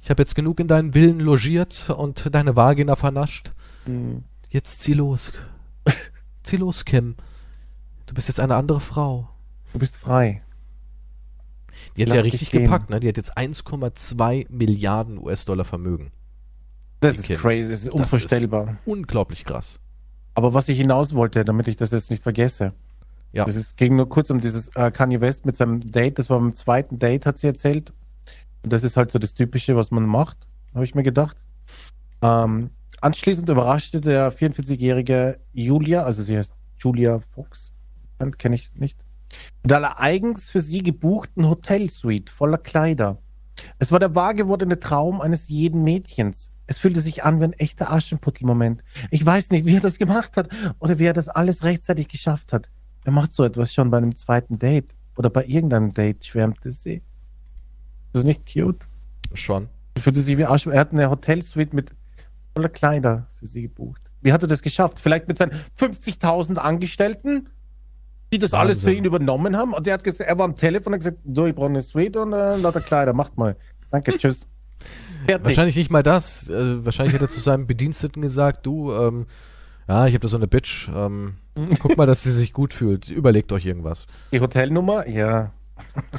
ich 0.00 0.08
habe 0.08 0.22
jetzt 0.22 0.34
genug 0.34 0.60
in 0.60 0.68
deinen 0.68 0.94
Willen 0.94 1.20
logiert 1.20 1.90
und 1.90 2.34
deine 2.34 2.56
Vagina 2.56 2.96
vernascht. 2.96 3.52
Hm. 3.84 4.22
Jetzt 4.48 4.80
zieh 4.80 4.94
los. 4.94 5.34
zieh 6.42 6.56
los, 6.56 6.86
Kim. 6.86 7.16
Du 8.08 8.14
bist 8.14 8.28
jetzt 8.28 8.40
eine 8.40 8.54
andere 8.54 8.80
Frau. 8.80 9.28
Du 9.74 9.78
bist 9.78 9.98
frei. 9.98 10.42
Die 11.94 12.02
hat 12.02 12.08
Lass 12.08 12.16
ja 12.16 12.22
richtig 12.22 12.50
gepackt, 12.50 12.88
ne? 12.88 13.00
Die 13.00 13.08
hat 13.08 13.18
jetzt 13.18 13.36
1,2 13.36 14.46
Milliarden 14.48 15.18
US-Dollar 15.18 15.66
Vermögen. 15.66 16.10
Das 17.00 17.16
ist 17.16 17.24
Kim. 17.24 17.36
crazy, 17.38 17.68
das 17.68 17.80
ist 17.80 17.88
Das 17.88 17.94
unvorstellbar. 17.94 18.68
Ist 18.70 18.78
unglaublich 18.86 19.44
krass. 19.44 19.78
Aber 20.34 20.54
was 20.54 20.70
ich 20.70 20.78
hinaus 20.78 21.12
wollte, 21.12 21.44
damit 21.44 21.68
ich 21.68 21.76
das 21.76 21.90
jetzt 21.90 22.10
nicht 22.10 22.22
vergesse. 22.22 22.72
Ja. 23.32 23.44
Das 23.44 23.56
ist, 23.56 23.76
ging 23.76 23.94
nur 23.96 24.08
kurz 24.08 24.30
um 24.30 24.40
dieses 24.40 24.74
äh, 24.74 24.90
Kanye 24.90 25.20
West 25.20 25.44
mit 25.44 25.56
seinem 25.56 25.80
Date. 25.80 26.18
Das 26.18 26.30
war 26.30 26.40
beim 26.40 26.54
zweiten 26.54 26.98
Date, 26.98 27.26
hat 27.26 27.36
sie 27.36 27.46
erzählt. 27.46 27.92
Und 28.62 28.72
das 28.72 28.84
ist 28.84 28.96
halt 28.96 29.10
so 29.10 29.18
das 29.18 29.34
Typische, 29.34 29.76
was 29.76 29.90
man 29.90 30.06
macht, 30.06 30.48
habe 30.74 30.84
ich 30.86 30.94
mir 30.94 31.02
gedacht. 31.02 31.36
Ähm, 32.22 32.70
anschließend 33.02 33.50
überraschte 33.50 34.00
der 34.00 34.32
44-jährige 34.32 35.38
Julia, 35.52 36.04
also 36.04 36.22
sie 36.22 36.38
heißt 36.38 36.52
Julia 36.78 37.20
Fox, 37.34 37.74
kenne 38.38 38.56
ich 38.56 38.70
nicht, 38.74 38.98
mit 39.62 39.72
einer 39.72 40.00
eigens 40.00 40.48
für 40.48 40.60
sie 40.60 40.82
gebuchten 40.82 41.48
Hotelsuite 41.48 42.32
voller 42.32 42.58
Kleider. 42.58 43.18
Es 43.78 43.92
war 43.92 43.98
der 43.98 44.14
wahr 44.14 44.34
gewordene 44.34 44.78
Traum 44.78 45.20
eines 45.20 45.48
jeden 45.48 45.82
Mädchens. 45.82 46.50
Es 46.66 46.78
fühlte 46.78 47.00
sich 47.00 47.24
an 47.24 47.40
wie 47.40 47.44
ein 47.44 47.52
echter 47.54 47.92
Aschenputtel-Moment. 47.92 48.82
Ich 49.10 49.24
weiß 49.24 49.50
nicht, 49.50 49.64
wie 49.64 49.76
er 49.76 49.80
das 49.80 49.98
gemacht 49.98 50.36
hat 50.36 50.50
oder 50.78 50.98
wie 50.98 51.06
er 51.06 51.14
das 51.14 51.28
alles 51.28 51.64
rechtzeitig 51.64 52.08
geschafft 52.08 52.52
hat. 52.52 52.68
Er 53.04 53.12
macht 53.12 53.32
so 53.32 53.42
etwas 53.42 53.72
schon 53.72 53.90
bei 53.90 53.96
einem 53.96 54.16
zweiten 54.16 54.58
Date 54.58 54.94
oder 55.16 55.30
bei 55.30 55.44
irgendeinem 55.46 55.92
Date, 55.92 56.26
schwärmte 56.26 56.70
sie. 56.70 57.02
Das 58.12 58.22
ist 58.22 58.26
nicht 58.26 58.52
cute. 58.52 58.86
Schon. 59.34 59.68
Er 59.94 60.02
fühlte 60.02 60.20
sich 60.20 60.36
wie 60.36 60.44
Arsch. 60.44 60.66
Er 60.66 60.80
hat 60.80 60.92
eine 60.92 61.10
Hotelsuite 61.10 61.74
mit 61.74 61.94
voller 62.54 62.68
Kleider 62.68 63.26
für 63.36 63.46
sie 63.46 63.62
gebucht. 63.62 64.02
Wie 64.20 64.32
hat 64.32 64.42
er 64.42 64.48
das 64.48 64.62
geschafft? 64.62 65.00
Vielleicht 65.00 65.28
mit 65.28 65.38
seinen 65.38 65.52
50.000 65.78 66.56
Angestellten, 66.56 67.48
die 68.32 68.38
das 68.38 68.52
alles 68.52 68.84
für 68.84 68.92
ihn 68.92 69.04
übernommen 69.04 69.56
haben. 69.56 69.72
Und 69.72 69.86
der 69.86 69.94
hat 69.94 70.04
gesagt, 70.04 70.20
er 70.28 70.38
war 70.38 70.44
am 70.44 70.54
Telefon 70.54 70.92
und 70.92 71.00
hat 71.00 71.12
gesagt, 71.12 71.18
so, 71.34 71.46
ich 71.46 71.54
brauche 71.54 71.68
eine 71.68 71.82
Suite 71.82 72.16
und 72.16 72.32
äh, 72.32 72.56
lauter 72.56 72.80
Kleider, 72.80 73.12
macht 73.12 73.36
mal. 73.38 73.56
Danke, 73.90 74.12
tschüss. 74.18 74.46
Fertig. 75.26 75.44
Wahrscheinlich 75.44 75.76
nicht 75.76 75.90
mal 75.90 76.02
das. 76.02 76.48
Äh, 76.48 76.84
wahrscheinlich 76.84 77.14
hätte 77.14 77.24
er 77.24 77.30
zu 77.30 77.40
seinem 77.40 77.66
Bediensteten 77.66 78.22
gesagt, 78.22 78.66
du, 78.66 78.92
ähm, 78.92 79.26
ja, 79.88 80.06
ich 80.06 80.14
habe 80.14 80.20
da 80.20 80.28
so 80.28 80.36
eine 80.36 80.46
Bitch. 80.46 80.88
Ähm, 80.94 81.34
guck 81.80 81.96
mal, 81.96 82.06
dass 82.06 82.22
sie 82.22 82.32
sich 82.32 82.52
gut 82.52 82.74
fühlt. 82.74 83.10
Überlegt 83.10 83.52
euch 83.52 83.66
irgendwas. 83.66 84.06
Die 84.32 84.40
Hotelnummer? 84.40 85.08
Ja. 85.08 85.52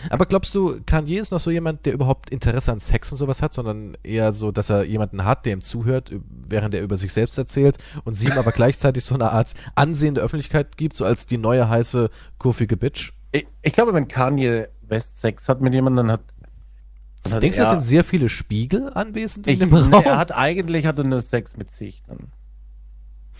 Aber 0.09 0.25
glaubst 0.25 0.53
du, 0.55 0.79
Kanye 0.85 1.19
ist 1.19 1.31
noch 1.31 1.39
so 1.39 1.51
jemand, 1.51 1.85
der 1.85 1.93
überhaupt 1.93 2.29
Interesse 2.29 2.71
an 2.71 2.79
Sex 2.79 3.11
und 3.11 3.17
sowas 3.17 3.41
hat, 3.41 3.53
sondern 3.53 3.97
eher 4.03 4.33
so, 4.33 4.51
dass 4.51 4.69
er 4.69 4.83
jemanden 4.83 5.25
hat, 5.25 5.45
der 5.45 5.53
ihm 5.53 5.61
zuhört, 5.61 6.11
während 6.47 6.73
er 6.73 6.81
über 6.81 6.97
sich 6.97 7.13
selbst 7.13 7.37
erzählt 7.37 7.77
und 8.03 8.13
sie 8.13 8.27
ihm 8.27 8.37
aber 8.37 8.51
gleichzeitig 8.53 9.03
so 9.03 9.15
eine 9.15 9.31
Art 9.31 9.53
Ansehen 9.75 10.15
der 10.15 10.23
Öffentlichkeit 10.23 10.77
gibt, 10.77 10.95
so 10.95 11.05
als 11.05 11.25
die 11.25 11.37
neue 11.37 11.69
heiße, 11.69 12.09
kurvige 12.37 12.77
Bitch? 12.77 13.13
Ich, 13.31 13.47
ich 13.61 13.73
glaube, 13.73 13.93
wenn 13.93 14.07
Kanye 14.07 14.67
West 14.87 15.19
Sex 15.19 15.47
hat 15.49 15.61
mit 15.61 15.73
jemandem, 15.73 16.07
dann 16.07 16.13
hat. 16.13 16.21
Dann 17.23 17.41
Denkst 17.41 17.57
du, 17.57 17.63
es 17.63 17.69
sind 17.69 17.83
sehr 17.83 18.03
viele 18.03 18.29
Spiegel 18.29 18.91
anwesend 18.93 19.45
in 19.47 19.53
ich, 19.53 19.59
dem 19.59 19.73
Raum? 19.73 20.03
er 20.05 20.17
hat 20.17 20.35
eigentlich 20.35 20.85
hat 20.85 20.97
er 20.97 21.03
nur 21.03 21.21
Sex 21.21 21.57
mit 21.57 21.69
sich 21.69 22.01
dann. 22.07 22.31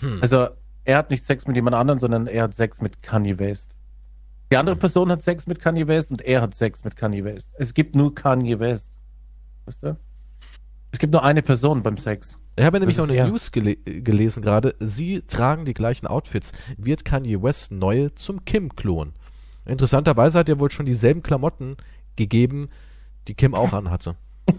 Hm. 0.01 0.19
Also 0.21 0.47
er 0.83 0.97
hat 0.97 1.11
nicht 1.11 1.25
Sex 1.25 1.47
mit 1.47 1.55
jemand 1.55 1.75
anderem, 1.75 1.99
sondern 1.99 2.27
er 2.27 2.43
hat 2.43 2.55
Sex 2.55 2.81
mit 2.81 3.01
Kanye 3.01 3.39
West. 3.39 3.75
Die 4.51 4.57
andere 4.57 4.75
Person 4.75 5.11
hat 5.11 5.21
Sex 5.21 5.45
mit 5.45 5.59
Kanye 5.59 5.87
West 5.87 6.11
und 6.11 6.21
er 6.21 6.41
hat 6.41 6.55
Sex 6.55 6.83
mit 6.83 6.95
Kanye 6.95 7.23
West. 7.23 7.53
Es 7.57 7.73
gibt 7.73 7.95
nur 7.95 8.15
Kanye 8.15 8.59
West. 8.59 8.93
Weißt 9.65 9.83
du? 9.83 9.97
Es 10.91 10.97
gibt 10.97 11.13
nur 11.13 11.23
eine 11.23 11.43
Person 11.43 11.83
beim 11.83 11.97
Sex. 11.97 12.39
Ich 12.55 12.65
habe 12.65 12.79
nämlich 12.79 12.97
Das 12.97 13.05
noch 13.05 13.13
eine 13.13 13.21
er. 13.23 13.27
News 13.27 13.51
gele 13.51 13.75
gelesen 13.75 14.41
gerade. 14.41 14.75
Sie 14.79 15.21
tragen 15.21 15.65
die 15.65 15.75
gleichen 15.75 16.07
Outfits. 16.07 16.51
Wird 16.77 17.05
Kanye 17.05 17.41
West 17.43 17.71
neue 17.71 18.15
zum 18.15 18.43
Kim-Klon? 18.43 19.13
Interessanterweise 19.65 20.39
hat 20.39 20.49
er 20.49 20.59
wohl 20.59 20.71
schon 20.71 20.87
dieselben 20.87 21.21
Klamotten 21.21 21.77
gegeben, 22.15 22.69
die 23.27 23.35
Kim 23.35 23.53
auch 23.53 23.71
anhatte. 23.71 24.15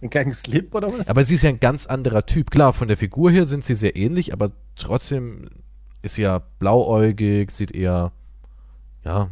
Ein 0.00 0.08
kleinen 0.08 0.32
Slip 0.32 0.74
oder 0.74 0.90
was? 0.90 1.08
Aber 1.08 1.22
sie 1.22 1.34
ist 1.34 1.42
ja 1.42 1.50
ein 1.50 1.60
ganz 1.60 1.84
anderer 1.84 2.24
Typ. 2.24 2.50
Klar, 2.50 2.72
von 2.72 2.88
der 2.88 2.96
Figur 2.96 3.30
her 3.30 3.44
sind 3.44 3.62
sie 3.62 3.74
sehr 3.74 3.94
ähnlich, 3.94 4.32
aber 4.32 4.52
trotzdem 4.74 5.50
ist 6.00 6.14
sie 6.14 6.22
ja 6.22 6.38
blauäugig, 6.58 7.50
sieht 7.50 7.72
eher, 7.72 8.12
ja, 9.06 9.30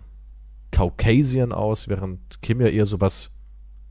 Caucasian 0.70 1.52
aus, 1.52 1.88
während 1.88 2.40
Kim 2.42 2.60
ja 2.60 2.68
eher 2.68 2.86
sowas, 2.86 3.30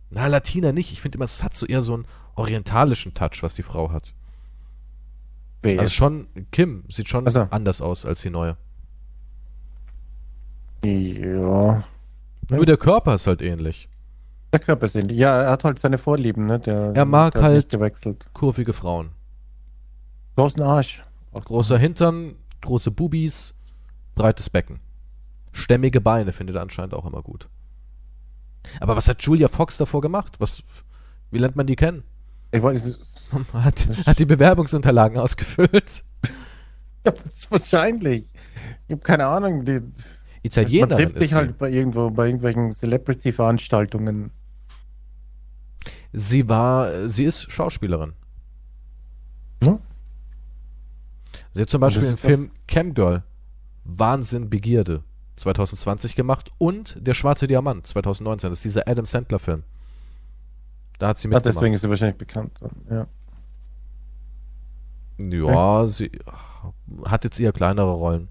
na, 0.10 0.28
Latina 0.28 0.72
nicht. 0.72 0.92
Ich 0.92 1.02
finde 1.02 1.18
immer, 1.18 1.26
es 1.26 1.44
hat 1.44 1.54
so 1.54 1.66
eher 1.66 1.82
so 1.82 1.94
einen 1.94 2.06
orientalischen 2.36 3.14
Touch, 3.14 3.42
was 3.44 3.56
die 3.56 3.64
Frau 3.64 3.92
hat. 3.92 4.14
Wer 5.62 5.80
Also 5.80 5.92
schon, 5.92 6.28
Kim 6.52 6.84
sieht 6.90 7.08
schon 7.10 7.28
Ach 7.28 7.32
so. 7.32 7.48
anders 7.52 7.82
aus 7.82 8.06
als 8.06 8.22
die 8.22 8.30
neue. 8.30 8.58
ja. 10.84 11.84
Nur 12.50 12.66
der 12.66 12.78
Körper 12.78 13.16
ist 13.16 13.28
halt 13.28 13.42
ähnlich. 13.42 13.88
Der 14.52 14.60
Körper 14.60 14.86
ist 14.86 14.96
ähnlich. 14.96 15.18
Ja, 15.18 15.42
er 15.44 15.52
hat 15.52 15.64
halt 15.64 15.80
seine 15.80 15.98
Vorlieben, 15.98 16.46
ne? 16.46 16.60
Der, 16.60 16.92
Er 16.94 17.06
mag 17.06 17.36
halt- 17.42 17.70
gewechselt. 17.70 18.26
Kurvige 18.34 18.74
Frauen. 18.74 19.12
Großen 20.36 20.62
Arsch. 20.62 21.04
Großer 21.34 21.78
Hintern, 21.78 22.36
große 22.62 22.92
Bubis, 22.92 23.56
breites 24.16 24.50
Becken. 24.50 24.80
Stämmige 25.54 26.02
Beine 26.02 26.34
findet 26.34 26.58
er 26.58 26.62
anscheinend 26.62 26.94
auch 26.94 27.06
immer 27.06 27.22
gut. 27.22 27.48
Aber 28.82 28.96
was 28.98 29.08
hat 29.08 29.22
Julia 29.22 29.48
Fox 29.48 29.78
davor 29.78 30.02
gemacht? 30.02 30.36
Was, 30.40 30.62
wie 31.32 31.38
lernt 31.38 31.56
man 31.56 31.66
die 31.68 31.76
kennen? 31.78 32.04
Ich 32.52 32.62
weiß, 32.62 32.98
Hat, 33.54 33.88
hat 34.06 34.20
die 34.20 34.26
Bewerbungsunterlagen 34.26 35.18
ausgefüllt. 35.18 36.04
ja, 37.06 37.14
wahrscheinlich. 37.50 38.26
Ich 38.88 38.92
habe 38.94 39.02
keine 39.02 39.26
Ahnung. 39.28 39.64
Die, 39.66 39.80
Italienerin 40.44 40.90
man 40.90 40.98
trifft 40.98 41.18
sich 41.18 41.30
sie. 41.30 41.36
halt 41.36 41.58
bei 41.58 41.70
irgendwo, 41.72 42.10
bei 42.12 42.26
irgendwelchen 42.26 42.72
Celebrity-Veranstaltungen. 42.72 44.32
Sie 46.12 46.48
war, 46.50 47.08
sie 47.10 47.24
ist 47.24 47.52
Schauspielerin. 47.52 48.14
Ja. 49.64 49.80
Sie 51.54 51.62
hat 51.62 51.70
zum 51.70 51.82
Beispiel 51.82 52.12
doch- 52.12 52.20
Film 52.20 52.52
Camgirl, 52.68 53.24
Wahnsinn, 53.84 54.50
Begierde, 54.50 55.04
2020 55.36 56.16
gemacht 56.16 56.52
und 56.58 56.98
Der 57.06 57.14
schwarze 57.14 57.48
Diamant, 57.48 57.88
2019. 57.88 58.50
Das 58.50 58.60
ist 58.60 58.66
dieser 58.66 58.88
Adam 58.88 59.06
Sandler-Film. 59.06 59.64
Da 61.00 61.10
hat 61.10 61.18
sie 61.18 61.28
mitgemacht. 61.28 61.46
deswegen 61.56 61.74
ist 61.74 61.82
sie 61.82 61.90
wahrscheinlich 61.90 62.18
bekannt. 62.18 62.52
Ja. 62.90 63.08
Ja, 65.20 65.88
sie 65.88 66.12
hat 67.06 67.24
jetzt 67.24 67.40
eher 67.40 67.52
kleinere 67.52 67.92
Rollen. 67.92 68.30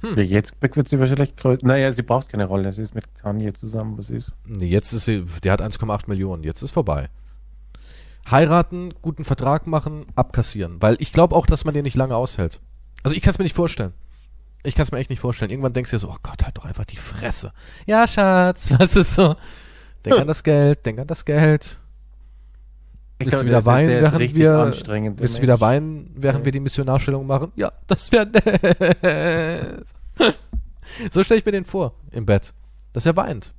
Hm. 0.00 0.16
Ja, 0.16 0.22
Jetzt 0.22 0.54
wird 0.60 0.88
sie 0.88 0.98
wahrscheinlich 0.98 1.36
größer. 1.36 1.66
Naja, 1.66 1.92
sie 1.92 2.02
braucht 2.02 2.28
keine 2.28 2.46
Rolle. 2.46 2.72
Sie 2.72 2.82
ist 2.82 2.94
mit 2.94 3.14
Kanye 3.16 3.52
zusammen, 3.52 3.98
was 3.98 4.06
sie 4.06 4.16
ist. 4.16 4.32
Nee, 4.46 4.66
jetzt 4.66 4.92
ist 4.92 5.04
sie, 5.04 5.24
der 5.44 5.52
hat 5.52 5.62
1,8 5.62 6.04
Millionen, 6.06 6.42
jetzt 6.42 6.62
ist 6.62 6.70
vorbei. 6.70 7.08
Heiraten, 8.30 8.94
guten 9.02 9.24
Vertrag 9.24 9.66
machen, 9.66 10.06
abkassieren. 10.14 10.80
Weil 10.80 10.96
ich 11.00 11.12
glaube 11.12 11.34
auch, 11.34 11.46
dass 11.46 11.64
man 11.64 11.74
den 11.74 11.84
nicht 11.84 11.96
lange 11.96 12.16
aushält. 12.16 12.60
Also 13.02 13.16
ich 13.16 13.22
kann 13.22 13.32
es 13.32 13.38
mir 13.38 13.44
nicht 13.44 13.56
vorstellen. 13.56 13.92
Ich 14.62 14.74
kann 14.74 14.82
es 14.82 14.92
mir 14.92 14.98
echt 14.98 15.10
nicht 15.10 15.20
vorstellen. 15.20 15.50
Irgendwann 15.50 15.72
denkst 15.72 15.90
du 15.90 15.96
dir 15.96 16.00
so, 16.00 16.08
oh 16.10 16.16
Gott, 16.22 16.44
halt 16.44 16.56
doch 16.58 16.64
einfach 16.66 16.84
die 16.84 16.96
Fresse. 16.98 17.52
Ja, 17.86 18.06
Schatz, 18.06 18.70
was 18.78 18.94
ist 18.96 19.14
so? 19.14 19.36
Denk 20.04 20.18
an 20.18 20.26
das 20.26 20.42
Geld, 20.42 20.84
denk 20.86 20.98
an 20.98 21.06
das 21.06 21.24
Geld. 21.24 21.80
Ich 23.18 23.26
Willst 23.26 23.42
du 23.42 23.44
glaube, 23.44 23.46
wieder 23.48 23.64
weinen, 23.66 23.88
während 23.90 24.34
wir, 24.34 24.74
willst 25.18 25.36
du 25.38 25.42
wieder 25.42 25.60
weinen, 25.60 26.10
während 26.16 26.40
Ja. 26.40 26.44
wir 26.46 26.52
die 26.52 26.60
Missionarstellung 26.60 27.26
machen? 27.26 27.52
Ja, 27.54 27.70
das 27.86 28.10
wäre 28.12 28.26
nett. 28.26 29.84
so 31.10 31.22
stelle 31.24 31.38
ich 31.40 31.44
mir 31.44 31.52
den 31.52 31.64
vor, 31.66 31.92
im 32.12 32.24
Bett. 32.24 32.54
Dass 32.94 33.04
er 33.06 33.16
weint. 33.16 33.52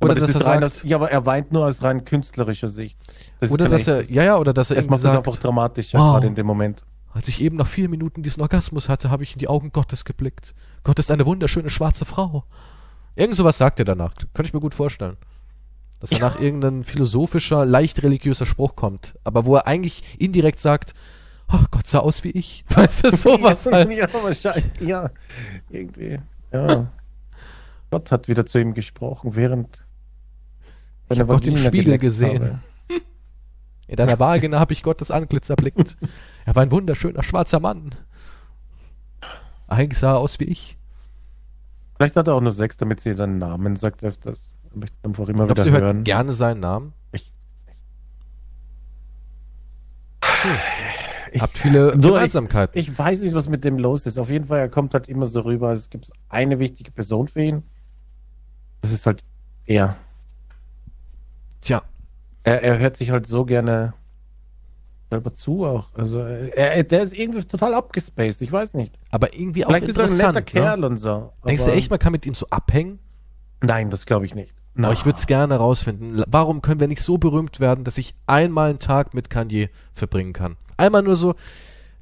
Oder 0.00 0.16
das 0.16 0.32
dass 0.32 0.42
er 0.42 0.46
rein 0.48 0.62
sagt- 0.68 0.84
ja, 0.84 0.96
aber 0.96 1.12
er 1.12 1.24
weint 1.26 1.52
nur 1.52 1.64
aus 1.66 1.80
rein 1.82 2.04
künstlerischer 2.04 2.66
Sicht. 2.66 2.98
Das 3.38 3.52
Oder 3.52 3.68
dass 3.68 3.86
er, 3.86 4.02
ja, 4.04 4.24
ja, 4.24 4.36
oder 4.38 4.52
dass 4.52 4.72
er 4.72 4.76
Es 4.78 4.88
macht 4.88 4.98
es 4.98 5.06
einfach 5.06 5.36
dramatischer, 5.36 5.98
Wow. 5.98 6.14
gerade 6.14 6.26
in 6.26 6.34
dem 6.34 6.46
Moment. 6.46 6.82
Als 7.12 7.28
ich 7.28 7.42
eben 7.42 7.56
nach 7.56 7.66
vier 7.66 7.88
Minuten 7.88 8.22
diesen 8.22 8.40
Orgasmus 8.40 8.88
hatte, 8.88 9.10
habe 9.10 9.22
ich 9.22 9.34
in 9.34 9.38
die 9.38 9.48
Augen 9.48 9.70
Gottes 9.70 10.04
geblickt. 10.04 10.54
Gott 10.82 10.98
ist 10.98 11.10
eine 11.10 11.26
wunderschöne 11.26 11.70
schwarze 11.70 12.04
Frau. 12.04 12.44
Irgend 13.14 13.36
sowas 13.36 13.58
sagt 13.58 13.78
er 13.78 13.84
danach. 13.84 14.14
Könnte 14.32 14.48
ich 14.48 14.54
mir 14.54 14.60
gut 14.60 14.74
vorstellen. 14.74 15.18
Dass 16.00 16.10
danach 16.10 16.40
irgendein 16.40 16.84
philosophischer, 16.84 17.66
leicht 17.66 18.02
religiöser 18.02 18.46
Spruch 18.46 18.74
kommt. 18.76 19.18
Aber 19.24 19.44
wo 19.44 19.56
er 19.56 19.66
eigentlich 19.66 20.02
indirekt 20.18 20.58
sagt, 20.58 20.94
oh, 21.52 21.64
Gott 21.70 21.86
sah 21.86 21.98
aus 21.98 22.24
wie 22.24 22.30
ich. 22.30 22.64
Weißt 22.70 23.04
du, 23.04 23.14
sowas 23.14 23.66
ja, 23.66 23.72
halt. 23.72 23.90
ja, 23.92 24.08
wahrscheinlich, 24.12 24.80
ja. 24.80 25.10
Irgendwie, 25.70 26.18
ja. 26.52 26.90
Gott 27.90 28.10
hat 28.10 28.26
wieder 28.26 28.46
zu 28.46 28.58
ihm 28.58 28.72
gesprochen, 28.72 29.34
während 29.36 29.84
Ich 31.10 31.20
hab 31.20 31.28
Gott 31.28 31.46
im 31.46 31.58
Spiegel 31.58 31.98
gesehen. 31.98 32.42
habe. 32.42 32.60
In 33.86 33.96
deiner 33.96 34.18
Vagina 34.18 34.58
habe 34.58 34.72
ich 34.72 34.82
Gottes 34.82 35.10
Antlitz 35.10 35.50
erblickt. 35.50 35.98
Er 36.44 36.54
war 36.54 36.62
ein 36.62 36.70
wunderschöner 36.70 37.22
schwarzer 37.22 37.60
Mann. 37.60 37.90
Eigentlich 39.68 39.98
sah 39.98 40.12
er 40.12 40.18
aus 40.18 40.38
wie 40.40 40.44
ich. 40.44 40.76
Vielleicht 41.96 42.16
hat 42.16 42.26
er 42.26 42.34
auch 42.34 42.40
nur 42.40 42.52
Sex, 42.52 42.76
damit 42.76 43.00
sie 43.00 43.14
seinen 43.14 43.38
Namen 43.38 43.76
sagt 43.76 44.02
öfters. 44.02 44.50
Ich 44.70 44.74
möchte 44.76 44.96
einfach 45.04 45.28
immer 45.28 45.30
Ich 45.30 45.36
glaube, 45.36 45.50
wieder 45.52 45.62
sie 45.64 45.70
hört 45.70 45.84
hören. 45.84 46.04
gerne 46.04 46.32
seinen 46.32 46.60
Namen. 46.60 46.92
Ich- 47.12 47.32
Habt 51.40 51.56
viele 51.56 51.92
Du, 51.92 52.08
Gemeinsamkeiten. 52.08 52.78
Ich 52.78 52.96
weiß 52.98 53.22
nicht, 53.22 53.34
was 53.34 53.48
mit 53.48 53.64
dem 53.64 53.78
los 53.78 54.04
ist. 54.06 54.18
Auf 54.18 54.28
jeden 54.30 54.46
Fall, 54.46 54.58
er 54.60 54.68
kommt 54.68 54.92
halt 54.94 55.08
immer 55.08 55.26
so 55.26 55.40
rüber. 55.40 55.72
Es 55.72 55.88
gibt 55.88 56.10
eine 56.28 56.58
wichtige 56.58 56.90
Person 56.90 57.28
für 57.28 57.42
ihn. 57.42 57.62
Das 58.82 58.92
ist 58.92 59.06
halt 59.06 59.22
er. 59.64 59.96
Tja, 61.60 61.82
Er, 62.44 62.62
er 62.62 62.78
hört 62.78 62.96
sich 62.96 63.10
halt 63.10 63.26
so 63.26 63.44
gerne 63.44 63.94
selber 65.12 65.34
zu 65.34 65.64
auch. 65.66 65.88
Also 65.94 66.18
er, 66.20 66.76
er, 66.76 66.82
der 66.84 67.02
ist 67.02 67.14
irgendwie 67.14 67.42
total 67.44 67.74
abgespaced. 67.74 68.40
Ich 68.42 68.50
weiß 68.50 68.74
nicht. 68.74 68.94
aber 69.10 69.34
irgendwie 69.34 69.64
auch 69.64 69.68
Vielleicht 69.68 69.88
ist 69.88 69.96
er 69.98 70.04
ein 70.04 70.10
interessant. 70.10 70.34
netter 70.36 70.40
ne? 70.60 70.64
Kerl 70.66 70.84
und 70.84 70.96
so. 70.96 71.32
Denkst 71.46 71.64
du 71.64 71.70
echt, 71.72 71.90
man 71.90 71.98
kann 71.98 72.12
mit 72.12 72.24
ihm 72.26 72.34
so 72.34 72.46
abhängen? 72.50 72.98
Nein, 73.60 73.90
das 73.90 74.06
glaube 74.06 74.24
ich 74.24 74.34
nicht. 74.34 74.52
Aber 74.76 74.92
ich 74.94 75.04
würde 75.04 75.18
es 75.18 75.26
gerne 75.26 75.56
rausfinden. 75.56 76.24
Warum 76.26 76.62
können 76.62 76.80
wir 76.80 76.88
nicht 76.88 77.02
so 77.02 77.18
berühmt 77.18 77.60
werden, 77.60 77.84
dass 77.84 77.98
ich 77.98 78.14
einmal 78.26 78.70
einen 78.70 78.78
Tag 78.78 79.12
mit 79.12 79.28
Kanye 79.28 79.68
verbringen 79.92 80.32
kann? 80.32 80.56
Einmal 80.78 81.02
nur 81.02 81.14
so, 81.14 81.34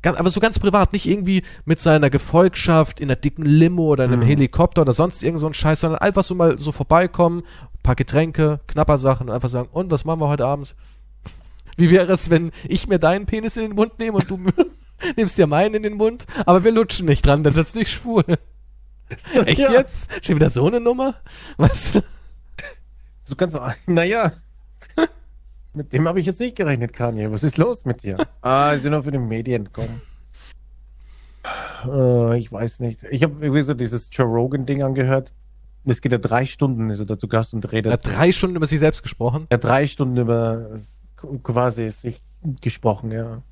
ganz, 0.02 0.16
aber 0.16 0.30
so 0.30 0.38
ganz 0.38 0.60
privat, 0.60 0.92
nicht 0.92 1.06
irgendwie 1.08 1.42
mit 1.64 1.80
seiner 1.80 2.10
Gefolgschaft 2.10 3.00
in 3.00 3.08
einer 3.10 3.16
dicken 3.16 3.44
Limo 3.44 3.88
oder 3.88 4.04
in 4.04 4.12
einem 4.12 4.20
Mhm. 4.22 4.26
Helikopter 4.26 4.82
oder 4.82 4.92
sonst 4.92 5.24
irgend 5.24 5.40
so 5.40 5.48
ein 5.48 5.52
Scheiß, 5.54 5.80
sondern 5.80 6.00
einfach 6.00 6.22
so 6.22 6.36
mal 6.36 6.58
so 6.58 6.70
vorbeikommen, 6.70 7.42
paar 7.82 7.96
Getränke, 7.96 8.60
knapper 8.68 8.98
Sachen 8.98 9.28
und 9.28 9.34
einfach 9.34 9.48
sagen, 9.48 9.68
und 9.72 9.90
was 9.90 10.04
machen 10.04 10.20
wir 10.20 10.28
heute 10.28 10.46
Abend? 10.46 10.76
Wie 11.76 11.90
wäre 11.90 12.12
es, 12.12 12.30
wenn 12.30 12.52
ich 12.68 12.88
mir 12.88 12.98
deinen 12.98 13.26
Penis 13.26 13.56
in 13.56 13.62
den 13.64 13.74
Mund 13.74 13.98
nehme 13.98 14.18
und 14.18 14.30
du 14.30 14.38
nimmst 15.16 15.38
dir 15.38 15.46
meinen 15.46 15.74
in 15.74 15.82
den 15.82 15.94
Mund, 15.94 16.26
aber 16.46 16.62
wir 16.64 16.72
lutschen 16.72 17.06
nicht 17.06 17.24
dran, 17.26 17.42
dann 17.42 17.54
wird's 17.54 17.74
nicht 17.74 17.90
schwul. 17.90 18.24
Echt 19.34 19.58
Ja. 19.58 19.72
jetzt? 19.72 20.10
Schon 20.24 20.36
wieder 20.36 20.50
so 20.50 20.66
eine 20.66 20.78
Nummer? 20.80 21.16
Was? 21.56 22.00
So 23.24 23.34
ganz, 23.36 23.56
naja. 23.86 24.32
mit 25.72 25.92
dem 25.92 26.06
habe 26.06 26.20
ich 26.20 26.26
jetzt 26.26 26.40
nicht 26.40 26.56
gerechnet, 26.56 26.92
Kanye. 26.92 27.30
Was 27.32 27.42
ist 27.42 27.56
los 27.58 27.84
mit 27.84 28.02
dir? 28.02 28.26
ah, 28.42 28.72
ist 28.72 28.84
ja 28.84 28.90
nur 28.90 29.04
für 29.04 29.10
die 29.12 29.18
Medien 29.18 29.72
kommen. 29.72 30.02
Äh, 31.86 32.38
ich 32.38 32.52
weiß 32.52 32.80
nicht. 32.80 33.02
Ich 33.10 33.22
habe 33.22 33.34
irgendwie 33.40 33.62
so 33.62 33.74
dieses 33.74 34.08
Joe 34.12 34.26
Rogan-Ding 34.26 34.82
angehört. 34.82 35.32
Es 35.84 36.02
geht 36.02 36.12
ja 36.12 36.18
drei 36.18 36.44
Stunden, 36.44 36.90
ist 36.90 36.98
er 37.00 37.06
da 37.06 37.16
zu 37.18 37.26
Gast 37.26 37.54
und 37.54 37.64
Er 37.64 37.72
redet. 37.72 37.92
hat 37.92 38.06
drei 38.06 38.32
Stunden 38.32 38.56
über 38.56 38.66
sich 38.66 38.78
selbst 38.80 39.02
gesprochen. 39.02 39.46
Er 39.48 39.54
hat 39.54 39.64
drei 39.64 39.86
Stunden 39.86 40.18
über 40.18 40.68
quasi 41.42 41.90
sich 41.90 42.20
gesprochen, 42.60 43.12
ja. 43.12 43.42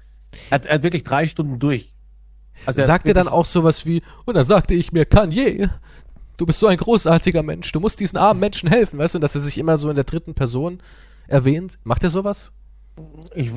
Er 0.51 0.55
hat, 0.55 0.66
er 0.66 0.75
hat 0.75 0.83
wirklich 0.83 1.05
drei 1.05 1.27
Stunden 1.27 1.59
durch. 1.59 1.95
Also 2.66 2.81
hat 2.81 2.87
Sagt 2.87 3.09
er 3.09 3.14
dann 3.14 3.29
auch 3.29 3.45
sowas 3.45 3.87
wie, 3.87 4.03
und 4.25 4.37
dann 4.37 4.45
sagte 4.45 4.75
ich 4.75 4.93
mir, 4.93 5.05
Kanye, 5.05 5.71
du 6.37 6.47
bist 6.47 6.61
so 6.61 6.66
ein 6.66 6.77
großartiger 6.77 7.43
Mensch, 7.43 7.71
du 7.73 7.81
musst 7.81 8.01
diesen 8.01 8.16
armen 8.16 8.41
Menschen 8.41 8.69
helfen, 8.69 8.99
weißt 8.99 9.14
du, 9.14 9.19
und 9.19 9.23
dass 9.23 9.35
er 9.35 9.41
sich 9.41 9.59
immer 9.59 9.77
so 9.77 9.91
in 9.91 9.97
der 9.97 10.05
dritten 10.05 10.35
Person 10.35 10.81
erwähnt. 11.27 11.79
Macht 11.85 12.05
er 12.05 12.11
sowas? 12.11 12.53
Ich, 13.35 13.53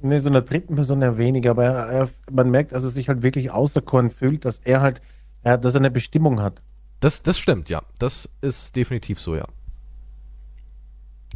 ne, 0.00 0.20
so 0.20 0.30
einer 0.30 0.42
dritten 0.42 0.76
Person 0.76 1.02
eher 1.02 1.18
weniger, 1.18 1.50
aber 1.50 1.64
er, 1.64 1.86
er, 1.86 2.08
man 2.30 2.50
merkt, 2.50 2.72
dass 2.72 2.84
er 2.84 2.90
sich 2.90 3.08
halt 3.08 3.22
wirklich 3.22 3.50
auserkoren 3.50 4.10
fühlt, 4.10 4.44
dass 4.44 4.60
er 4.64 4.80
halt, 4.80 5.02
er, 5.42 5.58
dass 5.58 5.74
er 5.74 5.80
eine 5.80 5.90
Bestimmung 5.90 6.40
hat. 6.40 6.62
Das, 7.00 7.22
das 7.22 7.38
stimmt, 7.38 7.68
ja. 7.68 7.82
Das 7.98 8.28
ist 8.40 8.76
definitiv 8.76 9.20
so, 9.20 9.36
ja. 9.36 9.44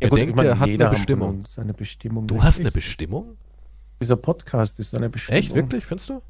Ja, 0.00 0.06
Er 0.06 0.10
gut, 0.10 0.18
denkt, 0.18 0.30
ich 0.30 0.36
meine, 0.36 0.48
er 0.48 0.58
hat 0.58 0.68
jeder 0.68 0.88
eine 0.88 0.96
Bestimmung. 0.96 1.28
von 1.28 1.38
uns 1.40 1.58
eine 1.58 1.74
Bestimmung. 1.74 2.26
Du 2.26 2.42
hast 2.42 2.60
eine 2.60 2.68
ich. 2.68 2.74
Bestimmung? 2.74 3.36
Dieser 4.00 4.16
Podcast 4.16 4.80
ist 4.80 4.94
eine 4.94 5.10
Bestimmung. 5.10 5.38
Echt, 5.38 5.54
wirklich, 5.54 5.84
findest 5.84 6.08
du? 6.08 6.22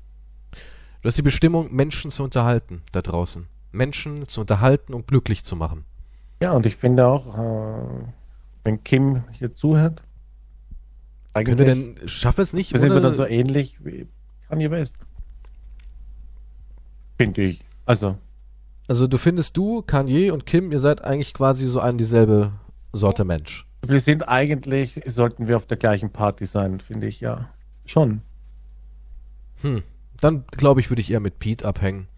Du 1.02 1.06
hast 1.06 1.16
die 1.16 1.22
Bestimmung, 1.22 1.72
Menschen 1.74 2.10
zu 2.10 2.24
unterhalten 2.24 2.82
da 2.92 3.00
draußen. 3.00 3.46
Menschen 3.72 4.26
zu 4.26 4.40
unterhalten 4.40 4.92
und 4.92 5.06
glücklich 5.06 5.44
zu 5.44 5.54
machen. 5.56 5.84
Ja, 6.42 6.52
und 6.52 6.66
ich 6.66 6.76
finde 6.76 7.06
auch, 7.06 7.38
äh, 7.38 8.04
wenn 8.64 8.82
Kim 8.82 9.22
hier 9.32 9.54
zuhört, 9.54 10.02
Können 11.32 11.58
wir 11.58 11.64
denn, 11.64 11.96
schaffen 12.06 12.40
es 12.40 12.52
nicht, 12.52 12.72
wir 12.72 12.80
sind 12.80 12.92
wir 12.92 13.00
dann 13.00 13.14
so 13.14 13.24
ähnlich 13.24 13.78
wie 13.84 14.08
Kanye 14.48 14.70
West. 14.72 14.96
Finde 17.18 17.42
ich. 17.42 17.60
Also, 17.86 18.16
also 18.88 19.06
du 19.06 19.16
findest 19.18 19.56
du, 19.56 19.82
Kanye 19.82 20.32
und 20.32 20.46
Kim, 20.46 20.72
ihr 20.72 20.80
seid 20.80 21.04
eigentlich 21.04 21.34
quasi 21.34 21.66
so 21.66 21.78
ein 21.80 21.98
dieselbe 21.98 22.52
Sorte 22.92 23.24
Mensch. 23.24 23.66
wir 23.86 24.00
sind 24.00 24.28
eigentlich, 24.28 25.00
sollten 25.06 25.46
wir 25.48 25.56
auf 25.56 25.66
der 25.66 25.76
gleichen 25.76 26.10
Party 26.10 26.46
sein, 26.46 26.80
finde 26.80 27.06
ich, 27.06 27.20
ja. 27.20 27.48
Schon. 27.86 28.22
Hm. 29.62 29.82
Dann 30.20 30.44
glaube 30.50 30.80
ich, 30.80 30.90
würde 30.90 31.00
ich 31.00 31.10
eher 31.10 31.20
mit 31.20 31.38
Pete 31.38 31.64
abhängen. 31.66 32.08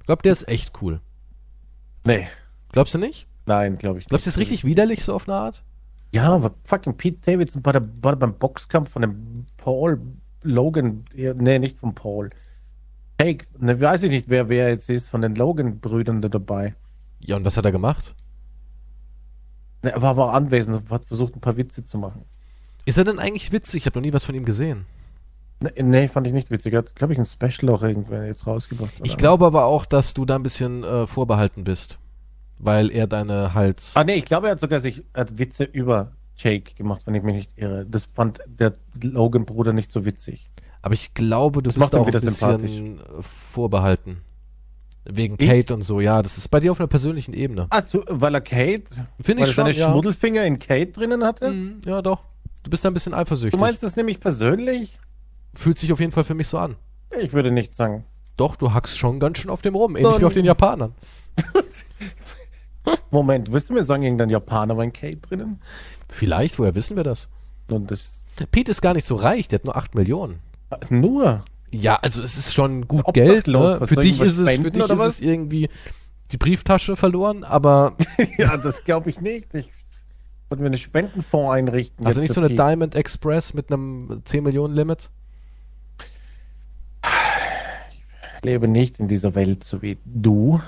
Ich 0.00 0.06
glaube, 0.06 0.22
der 0.22 0.32
ist 0.32 0.48
echt 0.48 0.72
cool. 0.82 1.00
Nee, 2.04 2.26
Glaubst 2.72 2.94
du 2.94 2.98
nicht? 2.98 3.26
nein, 3.46 3.76
glaube 3.78 3.98
ich 3.98 4.06
Glaubst 4.06 4.26
du, 4.26 4.28
das 4.28 4.34
ist 4.34 4.38
nicht. 4.38 4.50
richtig 4.50 4.64
widerlich 4.64 5.04
so 5.04 5.14
auf 5.14 5.28
eine 5.28 5.36
Art? 5.36 5.62
Ja, 6.14 6.32
aber 6.34 6.52
fucking 6.64 6.96
Pete 6.96 7.18
Davidson 7.24 7.62
bei 7.62 7.72
der, 7.72 7.80
bei, 7.80 8.14
beim 8.14 8.34
Boxkampf 8.34 8.90
von 8.90 9.02
dem 9.02 9.46
Paul 9.56 10.00
Logan, 10.42 11.04
nee, 11.14 11.58
nicht 11.58 11.78
von 11.78 11.94
Paul. 11.94 12.30
Hey, 13.20 13.38
ne, 13.58 13.80
weiß 13.80 14.02
ich 14.02 14.10
nicht, 14.10 14.28
wer 14.28 14.48
wer 14.48 14.68
jetzt 14.70 14.90
ist, 14.90 15.08
von 15.08 15.22
den 15.22 15.36
Logan-Brüdern 15.36 16.20
da 16.20 16.28
dabei. 16.28 16.74
Ja, 17.20 17.36
und 17.36 17.44
was 17.44 17.56
hat 17.56 17.64
er 17.64 17.70
gemacht? 17.72 18.14
Ne, 19.82 19.92
er 19.92 20.02
war 20.02 20.10
aber 20.10 20.32
anwesend 20.32 20.76
und 20.76 20.90
hat 20.90 21.06
versucht, 21.06 21.36
ein 21.36 21.40
paar 21.40 21.56
Witze 21.56 21.84
zu 21.84 21.98
machen. 21.98 22.24
Ist 22.84 22.98
er 22.98 23.04
denn 23.04 23.18
eigentlich 23.18 23.52
witzig? 23.52 23.82
Ich 23.82 23.86
habe 23.86 23.98
noch 23.98 24.04
nie 24.04 24.12
was 24.12 24.24
von 24.24 24.34
ihm 24.34 24.44
gesehen. 24.44 24.86
Ne, 25.60 25.72
nee, 25.82 26.08
fand 26.08 26.26
ich 26.26 26.32
nicht 26.32 26.50
witzig. 26.50 26.72
Er 26.72 26.78
hat, 26.78 26.94
glaube 26.96 27.12
ich, 27.12 27.18
ein 27.18 27.26
Special 27.26 27.72
auch 27.72 27.82
irgendwann 27.82 28.26
jetzt 28.26 28.46
rausgebracht. 28.46 28.92
Ich 29.02 29.16
glaube 29.16 29.46
aber 29.46 29.64
auch, 29.64 29.84
dass 29.84 30.14
du 30.14 30.24
da 30.24 30.36
ein 30.36 30.42
bisschen 30.42 30.84
äh, 30.84 31.06
vorbehalten 31.06 31.64
bist. 31.64 31.98
Weil 32.58 32.90
er 32.92 33.08
deine 33.08 33.54
halt. 33.54 33.90
Ah, 33.94 34.04
nee, 34.04 34.14
ich 34.14 34.24
glaube, 34.24 34.46
er 34.46 34.52
hat 34.52 34.60
sogar 34.60 34.78
sich 34.78 35.02
hat 35.14 35.38
Witze 35.38 35.64
über 35.64 36.12
Jake 36.36 36.74
gemacht, 36.74 37.02
wenn 37.06 37.14
ich 37.14 37.22
mich 37.22 37.34
nicht 37.34 37.50
irre. 37.56 37.86
Das 37.86 38.04
fand 38.04 38.40
der 38.46 38.74
Logan-Bruder 39.00 39.72
nicht 39.72 39.90
so 39.90 40.04
witzig. 40.04 40.48
Aber 40.80 40.94
ich 40.94 41.14
glaube, 41.14 41.62
du 41.62 41.70
Das 41.70 41.74
bist 41.74 41.94
auch 41.94 42.06
ein 42.06 42.60
bisschen 42.60 43.00
vorbehalten. 43.20 44.22
Wegen 45.04 45.36
Ich? 45.38 45.48
Kate 45.48 45.74
und 45.74 45.82
so, 45.82 46.00
ja. 46.00 46.22
Das 46.22 46.38
ist 46.38 46.48
bei 46.48 46.60
dir 46.60 46.70
auf 46.72 46.80
einer 46.80 46.86
persönlichen 46.86 47.34
Ebene. 47.34 47.66
Ach 47.70 47.82
so, 47.88 48.04
weil 48.08 48.34
er 48.34 48.40
Kate, 48.40 48.84
Finde 49.20 49.42
weil 49.42 49.48
ich 49.48 49.54
er 49.58 49.64
seine 49.64 49.72
schon, 49.74 49.80
ja. 49.82 49.90
Schmuddelfinger 49.90 50.44
in 50.44 50.58
Kate 50.58 50.92
drinnen 50.92 51.24
hatte? 51.24 51.50
Mhm, 51.50 51.80
ja, 51.84 52.00
doch. 52.02 52.20
Du 52.62 52.70
bist 52.70 52.84
da 52.84 52.90
ein 52.90 52.94
bisschen 52.94 53.12
eifersüchtig. 53.14 53.52
Du 53.58 53.64
meinst 53.64 53.82
das 53.82 53.96
nämlich 53.96 54.20
persönlich? 54.20 54.98
Fühlt 55.54 55.76
sich 55.78 55.92
auf 55.92 55.98
jeden 56.00 56.12
Fall 56.12 56.24
für 56.24 56.34
mich 56.34 56.46
so 56.46 56.58
an. 56.58 56.76
Ich 57.20 57.32
würde 57.32 57.50
nicht 57.50 57.74
sagen. 57.74 58.04
Doch, 58.36 58.54
du 58.56 58.72
hackst 58.72 58.96
schon 58.96 59.18
ganz 59.20 59.38
schön 59.38 59.50
auf 59.50 59.60
dem 59.62 59.74
rum. 59.74 59.96
Ähnlich 59.96 60.12
Dann- 60.12 60.20
wie 60.22 60.24
auf 60.26 60.32
den 60.32 60.44
Japanern. 60.44 60.94
Moment, 63.10 63.52
wirst 63.52 63.68
du 63.70 63.74
mir 63.74 63.84
sagen, 63.84 64.02
irgendein 64.02 64.30
Japaner 64.30 64.76
war 64.76 64.84
in 64.84 64.92
Kate 64.92 65.16
drinnen? 65.18 65.60
Vielleicht, 66.08 66.58
woher 66.58 66.74
wissen 66.74 66.96
wir 66.96 67.04
das? 67.04 67.28
Und 67.68 67.90
das 67.90 68.24
Pete 68.50 68.70
ist 68.70 68.80
gar 68.80 68.94
nicht 68.94 69.06
so 69.06 69.16
reich, 69.16 69.48
der 69.48 69.58
hat 69.60 69.64
nur 69.64 69.76
8 69.76 69.94
Millionen. 69.94 70.40
nur. 70.88 71.44
Ja, 71.72 71.96
also 71.96 72.22
es 72.22 72.36
ist 72.36 72.54
schon 72.54 72.86
gut 72.86 73.04
Obdachlos, 73.06 73.44
Geld. 73.44 73.80
Ne? 73.80 73.86
Für 73.86 73.96
dich 73.96 74.20
ist 74.20 74.38
es, 74.38 74.50
für 74.60 74.70
dich 74.70 74.82
ist 74.82 74.88
was? 74.90 75.14
es 75.14 75.20
irgendwie 75.22 75.68
die 76.30 76.36
Brieftasche 76.36 76.96
verloren, 76.96 77.44
aber 77.44 77.96
ja, 78.38 78.56
das 78.56 78.84
glaube 78.84 79.10
ich 79.10 79.20
nicht. 79.20 79.54
Ich 79.54 79.70
wollte 80.48 80.62
mir 80.62 80.68
einen 80.68 80.78
Spendenfonds 80.78 81.50
einrichten. 81.50 82.06
also 82.06 82.20
nicht 82.20 82.34
so 82.34 82.40
eine 82.40 82.50
Pete. 82.50 82.62
Diamond 82.62 82.94
Express 82.94 83.54
mit 83.54 83.72
einem 83.72 84.20
10 84.24 84.44
Millionen 84.44 84.74
Limit. 84.74 85.10
Ich 88.38 88.44
lebe 88.44 88.68
nicht 88.68 89.00
in 89.00 89.08
dieser 89.08 89.34
Welt, 89.34 89.64
so 89.64 89.82
wie 89.82 89.98
du. 90.04 90.60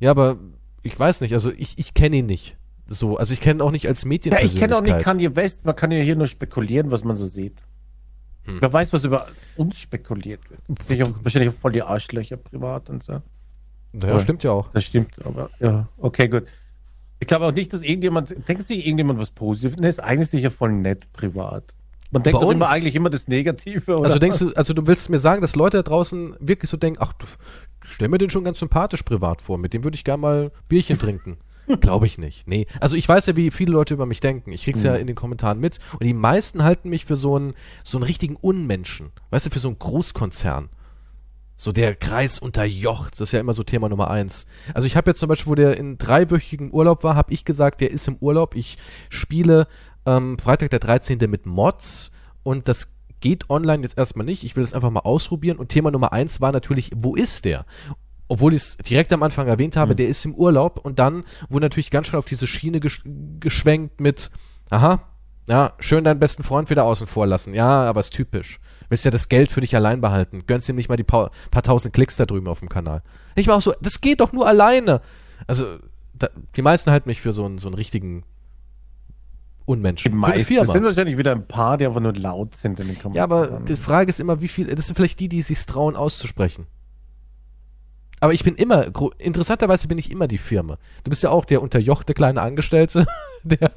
Ja, 0.00 0.10
aber 0.10 0.36
ich 0.82 0.98
weiß 0.98 1.20
nicht, 1.20 1.32
also 1.34 1.50
ich, 1.56 1.78
ich 1.78 1.94
kenne 1.94 2.16
ihn 2.16 2.26
nicht. 2.26 2.56
So, 2.88 3.16
also 3.16 3.32
ich 3.32 3.40
kenne 3.40 3.58
ihn 3.58 3.60
auch 3.62 3.70
nicht 3.72 3.88
als 3.88 4.02
Ja, 4.02 4.08
Mädchenpersönlichkeit. 4.08 4.54
ich 4.54 4.60
kenne 4.60 4.76
auch 4.76 4.82
nicht 4.82 5.04
Kanye 5.04 5.36
West. 5.36 5.64
Man 5.64 5.76
kann 5.76 5.90
ja 5.90 5.98
hier 5.98 6.16
nur 6.16 6.28
spekulieren, 6.28 6.90
was 6.90 7.04
man 7.04 7.16
so 7.16 7.26
sieht. 7.26 7.58
Hm. 8.46 8.58
Wer 8.60 8.72
weiß, 8.72 8.92
was 8.92 9.04
über 9.04 9.26
uns 9.56 9.78
spekuliert 9.78 10.40
wird. 10.50 10.60
Sicher, 10.82 11.12
wahrscheinlich 11.22 11.50
auch 11.50 11.58
voll 11.58 11.72
die 11.72 11.82
Arschlöcher 11.82 12.36
privat 12.36 12.88
und 12.90 13.02
so. 13.02 13.20
Naja, 13.92 14.14
Ja. 14.14 14.20
stimmt 14.20 14.44
ja 14.44 14.52
auch. 14.52 14.70
Das 14.72 14.84
stimmt, 14.84 15.14
aber 15.24 15.50
ja, 15.60 15.88
okay, 15.98 16.28
gut. 16.28 16.44
Ich 17.18 17.26
glaube 17.26 17.46
auch 17.46 17.52
nicht, 17.52 17.72
dass 17.72 17.82
irgendjemand, 17.82 18.34
denkt 18.46 18.62
sich 18.64 18.84
irgendjemand 18.86 19.18
was 19.18 19.30
Positives? 19.30 19.78
Ne, 19.78 19.88
ist 19.88 20.00
eigentlich 20.02 20.28
sicher 20.28 20.50
voll 20.50 20.72
nett 20.72 21.10
privat. 21.12 21.72
Man 22.12 22.22
denkt 22.22 22.40
doch 22.40 22.50
immer 22.50 22.68
eigentlich 22.68 22.94
immer 22.94 23.10
das 23.10 23.26
Negative, 23.26 23.96
oder? 23.96 24.06
Also 24.06 24.18
denkst 24.18 24.38
du, 24.38 24.52
also 24.54 24.74
du 24.74 24.86
willst 24.86 25.10
mir 25.10 25.18
sagen, 25.18 25.40
dass 25.42 25.56
Leute 25.56 25.78
da 25.78 25.82
draußen 25.82 26.36
wirklich 26.38 26.70
so 26.70 26.76
denken, 26.76 26.98
ach, 27.02 27.12
du, 27.14 27.26
stell 27.80 28.08
mir 28.08 28.18
den 28.18 28.30
schon 28.30 28.44
ganz 28.44 28.60
sympathisch 28.60 29.02
privat 29.02 29.40
vor, 29.42 29.58
mit 29.58 29.74
dem 29.74 29.82
würde 29.82 29.96
ich 29.96 30.04
gerne 30.04 30.20
mal 30.20 30.52
Bierchen 30.68 30.98
trinken. 30.98 31.38
Glaube 31.80 32.06
ich 32.06 32.18
nicht. 32.18 32.46
Nee. 32.46 32.66
Also 32.80 32.96
ich 32.96 33.08
weiß 33.08 33.26
ja, 33.26 33.36
wie 33.36 33.50
viele 33.50 33.72
Leute 33.72 33.94
über 33.94 34.06
mich 34.06 34.20
denken. 34.20 34.52
Ich 34.52 34.64
krieg's 34.64 34.82
ja 34.82 34.94
in 34.94 35.06
den 35.06 35.16
Kommentaren 35.16 35.58
mit. 35.58 35.78
Und 35.92 36.04
die 36.04 36.14
meisten 36.14 36.62
halten 36.62 36.88
mich 36.88 37.04
für 37.04 37.16
so 37.16 37.36
einen, 37.36 37.54
so 37.82 37.98
einen 37.98 38.04
richtigen 38.04 38.36
Unmenschen. 38.36 39.12
Weißt 39.30 39.46
du, 39.46 39.50
für 39.50 39.58
so 39.58 39.68
einen 39.68 39.78
Großkonzern. 39.78 40.68
So 41.56 41.72
der 41.72 41.94
Kreis 41.94 42.38
unterjocht. 42.38 43.14
Das 43.14 43.28
ist 43.28 43.32
ja 43.32 43.40
immer 43.40 43.54
so 43.54 43.62
Thema 43.62 43.88
Nummer 43.88 44.10
eins. 44.10 44.46
Also 44.74 44.86
ich 44.86 44.96
habe 44.96 45.10
jetzt 45.10 45.20
zum 45.20 45.28
Beispiel, 45.28 45.50
wo 45.50 45.54
der 45.54 45.76
in 45.78 45.96
dreiwöchigem 45.98 46.70
Urlaub 46.70 47.02
war, 47.02 47.16
habe 47.16 47.32
ich 47.32 47.44
gesagt, 47.44 47.80
der 47.80 47.90
ist 47.90 48.06
im 48.08 48.16
Urlaub. 48.20 48.54
Ich 48.54 48.76
spiele 49.08 49.66
ähm, 50.04 50.38
Freitag 50.38 50.70
der 50.70 50.80
13. 50.80 51.18
mit 51.28 51.46
Mods 51.46 52.12
und 52.42 52.68
das 52.68 52.92
geht 53.20 53.48
online 53.50 53.82
jetzt 53.82 53.96
erstmal 53.96 54.26
nicht. 54.26 54.44
Ich 54.44 54.54
will 54.54 54.62
das 54.62 54.74
einfach 54.74 54.90
mal 54.90 55.00
ausprobieren. 55.00 55.56
Und 55.56 55.70
Thema 55.70 55.90
Nummer 55.90 56.12
eins 56.12 56.40
war 56.40 56.52
natürlich, 56.52 56.90
wo 56.94 57.14
ist 57.14 57.44
der? 57.44 57.64
Obwohl 58.28 58.54
ich 58.54 58.62
es 58.62 58.76
direkt 58.78 59.12
am 59.12 59.22
Anfang 59.22 59.46
erwähnt 59.46 59.76
habe, 59.76 59.94
der 59.94 60.08
ist 60.08 60.24
im 60.24 60.34
Urlaub 60.34 60.80
und 60.84 60.98
dann 60.98 61.24
wurde 61.48 61.66
natürlich 61.66 61.90
ganz 61.90 62.08
schnell 62.08 62.18
auf 62.18 62.26
diese 62.26 62.46
Schiene 62.46 62.80
gesch 62.80 63.02
geschwenkt 63.38 64.00
mit, 64.00 64.30
aha, 64.70 65.00
ja, 65.48 65.74
schön 65.78 66.02
deinen 66.02 66.18
besten 66.18 66.42
Freund 66.42 66.70
wieder 66.70 66.84
außen 66.84 67.06
vor 67.06 67.26
lassen. 67.26 67.54
Ja, 67.54 67.84
aber 67.84 68.00
ist 68.00 68.12
typisch. 68.12 68.58
Willst 68.88 69.04
ja 69.04 69.10
das 69.10 69.28
Geld 69.28 69.50
für 69.50 69.60
dich 69.60 69.76
allein 69.76 70.00
behalten. 70.00 70.44
Gönnst 70.46 70.68
ihm 70.68 70.76
nicht 70.76 70.88
mal 70.88 70.96
die 70.96 71.04
paar, 71.04 71.30
paar 71.50 71.62
tausend 71.62 71.94
Klicks 71.94 72.16
da 72.16 72.26
drüben 72.26 72.48
auf 72.48 72.60
dem 72.60 72.68
Kanal. 72.68 73.02
Ich 73.36 73.46
war 73.46 73.56
auch 73.56 73.60
so, 73.60 73.72
das 73.80 74.00
geht 74.00 74.20
doch 74.20 74.32
nur 74.32 74.46
alleine. 74.46 75.00
Also, 75.46 75.78
da, 76.14 76.28
die 76.56 76.62
meisten 76.62 76.90
halten 76.90 77.08
mich 77.08 77.20
für 77.20 77.32
so 77.32 77.44
einen, 77.44 77.58
so 77.58 77.68
einen 77.68 77.74
richtigen 77.74 78.24
Unmenschen. 79.66 80.12
die 80.12 80.16
meisten, 80.16 80.44
Firma. 80.44 80.64
das 80.64 80.72
sind 80.72 80.84
wahrscheinlich 80.84 81.18
wieder 81.18 81.32
ein 81.32 81.46
paar, 81.46 81.76
die 81.76 81.86
einfach 81.86 82.00
nur 82.00 82.14
laut 82.14 82.56
sind 82.56 82.78
in 82.80 82.86
den 82.86 82.98
Kommentaren. 82.98 83.14
Ja, 83.14 83.24
aber 83.24 83.60
die 83.60 83.74
Frage 83.74 84.08
ist 84.08 84.20
immer, 84.20 84.40
wie 84.40 84.48
viel, 84.48 84.66
das 84.66 84.86
sind 84.86 84.94
vielleicht 84.94 85.18
die, 85.20 85.28
die 85.28 85.42
sich 85.42 85.64
trauen 85.66 85.96
auszusprechen. 85.96 86.66
Aber 88.26 88.34
ich 88.34 88.42
bin 88.42 88.56
immer, 88.56 88.88
interessanterweise 89.18 89.86
bin 89.86 89.98
ich 89.98 90.10
immer 90.10 90.26
die 90.26 90.38
Firma. 90.38 90.78
Du 91.04 91.10
bist 91.10 91.22
ja 91.22 91.30
auch 91.30 91.44
der 91.44 91.62
unterjochte 91.62 92.12
kleine 92.12 92.42
Angestellte, 92.42 93.06
der, 93.44 93.70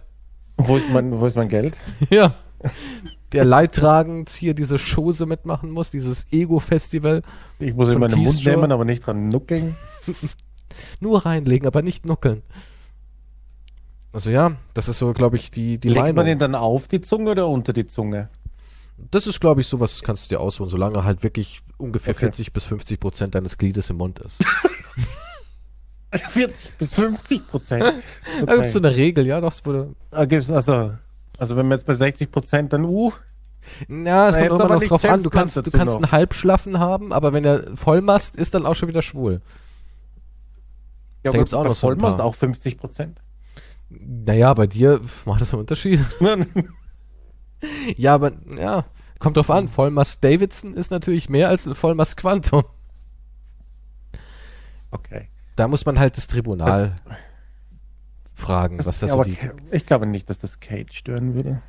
Wo 0.57 0.75
ist 0.75 0.89
mein, 0.89 1.19
wo 1.19 1.27
ist 1.27 1.35
mein 1.35 1.49
Geld? 1.49 1.77
ja, 2.09 2.33
der 3.31 3.45
leidtragend 3.45 4.31
hier 4.31 4.55
diese 4.55 4.79
Chose 4.79 5.27
mitmachen 5.27 5.69
muss, 5.69 5.91
dieses 5.91 6.25
Ego-Festival. 6.31 7.21
Ich 7.59 7.75
muss 7.75 7.89
in 7.89 7.99
meinen 7.99 8.23
Mund 8.23 8.43
nehmen, 8.43 8.71
aber 8.71 8.85
nicht 8.85 9.05
dran 9.05 9.29
nuckeln. 9.29 9.75
Nur 10.99 11.27
reinlegen, 11.27 11.67
aber 11.67 11.83
nicht 11.83 12.07
nuckeln. 12.07 12.41
Also 14.11 14.31
ja, 14.31 14.53
das 14.73 14.89
ist 14.89 14.97
so, 14.97 15.13
glaube 15.13 15.35
ich, 15.35 15.51
die, 15.51 15.77
die 15.77 15.89
Legt 15.89 15.99
man 15.99 16.15
Meinung. 16.15 16.25
den 16.25 16.39
dann 16.39 16.55
auf 16.55 16.87
die 16.87 17.01
Zunge 17.01 17.29
oder 17.29 17.47
unter 17.47 17.71
die 17.71 17.85
Zunge? 17.85 18.29
Das 19.11 19.27
ist, 19.27 19.39
glaube 19.39 19.61
ich, 19.61 19.67
sowas, 19.67 19.93
das 19.93 20.03
kannst 20.03 20.25
du 20.31 20.35
dir 20.35 20.39
aussuchen, 20.41 20.69
solange 20.69 21.03
halt 21.03 21.23
wirklich 21.23 21.59
ungefähr 21.77 22.11
Okay. 22.11 22.25
40 22.25 22.53
bis 22.53 22.65
50 22.65 22.99
Prozent 22.99 23.35
deines 23.35 23.57
Gliedes 23.57 23.89
im 23.89 23.97
Mund 23.97 24.19
ist. 24.19 24.43
40 26.13 26.77
bis 26.77 26.89
50 26.93 27.47
Prozent. 27.47 27.83
Da 28.45 28.55
gibt's 28.55 28.73
so 28.73 28.79
eine 28.79 28.95
Regel, 28.95 29.25
ja, 29.27 29.39
doch, 29.41 29.51
es 29.51 29.65
wurde, 29.65 29.95
gibt's 30.27 30.49
also, 30.49 30.93
also 31.37 31.55
wenn 31.55 31.67
wir 31.67 31.75
jetzt 31.75 31.85
bei 31.85 31.93
60 31.93 32.31
Prozent 32.31 32.73
dann, 32.73 32.83
uh, 32.85 33.11
Ja, 33.87 34.29
es 34.29 34.35
Na, 34.35 34.47
kommt 34.47 34.51
immer 34.51 34.61
aber 34.65 34.73
noch 34.75 34.79
nicht 34.81 34.89
drauf 34.91 35.03
an. 35.03 35.09
James 35.11 35.23
Du 35.23 35.29
kannst, 35.29 35.57
du 35.57 35.71
kannst 35.71 35.95
noch. 35.95 36.03
einen 36.03 36.11
Halbschlaffen 36.11 36.79
haben, 36.79 37.13
aber 37.13 37.33
wenn 37.33 37.45
er 37.45 37.75
Vollmast 37.75 38.35
ist, 38.35 38.53
dann 38.55 38.65
auch 38.65 38.75
schon 38.75 38.89
wieder 38.89 39.01
schwul. 39.03 39.41
ja, 41.23 41.31
Da 41.31 41.37
gibt's 41.37 41.53
auch 41.53 41.63
noch 41.63 41.75
so 41.75 41.87
Vollmast 41.87 42.17
paar. 42.17 42.25
auch 42.25 42.35
50 42.35 42.77
Prozent. 42.77 43.19
Naja, 43.89 44.53
bei 44.53 44.67
dir 44.67 45.01
macht 45.25 45.41
das 45.41 45.53
einen 45.53 45.61
Unterschied. 45.61 45.99
ja, 47.97 48.15
aber 48.15 48.33
ja, 48.57 48.85
kommt 49.19 49.37
drauf 49.37 49.49
an. 49.49 49.67
Vollmast 49.67 50.23
Davidson 50.23 50.73
ist 50.73 50.91
natürlich 50.91 51.29
mehr 51.29 51.49
als 51.49 51.65
ein 51.67 51.75
Vollmast 51.75 52.17
Quantum. 52.17 52.63
okay. 54.91 55.27
Da 55.55 55.67
muss 55.67 55.85
man 55.85 55.99
halt 55.99 56.15
das 56.17 56.27
Tribunal 56.27 56.95
fragen, 58.33 58.79
was 58.85 58.99
das 59.01 59.01
ja, 59.01 59.07
so 59.09 59.13
aber 59.15 59.23
die. 59.25 59.37
Ich 59.71 59.85
glaube 59.85 60.05
nicht, 60.05 60.29
dass 60.29 60.39
das 60.39 60.59
Kate 60.61 60.93
stören 60.93 61.35
würde. 61.35 61.61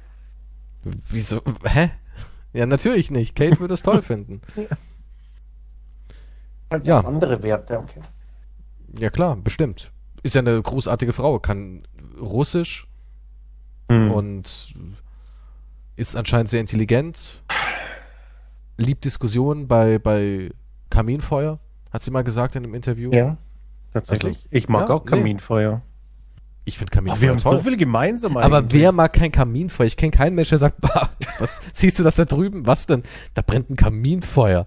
Wieso? 0.84 1.42
Hä? 1.64 1.90
Ja, 2.52 2.66
natürlich 2.66 3.10
nicht. 3.10 3.34
Kate 3.34 3.58
würde 3.58 3.74
es 3.74 3.82
toll 3.82 4.02
finden. 4.02 4.40
Halt 6.72 6.86
Ja. 6.86 7.00
Andere 7.00 7.42
Werte, 7.42 7.78
okay. 7.80 8.00
Ja, 8.96 9.10
klar, 9.10 9.34
bestimmt. 9.36 9.90
Ist 10.22 10.36
ja 10.36 10.40
eine 10.40 10.62
großartige 10.62 11.12
Frau, 11.12 11.40
kann 11.40 11.82
Russisch, 12.20 12.86
Hm. 13.90 14.12
und 14.12 14.74
ist 16.00 16.16
anscheinend 16.16 16.48
sehr 16.48 16.60
intelligent, 16.60 17.42
liebt 18.76 19.04
Diskussionen 19.04 19.68
bei, 19.68 19.98
bei 19.98 20.50
Kaminfeuer, 20.88 21.58
hat 21.92 22.02
sie 22.02 22.10
mal 22.10 22.24
gesagt 22.24 22.56
in 22.56 22.64
einem 22.64 22.74
Interview. 22.74 23.10
ja, 23.12 23.36
tatsächlich. 23.92 24.36
Also, 24.36 24.48
ich 24.50 24.68
mag 24.68 24.88
ja, 24.88 24.94
auch 24.94 25.04
Kaminfeuer. 25.04 25.82
Ich 26.64 26.78
finde 26.78 26.90
Oh, 26.92 26.96
Kaminfeuer 26.96 27.20
wir 27.20 27.28
haben 27.30 27.38
toll. 27.38 27.56
so 27.56 27.62
viel 27.62 27.76
gemeinsam 27.76 28.36
aber 28.36 28.58
eigentlich. 28.58 28.80
wer 28.80 28.92
mag 28.92 29.12
kein 29.12 29.32
Kaminfeuer? 29.32 29.86
Ich 29.86 29.96
kenne 29.96 30.12
keinen 30.12 30.34
Menschen, 30.34 30.50
der 30.52 30.58
sagt, 30.58 30.80
bah, 30.82 31.10
was 31.38 31.60
siehst 31.72 31.98
du 31.98 32.02
das 32.02 32.16
da 32.16 32.24
drüben? 32.24 32.66
Was 32.66 32.86
denn? 32.86 33.02
Da 33.34 33.42
brennt 33.42 33.70
ein 33.70 33.76
Kaminfeuer. 33.76 34.66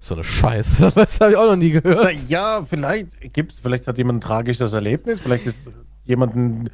So 0.00 0.14
eine 0.14 0.24
Scheiße. 0.24 0.90
Das 0.94 1.20
habe 1.20 1.32
ich 1.32 1.36
auch 1.36 1.46
noch 1.46 1.56
nie 1.56 1.72
Na, 1.72 1.80
gehört. 1.80 2.28
ja, 2.28 2.64
vielleicht 2.68 3.32
gibt's, 3.32 3.58
vielleicht 3.60 3.86
hat 3.86 3.96
jemand 3.98 4.18
ein 4.18 4.20
tragisches 4.26 4.72
Erlebnis, 4.72 5.20
vielleicht 5.20 5.46
ist 5.46 5.70
jemanden 6.04 6.70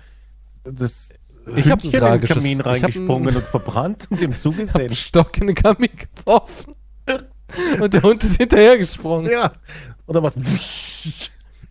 das 0.65 1.11
Ich 1.57 1.71
hab 1.71 1.83
ein 1.83 1.91
Hündchen 1.93 2.03
in 2.03 2.19
den 2.19 2.27
Kamin 2.29 2.59
hab 2.59 2.67
reingesprungen 2.67 3.29
ein- 3.31 3.37
und 3.37 3.45
verbrannt 3.45 4.07
und 4.11 4.21
dem 4.21 4.31
Ich 4.31 4.37
habe 4.37 4.43
zugesehen. 4.43 4.81
einen 4.81 4.95
Stock 4.95 5.37
in 5.39 5.47
den 5.49 5.57
Kamin 5.57 5.91
geworfen. 6.17 6.75
Und 7.81 7.93
der 7.95 8.03
Hund 8.03 8.23
ist 8.23 8.37
hinterhergesprungen. 8.37 9.31
ja. 9.31 9.53
Oder 10.07 10.23
was? 10.23 10.35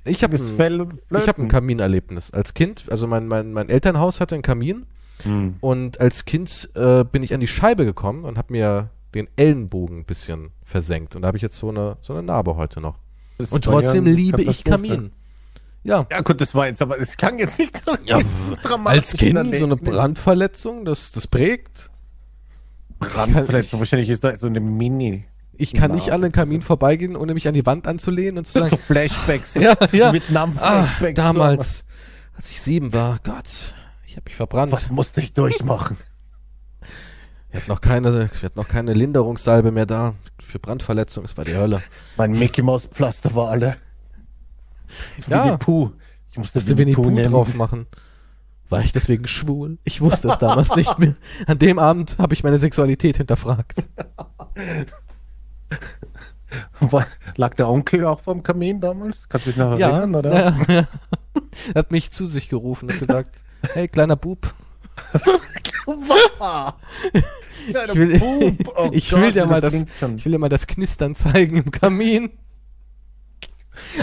Ich 0.05 0.23
habe 0.23 0.35
Ich 0.35 1.27
habe 1.27 1.41
ein 1.41 1.47
Kaminerlebnis. 1.47 2.31
Als 2.31 2.53
Kind, 2.53 2.85
also 2.89 3.07
mein, 3.07 3.27
mein, 3.27 3.53
mein 3.53 3.69
Elternhaus 3.69 4.19
hatte 4.19 4.35
einen 4.35 4.41
Kamin 4.41 4.85
Hm. 5.23 5.55
und 5.59 5.99
als 5.99 6.23
Kind 6.23 6.69
äh, 6.75 7.03
bin 7.03 7.23
ich 7.23 7.33
an 7.33 7.41
die 7.41 7.47
Scheibe 7.47 7.83
gekommen 7.83 8.23
und 8.23 8.37
habe 8.37 8.53
mir 8.53 8.89
den 9.13 9.27
Ellenbogen 9.35 9.99
ein 9.99 10.05
bisschen 10.05 10.51
versenkt. 10.63 11.15
Und 11.17 11.23
da 11.23 11.27
habe 11.27 11.35
ich 11.37 11.41
jetzt 11.43 11.57
so 11.57 11.67
eine, 11.67 11.97
so 11.99 12.13
eine 12.13 12.23
Narbe 12.23 12.55
heute 12.55 12.79
noch. 12.79 12.95
Das 13.37 13.51
Und 13.51 13.65
trotzdem 13.65 14.05
liebe 14.05 14.41
ich. 14.41 14.63
Kamin. 14.63 15.11
Ja. 15.89 16.05
Ja 16.11 16.21
gut, 16.21 16.39
das 16.39 16.53
war 16.53 16.67
jetzt, 16.67 16.83
aber 16.83 16.99
es 16.99 17.17
klang 17.17 17.39
jetzt 17.39 17.57
nicht 17.57 17.83
so 17.83 17.97
Ja, 18.05 18.19
dramatisch. 18.61 18.99
Als 18.99 19.13
Kind 19.13 19.55
so 19.55 19.65
eine 19.65 19.75
Brandverletzung, 19.75 20.85
das, 20.85 21.11
das 21.11 21.25
prägt. 21.25 21.89
Brandverletzung. 22.99 23.79
Wahrscheinlich 23.79 24.09
ist 24.09 24.23
da 24.23 24.35
so 24.35 24.45
eine 24.45 24.59
Mini. 24.59 25.25
Ich 25.53 25.73
kann 25.73 25.89
Na, 25.89 25.95
nicht 25.95 26.11
an 26.11 26.21
den 26.21 26.31
Kamin 26.31 26.61
vorbeigehen, 26.61 27.15
ohne 27.15 27.33
mich 27.33 27.47
an 27.47 27.55
die 27.55 27.65
Wand 27.65 27.87
anzulehnen 27.87 28.37
und 28.37 28.45
zu 28.45 28.59
So 28.59 28.65
sagen, 28.65 28.77
Flashbacks. 28.77 29.53
ja, 29.55 29.75
ja, 29.91 30.09
ah, 30.09 30.13
Vietnam-Flashbacks. 30.13 31.13
damals, 31.15 31.85
als 32.35 32.51
ich 32.51 32.61
sieben 32.61 32.93
war, 32.93 33.17
Gott, 33.23 33.73
ich 34.05 34.15
habe 34.15 34.25
mich 34.25 34.35
verbrannt. 34.35 34.71
Was 34.71 34.91
musste 34.91 35.21
ich 35.21 35.33
durchmachen? 35.33 35.97
Ich 37.49 37.55
hatte 37.55 37.67
noch 37.67 37.81
keine, 37.81 38.29
ich 38.31 38.43
hatte 38.43 38.59
noch 38.59 38.67
keine 38.67 38.93
Linderungssalbe 38.93 39.71
mehr 39.71 39.87
da 39.87 40.13
für 40.39 40.59
Brandverletzung. 40.59 41.25
Es 41.25 41.35
war 41.35 41.45
die 41.45 41.57
Hölle. 41.57 41.81
Mein 42.15 42.33
Mickey 42.33 42.61
Maus 42.61 42.85
Pflaster 42.85 43.33
war 43.33 43.49
alle. 43.49 43.75
Ja. 45.27 45.45
Winnie 45.45 45.57
Pooh. 45.57 45.91
Ich 46.31 46.37
musste 46.37 46.59
Musste 46.59 46.77
Winnie 46.77 46.93
Pooh 46.93 47.09
nehmen. 47.09 47.31
drauf 47.31 47.55
machen. 47.55 47.87
War 48.69 48.81
ich 48.81 48.91
deswegen 48.91 49.27
schwul? 49.27 49.79
Ich 49.83 49.99
wusste 50.01 50.29
es 50.29 50.37
damals 50.37 50.75
nicht 50.75 50.99
mehr. 50.99 51.15
An 51.47 51.57
dem 51.57 51.79
Abend 51.79 52.17
habe 52.19 52.33
ich 52.35 52.43
meine 52.43 52.59
Sexualität 52.59 53.17
hinterfragt. 53.17 53.83
War, 56.79 57.05
lag 57.35 57.53
der 57.55 57.67
Onkel 57.69 58.05
auch 58.05 58.21
vorm 58.21 58.41
Kamin 58.41 58.79
damals? 58.79 59.29
Kannst 59.29 59.45
du 59.47 59.51
dich 59.51 59.57
noch 59.57 59.77
Ja, 59.77 59.89
erinnern, 59.89 60.15
oder? 60.15 60.33
ja, 60.33 60.73
ja. 60.73 60.87
Er 61.73 61.79
hat 61.79 61.91
mich 61.91 62.11
zu 62.11 62.25
sich 62.27 62.47
gerufen 62.49 62.89
und 62.89 62.99
gesagt, 62.99 63.43
hey, 63.73 63.87
kleiner 63.87 64.15
Bub, 64.15 64.53
Wow. 65.85 66.73
ich 67.67 67.73
will, 67.95 68.59
Oh 68.75 68.89
ich 68.91 69.09
Gott, 69.09 69.21
will 69.21 69.31
dir 69.31 69.45
mal 69.45 69.61
das, 69.61 69.73
ich 69.73 70.25
will 70.25 70.31
dir 70.31 70.39
mal 70.39 70.49
das 70.49 70.67
Knistern 70.67 71.15
zeigen 71.15 71.55
im 71.57 71.71
Kamin. 71.71 72.31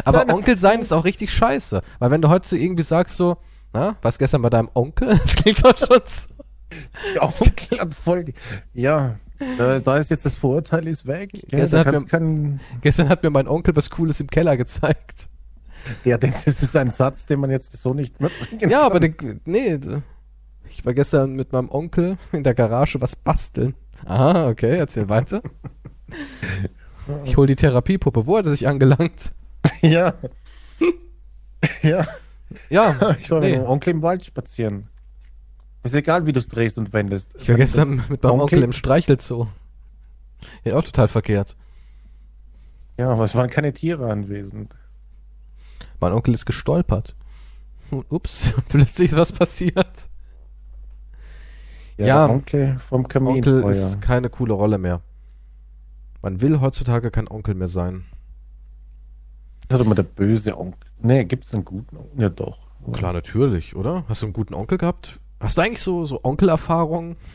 Aber 0.04 0.20
Kleiner 0.20 0.34
Onkel 0.34 0.56
sein 0.56 0.80
ist 0.80 0.92
auch 0.92 1.04
richtig 1.04 1.30
scheiße. 1.32 1.82
Weil 1.98 2.10
wenn 2.10 2.22
du 2.22 2.28
heute 2.28 2.48
so 2.48 2.56
irgendwie 2.56 2.82
sagst 2.82 3.16
so, 3.16 3.36
na, 3.72 3.96
was 4.02 4.18
gestern 4.18 4.42
bei 4.42 4.50
deinem 4.50 4.70
Onkel? 4.74 5.18
Das 5.22 5.34
klingt 5.36 5.64
doch 5.64 5.76
schon 5.78 6.00
so. 6.06 7.20
Onkel 7.20 7.78
hat 7.80 7.94
voll. 7.94 8.24
Ja, 8.74 9.16
da, 9.58 9.78
da 9.80 9.96
ist 9.98 10.10
jetzt 10.10 10.24
das 10.24 10.34
Vorurteil 10.34 10.88
ist 10.88 11.06
weg. 11.06 11.30
Ja, 11.34 11.58
Gestern 11.58 11.80
hat 11.84 11.92
kannst 11.92 12.08
kein, 12.08 12.60
Gestern 12.80 13.08
hat 13.08 13.22
mir 13.22 13.30
mein 13.30 13.46
Onkel 13.48 13.76
was 13.76 13.90
Cooles 13.90 14.20
im 14.20 14.28
Keller 14.28 14.56
gezeigt. 14.56 15.28
ja, 16.04 16.16
das 16.18 16.46
ist 16.46 16.74
ein 16.76 16.90
Satz, 16.90 17.26
den 17.26 17.40
man 17.40 17.50
jetzt 17.50 17.72
so 17.80 17.94
nicht 17.94 18.20
mitbringen 18.20 18.70
Ja, 18.70 18.78
kann. 18.78 18.86
aber 18.86 19.00
den, 19.00 19.40
nee, 19.44 19.78
ich 20.68 20.84
war 20.84 20.94
gestern 20.94 21.34
mit 21.34 21.52
meinem 21.52 21.70
Onkel 21.70 22.16
in 22.32 22.42
der 22.42 22.54
Garage 22.54 23.00
was 23.00 23.14
basteln. 23.14 23.74
Aha, 24.04 24.48
okay, 24.48 24.76
erzähl 24.78 25.08
weiter. 25.08 25.42
Ich 27.24 27.36
hol 27.36 27.46
die 27.46 27.54
Therapiepuppe. 27.54 28.26
Wo 28.26 28.36
hat 28.36 28.46
er 28.46 28.50
sich 28.50 28.66
angelangt? 28.66 29.32
Ja. 29.82 30.14
ja. 31.82 32.06
Ja, 32.70 33.16
Ich 33.20 33.30
war 33.30 33.40
nee. 33.40 33.50
mit 33.52 33.60
dem 33.60 33.66
Onkel 33.66 33.90
im 33.90 34.02
Wald 34.02 34.24
spazieren. 34.24 34.88
Ist 35.82 35.94
egal, 35.94 36.26
wie 36.26 36.32
du 36.32 36.40
es 36.40 36.48
drehst 36.48 36.78
und 36.78 36.92
wendest. 36.92 37.34
Ich 37.38 37.48
war 37.48 37.56
gestern 37.56 38.02
mit 38.08 38.22
meinem 38.22 38.32
Onkel, 38.40 38.58
Onkel- 38.58 38.62
im 38.64 38.72
Streichelzoo. 38.72 39.46
Ja, 40.64 40.76
auch 40.76 40.82
total 40.82 41.08
verkehrt. 41.08 41.56
Ja, 42.98 43.10
aber 43.10 43.24
es 43.24 43.34
waren 43.34 43.50
keine 43.50 43.72
Tiere 43.72 44.10
anwesend. 44.10 44.74
Mein 46.00 46.12
Onkel 46.12 46.34
ist 46.34 46.46
gestolpert. 46.46 47.14
Und 47.90 48.06
ups, 48.10 48.52
plötzlich 48.68 49.12
ist 49.12 49.16
was 49.16 49.32
passiert. 49.32 50.08
Ja. 51.98 52.26
der 52.26 52.34
Onkel 52.34 52.78
vom 52.88 53.00
Onkel 53.04 53.08
Kaminfeuer. 53.20 53.70
ist 53.70 54.00
keine 54.02 54.28
coole 54.28 54.54
Rolle 54.54 54.78
mehr. 54.78 55.00
Man 56.22 56.40
will 56.40 56.60
heutzutage 56.60 57.10
kein 57.10 57.28
Onkel 57.28 57.54
mehr 57.54 57.68
sein. 57.68 58.04
Das 59.68 59.78
hat 59.78 59.84
immer 59.86 59.94
der 59.94 60.02
böse 60.04 60.56
Onkel. 60.58 60.78
Nee, 61.00 61.24
gibt's 61.24 61.52
einen 61.54 61.64
guten 61.64 61.96
Onkel? 61.96 62.22
Ja, 62.22 62.28
doch. 62.28 62.58
Klar, 62.92 63.12
natürlich, 63.12 63.74
oder? 63.74 64.04
Hast 64.08 64.22
du 64.22 64.26
einen 64.26 64.32
guten 64.32 64.54
Onkel 64.54 64.78
gehabt? 64.78 65.18
Hast 65.40 65.58
du 65.58 65.62
eigentlich 65.62 65.82
so, 65.82 66.04
so 66.06 66.20
Onkelerfahrungen? 66.22 67.16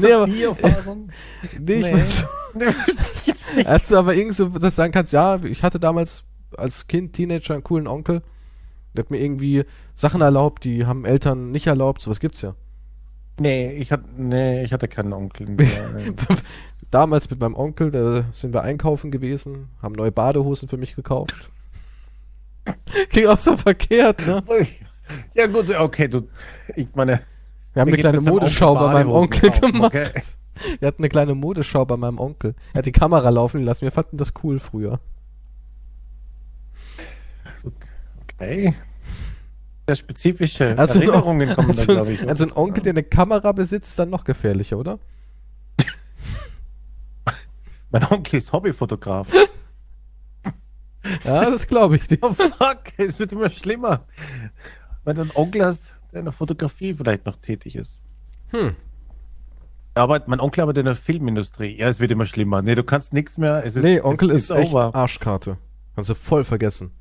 Nee, 0.00 0.12
aber- 0.12 0.26
die 0.26 0.42
Erfahrung? 0.42 1.08
Nee, 1.58 1.74
ich 1.80 1.86
Nee. 1.86 1.92
weiß. 1.92 2.24
Nee. 3.54 3.64
Als 3.64 3.88
du 3.88 3.96
aber 3.96 4.14
irgend 4.14 4.34
so 4.34 4.48
das 4.48 4.76
sagen 4.76 4.92
kannst, 4.92 5.12
ja, 5.12 5.42
ich 5.44 5.62
hatte 5.62 5.78
damals 5.80 6.24
als 6.56 6.86
Kind, 6.86 7.12
Teenager 7.14 7.54
einen 7.54 7.62
coolen 7.64 7.86
Onkel. 7.86 8.22
Der 8.94 9.04
hat 9.04 9.10
mir 9.10 9.20
irgendwie 9.20 9.64
Sachen 9.94 10.20
erlaubt, 10.20 10.64
die 10.64 10.84
haben 10.86 11.04
Eltern 11.04 11.50
nicht 11.50 11.66
erlaubt. 11.66 12.02
Sowas 12.02 12.20
gibt's 12.20 12.42
ja. 12.42 12.54
Nee, 13.42 13.72
ich 13.72 13.90
hatte, 13.90 14.04
nee, 14.16 14.62
ich 14.62 14.72
hatte 14.72 14.86
keinen 14.86 15.12
Onkel 15.12 15.48
mehr. 15.48 15.66
Damals 16.92 17.28
mit 17.28 17.40
meinem 17.40 17.56
Onkel, 17.56 17.90
da 17.90 18.24
sind 18.30 18.54
wir 18.54 18.62
einkaufen 18.62 19.10
gewesen, 19.10 19.68
haben 19.82 19.94
neue 19.96 20.12
Badehosen 20.12 20.68
für 20.68 20.76
mich 20.76 20.94
gekauft. 20.94 21.50
Klingt 23.10 23.26
auch 23.26 23.40
so 23.40 23.56
verkehrt, 23.56 24.24
ne? 24.24 24.44
Ja 25.34 25.48
gut, 25.48 25.68
okay, 25.76 26.06
du, 26.06 26.28
ich 26.76 26.86
meine, 26.94 27.20
Wir 27.74 27.80
haben 27.82 27.88
eine 27.88 27.98
kleine 27.98 28.20
Modeschau 28.20 28.74
bei 28.74 28.92
meinem 28.92 29.10
Onkel 29.10 29.50
kaufen, 29.50 29.72
gemacht. 29.72 29.94
okay. 29.94 30.10
Wir 30.78 30.86
hatten 30.86 31.02
eine 31.02 31.08
kleine 31.08 31.34
Modeschau 31.34 31.84
bei 31.84 31.96
meinem 31.96 32.18
Onkel. 32.20 32.54
Er 32.72 32.78
hat 32.78 32.86
die 32.86 32.92
Kamera 32.92 33.28
laufen 33.28 33.64
lassen. 33.64 33.82
Wir 33.82 33.90
fanden 33.90 34.16
das 34.18 34.32
cool 34.44 34.60
früher. 34.60 35.00
okay. 38.22 38.74
Sehr 39.92 39.96
spezifische 39.96 40.78
Also, 40.78 41.00
Erinnerungen 41.00 41.54
kommen 41.54 41.68
also, 41.68 41.92
glaube 41.92 42.12
ich. 42.12 42.26
also 42.26 42.46
ein 42.46 42.52
Onkel, 42.52 42.82
der 42.82 42.94
eine 42.94 43.02
Kamera 43.02 43.52
besitzt, 43.52 43.90
ist 43.90 43.98
dann 43.98 44.08
noch 44.08 44.24
gefährlicher, 44.24 44.78
oder? 44.78 44.98
Mein 47.90 48.10
Onkel 48.10 48.38
ist 48.38 48.50
Hobbyfotograf. 48.54 49.26
Ja, 51.24 51.50
das 51.50 51.66
glaube 51.66 51.96
ich 51.96 52.06
dir. 52.06 52.16
Oh 52.22 52.32
fuck, 52.32 52.78
es 52.96 53.18
wird 53.18 53.32
immer 53.32 53.50
schlimmer. 53.50 54.06
Wenn 55.04 55.16
du 55.16 55.22
einen 55.22 55.32
Onkel 55.34 55.62
hast, 55.62 55.94
der 56.12 56.20
in 56.20 56.24
der 56.24 56.32
Fotografie 56.32 56.94
vielleicht 56.94 57.26
noch 57.26 57.36
tätig 57.36 57.76
ist. 57.76 57.98
Hm. 58.48 58.74
Aber 59.94 60.22
mein 60.26 60.40
Onkel 60.40 60.62
arbeitet 60.62 60.80
in 60.80 60.86
der 60.86 60.96
Filmindustrie. 60.96 61.76
Ja, 61.76 61.88
es 61.88 62.00
wird 62.00 62.10
immer 62.12 62.24
schlimmer. 62.24 62.62
Nee, 62.62 62.76
du 62.76 62.84
kannst 62.84 63.12
nichts 63.12 63.36
mehr. 63.36 63.62
Es 63.66 63.76
ist, 63.76 63.82
Nee, 63.82 64.00
Onkel 64.00 64.30
es 64.30 64.44
ist 64.44 64.50
echt 64.52 64.74
Arschkarte. 64.74 65.58
Kannst 65.94 66.08
du 66.08 66.14
voll 66.14 66.44
vergessen. 66.44 66.92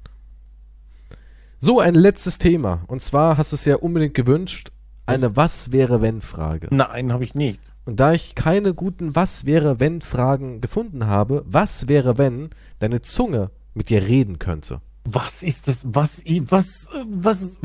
So, 1.64 1.80
ein 1.80 1.94
letztes 1.94 2.40
Thema. 2.40 2.84
Und 2.88 3.04
zwar 3.04 3.38
hast 3.38 3.52
du 3.52 3.56
es 3.56 3.66
ja 3.66 3.76
unbedingt 3.76 4.16
gewünscht. 4.16 4.72
Eine 5.06 5.36
Was-wäre-wenn-Frage. 5.36 6.70
Nein, 6.72 7.14
habe 7.14 7.24
ich 7.24 7.36
nicht. 7.36 7.60
Und 7.86 8.00
da 8.00 8.14
ich 8.14 8.34
keine 8.34 8.74
guten 8.74 9.16
Was-wäre-wenn-Fragen 9.16 10.60
gefunden 10.62 11.06
habe, 11.06 11.44
was 11.46 11.88
wäre, 11.88 12.18
wenn 12.18 12.50
deine 12.80 13.02
Zunge 13.02 13.52
mit 13.76 13.90
dir 13.90 14.02
reden 14.02 14.40
könnte? 14.40 14.82
Was 15.04 15.44
ist 15.44 15.68
das? 15.68 15.82
Was, 15.84 16.24
was, 16.26 16.88
was 17.08 17.42
ist 17.42 17.60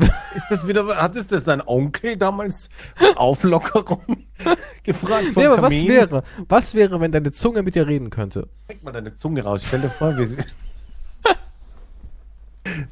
das 0.51 0.67
wieder? 0.67 0.85
Hat 0.95 1.15
es 1.15 1.25
das 1.25 1.45
dein 1.45 1.61
Onkel 1.65 2.17
damals 2.17 2.69
Auflockerung 3.15 4.27
gefragt? 4.83 5.29
vom 5.33 5.41
Nee, 5.41 5.47
aber 5.47 5.63
was 5.63 5.73
Kamin? 5.73 5.87
wäre, 5.87 6.23
was 6.47 6.75
wäre, 6.75 7.01
wenn 7.01 7.11
deine 7.11 7.31
Zunge 7.31 7.63
mit 7.63 7.73
dir 7.73 7.87
reden 7.87 8.11
könnte? 8.11 8.47
Steck 8.65 8.83
mal 8.83 8.91
deine 8.91 9.15
Zunge 9.15 9.43
raus. 9.43 9.63
Stell 9.65 9.81
dir 9.81 9.89
vor, 9.89 10.15
wie 10.19 10.25
sie. 10.27 10.37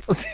was, 0.07 0.25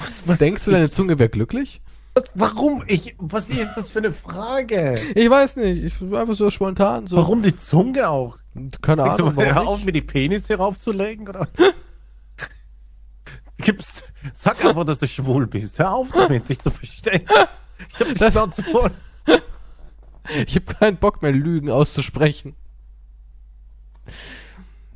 was, 0.00 0.26
was 0.26 0.38
Denkst 0.38 0.64
du, 0.64 0.70
deine 0.72 0.90
Zunge 0.90 1.18
wäre 1.18 1.28
glücklich? 1.28 1.80
was, 2.14 2.24
warum? 2.34 2.82
Ich, 2.88 3.14
was 3.18 3.48
ist 3.48 3.74
das 3.76 3.90
für 3.90 4.00
eine 4.00 4.12
Frage? 4.12 5.00
Ich 5.14 5.30
weiß 5.30 5.56
nicht. 5.56 5.84
Ich 5.84 5.98
bin 5.98 6.14
einfach 6.14 6.34
so 6.34 6.50
spontan. 6.50 7.06
So. 7.06 7.16
Warum 7.16 7.42
die 7.42 7.54
Zunge 7.56 8.08
auch? 8.08 8.38
Keine 8.82 9.04
Denkst 9.04 9.18
du, 9.18 9.26
Ahnung. 9.26 9.36
hör 9.44 9.54
Warum 9.54 9.68
auf, 9.68 9.76
nicht? 9.76 9.86
mir 9.86 9.92
die 9.92 10.02
Penisse 10.02 10.56
raufzulegen? 10.56 11.28
Oder? 11.28 11.46
Gibt's, 13.58 14.02
sag 14.32 14.64
einfach, 14.64 14.84
dass 14.84 14.98
du 14.98 15.06
schwul 15.06 15.46
bist. 15.46 15.78
Hör 15.78 15.92
auf 15.92 16.08
damit, 16.12 16.48
dich 16.48 16.58
zu 16.58 16.70
verstehen. 16.70 17.22
Ich 17.90 18.00
hab 18.00 18.08
die 18.08 18.14
Das- 18.14 18.32
Schnauze 18.32 18.62
voll. 18.64 18.90
Ich 20.46 20.54
habe 20.56 20.66
keinen 20.74 20.96
Bock 20.96 21.22
mehr, 21.22 21.32
Lügen 21.32 21.70
auszusprechen. 21.70 22.54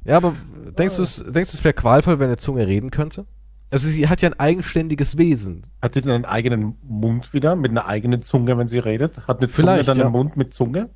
Ja, 0.04 0.16
aber 0.18 0.34
denkst 0.78 0.96
du, 0.96 1.02
denkst 1.30 1.50
du, 1.52 1.56
es 1.58 1.64
wäre 1.64 1.74
qualvoll, 1.74 2.18
wenn 2.18 2.26
eine 2.26 2.36
Zunge 2.36 2.66
reden 2.66 2.90
könnte? 2.90 3.24
Also 3.70 3.88
sie 3.88 4.08
hat 4.08 4.20
ja 4.22 4.28
ein 4.30 4.38
eigenständiges 4.38 5.18
Wesen. 5.18 5.62
Hat 5.82 5.94
die 5.96 6.00
denn 6.00 6.12
einen 6.12 6.24
eigenen 6.24 6.76
Mund 6.82 7.32
wieder 7.32 7.56
mit 7.56 7.70
einer 7.72 7.86
eigenen 7.86 8.22
Zunge, 8.22 8.56
wenn 8.56 8.68
sie 8.68 8.78
redet? 8.78 9.16
Hat 9.26 9.38
eine 9.38 9.48
Vielleicht, 9.48 9.84
Zunge 9.84 9.86
dann 9.86 9.96
ja. 9.98 10.04
einen 10.04 10.12
Mund 10.12 10.36
mit 10.36 10.54
Zunge? 10.54 10.90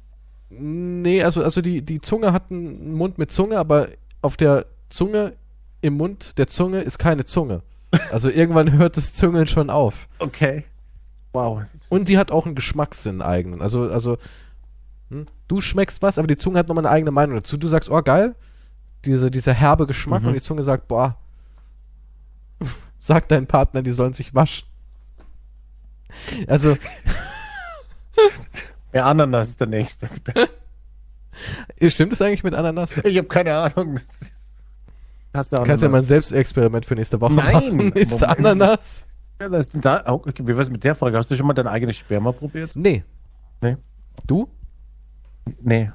Nee, 0.50 1.22
also, 1.22 1.42
also 1.42 1.60
die, 1.60 1.82
die 1.82 2.00
Zunge 2.00 2.32
hat 2.32 2.50
einen 2.50 2.94
Mund 2.94 3.18
mit 3.18 3.30
Zunge, 3.32 3.58
aber 3.58 3.88
auf 4.22 4.36
der 4.36 4.66
Zunge, 4.88 5.34
im 5.80 5.94
Mund 5.96 6.38
der 6.38 6.46
Zunge 6.46 6.80
ist 6.80 6.98
keine 6.98 7.24
Zunge. 7.24 7.62
Also 8.12 8.30
irgendwann 8.30 8.72
hört 8.78 8.96
das 8.96 9.14
Züngeln 9.14 9.46
schon 9.46 9.70
auf. 9.70 10.08
Okay. 10.18 10.64
Wow. 11.32 11.62
Und 11.88 12.08
die 12.08 12.16
hat 12.18 12.30
auch 12.30 12.46
einen 12.46 12.54
Geschmackssinn 12.54 13.22
eigenen. 13.22 13.60
Also, 13.60 13.82
also, 13.90 14.16
hm, 15.10 15.26
du 15.48 15.60
schmeckst 15.60 16.00
was, 16.02 16.18
aber 16.18 16.26
die 16.26 16.36
Zunge 16.36 16.58
hat 16.58 16.68
nochmal 16.68 16.86
eine 16.86 16.94
eigene 16.94 17.10
Meinung 17.10 17.36
dazu. 17.36 17.56
Du 17.56 17.68
sagst, 17.68 17.90
oh 17.90 18.02
geil, 18.02 18.34
diese, 19.04 19.30
dieser 19.30 19.52
herbe 19.52 19.86
Geschmack 19.86 20.22
Mhm. 20.22 20.28
und 20.28 20.34
die 20.34 20.40
Zunge 20.40 20.62
sagt, 20.62 20.88
boah, 20.88 21.16
sag 22.98 23.28
deinen 23.28 23.46
Partner, 23.46 23.82
die 23.82 23.92
sollen 23.92 24.12
sich 24.12 24.34
waschen. 24.34 24.66
Also, 26.46 26.76
Ja, 28.92 29.06
Ananas 29.06 29.48
ist 29.48 29.60
der 29.60 29.66
nächste. 29.66 30.08
stimmt 31.88 32.12
das 32.12 32.22
eigentlich 32.22 32.42
mit 32.42 32.54
Ananas? 32.54 32.96
Ich 33.04 33.18
habe 33.18 33.28
keine 33.28 33.54
Ahnung. 33.54 33.94
Das 33.94 34.22
ist, 34.22 34.32
hast 35.34 35.52
du 35.52 35.62
kannst 35.62 35.82
ja 35.82 35.88
mal 35.88 35.98
ein 35.98 36.04
Selbstexperiment 36.04 36.86
für 36.86 36.94
nächste 36.94 37.20
Woche 37.20 37.34
Nein, 37.34 37.52
machen. 37.54 37.92
Ist 37.92 38.12
Moment. 38.12 38.38
Ananas? 38.38 39.06
Ja, 39.40 39.48
das 39.48 39.66
ist 39.66 39.84
da, 39.84 40.02
okay, 40.06 40.42
wie 40.46 40.56
war's 40.56 40.70
mit 40.70 40.82
der 40.82 40.94
Frage? 40.94 41.16
Hast 41.16 41.30
du 41.30 41.36
schon 41.36 41.46
mal 41.46 41.54
dein 41.54 41.68
eigenes 41.68 41.96
Sperma 41.96 42.32
probiert? 42.32 42.70
Nee. 42.74 43.04
Nee. 43.60 43.76
Du? 44.26 44.48
Nee. 45.60 45.92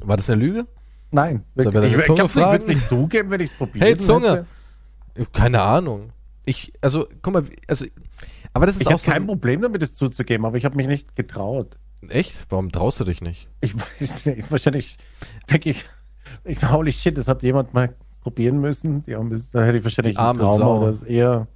War 0.00 0.16
das 0.16 0.28
eine 0.28 0.42
Lüge? 0.42 0.66
Nein. 1.10 1.44
Deine 1.54 1.86
ich 1.86 1.96
ich 1.96 2.04
glaube, 2.04 2.24
ich 2.24 2.34
würde 2.34 2.56
es 2.56 2.66
nicht 2.66 2.88
zugeben, 2.88 3.30
wenn 3.30 3.40
ich 3.40 3.52
es 3.52 3.56
probiert 3.56 3.84
Hey, 3.84 3.96
Zunge! 3.96 4.44
Keine 5.32 5.62
Ahnung. 5.62 6.12
Ich, 6.48 6.72
also, 6.80 7.06
guck 7.20 7.34
mal, 7.34 7.44
also, 7.66 7.84
aber 8.54 8.64
das 8.64 8.76
ist 8.76 8.82
Ich 8.82 8.86
auch 8.88 8.92
habe 8.92 9.00
so. 9.02 9.10
kein 9.10 9.26
Problem 9.26 9.60
damit, 9.60 9.82
es 9.82 9.94
zuzugeben, 9.94 10.46
aber 10.46 10.56
ich 10.56 10.64
habe 10.64 10.76
mich 10.76 10.86
nicht 10.86 11.14
getraut. 11.14 11.76
Echt? 12.08 12.46
Warum 12.48 12.72
traust 12.72 13.00
du 13.00 13.04
dich 13.04 13.20
nicht? 13.20 13.48
Ich 13.60 13.74
weiß 13.76 14.26
nicht, 14.26 14.50
wahrscheinlich 14.50 14.96
denke 15.50 15.70
ich, 15.70 15.84
ich 16.44 16.62
holy 16.70 16.90
shit, 16.92 17.18
das 17.18 17.28
hat 17.28 17.42
jemand 17.42 17.74
mal 17.74 17.94
probieren 18.22 18.60
müssen. 18.60 19.04
Die 19.04 19.14
haben, 19.14 19.30
da 19.52 19.62
hätte 19.62 19.78
ich 19.78 19.84
wahrscheinlich 19.84 20.14
Die 20.14 20.18
arme 20.18 20.40
Trauma 20.40 20.58
Sau. 20.58 20.78
oder 20.88 21.06
eher. 21.06 21.48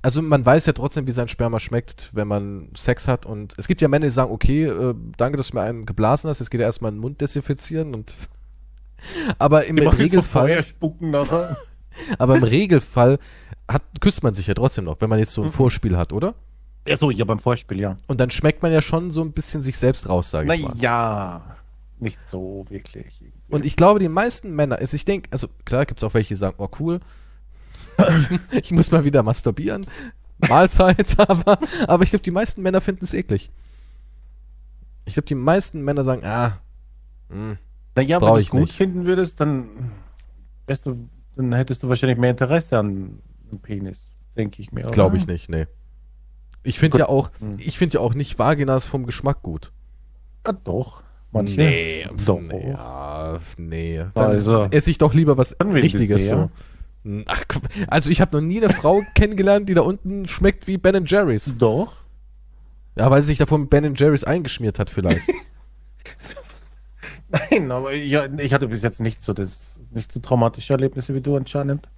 Also 0.00 0.22
man 0.22 0.44
weiß 0.44 0.66
ja 0.66 0.72
trotzdem, 0.72 1.06
wie 1.06 1.12
sein 1.12 1.28
Sperma 1.28 1.60
schmeckt, 1.60 2.10
wenn 2.12 2.26
man 2.26 2.70
Sex 2.76 3.06
hat. 3.06 3.26
Und 3.26 3.54
es 3.58 3.68
gibt 3.68 3.80
ja 3.80 3.86
Männer, 3.88 4.06
die 4.06 4.10
sagen, 4.10 4.32
okay, 4.32 4.64
äh, 4.64 4.94
danke, 5.16 5.36
dass 5.36 5.50
du 5.50 5.56
mir 5.56 5.62
einen 5.62 5.86
geblasen 5.86 6.28
hast, 6.30 6.40
jetzt 6.40 6.50
geht 6.50 6.60
er 6.60 6.66
erstmal 6.66 6.90
den 6.90 6.98
Mund 7.00 7.20
desinfizieren 7.20 7.94
und 7.94 8.14
aber 9.38 9.66
im 9.66 9.76
Die 9.76 9.82
machen 9.82 9.98
so 9.98 10.02
Regelfall, 10.02 10.48
Feuer 10.48 10.62
spucken 10.62 11.10
nachher. 11.10 11.56
Aber 12.18 12.36
im 12.36 12.42
Regelfall 12.44 13.18
hat, 13.68 13.82
küsst 14.00 14.22
man 14.22 14.34
sich 14.34 14.46
ja 14.46 14.54
trotzdem 14.54 14.84
noch, 14.84 15.00
wenn 15.00 15.08
man 15.10 15.18
jetzt 15.18 15.32
so 15.32 15.42
ein 15.42 15.46
Mhm. 15.48 15.52
Vorspiel 15.52 15.96
hat, 15.96 16.12
oder? 16.12 16.34
Ja, 16.86 16.96
so, 16.96 17.10
ja, 17.10 17.24
beim 17.24 17.38
Vorspiel, 17.38 17.78
ja. 17.80 17.96
Und 18.08 18.20
dann 18.20 18.30
schmeckt 18.30 18.62
man 18.62 18.72
ja 18.72 18.80
schon 18.82 19.10
so 19.10 19.22
ein 19.22 19.32
bisschen 19.32 19.62
sich 19.62 19.78
selbst 19.78 20.08
raus, 20.08 20.30
sage 20.30 20.52
ich 20.54 20.62
mal. 20.62 20.74
Naja, 20.74 21.42
nicht 22.00 22.26
so 22.26 22.66
wirklich. 22.68 23.20
Und 23.48 23.64
ich 23.64 23.76
glaube, 23.76 24.00
die 24.00 24.08
meisten 24.08 24.54
Männer, 24.54 24.78
also 24.78 24.94
ich 24.96 25.04
denke, 25.04 25.28
also 25.30 25.46
klar 25.64 25.86
gibt 25.86 26.00
es 26.00 26.04
auch 26.04 26.14
welche, 26.14 26.28
die 26.28 26.34
sagen, 26.38 26.56
oh 26.58 26.68
cool, 26.80 27.00
ich, 28.50 28.72
muss 28.72 28.90
mal 28.90 29.04
wieder 29.04 29.22
masturbieren, 29.22 29.86
Mahlzeit, 30.48 31.14
aber, 31.28 31.58
aber 31.86 32.02
ich 32.02 32.10
glaube, 32.10 32.22
die 32.24 32.30
meisten 32.32 32.62
Männer 32.62 32.80
finden 32.80 33.04
es 33.04 33.14
eklig. 33.14 33.50
Ich 35.04 35.14
glaube, 35.14 35.26
die 35.26 35.34
meisten 35.34 35.82
Männer 35.82 36.02
sagen, 36.04 36.24
ah, 36.24 36.58
hm, 37.28 37.58
Naja, 37.94 38.20
wenn 38.20 38.28
du 38.28 38.36
ich 38.38 38.46
es 38.46 38.50
gut 38.50 38.60
nicht. 38.62 38.74
finden 38.74 39.04
würdest, 39.04 39.38
dann, 39.40 39.68
wärst 40.66 40.86
du, 40.86 41.08
dann 41.36 41.52
hättest 41.54 41.82
du 41.82 41.88
wahrscheinlich 41.88 42.18
mehr 42.18 42.30
Interesse 42.30 42.78
an 42.78 43.18
einem 43.50 43.60
Penis, 43.60 44.08
denke 44.36 44.60
ich 44.62 44.72
mir. 44.72 44.82
glaube 44.82 45.16
ich 45.16 45.26
nicht, 45.26 45.48
nee. 45.48 45.66
Ich 46.62 46.78
finde 46.78 46.98
ja 46.98 47.08
auch, 47.08 47.30
Hm. 47.40 47.56
ich 47.58 47.76
finde 47.78 47.94
ja 47.94 48.00
auch 48.00 48.14
nicht 48.14 48.38
Vaginas 48.38 48.86
vom 48.86 49.04
Geschmack 49.06 49.42
gut. 49.42 49.72
Ja, 50.46 50.52
doch. 50.52 51.02
Manche. 51.32 51.56
Nee, 51.56 52.06
Doch. 52.26 52.40
nee, 52.40 52.68
ja, 52.70 53.38
nee. 53.56 54.04
Dann 54.14 54.30
Also. 54.32 54.64
esse 54.70 54.90
ich 54.90 54.98
doch 54.98 55.14
lieber 55.14 55.38
was 55.38 55.52
ich 55.58 55.66
Richtiges 55.66 56.28
so. 56.28 56.50
Hm, 57.04 57.24
Ach, 57.26 57.42
also 57.88 58.10
ich 58.10 58.20
habe 58.20 58.36
noch 58.36 58.46
nie 58.46 58.62
eine 58.62 58.72
Frau 58.72 59.00
kennengelernt, 59.14 59.68
die 59.68 59.74
da 59.74 59.80
unten 59.80 60.26
schmeckt 60.28 60.66
wie 60.68 60.76
Ben 60.76 61.04
Jerry's. 61.06 61.56
Doch. 61.58 61.96
Ja, 62.98 63.10
weil 63.10 63.22
sie 63.22 63.28
sich 63.28 63.38
davon 63.38 63.68
Ben 63.68 63.94
Jerry's 63.94 64.24
eingeschmiert 64.24 64.78
hat 64.78 64.90
vielleicht. 64.90 65.26
Nein, 67.50 67.70
aber 67.70 67.94
ja, 67.94 68.26
ich 68.38 68.52
hatte 68.52 68.68
bis 68.68 68.82
jetzt 68.82 69.00
nicht 69.00 69.22
so 69.22 69.32
das, 69.32 69.71
nicht 69.94 70.12
so 70.12 70.20
traumatische 70.20 70.72
Erlebnisse 70.72 71.14
wie 71.14 71.20
du 71.20 71.36
anscheinend. 71.36 71.88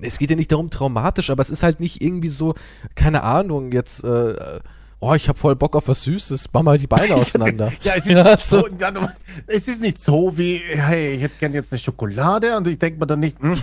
es 0.00 0.18
geht 0.18 0.30
ja 0.30 0.36
nicht 0.36 0.52
darum 0.52 0.70
traumatisch, 0.70 1.30
aber 1.30 1.40
es 1.42 1.50
ist 1.50 1.62
halt 1.62 1.80
nicht 1.80 2.02
irgendwie 2.02 2.28
so, 2.28 2.54
keine 2.94 3.22
Ahnung, 3.22 3.72
jetzt, 3.72 4.04
äh, 4.04 4.60
oh, 5.00 5.14
ich 5.14 5.28
habe 5.28 5.38
voll 5.38 5.56
Bock 5.56 5.76
auf 5.76 5.88
was 5.88 6.02
Süßes, 6.02 6.50
mach 6.52 6.62
mal 6.62 6.78
die 6.78 6.86
Beine 6.86 7.14
auseinander. 7.16 7.72
Ja, 7.82 7.94
es 7.96 8.06
ist, 8.06 8.12
Ja, 8.12 8.22
nicht 8.24 8.44
so. 8.44 8.60
so, 8.62 8.68
ja, 8.78 8.92
es 9.46 9.68
ist 9.68 9.80
nicht 9.80 9.98
so 9.98 10.36
wie, 10.38 10.58
hey, 10.66 11.14
ich 11.14 11.22
hätte 11.22 11.34
gern 11.38 11.52
jetzt 11.54 11.72
eine 11.72 11.78
Schokolade 11.78 12.56
und 12.56 12.66
ich 12.66 12.78
denke 12.78 12.98
mir 13.00 13.06
dann 13.06 13.20
nicht, 13.20 13.40
hm, 13.40 13.58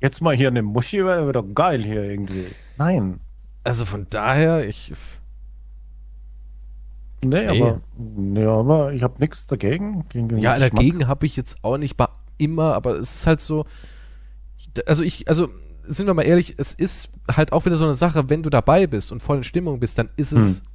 jetzt 0.00 0.20
mal 0.20 0.34
hier 0.36 0.48
eine 0.48 0.62
Muschi, 0.62 1.04
wäre 1.04 1.26
wär 1.26 1.32
doch 1.32 1.46
geil 1.54 1.82
hier 1.84 2.02
irgendwie. 2.04 2.46
Nein. 2.78 3.20
Also 3.64 3.84
von 3.84 4.06
daher, 4.10 4.68
ich, 4.68 4.92
Nee, 7.24 7.46
Nee. 7.46 7.60
aber, 7.60 7.80
nee, 7.96 8.44
aber 8.44 8.92
ich 8.92 9.02
habe 9.04 9.20
nichts 9.20 9.46
dagegen. 9.46 10.04
Ja, 10.38 10.58
dagegen 10.58 11.06
habe 11.06 11.24
ich 11.26 11.36
jetzt 11.36 11.62
auch 11.62 11.78
nicht 11.78 11.96
bei 11.96 12.08
immer, 12.38 12.74
aber 12.74 12.96
es 12.98 13.14
ist 13.16 13.26
halt 13.26 13.40
so, 13.40 13.64
also 14.86 15.02
ich, 15.02 15.28
also 15.28 15.48
sind 15.84 16.06
wir 16.06 16.14
mal 16.14 16.22
ehrlich, 16.22 16.54
es 16.58 16.72
ist 16.74 17.10
halt 17.30 17.52
auch 17.52 17.64
wieder 17.64 17.76
so 17.76 17.84
eine 17.84 17.94
Sache, 17.94 18.30
wenn 18.30 18.42
du 18.42 18.50
dabei 18.50 18.86
bist 18.86 19.10
und 19.12 19.20
voll 19.22 19.38
in 19.38 19.44
Stimmung 19.44 19.80
bist, 19.80 19.98
dann 19.98 20.08
ist 20.16 20.32
es 20.32 20.58
Hm. 20.60 20.66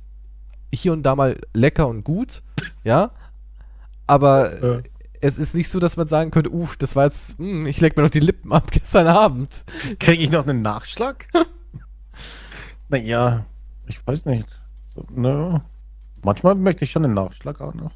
hier 0.73 0.93
und 0.93 1.03
da 1.03 1.15
mal 1.15 1.39
lecker 1.53 1.87
und 1.87 2.03
gut, 2.03 2.43
ja, 2.83 3.11
aber 4.05 4.61
Ja. 4.77 4.81
es 5.21 5.37
ist 5.37 5.55
nicht 5.55 5.69
so, 5.69 5.79
dass 5.79 5.97
man 5.97 6.07
sagen 6.07 6.31
könnte, 6.31 6.51
uff, 6.51 6.75
das 6.77 6.95
war 6.95 7.05
jetzt, 7.05 7.37
hm, 7.37 7.65
ich 7.67 7.79
leck 7.81 7.95
mir 7.97 8.03
noch 8.03 8.09
die 8.09 8.19
Lippen 8.19 8.51
ab 8.51 8.71
gestern 8.71 9.07
Abend. 9.07 9.63
Kriege 9.99 10.23
ich 10.23 10.29
noch 10.31 10.45
einen 10.45 10.61
Nachschlag? 10.61 11.27
naja, 12.89 13.45
ich 13.87 14.05
weiß 14.05 14.25
nicht. 14.25 14.47
So, 14.93 15.05
ne, 15.11 15.61
manchmal 16.23 16.55
möchte 16.55 16.83
ich 16.85 16.91
schon 16.91 17.05
einen 17.05 17.13
Nachschlag 17.13 17.61
auch 17.61 17.73
noch. 17.73 17.91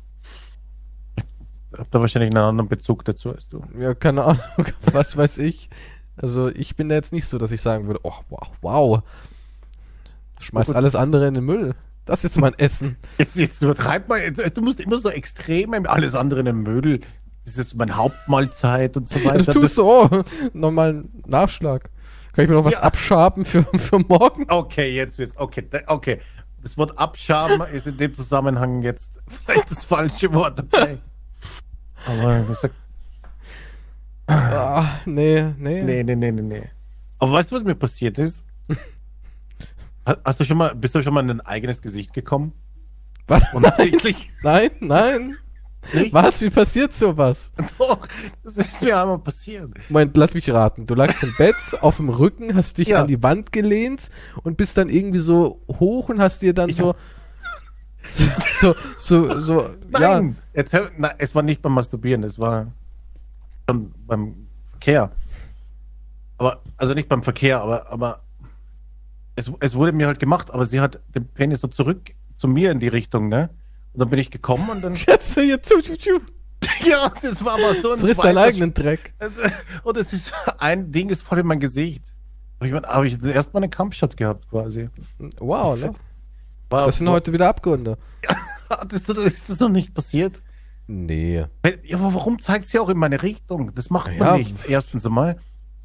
Habe 1.73 1.87
da 1.91 1.99
wahrscheinlich 2.01 2.31
einen 2.31 2.37
anderen 2.43 2.67
Bezug 2.69 3.05
dazu 3.05 3.31
als 3.33 3.49
du. 3.49 3.63
Ja, 3.79 3.93
keine 3.93 4.23
Ahnung, 4.23 4.41
was 4.91 5.15
weiß 5.15 5.37
ich. 5.39 5.69
Also 6.17 6.49
ich 6.49 6.75
bin 6.75 6.89
da 6.89 6.95
jetzt 6.95 7.13
nicht 7.13 7.25
so, 7.25 7.37
dass 7.37 7.51
ich 7.51 7.61
sagen 7.61 7.87
würde, 7.87 8.01
oh, 8.03 8.13
wow, 8.29 8.47
wow. 8.61 9.01
Schmeiß 10.39 10.71
alles 10.71 10.95
andere 10.95 11.27
in 11.27 11.33
den 11.35 11.45
Müll. 11.45 11.75
Das 12.05 12.19
ist 12.19 12.23
jetzt 12.23 12.39
mein 12.39 12.57
Essen. 12.57 12.97
Jetzt, 13.19 13.35
jetzt 13.35 13.61
übertreib 13.61 14.09
mal, 14.09 14.19
jetzt, 14.19 14.57
du 14.57 14.61
musst 14.61 14.79
immer 14.79 14.97
so 14.97 15.09
extrem 15.09 15.73
alles 15.85 16.15
andere 16.15 16.39
in 16.39 16.47
den 16.47 16.61
Mödel. 16.63 16.99
Das 17.45 17.57
ist 17.57 17.75
meine 17.75 17.95
Hauptmahlzeit 17.95 18.97
und 18.97 19.07
so 19.07 19.15
weiter. 19.23 19.51
tust 19.53 19.75
so, 19.75 20.09
oh, 20.09 20.23
nochmal 20.53 21.05
Nachschlag. 21.27 21.89
Kann 22.33 22.43
ich 22.45 22.49
mir 22.49 22.55
noch 22.55 22.65
was 22.65 22.73
Ja. 22.73 22.81
abschaben 22.81 23.45
für, 23.45 23.63
für 23.77 23.99
morgen? 23.99 24.45
Okay, 24.49 24.95
jetzt 24.95 25.19
wird's. 25.19 25.37
Okay, 25.37 25.67
okay. 25.87 26.19
Das 26.63 26.75
Wort 26.77 26.97
abschaben 26.97 27.61
ist 27.71 27.85
in 27.87 27.97
dem 27.97 28.15
Zusammenhang 28.15 28.81
jetzt 28.81 29.19
vielleicht 29.27 29.69
das 29.69 29.83
falsche 29.83 30.33
Wort. 30.33 30.59
Okay. 30.59 30.97
Aber 32.05 32.39
das 32.47 32.61
sagt, 32.61 32.75
Ah, 34.27 34.99
nee, 35.05 35.41
nee. 35.57 35.83
nee, 35.83 36.03
nee, 36.03 36.15
nee, 36.15 36.31
nee, 36.31 36.41
nee. 36.41 36.63
Aber 37.19 37.33
weißt 37.33 37.51
du, 37.51 37.55
was 37.55 37.63
mir 37.63 37.75
passiert 37.75 38.17
ist? 38.17 38.43
Ha- 40.07 40.17
Hast 40.25 40.39
du 40.39 40.45
schon 40.45 40.57
mal, 40.57 40.73
bist 40.73 40.95
du 40.95 41.01
schon 41.03 41.13
mal 41.13 41.19
in 41.21 41.27
dein 41.27 41.41
eigenes 41.41 41.79
Gesicht 41.83 42.11
gekommen? 42.11 42.53
Was? 43.27 43.43
Nein, 44.41 44.71
nein. 44.79 45.35
nicht? 45.93 46.11
Was? 46.11 46.41
Wie 46.41 46.49
passiert 46.49 46.91
sowas? 46.91 47.53
Doch, 47.77 48.07
das 48.43 48.57
ist 48.57 48.81
mir 48.81 48.99
einmal 48.99 49.19
passiert. 49.19 49.69
Moment, 49.89 50.17
lass 50.17 50.33
mich 50.33 50.49
raten. 50.51 50.87
Du 50.87 50.95
lagst 50.95 51.21
im 51.21 51.31
Bett 51.37 51.55
auf 51.81 51.97
dem 51.97 52.09
Rücken, 52.09 52.55
hast 52.55 52.79
dich 52.79 52.87
Ja. 52.87 53.01
an 53.01 53.07
die 53.07 53.21
Wand 53.21 53.51
gelehnt 53.51 54.09
und 54.41 54.57
bist 54.57 54.75
dann 54.75 54.89
irgendwie 54.89 55.19
so 55.19 55.61
hoch 55.67 56.09
und 56.09 56.19
hast 56.19 56.41
dir 56.41 56.55
dann 56.55 56.69
Ich 56.69 56.77
so, 56.77 56.95
so, 58.07 58.75
so, 58.99 59.39
so, 59.39 59.61
ja. 59.93 59.99
Nein, 59.99 60.37
jetzt, 60.53 60.73
hör- 60.73 60.91
na, 60.97 61.13
es 61.17 61.33
war 61.35 61.43
nicht 61.43 61.61
beim 61.61 61.73
Masturbieren, 61.73 62.23
es 62.23 62.39
war 62.39 62.67
schon 63.69 63.93
beim 64.07 64.47
Verkehr. 64.71 65.11
Aber, 66.37 66.61
also 66.77 66.93
nicht 66.93 67.07
beim 67.09 67.23
Verkehr, 67.23 67.61
aber, 67.61 67.91
aber 67.91 68.21
es, 69.35 69.51
es 69.59 69.75
wurde 69.75 69.93
mir 69.93 70.07
halt 70.07 70.19
gemacht, 70.19 70.51
aber 70.53 70.65
sie 70.65 70.79
hat 70.79 70.99
den 71.15 71.27
Penis 71.27 71.61
so 71.61 71.67
zurück 71.67 72.11
zu 72.35 72.47
mir 72.47 72.71
in 72.71 72.79
die 72.79 72.87
Richtung, 72.87 73.29
ne? 73.29 73.49
Und 73.93 73.99
dann 73.99 74.09
bin 74.09 74.19
ich 74.19 74.31
gekommen 74.31 74.69
und 74.69 74.81
dann. 74.81 74.95
Schätze, 74.97 75.43
jetzt 75.43 75.69
tschu, 75.69 75.81
tschu, 75.81 75.95
tschu. 75.95 76.19
ja, 76.89 77.11
das 77.21 77.43
war 77.43 77.53
aber 77.53 77.75
so 77.75 77.91
ein. 77.91 77.99
Friss 77.99 78.17
deinen 78.17 78.37
eigenen 78.37 78.73
Dreck. 78.73 79.13
Und 79.83 79.97
es 79.97 80.13
ist 80.13 80.33
ein 80.59 80.91
Ding 80.91 81.09
ist 81.09 81.23
voll 81.23 81.39
in 81.39 81.47
mein 81.47 81.59
Gesicht. 81.59 82.03
Hab 82.59 82.67
ich, 82.67 82.73
habe 82.73 83.07
ich 83.07 83.23
erstmal 83.23 83.63
einen 83.63 83.71
Kampfshot 83.71 84.15
gehabt 84.15 84.47
quasi. 84.49 84.89
Wow, 85.39 85.79
ne? 85.79 85.95
War, 86.71 86.85
Das 86.85 86.97
sind 86.97 87.09
heute 87.09 87.31
wieder 87.33 87.47
Abgründe. 87.49 87.97
Das, 88.87 89.03
das 89.03 89.17
ist 89.17 89.49
das 89.49 89.59
noch 89.59 89.67
nicht 89.67 89.93
passiert. 89.93 90.41
Nee. 90.87 91.45
Ja, 91.83 91.97
aber 91.97 92.13
warum 92.13 92.39
zeigt 92.39 92.67
sie 92.67 92.79
auch 92.79 92.87
in 92.87 92.97
meine 92.97 93.21
Richtung? 93.21 93.75
Das 93.75 93.89
macht 93.89 94.07
man 94.17 94.27
Ja. 94.27 94.37
nicht, 94.37 94.55
erstens 94.69 95.05
einmal. 95.05 95.37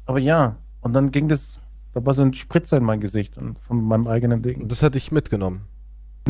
Aber 0.05 0.19
ja, 0.19 0.55
und 0.79 0.93
dann 0.93 1.11
ging 1.11 1.27
das, 1.27 1.59
da 1.93 2.05
war 2.05 2.13
so 2.13 2.21
ein 2.21 2.33
Spritzer 2.33 2.77
in 2.77 2.85
mein 2.85 3.01
Gesicht 3.01 3.37
und 3.37 3.59
von 3.59 3.83
meinem 3.85 4.07
eigenen 4.07 4.41
Ding. 4.41 4.69
Das 4.69 4.83
hatte 4.83 4.97
ich 4.97 5.11
mitgenommen. 5.11 5.63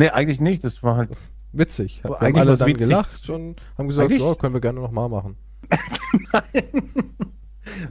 Nee, 0.00 0.08
eigentlich 0.10 0.40
nicht, 0.40 0.64
das 0.64 0.82
war 0.82 0.96
halt. 0.96 1.10
Witzig. 1.52 2.00
Aber 2.02 2.14
Wir 2.14 2.18
haben 2.18 2.26
eigentlich 2.26 2.40
alle 2.40 2.50
war's 2.50 2.58
dann 2.58 2.68
witzig. 2.68 2.88
gelacht 2.88 3.30
und 3.30 3.62
haben 3.78 3.86
gesagt, 3.88 4.10
ja, 4.10 4.34
können 4.34 4.54
wir 4.54 4.60
gerne 4.60 4.80
nochmal 4.80 5.08
machen. 5.08 5.36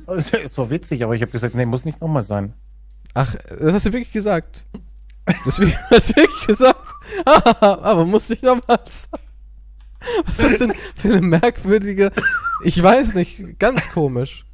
Also, 0.06 0.38
es 0.44 0.58
war 0.58 0.70
witzig, 0.70 1.04
aber 1.06 1.16
ich 1.16 1.22
habe 1.22 1.32
gesagt, 1.32 1.56
nee, 1.56 1.66
muss 1.66 1.86
nicht 1.86 2.02
nochmal 2.02 2.24
sein. 2.24 2.54
Ach, 3.14 3.36
das 3.60 3.74
hast 3.74 3.86
du 3.86 3.94
wirklich 3.94 4.12
gesagt. 4.12 4.66
Deswegen 5.46 5.74
hast 5.90 6.10
du 6.10 6.16
wirklich 6.16 6.48
gesagt. 6.48 6.88
Aber 7.26 8.06
muss 8.06 8.30
nicht 8.30 8.44
nochmal 8.44 8.80
sein. 8.86 9.20
Was 10.26 10.40
ist 10.40 10.52
das 10.52 10.58
denn 10.60 10.74
für 10.96 11.08
eine 11.10 11.22
merkwürdige. 11.22 12.12
Ich 12.64 12.82
weiß 12.82 13.14
nicht, 13.16 13.60
ganz 13.60 13.90
komisch. 13.92 14.46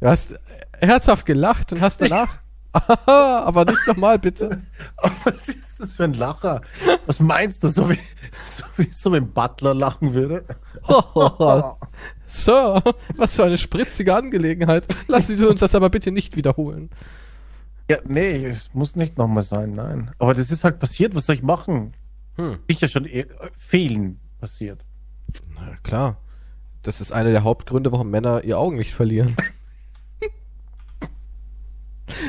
Du 0.00 0.08
hast 0.08 0.38
herzhaft 0.80 1.26
gelacht 1.26 1.72
und 1.72 1.80
hast 1.80 2.00
danach. 2.00 2.38
aber 3.06 3.66
nicht 3.66 3.86
nochmal, 3.86 4.18
bitte. 4.18 4.62
Was 5.24 5.48
ist 5.48 5.78
das 5.78 5.92
für 5.92 6.04
ein 6.04 6.14
Lacher? 6.14 6.62
Was 7.04 7.20
meinst 7.20 7.62
du, 7.64 7.68
so 7.68 7.90
wie 7.90 7.98
so, 8.46 8.64
wie, 8.78 8.90
so 8.90 9.12
wie 9.12 9.18
ein 9.18 9.30
Butler 9.30 9.74
lachen 9.74 10.14
würde? 10.14 10.44
Sir, 12.24 12.82
was 13.16 13.36
für 13.36 13.44
eine 13.44 13.58
spritzige 13.58 14.14
Angelegenheit. 14.14 14.86
Lassen 15.06 15.36
Sie 15.36 15.46
uns 15.46 15.60
das 15.60 15.74
aber 15.74 15.90
bitte 15.90 16.12
nicht 16.12 16.34
wiederholen. 16.34 16.88
Ja, 17.90 17.98
nee, 18.06 18.46
es 18.46 18.70
muss 18.72 18.96
nicht 18.96 19.18
nochmal 19.18 19.42
sein, 19.42 19.70
nein. 19.70 20.10
Aber 20.18 20.34
das 20.34 20.50
ist 20.50 20.64
halt 20.64 20.78
passiert, 20.78 21.14
was 21.14 21.26
soll 21.26 21.34
ich 21.34 21.42
machen? 21.42 21.94
Hm. 22.36 22.58
Sicher 22.68 22.88
schon 22.88 23.04
eh- 23.06 23.26
Fehlen 23.56 24.18
passiert. 24.40 24.84
Na 25.54 25.76
klar. 25.82 26.16
Das 26.82 27.00
ist 27.00 27.12
einer 27.12 27.30
der 27.30 27.44
Hauptgründe, 27.44 27.92
warum 27.92 28.10
Männer 28.10 28.42
ihr 28.44 28.58
Augenlicht 28.58 28.92
verlieren. 28.92 29.36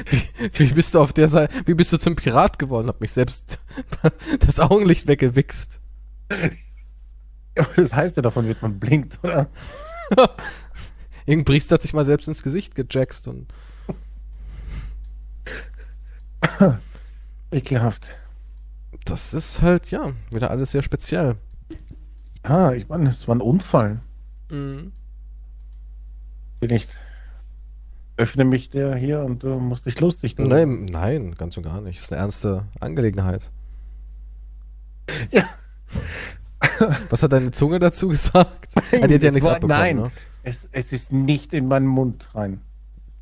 Wie, 0.05 0.21
wie 0.59 0.73
bist 0.73 0.95
du 0.95 0.99
auf 0.99 1.11
der 1.13 1.27
Seite, 1.27 1.53
wie 1.65 1.73
bist 1.73 1.91
du 1.91 1.97
zum 1.97 2.15
Pirat 2.15 2.57
geworden? 2.57 2.87
Hab 2.87 3.01
mich 3.01 3.11
selbst 3.11 3.59
das 4.39 4.59
Augenlicht 4.59 5.07
weggewichst. 5.07 5.81
Ja, 7.57 7.65
das 7.75 7.93
heißt 7.93 8.15
ja, 8.15 8.21
davon 8.21 8.47
wird 8.47 8.61
man 8.61 8.79
blinkt, 8.79 9.19
oder? 9.23 9.49
Irgendein 11.25 11.45
Priester 11.45 11.73
hat 11.75 11.81
sich 11.81 11.93
mal 11.93 12.05
selbst 12.05 12.27
ins 12.27 12.43
Gesicht 12.43 12.75
gejackst 12.75 13.27
und 13.27 13.47
Ekelhaft. 17.51 18.09
das 19.05 19.33
ist 19.33 19.61
halt, 19.61 19.91
ja, 19.91 20.11
wieder 20.31 20.49
alles 20.51 20.71
sehr 20.71 20.81
speziell. 20.81 21.35
Ah, 22.43 22.71
ich 22.73 22.87
meine, 22.89 23.09
es 23.09 23.27
war 23.27 23.35
ein 23.35 23.41
Unfall. 23.41 24.01
Mhm. 24.49 24.91
Bin 26.59 26.69
ich. 26.71 26.87
Öffne 28.17 28.45
mich 28.45 28.69
der 28.69 28.95
hier 28.95 29.21
und 29.21 29.41
du 29.43 29.59
musst 29.59 29.85
dich 29.85 29.99
lustig 29.99 30.35
tun. 30.35 30.47
Nein, 30.47 30.85
nein, 30.85 31.33
ganz 31.35 31.57
und 31.57 31.63
gar 31.63 31.81
nicht. 31.81 31.97
Das 31.97 32.05
ist 32.05 32.11
eine 32.13 32.21
ernste 32.21 32.65
Angelegenheit. 32.79 33.49
Ja. 35.31 35.43
Was 37.09 37.23
hat 37.23 37.33
deine 37.33 37.51
Zunge 37.51 37.79
dazu 37.79 38.07
gesagt? 38.09 38.75
Die 38.91 39.01
hat 39.01 39.09
ja 39.09 39.31
nichts 39.31 39.45
war- 39.47 39.55
abbekommen, 39.55 39.79
Nein, 39.79 39.97
ne? 39.97 40.11
es, 40.43 40.69
es 40.71 40.91
ist 40.93 41.11
nicht 41.11 41.53
in 41.53 41.67
meinen 41.67 41.87
Mund 41.87 42.27
rein. 42.35 42.61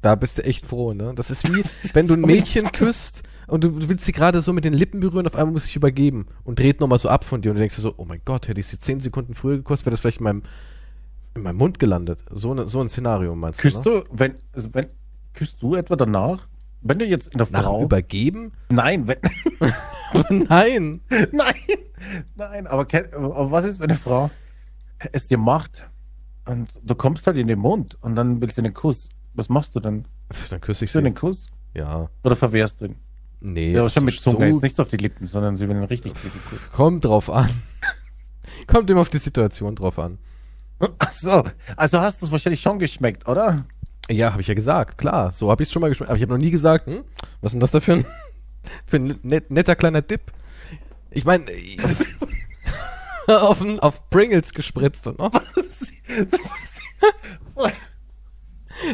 Da 0.02 0.16
bist 0.16 0.38
du 0.38 0.44
echt 0.44 0.66
froh, 0.66 0.94
ne? 0.94 1.14
Das 1.16 1.30
ist 1.30 1.48
wie, 1.54 1.64
wenn 1.94 2.08
du 2.08 2.16
ein. 2.16 2.22
Mädchen 2.22 2.72
küsst 2.72 3.24
und 3.48 3.64
du, 3.64 3.90
willst 3.90 4.06
sie 4.06 4.12
gerade 4.12 4.42
so 4.42 4.54
mit 4.54 4.66
den 4.66 4.74
Lippen 4.74 5.00
berühren, 5.00 5.28
auf 5.28 5.36
einmal 5.36 5.54
muss 5.54 5.68
ich 5.68 5.76
übergeben 5.76 6.28
und 6.44 6.60
dreht 6.60 6.80
nochmal 6.80 6.98
so 6.98 7.10
ab 7.10 7.24
von 7.24 7.42
dir 7.42 7.52
und 7.52 7.56
du 7.56 7.60
denkst 7.60 7.76
dir 7.76 7.82
so, 7.82 7.94
oh 7.98 8.06
mein 8.06 8.22
Gott, 8.26 8.48
hätte 8.48 8.60
ich 8.60 8.68
sie 8.68 8.80
zehn 8.80 9.00
Sekunden 9.00 9.34
früher 9.34 9.58
gekostet, 9.58 9.86
wäre 9.86 9.92
das 9.92 10.00
vielleicht 10.00 10.20
in 10.20 10.24
meinem, 10.24 10.44
in 11.36 11.44
meinem 11.44 11.58
Mund 11.58 11.78
gelandet. 11.78 12.24
So, 12.32 12.54
ne, 12.54 12.68
so 12.68 12.82
ein 12.82 12.88
Szenario 12.88 13.36
meinst 13.36 13.60
Küsst 13.60 13.86
du, 13.86 13.90
ne? 13.90 14.04
du, 14.04 14.18
wenn, 14.18 14.36
also 14.54 14.70
wenn, 14.74 14.88
küsst 15.34 15.62
du 15.62 15.76
etwa 15.76 15.96
danach? 15.96 16.48
Wenn 16.82 16.98
du 16.98 17.06
jetzt 17.06 17.28
in 17.28 17.38
der 17.38 17.48
Nach 17.52 17.64
Frau. 17.64 17.84
Übergeben? 17.84 18.54
Nein, 18.70 19.08
wenn, 19.08 19.18
Nein. 20.48 21.02
nein, 21.32 21.56
nein, 22.36 22.68
aber, 22.68 22.88
aber 23.14 23.52
was 23.52 23.66
ist, 23.66 23.80
wenn 23.80 23.92
eine 23.92 24.00
Frau 24.00 24.32
es 25.12 25.28
dir 25.28 25.38
macht 25.38 25.90
und 26.46 26.70
du 26.84 26.96
kommst 26.96 27.28
halt 27.28 27.38
in 27.38 27.48
den 27.48 27.60
Mund 27.60 27.98
und 28.02 28.16
dann 28.16 28.42
willst 28.42 28.58
du 28.58 28.62
den 28.62 28.74
Kuss. 28.74 29.10
Was 29.34 29.50
machst 29.50 29.76
du 29.76 29.80
dann? 29.80 30.06
Dann 30.50 30.62
küsse 30.62 30.86
ich 30.86 30.92
sie. 30.92 31.02
den 31.02 31.16
Kuss? 31.16 31.48
Ja. 31.74 32.10
Oder 32.24 32.36
verwehrst 32.36 32.82
du 32.82 32.86
ihn? 32.86 32.96
Nee, 33.40 33.72
Ja, 33.74 33.82
aber 33.82 33.90
schon 33.90 34.02
so- 34.02 34.06
mit 34.06 34.20
Zunge, 34.20 34.38
so 34.50 34.54
jetzt 34.56 34.64
nichts 34.64 34.80
auf 34.80 34.90
die 34.90 34.98
Lippen, 34.98 35.26
sondern 35.28 35.58
sie 35.58 35.68
will 35.68 35.76
einen 35.76 35.86
richtig 35.86 36.14
tiefen 36.14 36.42
Kuss. 36.50 36.60
kommt 36.72 37.06
drauf 37.06 37.30
an. 37.30 37.50
kommt 38.68 38.90
immer 38.90 39.02
auf 39.02 39.10
die 39.10 39.18
Situation 39.18 39.76
drauf 39.76 39.98
an. 39.98 40.18
Ach 41.00 41.12
so, 41.12 41.44
also 41.78 42.00
hast 42.00 42.22
du 42.22 42.26
es 42.26 42.32
wahrscheinlich 42.32 42.62
schon 42.62 42.80
geschmeckt, 42.80 43.28
oder? 43.28 43.66
Ja, 44.10 44.32
habe 44.32 44.42
ich 44.42 44.48
ja 44.48 44.54
gesagt, 44.54 44.98
klar. 44.98 45.32
So 45.32 45.50
habe 45.52 45.64
ich 45.64 45.70
es 45.70 45.74
schon 45.74 45.82
mal 45.82 45.90
geschmeckt. 45.90 46.10
Aber 46.10 46.18
ich 46.18 46.24
habe 46.24 46.34
noch 46.34 46.40
nie 46.40 46.52
gesagt, 46.52 46.88
hm, 46.88 47.04
was 47.42 47.50
ist 47.50 47.54
denn 47.54 47.60
das 47.62 47.72
da 47.72 47.80
für 47.80 47.94
ein, 47.94 48.06
für 48.88 48.98
ein 48.98 49.20
net, 49.24 49.50
netter 49.52 49.76
kleiner 49.76 50.02
Dip? 50.02 50.22
Ich 51.12 51.24
meine, 51.26 51.46
auf, 53.28 53.62
auf 53.80 54.10
Pringles 54.10 54.54
gespritzt 54.54 55.08
und 55.08 55.20
noch. 55.20 55.32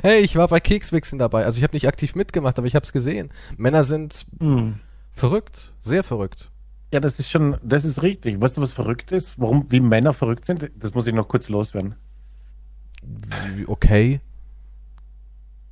Hey, 0.02 0.20
ich 0.22 0.36
war 0.36 0.48
bei 0.48 0.60
Kekswichsen 0.60 1.20
dabei. 1.20 1.46
Also 1.46 1.58
ich 1.58 1.64
habe 1.64 1.76
nicht 1.76 1.88
aktiv 1.88 2.16
mitgemacht, 2.16 2.58
aber 2.58 2.68
ich 2.68 2.76
habe 2.76 2.84
es 2.84 2.94
gesehen. 2.94 3.30
Männer 3.58 3.84
sind 3.84 4.26
Hm. 4.40 4.80
verrückt, 5.14 5.74
sehr 5.82 6.04
verrückt. 6.04 6.52
Ja, 6.94 7.00
das 7.02 7.20
ist 7.20 7.30
schon, 7.30 7.58
das 7.64 7.84
ist 7.86 8.02
richtig. 8.02 8.40
Weißt 8.40 8.58
du, 8.58 8.62
was 8.62 8.72
verrückt 8.72 9.12
ist? 9.12 9.34
Warum, 9.38 9.66
wie 9.70 9.80
Männer 9.82 10.14
verrückt 10.14 10.46
sind? 10.46 10.72
Das 10.78 10.94
muss 10.94 11.06
ich 11.08 11.14
noch 11.14 11.28
kurz 11.28 11.50
loswerden. 11.50 11.96
Okay. 13.68 14.22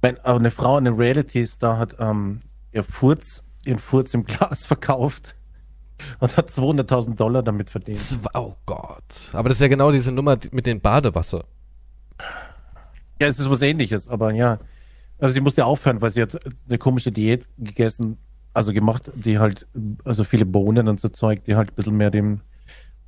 Wenn 0.02 0.18
aber 0.20 0.40
eine 0.40 0.52
Frau, 0.52 0.76
eine 0.78 0.98
Reality-Star 0.98 1.78
hat 1.78 1.96
ähm, 2.00 2.40
ihr 2.74 2.84
Furz, 2.84 3.44
ihren 3.66 3.80
Furz 3.80 4.14
im 4.14 4.26
Glas 4.26 4.66
verkauft 4.68 5.36
und 6.20 6.36
hat 6.36 6.50
200.000 6.50 7.16
Dollar 7.16 7.42
damit 7.42 7.70
verdient. 7.70 8.20
Oh 8.34 8.54
Gott. 8.66 9.30
Aber 9.34 9.50
das 9.50 9.58
ist 9.58 9.62
ja 9.62 9.68
genau 9.70 9.92
diese 9.92 10.12
Nummer 10.12 10.38
mit 10.52 10.66
dem 10.68 10.82
Badewasser. 10.82 11.46
Ja, 13.22 13.28
es 13.28 13.40
ist 13.40 13.50
was 13.50 13.62
ähnliches, 13.62 14.08
aber 14.08 14.34
ja. 14.34 14.60
Also 15.20 15.34
sie 15.34 15.42
musste 15.42 15.66
aufhören, 15.66 16.02
weil 16.02 16.12
sie 16.12 16.22
hat 16.22 16.38
eine 16.68 16.78
komische 16.78 17.12
Diät 17.12 17.48
gegessen, 17.58 18.18
also 18.54 18.74
gemacht, 18.74 19.12
die 19.16 19.40
halt, 19.40 19.66
also 20.04 20.24
viele 20.24 20.46
Bohnen 20.46 20.88
und 20.88 21.00
so 21.00 21.08
Zeug, 21.10 21.44
die 21.46 21.56
halt 21.56 21.70
ein 21.72 21.76
bisschen 21.76 21.96
mehr 21.98 22.12
den 22.12 22.42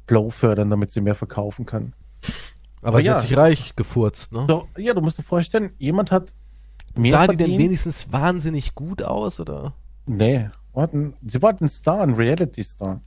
Flow 0.08 0.30
fördern, 0.30 0.70
damit 0.70 0.92
sie 0.92 1.02
mehr 1.02 1.16
verkaufen 1.16 1.66
kann. 1.66 1.94
Aber, 2.80 2.90
Aber 2.90 3.02
sie 3.02 3.08
ja. 3.08 3.16
hat 3.16 3.22
sich 3.22 3.36
reich 3.36 3.76
gefurzt, 3.76 4.32
ne? 4.32 4.46
So, 4.48 4.68
ja, 4.78 4.94
du 4.94 5.02
musst 5.02 5.18
dir 5.18 5.24
vorstellen, 5.24 5.72
jemand 5.80 6.12
hat 6.12 6.34
mehr 6.96 7.12
Sah 7.12 7.22
die 7.28 7.36
denn 7.36 7.38
verdient. 7.48 7.60
wenigstens 7.60 8.12
wahnsinnig 8.12 8.74
gut 8.76 9.04
aus, 9.04 9.40
oder? 9.42 9.74
Nee, 10.06 10.50
warten, 10.74 11.14
sie 11.26 11.42
war 11.42 11.54
ein 11.60 11.68
Star, 11.68 12.02
ein 12.02 12.14
Reality-Star. 12.14 13.02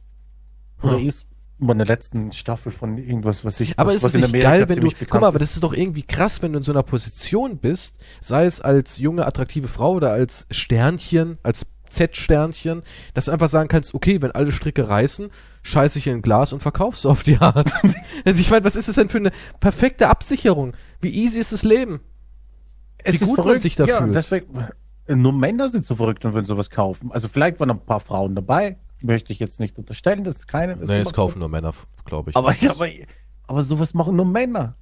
Oder 0.83 0.99
Hm. 0.99 1.07
ist 1.07 1.27
in 1.69 1.79
der 1.79 1.87
letzten 1.87 2.33
Staffel 2.33 2.73
von 2.73 2.97
irgendwas, 2.99 3.45
was 3.45 3.61
ich, 3.61 3.79
Aber 3.79 3.91
was, 3.91 3.97
ist 3.97 4.03
was 4.03 4.15
es 4.15 4.33
nicht 4.33 4.43
geil, 4.43 4.69
wenn 4.69 4.81
du, 4.81 4.91
guck 5.09 5.21
mal, 5.21 5.29
aber 5.29 5.39
das 5.39 5.55
ist 5.55 5.63
doch 5.63 5.73
irgendwie 5.73 6.03
krass, 6.03 6.43
wenn 6.43 6.53
du 6.53 6.59
in 6.59 6.63
so 6.63 6.73
einer 6.73 6.83
Position 6.83 7.59
bist, 7.59 7.99
sei 8.21 8.45
es 8.45 8.61
als 8.61 8.99
junge, 8.99 9.27
attraktive 9.27 9.69
Frau 9.69 9.95
oder 9.95 10.11
als 10.11 10.47
Sternchen, 10.51 11.39
als 11.43 11.67
Z-Sternchen, 11.91 12.83
dass 13.15 13.27
du 13.27 13.33
einfach 13.33 13.49
sagen 13.49 13.69
kannst, 13.69 13.95
okay, 13.95 14.23
wenn 14.23 14.31
alle 14.31 14.53
Stricke 14.53 14.89
reißen, 14.89 15.31
scheiße 15.63 15.99
ich 15.99 16.07
in 16.07 16.17
ein 16.17 16.23
Glas 16.23 16.53
und 16.53 16.61
verkaufst 16.61 17.05
du 17.05 17.11
auf 17.11 17.23
die 17.23 17.39
Art. 17.39 17.71
also 18.25 18.41
ich 18.41 18.51
meine, 18.51 18.65
was 18.65 18.77
ist 18.77 18.89
das 18.89 18.95
denn 18.95 19.09
für 19.09 19.19
eine 19.19 19.33
perfekte 19.59 20.09
Absicherung? 20.09 20.75
Wie 21.01 21.11
easy 21.11 21.39
ist 21.39 21.53
das 21.53 21.63
Leben? 21.63 22.01
Es 23.03 23.15
wie 23.15 23.17
ist 23.17 23.29
gut 23.29 23.37
man 23.39 23.45
verrückt. 23.45 23.63
sich 23.63 23.77
da 23.77 23.85
ja. 23.85 24.07
Deswegen, 24.07 24.47
nur 25.09 25.33
Männer 25.33 25.69
sind 25.69 25.85
so 25.85 25.97
verrückt 25.97 26.25
und 26.25 26.35
würden 26.35 26.45
sowas 26.45 26.71
kaufen. 26.71 27.11
Also 27.13 27.29
vielleicht 27.29 27.61
waren 27.61 27.71
ein 27.71 27.85
paar 27.85 28.01
Frauen 28.01 28.35
dabei, 28.35 28.79
möchte 29.03 29.33
ich 29.33 29.39
jetzt 29.39 29.61
nicht 29.61 29.79
unterstellen, 29.79 30.25
dass 30.25 30.47
keine 30.47 30.77
das 30.77 30.89
Nee, 30.89 30.99
es 30.99 31.13
kaufen 31.13 31.39
nur 31.39 31.49
Männer, 31.49 31.75
glaube 32.05 32.31
ich. 32.31 32.37
Aber, 32.37 32.55
ja, 32.57 32.71
aber, 32.71 32.89
aber 33.47 33.65
sowas 33.65 33.95
machen 33.95 34.17
nur 34.17 34.25
Männer. 34.27 34.75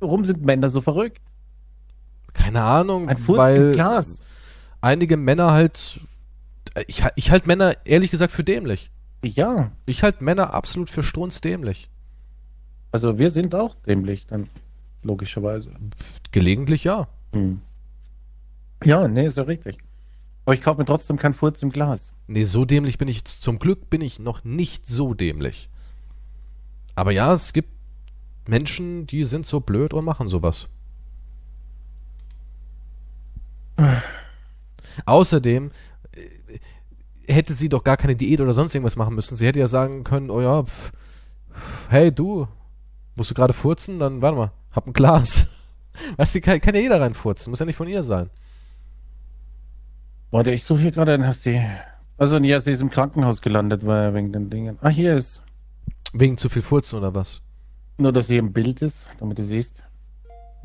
Warum 0.00 0.24
sind 0.24 0.42
Männer 0.42 0.68
so 0.68 0.80
verrückt? 0.80 1.20
Keine 2.32 2.62
Ahnung, 2.62 3.08
Ein 3.08 3.16
Furz 3.16 3.36
im 3.36 3.38
weil 3.38 3.72
Glas. 3.72 4.20
einige 4.80 5.16
Männer 5.16 5.52
halt, 5.52 6.00
ich, 6.86 7.04
ich 7.14 7.30
halte 7.30 7.46
Männer 7.46 7.74
ehrlich 7.84 8.10
gesagt 8.10 8.32
für 8.32 8.44
dämlich. 8.44 8.90
Ja, 9.24 9.70
Ich 9.86 10.02
halte 10.02 10.22
Männer 10.22 10.52
absolut 10.52 10.90
für 10.90 11.02
strunzdämlich. 11.02 11.88
also 12.92 13.18
wir 13.18 13.30
sind 13.30 13.54
auch 13.54 13.74
dämlich, 13.86 14.26
dann 14.26 14.48
logischerweise. 15.02 15.70
Gelegentlich 16.32 16.84
ja. 16.84 17.08
Hm. 17.32 17.60
Ja, 18.84 19.08
nee, 19.08 19.26
ist 19.26 19.36
ja 19.36 19.44
richtig. 19.44 19.78
Aber 20.44 20.54
ich 20.54 20.60
kaufe 20.60 20.78
mir 20.78 20.84
trotzdem 20.84 21.16
kein 21.16 21.34
Furz 21.34 21.62
im 21.62 21.70
Glas. 21.70 22.12
Nee, 22.26 22.44
so 22.44 22.64
dämlich 22.64 22.98
bin 22.98 23.08
ich, 23.08 23.24
zum 23.24 23.58
Glück 23.58 23.88
bin 23.88 24.00
ich 24.00 24.18
noch 24.18 24.44
nicht 24.44 24.86
so 24.86 25.14
dämlich. 25.14 25.70
Aber 26.94 27.12
ja, 27.12 27.32
es 27.32 27.52
gibt 27.52 27.70
Menschen, 28.46 29.06
die 29.06 29.24
sind 29.24 29.46
so 29.46 29.60
blöd 29.60 29.94
und 29.94 30.04
machen 30.04 30.28
sowas. 30.28 30.68
Außerdem 35.06 35.72
äh, 36.12 37.32
hätte 37.32 37.54
sie 37.54 37.68
doch 37.68 37.82
gar 37.82 37.96
keine 37.96 38.14
Diät 38.14 38.40
oder 38.40 38.52
sonst 38.52 38.74
irgendwas 38.74 38.96
machen 38.96 39.14
müssen. 39.14 39.36
Sie 39.36 39.46
hätte 39.46 39.60
ja 39.60 39.66
sagen 39.66 40.04
können, 40.04 40.30
oh 40.30 40.40
ja, 40.40 40.62
pf, 40.62 40.92
hey 41.88 42.12
du, 42.12 42.46
musst 43.16 43.30
du 43.30 43.34
gerade 43.34 43.52
furzen? 43.52 43.98
Dann 43.98 44.22
warte 44.22 44.36
mal, 44.36 44.52
hab 44.72 44.86
ein 44.86 44.92
Glas. 44.92 45.48
Weißt 46.16 46.34
du, 46.34 46.40
kann, 46.40 46.60
kann 46.60 46.74
ja 46.74 46.82
jeder 46.82 47.00
reinfurzen, 47.00 47.50
muss 47.50 47.60
ja 47.60 47.66
nicht 47.66 47.76
von 47.76 47.88
ihr 47.88 48.02
sein. 48.02 48.30
Warte, 50.34 50.50
ich 50.50 50.64
suche 50.64 50.80
hier 50.80 50.90
gerade 50.90 51.14
einen, 51.14 51.24
hast 51.28 51.44
die. 51.44 51.64
Also, 52.18 52.38
ja, 52.38 52.58
sie 52.58 52.72
ist 52.72 52.82
im 52.82 52.90
Krankenhaus 52.90 53.40
gelandet, 53.40 53.86
weil 53.86 54.12
wegen 54.14 54.32
den 54.32 54.50
Dingen. 54.50 54.78
Ah, 54.80 54.88
hier 54.88 55.14
ist. 55.16 55.40
Wegen 56.12 56.36
zu 56.36 56.48
viel 56.48 56.60
Furzen 56.62 56.98
oder 56.98 57.14
was? 57.14 57.40
Nur, 57.98 58.12
dass 58.12 58.26
sie 58.26 58.38
im 58.38 58.52
Bild 58.52 58.82
ist, 58.82 59.08
damit 59.20 59.38
du 59.38 59.44
siehst. 59.44 59.84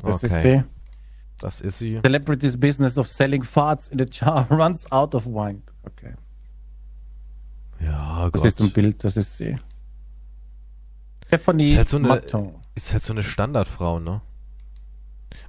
Das 0.02 0.24
ist 0.24 0.32
Okay, 0.32 0.64
sie. 0.64 0.64
das 1.40 1.60
ist 1.60 1.78
sie. 1.78 2.00
Celebrities 2.02 2.58
business 2.58 2.98
of 2.98 3.06
selling 3.06 3.44
farts 3.44 3.88
in 3.90 4.00
a 4.00 4.06
jar 4.10 4.44
runs 4.50 4.90
out 4.90 5.14
of 5.14 5.24
wine. 5.26 5.62
Okay. 5.84 6.14
Ja, 7.80 8.28
Das 8.30 8.42
Gott. 8.42 8.46
ist 8.48 8.60
im 8.60 8.72
Bild, 8.72 9.04
das 9.04 9.16
ist 9.16 9.36
sie. 9.36 9.54
Stephanie 11.28 11.70
Ist 11.70 11.76
halt 11.76 11.88
so 11.88 11.96
eine- 11.98 12.52
ist 12.74 12.92
halt 12.92 13.02
so 13.04 13.12
eine 13.12 13.22
Standardfrau, 13.22 14.00
ne? 14.00 14.20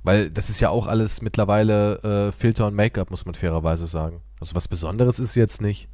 Weil 0.03 0.29
das 0.29 0.49
ist 0.49 0.59
ja 0.59 0.69
auch 0.69 0.87
alles 0.87 1.21
mittlerweile 1.21 2.29
äh, 2.29 2.31
Filter 2.31 2.67
und 2.67 2.75
Make-up, 2.75 3.11
muss 3.11 3.25
man 3.25 3.35
fairerweise 3.35 3.87
sagen. 3.87 4.21
Also 4.39 4.55
was 4.55 4.67
Besonderes 4.67 5.19
ist 5.19 5.35
jetzt 5.35 5.61
nicht. 5.61 5.89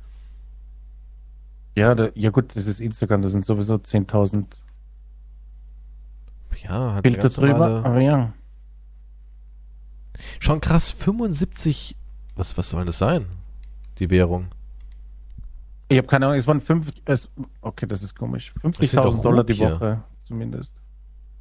Ja, 1.75 1.93
da, 1.93 2.09
ja 2.15 2.31
gut, 2.31 2.55
das 2.55 2.65
ist 2.65 2.79
Instagram, 2.79 3.21
da 3.21 3.27
sind 3.27 3.45
sowieso 3.45 3.75
10.000 3.75 4.45
Ja, 6.63 6.95
hat 6.95 7.03
ganz 7.03 7.35
drüber. 7.35 7.83
Aber 7.85 7.99
ja, 7.99 8.33
Schon 10.39 10.61
krass, 10.61 10.89
75, 10.89 11.95
was, 12.35 12.57
was 12.57 12.69
soll 12.69 12.85
das 12.85 12.97
sein? 12.97 13.25
Die 13.99 14.09
Währung. 14.09 14.47
ich 15.89 15.97
habe 15.97 16.07
keine 16.07 16.27
Ahnung, 16.27 16.37
es 16.37 16.47
waren 16.47 16.61
5, 16.61 16.91
es, 17.05 17.29
okay, 17.61 17.87
das 17.87 18.03
ist 18.03 18.15
komisch. 18.15 18.53
Das 18.61 18.77
sind 18.77 18.95
doch 18.97 19.15
50.000 19.15 19.21
Dollar 19.21 19.43
die. 19.43 19.59
Woche 19.59 20.03
zumindest. 20.23 20.73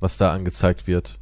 was 0.00 0.16
da 0.18 0.32
angezeigt 0.32 0.86
wird. 0.86 1.18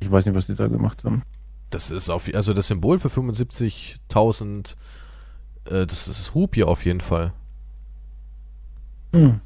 Ich 0.00 0.10
weiß 0.10 0.26
nicht, 0.26 0.34
was 0.34 0.46
die 0.46 0.54
da 0.54 0.66
gemacht 0.66 1.04
haben. 1.04 1.22
Das 1.70 1.90
ist 1.90 2.10
auf, 2.10 2.28
also 2.34 2.52
das 2.52 2.66
Symbol 2.66 2.98
für 2.98 3.08
75.000, 3.08 4.76
äh, 5.66 5.86
das 5.86 6.08
ist 6.08 6.34
Rupie 6.34 6.64
auf 6.64 6.84
jeden 6.84 7.00
Fall. 7.00 7.32
Hm. 9.12 9.40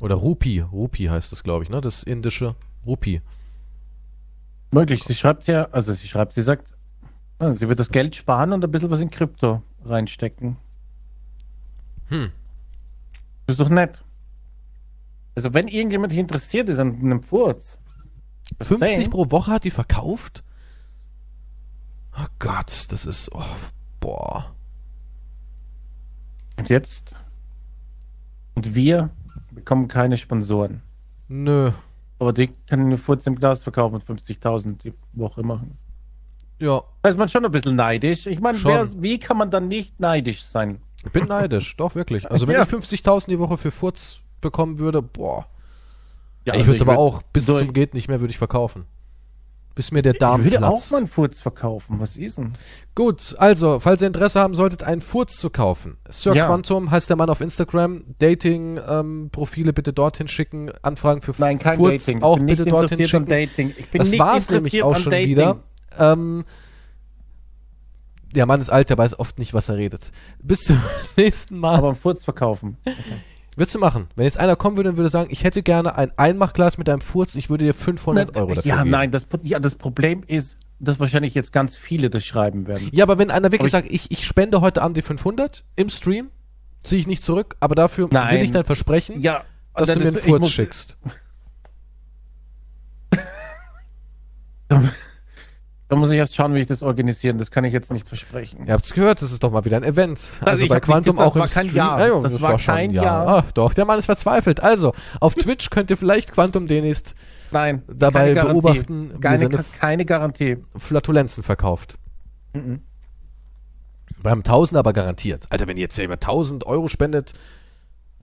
Oder 0.00 0.14
Rupi, 0.14 0.60
Rupi 0.60 1.04
heißt 1.04 1.32
es, 1.32 1.42
glaube 1.42 1.64
ich, 1.64 1.70
ne? 1.70 1.80
Das 1.80 2.02
indische 2.02 2.54
Rupi. 2.86 3.20
Möglich. 4.70 5.04
Sie 5.04 5.14
schreibt 5.14 5.46
ja, 5.46 5.68
also 5.72 5.92
sie 5.92 6.06
schreibt, 6.06 6.34
sie 6.34 6.42
sagt, 6.42 6.68
sie 7.52 7.68
wird 7.68 7.78
das 7.78 7.90
Geld 7.90 8.16
sparen 8.16 8.52
und 8.52 8.64
ein 8.64 8.70
bisschen 8.70 8.90
was 8.90 9.00
in 9.00 9.10
Krypto 9.10 9.62
reinstecken. 9.84 10.56
Hm. 12.08 12.30
Das 13.46 13.54
ist 13.54 13.60
doch 13.60 13.68
nett. 13.68 14.02
Also 15.34 15.54
wenn 15.54 15.68
irgendjemand 15.68 16.12
hier 16.12 16.22
interessiert 16.22 16.68
ist 16.68 16.78
an 16.78 16.94
einem 16.96 17.22
Furz. 17.22 17.78
Was 18.58 18.68
50 18.68 18.96
sagen, 18.96 19.10
pro 19.10 19.30
Woche 19.30 19.50
hat 19.52 19.64
die 19.64 19.70
verkauft? 19.70 20.42
Oh 22.18 22.26
Gott, 22.38 22.86
das 22.90 23.04
ist, 23.06 23.30
oh, 23.34 23.42
boah. 24.00 24.54
Und 26.58 26.68
jetzt? 26.68 27.14
Und 28.54 28.74
wir 28.74 29.10
bekommen 29.50 29.88
keine 29.88 30.16
Sponsoren. 30.16 30.80
Nö. 31.28 31.72
Aber 32.18 32.32
die 32.32 32.48
können 32.68 32.86
eine 32.86 32.96
Furz 32.98 33.26
im 33.26 33.36
Glas 33.36 33.62
verkaufen 33.62 33.96
und 33.96 34.04
50.000 34.04 34.78
die 34.78 34.94
Woche 35.12 35.42
machen. 35.42 35.76
Ja, 36.58 36.80
Da 37.02 37.10
ist 37.10 37.18
man 37.18 37.28
schon 37.28 37.44
ein 37.44 37.52
bisschen 37.52 37.76
neidisch. 37.76 38.26
Ich 38.26 38.40
meine, 38.40 38.58
wie 39.02 39.18
kann 39.18 39.36
man 39.36 39.50
dann 39.50 39.68
nicht 39.68 40.00
neidisch 40.00 40.42
sein? 40.44 40.80
ich 41.04 41.12
bin 41.12 41.26
neidisch, 41.26 41.76
doch 41.76 41.94
wirklich. 41.94 42.30
Also 42.30 42.46
wenn 42.48 42.54
Ja. 42.54 42.62
ich 42.62 42.68
50.000 42.68 43.26
die 43.28 43.38
Woche 43.38 43.58
für 43.58 43.70
Furz 43.70 44.20
bekommen 44.40 44.78
würde, 44.78 45.02
boah. 45.02 45.46
Ja, 46.46 46.54
ich 46.54 46.60
also 46.60 46.66
würde 46.68 46.74
es 46.76 46.80
aber 46.82 46.92
würd- 46.94 46.96
auch 46.98 47.22
bis 47.22 47.46
zum 47.46 47.72
geht 47.72 47.92
nicht 47.94 48.08
mehr 48.08 48.20
würde 48.20 48.30
ich 48.30 48.38
verkaufen. 48.38 48.86
bis 49.74 49.90
mir 49.90 50.00
der 50.00 50.14
Darm 50.14 50.40
ich 50.46 50.52
würde 50.52 50.66
auch 50.66 50.90
mal 50.90 50.96
einen 50.98 51.06
Furz 51.06 51.38
verkaufen. 51.40 52.00
Was 52.00 52.16
ist 52.16 52.38
denn? 52.38 52.52
Gut, 52.94 53.34
also, 53.36 53.78
falls 53.78 54.00
ihr 54.00 54.06
Interesse 54.06 54.40
haben 54.40 54.54
solltet, 54.54 54.82
einen 54.82 55.02
Furz 55.02 55.36
zu 55.36 55.50
kaufen. 55.50 55.98
Sir 56.08 56.34
Ja. 56.34 56.46
Quantum 56.46 56.90
heißt 56.90 57.10
der 57.10 57.16
Mann 57.16 57.28
auf 57.28 57.42
Instagram. 57.42 58.04
Dating-Profile 58.18 59.72
bitte 59.74 59.92
dorthin 59.92 60.28
schicken. 60.28 60.70
Anfragen 60.80 61.20
für 61.20 61.34
Nein, 61.36 61.58
kein 61.58 61.76
Furz 61.76 62.06
Dating. 62.06 62.22
Auch 62.22 62.38
bitte 62.38 62.64
dorthin 62.64 63.06
schicken. 63.06 63.26
Dating. 63.26 63.74
Ich 63.76 63.90
bin 63.90 63.98
Das 63.98 64.10
nicht 64.10 64.18
war's 64.20 64.48
nämlich 64.48 64.82
auch 64.82 64.96
schon 64.96 65.10
Dating. 65.10 65.28
wieder. 65.28 65.58
Ähm, 65.98 66.44
der 68.34 68.46
Mann 68.46 68.60
ist 68.60 68.70
alt, 68.70 68.88
der 68.90 68.98
weiß 68.98 69.18
oft 69.18 69.38
nicht, 69.38 69.52
was 69.54 69.68
er 69.68 69.76
redet. 69.76 70.10
Bis 70.42 70.60
zum 70.64 70.80
nächsten 71.16 71.58
Mal. 71.58 71.76
Aber 71.76 71.88
einen 71.88 71.96
Furz 71.96 72.24
verkaufen. 72.24 72.76
Würdest 73.56 73.74
du 73.74 73.78
machen? 73.78 74.08
Wenn 74.14 74.24
jetzt 74.24 74.38
einer 74.38 74.54
kommen 74.54 74.76
würde 74.76 74.90
und 74.90 74.96
würde 74.98 75.08
sagen, 75.08 75.30
ich 75.30 75.42
hätte 75.42 75.62
gerne 75.62 75.96
ein 75.96 76.12
Einmachglas 76.16 76.76
mit 76.76 76.88
einem 76.90 77.00
Furz, 77.00 77.34
ich 77.34 77.48
würde 77.48 77.64
dir 77.64 77.74
500 77.74 78.36
Euro 78.36 78.54
dafür 78.54 78.68
ja, 78.68 78.78
geben. 78.78 78.90
nein, 78.90 79.10
das, 79.10 79.26
ja, 79.42 79.58
das 79.58 79.74
Problem 79.74 80.22
ist, 80.26 80.58
dass 80.78 81.00
wahrscheinlich 81.00 81.34
jetzt 81.34 81.52
ganz 81.54 81.74
viele 81.76 82.10
das 82.10 82.24
schreiben 82.24 82.66
werden. 82.66 82.90
Ja, 82.92 83.04
aber 83.04 83.18
wenn 83.18 83.30
einer 83.30 83.50
wirklich 83.52 83.72
Aber 83.72 83.82
sagt, 83.82 83.90
ich, 83.90 84.10
ich 84.10 84.26
spende 84.26 84.60
heute 84.60 84.82
Abend 84.82 84.98
die 84.98 85.02
500 85.02 85.64
im 85.74 85.88
Stream, 85.88 86.28
ziehe 86.82 87.00
ich 87.00 87.06
nicht 87.06 87.22
zurück, 87.24 87.56
aber 87.60 87.74
dafür 87.74 88.08
Nein. 88.10 88.36
will 88.36 88.44
ich 88.44 88.52
dann 88.52 88.66
versprechen, 88.66 89.22
Ja, 89.22 89.42
dass 89.74 89.88
du 89.88 89.98
mir 90.00 90.08
einen 90.08 90.16
ich 90.18 90.22
Furz 90.24 90.50
schickst. 90.50 90.98
Da 95.88 95.94
muss 95.94 96.10
ich 96.10 96.16
erst 96.16 96.34
schauen, 96.34 96.52
wie 96.54 96.60
ich 96.60 96.66
das 96.66 96.82
organisieren. 96.82 97.38
Das 97.38 97.52
kann 97.52 97.64
ich 97.64 97.72
jetzt 97.72 97.92
nicht 97.92 98.08
versprechen. 98.08 98.66
Ihr 98.66 98.72
habt's 98.72 98.92
gehört, 98.92 99.22
das 99.22 99.30
ist 99.30 99.44
doch 99.44 99.52
mal 99.52 99.64
wieder 99.64 99.76
ein 99.76 99.84
Event. 99.84 100.32
Also, 100.40 100.64
ich 100.64 100.68
bei 100.68 100.80
Quantum 100.80 101.18
auch 101.20 101.36
im 101.36 101.42
das 101.42 101.54
war 101.54 101.62
kein 101.62 101.70
Stream. 101.70 101.76
Ja. 101.76 102.06
Ja, 102.06 102.20
Das 102.20 102.40
war 102.40 102.58
schon 102.58 102.74
kein 102.74 102.90
ein 102.90 102.94
Ja. 102.94 103.24
Ach 103.26 103.52
doch, 103.52 103.72
der 103.72 103.84
Mann 103.84 103.98
ist 103.98 104.06
verzweifelt. 104.06 104.60
Also, 104.60 104.94
auf 105.20 105.34
Twitch 105.34 105.70
könnt 105.70 105.90
ihr 105.90 105.96
vielleicht 105.96 106.32
Quantum 106.32 106.66
demnächst 106.66 107.14
Nein, 107.52 107.82
dabei 107.86 108.34
keine 108.34 108.50
beobachten, 108.50 109.20
Keine, 109.20 109.48
keine 109.78 110.04
Garantie. 110.04 110.56
Flatulenzen 110.76 111.44
verkauft. 111.44 111.98
Mhm. 112.52 112.80
Beim 114.20 114.38
1000 114.40 114.78
aber 114.78 114.92
garantiert. 114.92 115.46
Alter, 115.50 115.68
wenn 115.68 115.76
ihr 115.76 115.82
jetzt 115.82 115.96
ja 115.98 116.04
über 116.04 116.14
1000 116.14 116.66
Euro 116.66 116.88
spendet, 116.88 117.34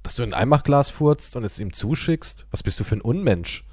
dass 0.02 0.16
du 0.16 0.24
ein 0.24 0.34
Einmachglas 0.34 0.90
furzt 0.90 1.38
und 1.38 1.46
es 1.46 1.60
ihm 1.60 1.72
zuschickst, 1.72 2.46
was 2.52 2.62
bist 2.62 2.78
du 2.82 2.84
für 2.84 2.96
ein 2.96 3.02
Unmensch? 3.02 3.64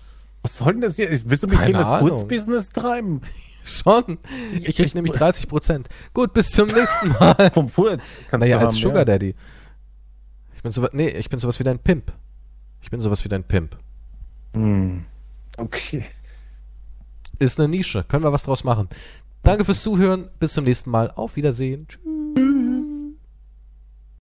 Was 0.43 0.57
soll 0.59 0.75
denn 0.75 0.83
das 0.83 0.95
hier? 0.95 1.11
Willst 1.11 1.43
du 1.43 1.49
mich 1.49 1.59
Keine 1.59 1.79
hier 1.79 1.81
in 1.81 1.91
das. 1.91 1.99
Furz-Business 1.99 2.71
treiben? 2.71 3.21
Schon. 3.65 4.19
Ich 4.63 4.77
krieg 4.77 4.95
nämlich 4.95 5.13
30 5.17 5.49
Prozent. 5.49 5.89
Gut, 6.15 6.33
bis 6.33 6.51
zum 6.51 6.69
nächsten 6.69 7.09
Mal. 7.11 7.51
Vom 7.53 7.69
Furz? 7.69 8.03
Kannst 8.31 8.41
Naja, 8.45 8.59
du 8.59 8.65
als 8.67 8.75
haben, 8.75 8.83
Sugar 8.83 8.99
ja. 8.99 9.05
Daddy. 9.05 9.35
Ich 10.55 10.63
bin 10.63 10.73
sowas, 10.73 10.91
nee, 10.93 11.09
ich 11.09 11.29
bin 11.31 11.39
sowas 11.39 11.59
wie 11.59 11.65
dein 11.65 11.79
Pimp. 11.79 12.13
Ich 12.83 12.91
bin 12.91 13.01
sowas 13.01 13.25
wie 13.25 13.29
dein 13.29 13.45
Pimp. 13.45 13.77
Hm. 14.55 15.05
Okay. 15.57 16.05
Ist 17.39 17.59
eine 17.59 17.69
Nische. 17.69 18.05
Können 18.05 18.25
wir 18.25 18.33
was 18.33 18.43
draus 18.43 18.65
machen. 18.65 18.89
Danke 19.43 19.65
fürs 19.65 19.83
Zuhören. 19.83 20.29
Bis 20.39 20.53
zum 20.53 20.65
nächsten 20.65 20.91
Mal. 20.91 21.11
Auf 21.11 21.37
Wiedersehen. 21.37 21.87
Tschüss. 21.89 22.20